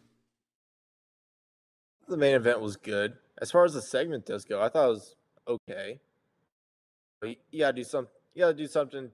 The 2.07 2.18
main 2.18 2.35
event 2.35 2.61
was 2.61 2.77
good. 2.77 3.14
As 3.39 3.52
far 3.52 3.65
as 3.65 3.73
the 3.73 3.81
segment 3.81 4.26
does 4.26 4.45
go, 4.45 4.61
I 4.61 4.69
thought 4.69 4.85
it 4.85 4.94
was 4.94 5.15
okay. 5.48 5.99
But 7.22 7.35
you 7.52 7.60
gotta 7.60 7.73
do 7.73 7.84
some. 7.84 8.07
You 8.34 8.44
gotta 8.44 8.53
do 8.53 8.68
something. 8.68 9.11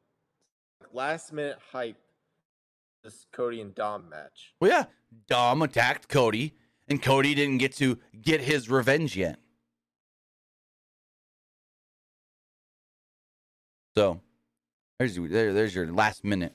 Last 0.94 1.34
minute 1.34 1.58
hype. 1.72 1.98
This 3.04 3.26
Cody 3.34 3.60
and 3.60 3.76
Dom 3.76 4.10
match. 4.10 4.54
Well, 4.62 4.72
yeah, 4.72 4.86
Dom 5.28 5.62
attacked 5.62 6.08
Cody, 6.08 6.54
and 6.88 7.02
Cody 7.02 7.36
didn't 7.36 7.58
get 7.58 7.76
to 7.78 8.00
get 8.22 8.40
his 8.40 8.70
revenge 8.70 9.18
yet. 9.18 9.40
So, 13.96 14.22
there's 15.00 15.16
there, 15.16 15.54
there's 15.54 15.76
your 15.76 15.92
last 15.92 16.24
minute. 16.24 16.54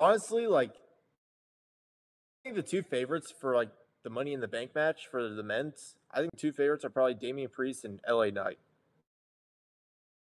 Honestly, 0.00 0.46
like 0.46 0.70
I 0.70 2.44
think 2.44 2.56
the 2.56 2.62
two 2.62 2.82
favorites 2.82 3.32
for 3.40 3.54
like 3.54 3.70
the 4.04 4.10
Money 4.10 4.32
in 4.32 4.40
the 4.40 4.48
Bank 4.48 4.74
match 4.74 5.08
for 5.10 5.28
the 5.28 5.42
men's, 5.42 5.96
I 6.12 6.20
think 6.20 6.30
two 6.36 6.52
favorites 6.52 6.84
are 6.84 6.90
probably 6.90 7.14
Damian 7.14 7.50
Priest 7.50 7.84
and 7.84 8.00
LA 8.08 8.26
Knight. 8.26 8.58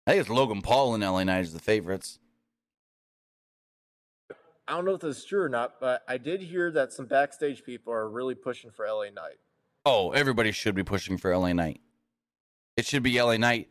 I 0.06 0.12
think 0.12 0.20
it's 0.20 0.30
Logan 0.30 0.62
Paul 0.62 0.94
and 0.94 1.02
LA 1.02 1.24
Knight 1.24 1.40
as 1.40 1.52
the 1.52 1.60
favorites. 1.60 2.18
I 4.68 4.76
don't 4.76 4.84
know 4.84 4.94
if 4.94 5.00
this 5.00 5.18
is 5.18 5.24
true 5.24 5.42
or 5.42 5.48
not, 5.48 5.80
but 5.80 6.02
I 6.08 6.18
did 6.18 6.40
hear 6.40 6.70
that 6.72 6.92
some 6.92 7.06
backstage 7.06 7.64
people 7.64 7.92
are 7.92 8.08
really 8.08 8.34
pushing 8.34 8.70
for 8.70 8.86
LA 8.86 9.10
Knight. 9.14 9.38
Oh, 9.84 10.12
everybody 10.12 10.52
should 10.52 10.74
be 10.74 10.84
pushing 10.84 11.18
for 11.18 11.36
LA 11.36 11.52
Knight. 11.52 11.80
It 12.76 12.86
should 12.86 13.02
be 13.02 13.20
LA 13.20 13.36
Knight, 13.36 13.68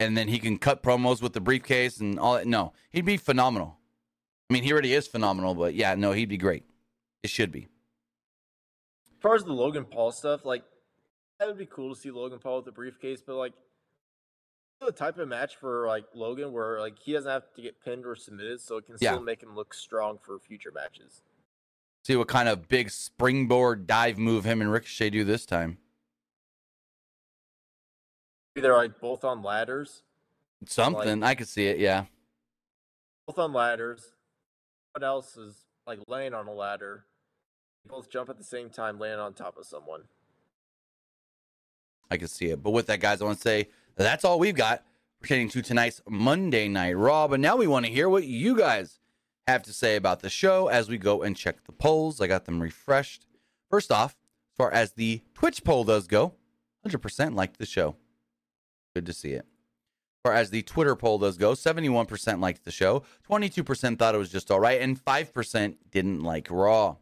and 0.00 0.16
then 0.16 0.28
he 0.28 0.38
can 0.38 0.56
cut 0.58 0.82
promos 0.82 1.22
with 1.22 1.34
the 1.34 1.40
briefcase 1.40 2.00
and 2.00 2.18
all 2.18 2.34
that. 2.34 2.46
No, 2.46 2.72
he'd 2.90 3.04
be 3.04 3.18
phenomenal. 3.18 3.76
I 4.48 4.54
mean, 4.54 4.64
he 4.64 4.72
already 4.72 4.94
is 4.94 5.06
phenomenal, 5.06 5.54
but 5.54 5.74
yeah, 5.74 5.94
no, 5.94 6.12
he'd 6.12 6.28
be 6.28 6.38
great. 6.38 6.64
It 7.22 7.30
should 7.30 7.52
be. 7.52 7.68
As 9.12 9.20
far 9.20 9.34
as 9.34 9.44
the 9.44 9.52
Logan 9.52 9.84
Paul 9.84 10.10
stuff, 10.10 10.44
like 10.44 10.64
that 11.38 11.46
would 11.46 11.58
be 11.58 11.66
cool 11.66 11.94
to 11.94 12.00
see 12.00 12.10
Logan 12.10 12.38
Paul 12.38 12.56
with 12.56 12.64
the 12.64 12.72
briefcase, 12.72 13.22
but 13.24 13.36
like 13.36 13.52
the 14.80 14.90
type 14.90 15.18
of 15.18 15.28
match 15.28 15.56
for 15.56 15.86
like 15.86 16.06
Logan 16.14 16.52
where 16.52 16.80
like 16.80 16.98
he 16.98 17.12
doesn't 17.12 17.30
have 17.30 17.52
to 17.54 17.62
get 17.62 17.84
pinned 17.84 18.06
or 18.06 18.16
submitted, 18.16 18.60
so 18.62 18.78
it 18.78 18.86
can 18.86 18.96
Yeah. 18.98 19.10
still 19.12 19.20
make 19.22 19.42
him 19.42 19.54
look 19.54 19.74
strong 19.74 20.18
for 20.18 20.38
future 20.38 20.72
matches. 20.72 21.20
See 22.02 22.16
what 22.16 22.28
kind 22.28 22.48
of 22.48 22.66
big 22.66 22.90
springboard 22.90 23.86
dive 23.86 24.16
move 24.18 24.44
him 24.44 24.62
and 24.62 24.72
Ricochet 24.72 25.10
do 25.10 25.22
this 25.22 25.44
time. 25.44 25.76
They're 28.60 28.76
like 28.76 29.00
both 29.00 29.24
on 29.24 29.42
ladders, 29.42 30.02
Something. 30.66 31.22
I 31.22 31.34
could 31.34 31.48
see 31.48 31.66
it, 31.66 31.78
yeah. 31.78 32.04
both 33.26 33.38
on 33.38 33.52
ladders. 33.52 34.12
What 34.92 35.02
else 35.02 35.36
is 35.36 35.54
like 35.86 35.98
laying 36.06 36.34
on 36.34 36.46
a 36.46 36.52
ladder? 36.52 37.04
They 37.84 37.88
both 37.88 38.10
jump 38.10 38.28
at 38.28 38.38
the 38.38 38.44
same 38.44 38.70
time, 38.70 38.98
laying 38.98 39.18
on 39.18 39.32
top 39.32 39.56
of 39.56 39.64
someone. 39.64 40.02
I 42.10 42.16
could 42.16 42.30
see 42.30 42.50
it. 42.50 42.62
But 42.62 42.72
with 42.72 42.86
that, 42.86 43.00
guys, 43.00 43.22
I 43.22 43.24
want 43.24 43.38
to 43.38 43.42
say 43.42 43.68
that's 43.96 44.24
all 44.24 44.38
we've 44.38 44.54
got 44.54 44.84
pertaining 45.20 45.48
to 45.50 45.62
tonight's 45.62 46.00
Monday 46.08 46.68
Night 46.68 46.96
Raw. 46.96 47.28
But 47.28 47.40
now 47.40 47.56
we 47.56 47.66
want 47.66 47.86
to 47.86 47.92
hear 47.92 48.08
what 48.08 48.24
you 48.24 48.56
guys 48.56 48.98
have 49.46 49.62
to 49.64 49.72
say 49.72 49.96
about 49.96 50.20
the 50.20 50.30
show 50.30 50.68
as 50.68 50.88
we 50.88 50.98
go 50.98 51.22
and 51.22 51.36
check 51.36 51.64
the 51.64 51.72
polls. 51.72 52.20
I 52.20 52.26
got 52.26 52.44
them 52.44 52.60
refreshed. 52.60 53.26
First 53.70 53.92
off, 53.92 54.12
as 54.52 54.56
far 54.56 54.72
as 54.72 54.92
the 54.92 55.22
Twitch 55.34 55.64
poll 55.64 55.84
does 55.84 56.06
go, 56.06 56.34
100% 56.86 57.34
liked 57.34 57.58
the 57.58 57.66
show. 57.66 57.96
Good 58.94 59.06
to 59.06 59.12
see 59.12 59.30
it. 59.30 59.46
Far 60.24 60.34
as 60.34 60.50
the 60.50 60.62
Twitter 60.62 60.94
poll 60.96 61.18
does 61.18 61.38
go, 61.38 61.52
71% 61.52 62.40
liked 62.40 62.64
the 62.64 62.70
show, 62.70 63.04
22% 63.28 63.98
thought 63.98 64.14
it 64.14 64.18
was 64.18 64.30
just 64.30 64.50
all 64.50 64.60
right, 64.60 64.80
and 64.80 65.02
5% 65.02 65.76
didn't 65.90 66.22
like 66.22 66.48
Raw. 66.50 66.96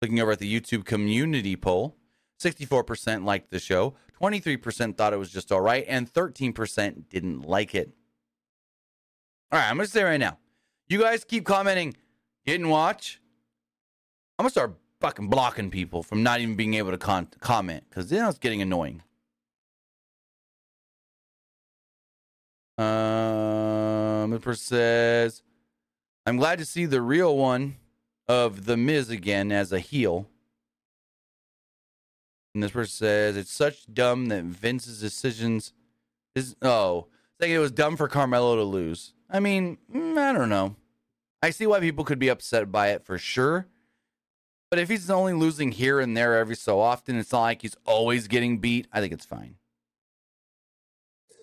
Looking 0.00 0.20
over 0.20 0.32
at 0.32 0.38
the 0.38 0.60
YouTube 0.60 0.86
community 0.86 1.56
poll, 1.56 1.96
64% 2.40 3.24
liked 3.24 3.50
the 3.50 3.58
show, 3.58 3.94
23% 4.20 4.96
thought 4.96 5.12
it 5.12 5.18
was 5.18 5.30
just 5.30 5.52
all 5.52 5.60
right, 5.60 5.84
and 5.88 6.10
13% 6.10 7.08
didn't 7.10 7.42
like 7.42 7.74
it. 7.74 7.92
All 9.52 9.58
right, 9.58 9.68
I'm 9.68 9.76
going 9.76 9.86
to 9.86 9.92
say 9.92 10.02
right 10.02 10.20
now, 10.20 10.38
you 10.88 11.00
guys 11.00 11.22
keep 11.22 11.44
commenting, 11.44 11.94
didn't 12.46 12.68
watch. 12.68 13.20
I'm 14.38 14.44
going 14.44 14.48
to 14.48 14.52
start 14.52 14.78
fucking 15.00 15.28
blocking 15.28 15.70
people 15.70 16.02
from 16.02 16.22
not 16.22 16.40
even 16.40 16.56
being 16.56 16.74
able 16.74 16.92
to 16.92 16.98
con- 16.98 17.28
comment 17.40 17.84
because 17.88 18.08
then 18.08 18.26
it's 18.26 18.38
getting 18.38 18.62
annoying. 18.62 19.02
Um, 22.78 24.30
the 24.30 24.40
person 24.40 24.64
says, 24.64 25.42
I'm 26.26 26.36
glad 26.36 26.58
to 26.58 26.64
see 26.64 26.84
the 26.84 27.00
real 27.00 27.36
one 27.36 27.76
of 28.28 28.66
The 28.66 28.76
Miz 28.76 29.08
again 29.10 29.52
as 29.52 29.72
a 29.72 29.80
heel. 29.80 30.28
And 32.54 32.62
this 32.62 32.72
person 32.72 32.92
says 32.92 33.36
it's 33.36 33.52
such 33.52 33.92
dumb 33.92 34.26
that 34.26 34.44
Vince's 34.44 35.00
decisions 35.00 35.72
is 36.34 36.56
oh, 36.62 37.06
saying 37.40 37.54
it 37.54 37.58
was 37.58 37.70
dumb 37.70 37.96
for 37.96 38.08
Carmelo 38.08 38.56
to 38.56 38.62
lose. 38.62 39.14
I 39.30 39.40
mean, 39.40 39.78
mm, 39.94 40.16
I 40.18 40.32
don't 40.32 40.48
know. 40.48 40.76
I 41.42 41.50
see 41.50 41.66
why 41.66 41.80
people 41.80 42.04
could 42.04 42.18
be 42.18 42.28
upset 42.28 42.72
by 42.72 42.88
it 42.88 43.04
for 43.04 43.18
sure. 43.18 43.66
But 44.70 44.80
if 44.80 44.88
he's 44.88 45.10
only 45.10 45.32
losing 45.32 45.72
here 45.72 46.00
and 46.00 46.16
there 46.16 46.36
every 46.36 46.56
so 46.56 46.80
often, 46.80 47.16
it's 47.16 47.32
not 47.32 47.42
like 47.42 47.62
he's 47.62 47.76
always 47.84 48.26
getting 48.26 48.58
beat. 48.58 48.88
I 48.92 49.00
think 49.00 49.12
it's 49.12 49.24
fine. 49.24 49.56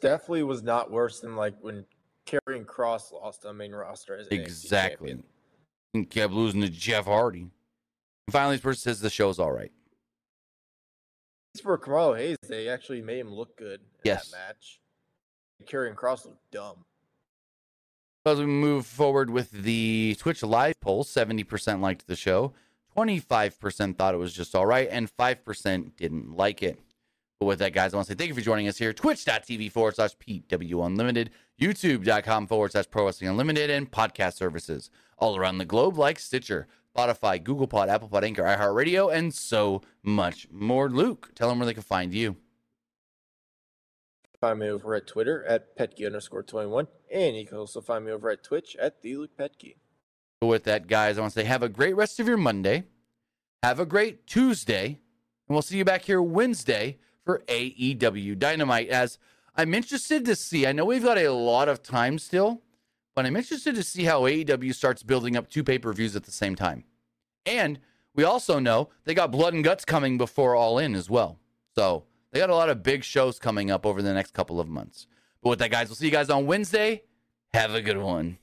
Definitely 0.04 0.44
was 0.44 0.62
not 0.62 0.92
worse 0.92 1.22
than 1.22 1.36
like 1.38 1.56
when 1.62 1.86
Karrion 2.28 2.66
Kross 2.66 3.12
lost 3.14 3.46
on 3.46 3.58
main 3.58 3.72
roster 3.72 4.18
as 4.18 4.28
Exactly. 4.28 5.18
And 5.94 6.10
kept 6.10 6.34
losing 6.34 6.62
to 6.62 6.70
Jeff 6.70 7.06
Hardy. 7.06 7.42
And 7.42 7.52
finally, 8.32 8.56
this 8.56 8.64
person 8.64 8.82
says 8.82 9.00
the 9.00 9.10
show's 9.10 9.40
all 9.40 9.52
right. 9.52 9.72
As 11.56 11.62
for 11.62 11.78
Carmelo 11.78 12.16
Hayes, 12.16 12.38
they 12.48 12.68
actually 12.68 13.02
made 13.02 13.20
him 13.20 13.34
look 13.34 13.56
good 13.58 13.80
in 13.80 14.02
Yes. 14.04 14.30
that 14.32 14.38
match. 14.38 14.82
Karrion 15.66 15.96
Kross 15.96 16.26
looked 16.26 16.52
dumb. 16.52 16.84
As 18.26 18.40
we 18.40 18.46
move 18.46 18.86
forward 18.86 19.30
with 19.30 19.52
the 19.52 20.16
Twitch 20.20 20.44
live 20.44 20.80
poll, 20.82 21.04
70% 21.04 21.80
liked 21.82 22.08
the 22.08 22.16
show, 22.16 22.54
25% 22.98 23.98
thought 23.98 24.14
it 24.14 24.18
was 24.18 24.34
just 24.34 24.56
all 24.56 24.66
right, 24.66 24.88
and 24.92 25.10
5% 25.16 25.96
didn't 25.96 26.36
like 26.36 26.62
it. 26.64 26.80
But 27.44 27.48
with 27.48 27.60
that, 27.60 27.74
guys, 27.74 27.94
I 27.94 27.98
want 27.98 28.08
to 28.08 28.14
say 28.14 28.16
thank 28.16 28.30
you 28.30 28.36
for 28.36 28.40
joining 28.40 28.70
us 28.70 28.78
here. 28.78 28.94
Twitch.tv 28.94 29.70
forward 29.70 29.96
slash 29.96 30.16
PW 30.16 30.86
Unlimited, 30.86 31.30
YouTube.com 31.60 32.48
forward 32.48 32.72
slash 32.72 32.90
Pro 32.90 33.04
Wrestling 33.04 33.32
Unlimited, 33.32 33.70
and 33.70 33.92
podcast 33.92 34.36
services 34.36 34.90
all 35.18 35.36
around 35.36 35.58
the 35.58 35.66
globe 35.66 35.98
like 35.98 36.20
Stitcher, 36.20 36.70
Spotify, 36.96 37.44
Google 37.44 37.68
Pod, 37.68 37.90
Apple 37.90 38.08
Pod, 38.08 38.24
Anchor, 38.24 38.44
iHeartRadio, 38.44 39.14
and 39.14 39.34
so 39.34 39.82
much 40.02 40.48
more. 40.54 40.90
Luke, 40.90 41.32
tell 41.36 41.50
them 41.50 41.60
where 41.60 41.66
they 41.66 41.74
can 41.74 41.84
find 41.84 42.14
you. 42.14 42.38
Find 44.40 44.60
me 44.60 44.70
over 44.70 44.96
at 44.96 45.06
Twitter 45.06 45.44
at 45.44 45.78
Petke 45.78 46.06
underscore 46.06 46.44
21. 46.44 46.88
And 47.12 47.36
you 47.36 47.46
can 47.46 47.58
also 47.58 47.82
find 47.82 48.06
me 48.06 48.14
over 48.14 48.30
at 48.30 48.42
Twitch 48.42 48.78
at 48.78 49.02
the 49.02 49.18
Luke 49.18 49.32
Petke. 49.38 49.76
But 50.40 50.48
with 50.48 50.64
that, 50.64 50.88
guys, 50.88 51.18
I 51.18 51.22
want 51.22 51.34
to 51.34 51.42
say 51.42 51.46
have 51.46 51.62
a 51.62 51.68
great 51.68 51.98
rest 51.98 52.22
of 52.22 52.28
your 52.30 52.38
Monday. 52.38 52.86
Have 53.64 53.82
a 53.82 53.86
great 53.86 54.28
Tuesday. 54.28 54.86
And 54.86 55.56
we'll 55.56 55.62
see 55.62 55.78
you 55.78 55.84
back 55.84 56.04
here 56.04 56.22
Wednesday 56.22 57.00
for 57.24 57.40
AEW 57.48 58.38
Dynamite. 58.38 58.90
As 58.90 59.18
I'm 59.56 59.74
interested 59.74 60.26
to 60.26 60.36
see, 60.36 60.66
I 60.66 60.72
know 60.72 60.86
we've 60.86 61.04
got 61.04 61.18
a 61.18 61.30
lot 61.30 61.70
of 61.70 61.84
time 61.84 62.20
still, 62.20 62.62
but 63.16 63.26
I'm 63.26 63.36
interested 63.36 63.76
to 63.76 63.84
see 63.84 64.04
how 64.04 64.22
AEW 64.22 64.74
starts 64.74 65.04
building 65.04 65.36
up 65.36 65.50
two 65.50 65.64
pay 65.64 65.78
per 65.78 65.94
views 65.94 66.16
at 66.16 66.24
the 66.24 66.32
same 66.32 66.56
time. 66.56 66.84
And 67.46 67.80
we 68.16 68.24
also 68.24 68.60
know 68.60 68.90
they 69.06 69.14
got 69.14 69.32
Blood 69.32 69.54
and 69.54 69.64
Guts 69.64 69.86
coming 69.86 70.18
before 70.18 70.56
All 70.56 70.80
In 70.80 70.96
as 70.96 71.10
well. 71.10 71.40
So 71.76 72.06
they 72.32 72.40
got 72.40 72.50
a 72.50 72.56
lot 72.56 72.70
of 72.70 72.84
big 72.84 73.04
shows 73.04 73.40
coming 73.40 73.72
up 73.72 73.86
over 73.86 74.02
the 74.02 74.14
next 74.14 74.34
couple 74.34 74.60
of 74.60 74.68
months. 74.68 75.08
But 75.42 75.50
with 75.52 75.60
that, 75.60 75.72
guys, 75.72 75.90
we'll 75.90 75.96
see 75.96 76.06
you 76.06 76.12
guys 76.12 76.30
on 76.30 76.46
Wednesday. 76.46 77.04
Have 77.54 77.74
a 77.76 77.82
good 77.82 77.98
one. 77.98 78.38